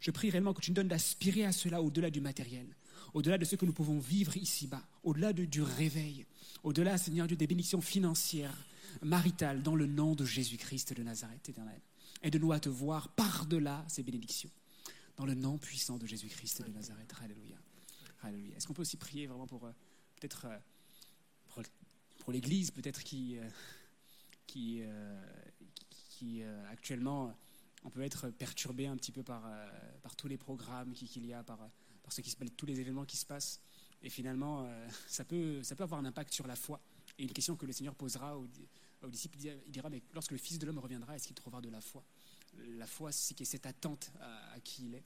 Je 0.00 0.10
prie 0.10 0.30
réellement 0.30 0.54
que 0.54 0.60
tu 0.60 0.70
nous 0.70 0.76
donnes 0.76 0.88
d'aspirer 0.88 1.44
à 1.44 1.52
cela 1.52 1.82
au-delà 1.82 2.10
du 2.10 2.20
matériel, 2.20 2.66
au-delà 3.14 3.38
de 3.38 3.44
ce 3.44 3.56
que 3.56 3.66
nous 3.66 3.72
pouvons 3.72 3.98
vivre 3.98 4.36
ici-bas, 4.36 4.86
au-delà 5.02 5.32
de- 5.32 5.46
du 5.46 5.62
réveil, 5.62 6.26
au-delà, 6.62 6.96
Seigneur 6.98 7.26
Dieu, 7.26 7.36
des 7.36 7.46
bénédictions 7.48 7.80
financières, 7.80 8.56
maritales, 9.02 9.62
dans 9.62 9.74
le 9.74 9.86
nom 9.86 10.14
de 10.14 10.24
Jésus-Christ 10.24 10.92
de 10.94 11.02
Nazareth 11.02 11.48
éternel. 11.48 11.80
Aide-nous 12.22 12.52
à 12.52 12.60
te 12.60 12.68
voir 12.68 13.08
par-delà 13.08 13.84
ces 13.88 14.02
bénédictions, 14.04 14.50
dans 15.16 15.26
le 15.26 15.34
nom 15.34 15.58
puissant 15.58 15.98
de 15.98 16.06
Jésus-Christ 16.06 16.62
de 16.62 16.70
Nazareth. 16.72 17.12
Alléluia. 17.24 17.56
Est-ce 18.24 18.66
qu'on 18.66 18.74
peut 18.74 18.82
aussi 18.82 18.96
prier 18.96 19.26
vraiment 19.26 19.46
pour 19.46 19.64
euh, 19.66 19.72
peut-être 20.20 20.46
euh, 20.46 20.58
pour, 22.18 22.32
l'Église, 22.32 22.70
peut-être 22.70 23.02
qui, 23.02 23.38
euh, 26.42 26.70
actuellement 26.70 27.36
on 27.84 27.90
peut 27.90 28.02
être 28.02 28.30
perturbé 28.30 28.86
un 28.86 28.96
petit 28.96 29.10
peu 29.10 29.24
par, 29.24 29.42
par 30.02 30.14
tous 30.14 30.28
les 30.28 30.36
programmes 30.38 30.92
qui- 30.92 31.08
qu'il 31.08 31.26
y 31.26 31.32
a, 31.32 31.42
par, 31.42 31.58
par 32.02 32.12
ce 32.12 32.20
qui 32.20 32.30
se, 32.30 32.36
tous 32.56 32.66
les 32.66 32.78
événements 32.78 33.04
qui 33.04 33.16
se 33.16 33.26
passent. 33.26 33.60
Et 34.02 34.08
finalement, 34.08 34.68
ça, 35.08 35.24
peut, 35.24 35.64
ça 35.64 35.74
peut 35.74 35.82
avoir 35.82 35.98
un 35.98 36.04
impact 36.04 36.32
sur 36.32 36.46
la 36.46 36.54
foi. 36.54 36.80
Et 37.18 37.24
une 37.24 37.32
question 37.32 37.56
que 37.56 37.66
le 37.66 37.72
Seigneur 37.72 37.96
posera 37.96 38.38
aux, 38.38 38.46
disciples, 39.08 39.36
il 39.66 39.72
dira- 39.72 39.90
mais 39.90 40.00
lorsque 40.14 40.30
le 40.30 40.38
Fils 40.38 40.60
de 40.60 40.66
l'homme 40.66 40.78
reviendra, 40.78 41.16
est-ce 41.16 41.26
qu'il 41.26 41.34
trouvera 41.34 41.60
de 41.60 41.70
la 41.70 41.80
foi? 41.80 42.04
La 42.78 42.86
foi, 42.86 43.10
c'est 43.10 43.44
cette 43.44 43.66
attente 43.66 44.12
à, 44.20 44.60
qui 44.60 44.86
il 44.86 44.94
est. 44.94 45.04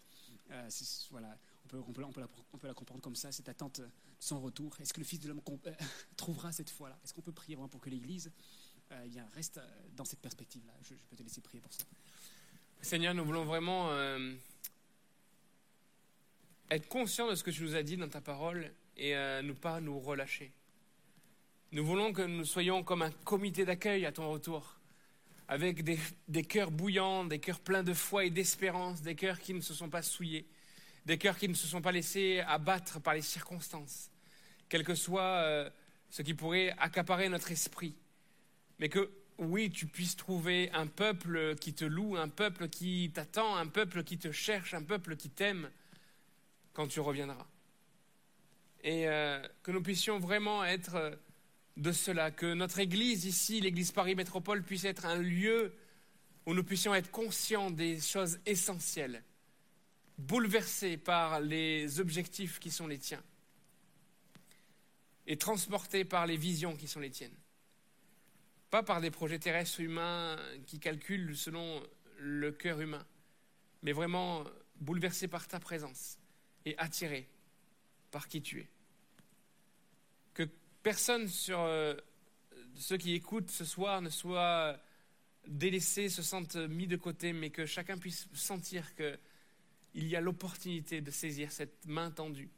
Voilà, 1.11 1.39
on 1.75 1.93
peut, 1.93 2.21
la, 2.21 2.29
on 2.53 2.75
comprendre 2.75 3.01
comme 3.01 3.17
ça, 3.17 3.33
cette 3.33 3.49
attente 3.49 3.81
de 3.81 3.89
son 4.19 4.41
retour. 4.41 4.77
Est-ce 4.81 4.93
que 4.93 5.01
le 5.01 5.07
Fils 5.07 5.21
de 5.21 5.29
l'homme 5.29 5.41
euh, 5.67 5.73
trouvera 6.17 6.53
cette 6.53 6.71
foi-là? 6.71 6.99
Est-ce 7.05 7.15
qu'on 7.15 7.23
peut 7.23 7.33
prier 7.33 7.57
pour 7.57 7.81
que 7.81 7.91
l'Église 7.91 8.31
euh, 8.93 9.07
eh 9.07 9.35
reste 9.35 9.59
euh, 9.59 9.67
dans 9.97 10.05
cette 10.05 10.21
perspective-là? 10.21 10.73
Je, 10.83 10.95
peux 11.11 11.17
te 11.17 11.23
laisser 11.23 11.41
prier 11.41 11.61
pour 11.61 11.73
ça. 11.73 11.85
Seigneur, 12.81 13.15
nous 13.15 13.25
voulons 13.25 13.45
vraiment 13.45 13.91
être 16.71 16.89
conscients 16.89 17.29
de 17.29 17.35
ce 17.35 17.43
que 17.43 17.51
tu 17.51 17.63
nous 17.63 17.75
as 17.75 17.83
dit 17.83 17.97
dans 17.97 18.09
ta 18.09 18.21
parole 18.21 18.71
et 18.97 19.15
ne 19.15 19.53
pas 19.53 19.81
nous 19.81 19.99
relâcher. 19.99 20.53
Nous 21.73 21.85
voulons 21.85 22.13
que 22.13 22.23
nous 22.23 22.45
soyons 22.45 22.85
comme 22.85 23.03
un 23.03 23.11
comité 23.11 23.65
d'accueil 23.65 24.05
à 24.07 24.13
ton 24.13 24.31
retour, 24.31 24.77
avec 25.49 25.83
des 25.83 26.45
cœurs 26.45 26.71
bouillants, 26.71 27.25
des 27.25 27.41
cœurs 27.41 27.61
pleins 27.61 27.83
de 27.83 27.95
foi 27.95 28.27
et 28.27 28.31
d'espérance, 28.31 29.01
des 29.01 29.17
cœurs 29.17 29.41
qui 29.41 29.55
ne 29.55 29.61
se 29.61 29.75
sont 29.75 29.89
pas 29.89 30.03
souillés, 30.03 30.47
des 31.07 31.19
cœurs 31.19 31.39
qui 31.39 31.49
ne 31.49 31.55
se 31.55 31.67
sont 31.67 31.81
pas 31.81 31.93
laissés 31.93 32.41
abattre 32.47 33.01
par 33.01 33.15
les 33.15 33.23
circonstances, 33.23 34.11
quel 34.69 34.85
que 34.85 34.95
soit 34.95 35.23
euh, 35.23 35.71
ce 36.11 36.23
qui 36.23 36.35
pourrait 36.35 36.75
accaparer 36.79 37.29
notre 37.29 37.51
esprit, 37.53 37.95
mais 38.79 38.89
que 38.89 39.11
oui, 39.39 39.71
tu 39.71 39.87
puisses 39.87 40.17
trouver 40.17 40.71
un 40.73 40.87
peuple 40.87 41.55
qui 41.57 41.75
te 41.75 41.85
loue, 41.85 42.17
un 42.17 42.29
peuple 42.29 42.69
qui 42.69 43.11
t'attend, 43.15 43.57
un 43.57 43.67
peuple 43.67 44.03
qui 44.03 44.19
te 44.19 44.33
cherche, 44.33 44.75
un 44.75 44.83
peuple 44.83 45.17
qui 45.17 45.31
t'aime 45.31 45.71
quand 46.73 46.89
tu 46.89 47.01
reviendras. 47.01 47.47
Et 48.83 49.09
euh, 49.09 49.47
que 49.63 49.71
nous 49.71 49.83
puissions 49.83 50.19
vraiment 50.19 50.65
être 50.65 50.95
euh, 50.95 51.15
de 51.77 51.93
cela, 51.93 52.31
que 52.31 52.55
notre 52.55 52.79
Église 52.79 53.27
ici, 53.27 53.61
l'Église 53.61 53.93
Paris 53.93 54.15
Métropole, 54.15 54.63
puisse 54.63 54.85
être 54.85 55.07
un 55.07 55.19
lieu 55.19 55.75
où 56.47 56.55
nous 56.55 56.65
puissions 56.65 56.95
être 56.95 57.11
conscients 57.11 57.71
des 57.71 58.01
choses 58.01 58.39
essentielles, 58.47 59.23
bouleversés 60.19 60.97
par 60.97 61.41
les 61.41 62.01
objectifs 62.01 62.59
qui 62.59 62.71
sont 62.71 62.87
les 62.87 62.99
tiens 62.99 63.23
et 65.27 65.37
transportés 65.37 66.05
par 66.05 66.27
les 66.27 66.37
visions 66.37 66.77
qui 66.77 66.89
sont 66.89 67.01
les 67.01 67.11
tiennes. 67.11 67.37
Pas 68.71 68.83
par 68.83 69.01
des 69.01 69.11
projets 69.11 69.39
terrestres 69.39 69.81
humains 69.81 70.37
qui 70.67 70.79
calculent 70.79 71.37
selon 71.37 71.83
le 72.19 72.53
cœur 72.53 72.81
humain, 72.81 73.05
mais 73.83 73.93
vraiment 73.93 74.45
bouleversés 74.77 75.29
par 75.29 75.49
ta 75.49 75.61
présence 75.61 76.19
et 76.65 76.77
attirés 76.79 77.29
par 78.11 78.29
qui 78.29 78.43
tu 78.43 78.61
es. 78.61 78.69
Que 80.35 80.49
personne 80.83 81.29
sur 81.29 81.61
euh, 81.61 81.95
ceux 82.75 82.97
qui 82.97 83.15
écoutent 83.15 83.51
ce 83.51 83.65
soir 83.65 84.03
ne 84.03 84.11
soit 84.11 84.79
délaissé, 85.47 86.09
se 86.09 86.23
sente 86.23 86.57
mis 86.57 86.87
de 86.87 86.97
côté, 86.97 87.33
mais 87.33 87.51
que 87.51 87.67
chacun 87.67 87.99
puisse 87.99 88.29
sentir 88.35 88.95
qu'il 89.97 90.09
y 90.09 90.15
a 90.17 90.21
l'opportunité 90.21 91.01
de 91.01 91.11
saisir 91.11 91.51
cette 91.51 91.87
main 91.87 92.11
tendue 92.11 92.51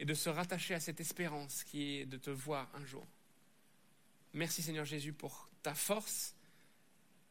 et 0.00 0.04
de 0.04 0.12
se 0.12 0.28
rattacher 0.28 0.74
à 0.74 0.80
cette 0.80 0.98
espérance 0.98 1.62
qui 1.62 1.98
est 1.98 2.04
de 2.04 2.16
te 2.16 2.30
voir 2.30 2.68
un 2.74 2.84
jour. 2.84 3.06
Merci 4.32 4.60
Seigneur 4.60 4.84
Jésus 4.84 5.12
pour 5.12 5.48
ta 5.62 5.72
force, 5.72 6.34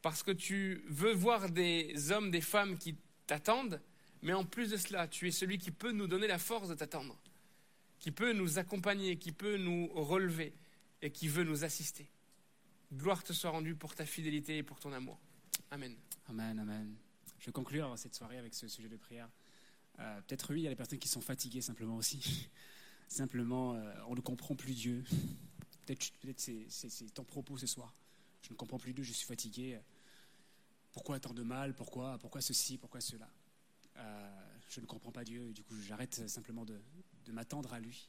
parce 0.02 0.24
que 0.24 0.32
tu 0.32 0.86
veux 0.88 1.12
voir 1.12 1.50
des 1.50 2.14
hommes, 2.14 2.32
des 2.32 2.40
femmes 2.40 2.78
qui 2.78 2.96
t'attendent, 3.28 3.82
mais 4.22 4.32
en 4.32 4.46
plus 4.46 4.70
de 4.70 4.78
cela, 4.78 5.10
tu 5.10 5.28
es 5.28 5.32
celui 5.32 5.58
qui 5.58 5.72
peut 5.72 5.92
nous 5.92 6.08
donner 6.08 6.28
la 6.28 6.40
force 6.40 6.70
de 6.70 6.76
t'attendre, 6.76 7.22
qui 8.00 8.12
peut 8.12 8.32
nous 8.32 8.60
accompagner, 8.60 9.18
qui 9.18 9.34
peut 9.34 9.58
nous 9.58 9.88
relever 9.94 10.54
et 11.02 11.12
qui 11.12 11.28
veut 11.28 11.44
nous 11.44 11.66
assister. 11.66 12.08
Gloire 12.94 13.26
te 13.26 13.34
soit 13.34 13.50
rendue 13.50 13.76
pour 13.76 13.94
ta 13.94 14.06
fidélité 14.06 14.60
et 14.60 14.64
pour 14.64 14.80
ton 14.80 14.94
amour. 14.94 15.20
Amen. 15.70 15.98
Amen, 16.30 16.60
amen. 16.60 16.96
Je 17.42 17.48
vais 17.48 17.52
conclure 17.52 17.98
cette 17.98 18.14
soirée 18.14 18.38
avec 18.38 18.54
ce 18.54 18.68
sujet 18.68 18.88
de 18.88 18.98
prière. 18.98 19.28
Euh, 20.00 20.22
Peut-être 20.22 20.54
oui, 20.54 20.62
il 20.62 20.64
y 20.64 20.68
a 20.68 20.70
des 20.70 20.76
personnes 20.76 21.00
qui 21.00 21.08
sont 21.08 21.22
fatiguées 21.22 21.62
simplement 21.62 21.96
aussi. 21.96 22.48
simplement, 23.08 23.74
euh, 23.74 23.94
on 24.08 24.14
ne 24.14 24.22
comprend 24.22 24.56
plus 24.56 24.76
Dieu. 24.76 25.04
Peut-être 25.84 26.12
peut 26.20 26.34
c'est 26.38 27.14
ton 27.16 27.24
propos 27.24 27.58
ce 27.58 27.66
soir. 27.66 27.96
Je 28.44 28.52
ne 28.52 28.56
comprends 28.56 28.78
plus 28.78 28.94
Dieu, 28.94 29.04
je 29.04 29.12
suis 29.12 29.26
fatigué. 29.26 29.80
Pourquoi 30.92 31.20
tant 31.20 31.34
de 31.34 31.42
mal? 31.42 31.74
Pourquoi? 31.74 32.20
Pourquoi 32.20 32.42
ceci? 32.42 32.78
Pourquoi 32.78 33.02
cela? 33.02 33.28
Euh, 33.98 34.46
Je 34.70 34.80
ne 34.80 34.86
comprends 34.86 35.12
pas 35.12 35.24
Dieu 35.24 35.52
du 35.52 35.64
coup 35.64 35.76
j'arrête 35.82 36.30
simplement 36.30 36.64
de, 36.64 36.80
de 37.26 37.32
m'attendre 37.32 37.74
à 37.74 37.80
lui. 37.80 38.08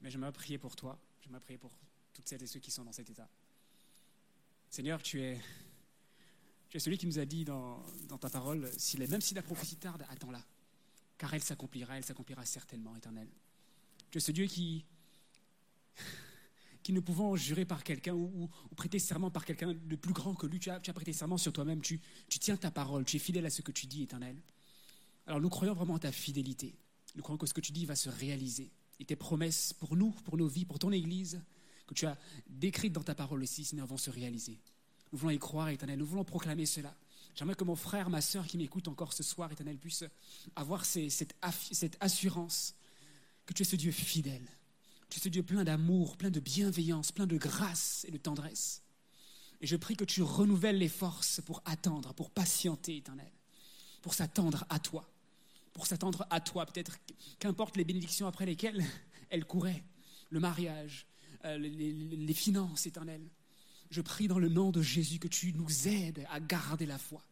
Mais 0.00 0.08
j'aimerais 0.08 0.30
prier 0.30 0.58
pour 0.58 0.76
toi. 0.76 1.00
J'aimerais 1.20 1.40
prier 1.40 1.58
pour 1.58 1.76
toutes 2.12 2.28
celles 2.28 2.42
et 2.44 2.46
ceux 2.46 2.60
qui 2.60 2.70
sont 2.70 2.84
dans 2.84 2.92
cet 2.92 3.10
état. 3.10 3.28
Seigneur, 4.70 5.02
tu 5.02 5.20
es, 5.20 5.40
tu 6.72 6.78
es 6.78 6.80
celui 6.80 6.96
qui 6.96 7.06
nous 7.06 7.18
a 7.18 7.26
dit 7.26 7.44
dans, 7.44 7.84
ta 8.18 8.30
parole, 8.30 8.60
même 8.98 9.20
si 9.20 9.34
la 9.34 9.42
prophétie 9.42 9.76
tarde, 9.76 10.06
attends-la, 10.08 10.42
car 11.18 11.34
elle 11.34 11.42
s'accomplira, 11.42 11.98
elle 11.98 12.04
s'accomplira 12.04 12.46
certainement, 12.46 12.96
éternel. 12.96 13.28
Tu 14.10 14.16
es 14.16 14.20
ce 14.22 14.32
Dieu 14.32 14.46
qui, 14.46 14.82
qui 16.82 16.94
ne 16.94 17.00
pouvant 17.00 17.36
jurer 17.36 17.66
par 17.66 17.84
quelqu'un 17.84 18.14
ou, 18.14 18.48
prêter 18.74 18.98
serment 18.98 19.30
par 19.30 19.44
quelqu'un 19.44 19.74
de 19.74 19.96
plus 19.96 20.14
grand 20.14 20.34
que 20.34 20.46
lui, 20.46 20.60
tu 20.60 20.70
as, 20.70 20.80
prêté 20.80 21.12
serment 21.12 21.36
sur 21.36 21.52
toi-même, 21.52 21.82
tu, 21.82 22.00
tu 22.26 22.38
tiens 22.38 22.56
ta 22.56 22.70
parole, 22.70 23.04
tu 23.04 23.16
es 23.16 23.20
fidèle 23.20 23.44
à 23.44 23.50
ce 23.50 23.60
que 23.60 23.70
tu 23.70 23.84
dis, 23.84 24.04
éternel. 24.04 24.40
Alors 25.26 25.42
nous 25.42 25.50
croyons 25.50 25.74
vraiment 25.74 25.92
en 25.92 25.98
ta 25.98 26.10
fidélité. 26.10 26.74
Nous 27.16 27.22
croyons 27.22 27.36
que 27.36 27.46
ce 27.46 27.52
que 27.52 27.60
tu 27.60 27.72
dis 27.72 27.84
va 27.84 27.96
se 27.96 28.08
réaliser. 28.08 28.70
Et 28.98 29.04
tes 29.04 29.16
promesses 29.16 29.74
pour 29.74 29.94
nous, 29.94 30.12
pour 30.24 30.38
nos 30.38 30.48
vies, 30.48 30.64
pour 30.64 30.78
ton 30.78 30.90
Église, 30.90 31.38
que 31.86 31.92
tu 31.92 32.06
as 32.06 32.16
décrites 32.48 32.94
dans 32.94 33.02
ta 33.02 33.14
parole 33.14 33.42
aussi, 33.42 33.62
Seigneur, 33.62 33.86
vont 33.86 33.98
se 33.98 34.08
réaliser. 34.08 34.58
Nous 35.12 35.18
voulons 35.18 35.32
y 35.32 35.38
croire, 35.38 35.68
éternel. 35.68 35.98
Nous 35.98 36.06
voulons 36.06 36.24
proclamer 36.24 36.66
cela. 36.66 36.94
J'aimerais 37.34 37.54
que 37.54 37.64
mon 37.64 37.76
frère, 37.76 38.10
ma 38.10 38.20
sœur 38.20 38.46
qui 38.46 38.58
m'écoute 38.58 38.88
encore 38.88 39.12
ce 39.12 39.22
soir, 39.22 39.50
éternel, 39.52 39.78
puisse 39.78 40.04
avoir 40.56 40.84
cette, 40.84 41.34
assurance 42.00 42.74
que 43.46 43.52
tu 43.54 43.62
es 43.62 43.64
ce 43.64 43.76
Dieu 43.76 43.90
fidèle. 43.92 44.46
Tu 45.08 45.18
es 45.18 45.22
ce 45.22 45.28
Dieu 45.28 45.42
plein 45.42 45.64
d'amour, 45.64 46.16
plein 46.16 46.30
de 46.30 46.40
bienveillance, 46.40 47.12
plein 47.12 47.26
de 47.26 47.36
grâce 47.36 48.04
et 48.08 48.10
de 48.10 48.18
tendresse. 48.18 48.82
Et 49.60 49.66
je 49.66 49.76
prie 49.76 49.96
que 49.96 50.04
tu 50.04 50.22
renouvelles 50.22 50.78
les 50.78 50.88
forces 50.88 51.40
pour 51.44 51.62
attendre, 51.64 52.12
pour 52.14 52.30
patienter, 52.30 52.96
éternel, 52.96 53.30
pour 54.00 54.14
s'attendre 54.14 54.64
à 54.68 54.78
toi, 54.78 55.08
pour 55.72 55.86
s'attendre 55.86 56.26
à 56.30 56.40
toi, 56.40 56.66
peut-être 56.66 56.98
qu'importe 57.38 57.76
les 57.76 57.84
bénédictions 57.84 58.26
après 58.26 58.44
lesquelles 58.46 58.84
elle 59.30 59.44
courait, 59.44 59.84
le 60.30 60.40
mariage, 60.40 61.06
euh, 61.44 61.56
les, 61.58 61.70
les- 61.70 61.92
les 61.92 62.34
finances, 62.34 62.86
éternel. 62.86 63.22
Je 63.92 64.00
prie 64.00 64.26
dans 64.26 64.38
le 64.38 64.48
nom 64.48 64.70
de 64.70 64.80
Jésus 64.80 65.18
que 65.18 65.28
tu 65.28 65.52
nous 65.52 65.86
aides 65.86 66.26
à 66.30 66.40
garder 66.40 66.86
la 66.86 66.96
foi, 66.96 67.22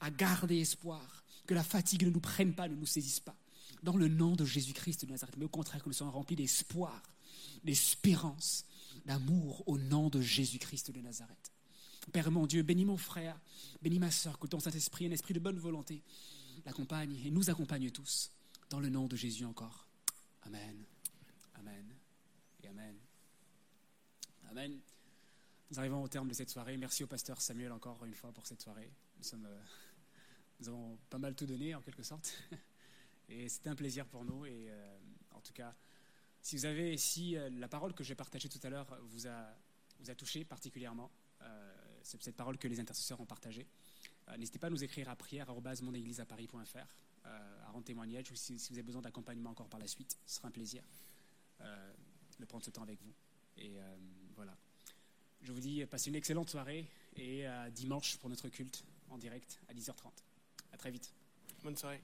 à 0.00 0.10
garder 0.10 0.58
espoir, 0.58 1.24
que 1.46 1.54
la 1.54 1.64
fatigue 1.64 2.04
ne 2.04 2.10
nous 2.10 2.20
prenne 2.20 2.52
pas, 2.52 2.68
ne 2.68 2.76
nous 2.76 2.84
saisisse 2.84 3.20
pas. 3.20 3.34
Dans 3.82 3.96
le 3.96 4.06
nom 4.06 4.36
de 4.36 4.44
Jésus-Christ 4.44 5.06
de 5.06 5.10
Nazareth, 5.10 5.38
mais 5.38 5.46
au 5.46 5.48
contraire 5.48 5.82
que 5.82 5.88
nous 5.88 5.94
soyons 5.94 6.12
remplis 6.12 6.36
d'espoir, 6.36 7.02
d'espérance, 7.64 8.66
d'amour 9.06 9.66
au 9.66 9.78
nom 9.78 10.10
de 10.10 10.20
Jésus-Christ 10.20 10.90
de 10.90 11.00
Nazareth. 11.00 11.52
Père 12.12 12.30
mon 12.30 12.46
Dieu, 12.46 12.62
bénis 12.62 12.84
mon 12.84 12.98
frère, 12.98 13.40
bénis 13.80 13.98
ma 13.98 14.10
sœur, 14.10 14.38
que 14.38 14.46
ton 14.46 14.60
Saint-Esprit, 14.60 15.06
un 15.06 15.12
esprit 15.12 15.32
de 15.32 15.40
bonne 15.40 15.58
volonté, 15.58 16.02
l'accompagne 16.66 17.18
et 17.24 17.30
nous 17.30 17.48
accompagne 17.48 17.90
tous. 17.90 18.30
Dans 18.68 18.78
le 18.78 18.90
nom 18.90 19.06
de 19.06 19.16
Jésus 19.16 19.46
encore. 19.46 19.86
Amen. 20.42 20.84
Amen. 21.54 21.86
Amen. 22.68 22.94
Amen. 24.50 24.80
Nous 25.70 25.78
arrivons 25.78 26.02
au 26.02 26.08
terme 26.08 26.26
de 26.26 26.34
cette 26.34 26.50
soirée. 26.50 26.76
Merci 26.76 27.04
au 27.04 27.06
pasteur 27.06 27.40
Samuel 27.40 27.70
encore 27.70 28.04
une 28.04 28.14
fois 28.14 28.32
pour 28.32 28.44
cette 28.44 28.60
soirée. 28.60 28.90
Nous, 29.18 29.44
euh, 29.44 29.60
avons 30.66 30.98
pas 31.08 31.18
mal 31.18 31.36
tout 31.36 31.46
donné 31.46 31.76
en 31.76 31.80
quelque 31.80 32.02
sorte. 32.02 32.36
Et 33.28 33.48
c'était 33.48 33.70
un 33.70 33.76
plaisir 33.76 34.04
pour 34.06 34.24
nous. 34.24 34.46
Et 34.46 34.66
euh, 34.68 34.98
en 35.30 35.40
tout 35.40 35.52
cas, 35.52 35.72
si 36.42 36.56
vous 36.56 36.64
avez, 36.64 36.96
si 36.96 37.36
euh, 37.36 37.48
la 37.50 37.68
parole 37.68 37.94
que 37.94 38.02
j'ai 38.02 38.16
partagée 38.16 38.48
tout 38.48 38.58
à 38.64 38.68
l'heure 38.68 38.98
vous 39.10 39.28
a, 39.28 39.54
vous 40.00 40.10
a 40.10 40.14
touché 40.16 40.44
particulièrement, 40.44 41.10
c'est 42.02 42.20
cette 42.22 42.36
parole 42.36 42.58
que 42.58 42.66
les 42.66 42.80
intercesseurs 42.80 43.20
ont 43.20 43.26
partagée, 43.26 43.66
n'hésitez 44.38 44.58
pas 44.58 44.66
à 44.66 44.70
nous 44.70 44.82
écrire 44.82 45.08
à 45.08 45.16
prière@monégliseaparis.fr, 45.16 46.86
à 47.24 47.70
rendre 47.70 47.84
témoignage 47.84 48.30
ou 48.30 48.36
si, 48.36 48.58
si 48.58 48.72
vous 48.72 48.78
avez 48.78 48.86
besoin 48.86 49.02
d'accompagnement 49.02 49.50
encore 49.50 49.68
par 49.68 49.80
la 49.80 49.86
suite, 49.86 50.18
ce 50.26 50.36
sera 50.36 50.48
un 50.48 50.50
plaisir 50.50 50.82
de 51.60 52.44
prendre 52.46 52.64
ce 52.64 52.70
temps 52.70 52.82
avec 52.82 53.00
vous. 53.02 53.12
Et 53.58 53.78
voilà. 54.34 54.56
Je 55.42 55.52
vous 55.52 55.60
dis, 55.60 55.84
passez 55.86 56.10
une 56.10 56.16
excellente 56.16 56.50
soirée 56.50 56.86
et 57.16 57.46
à 57.46 57.70
dimanche 57.70 58.16
pour 58.18 58.28
notre 58.28 58.48
culte 58.48 58.84
en 59.08 59.18
direct 59.18 59.58
à 59.68 59.74
10h30. 59.74 60.10
À 60.72 60.76
très 60.76 60.90
vite. 60.90 61.12
Bonne 61.62 61.76
soirée. 61.76 62.00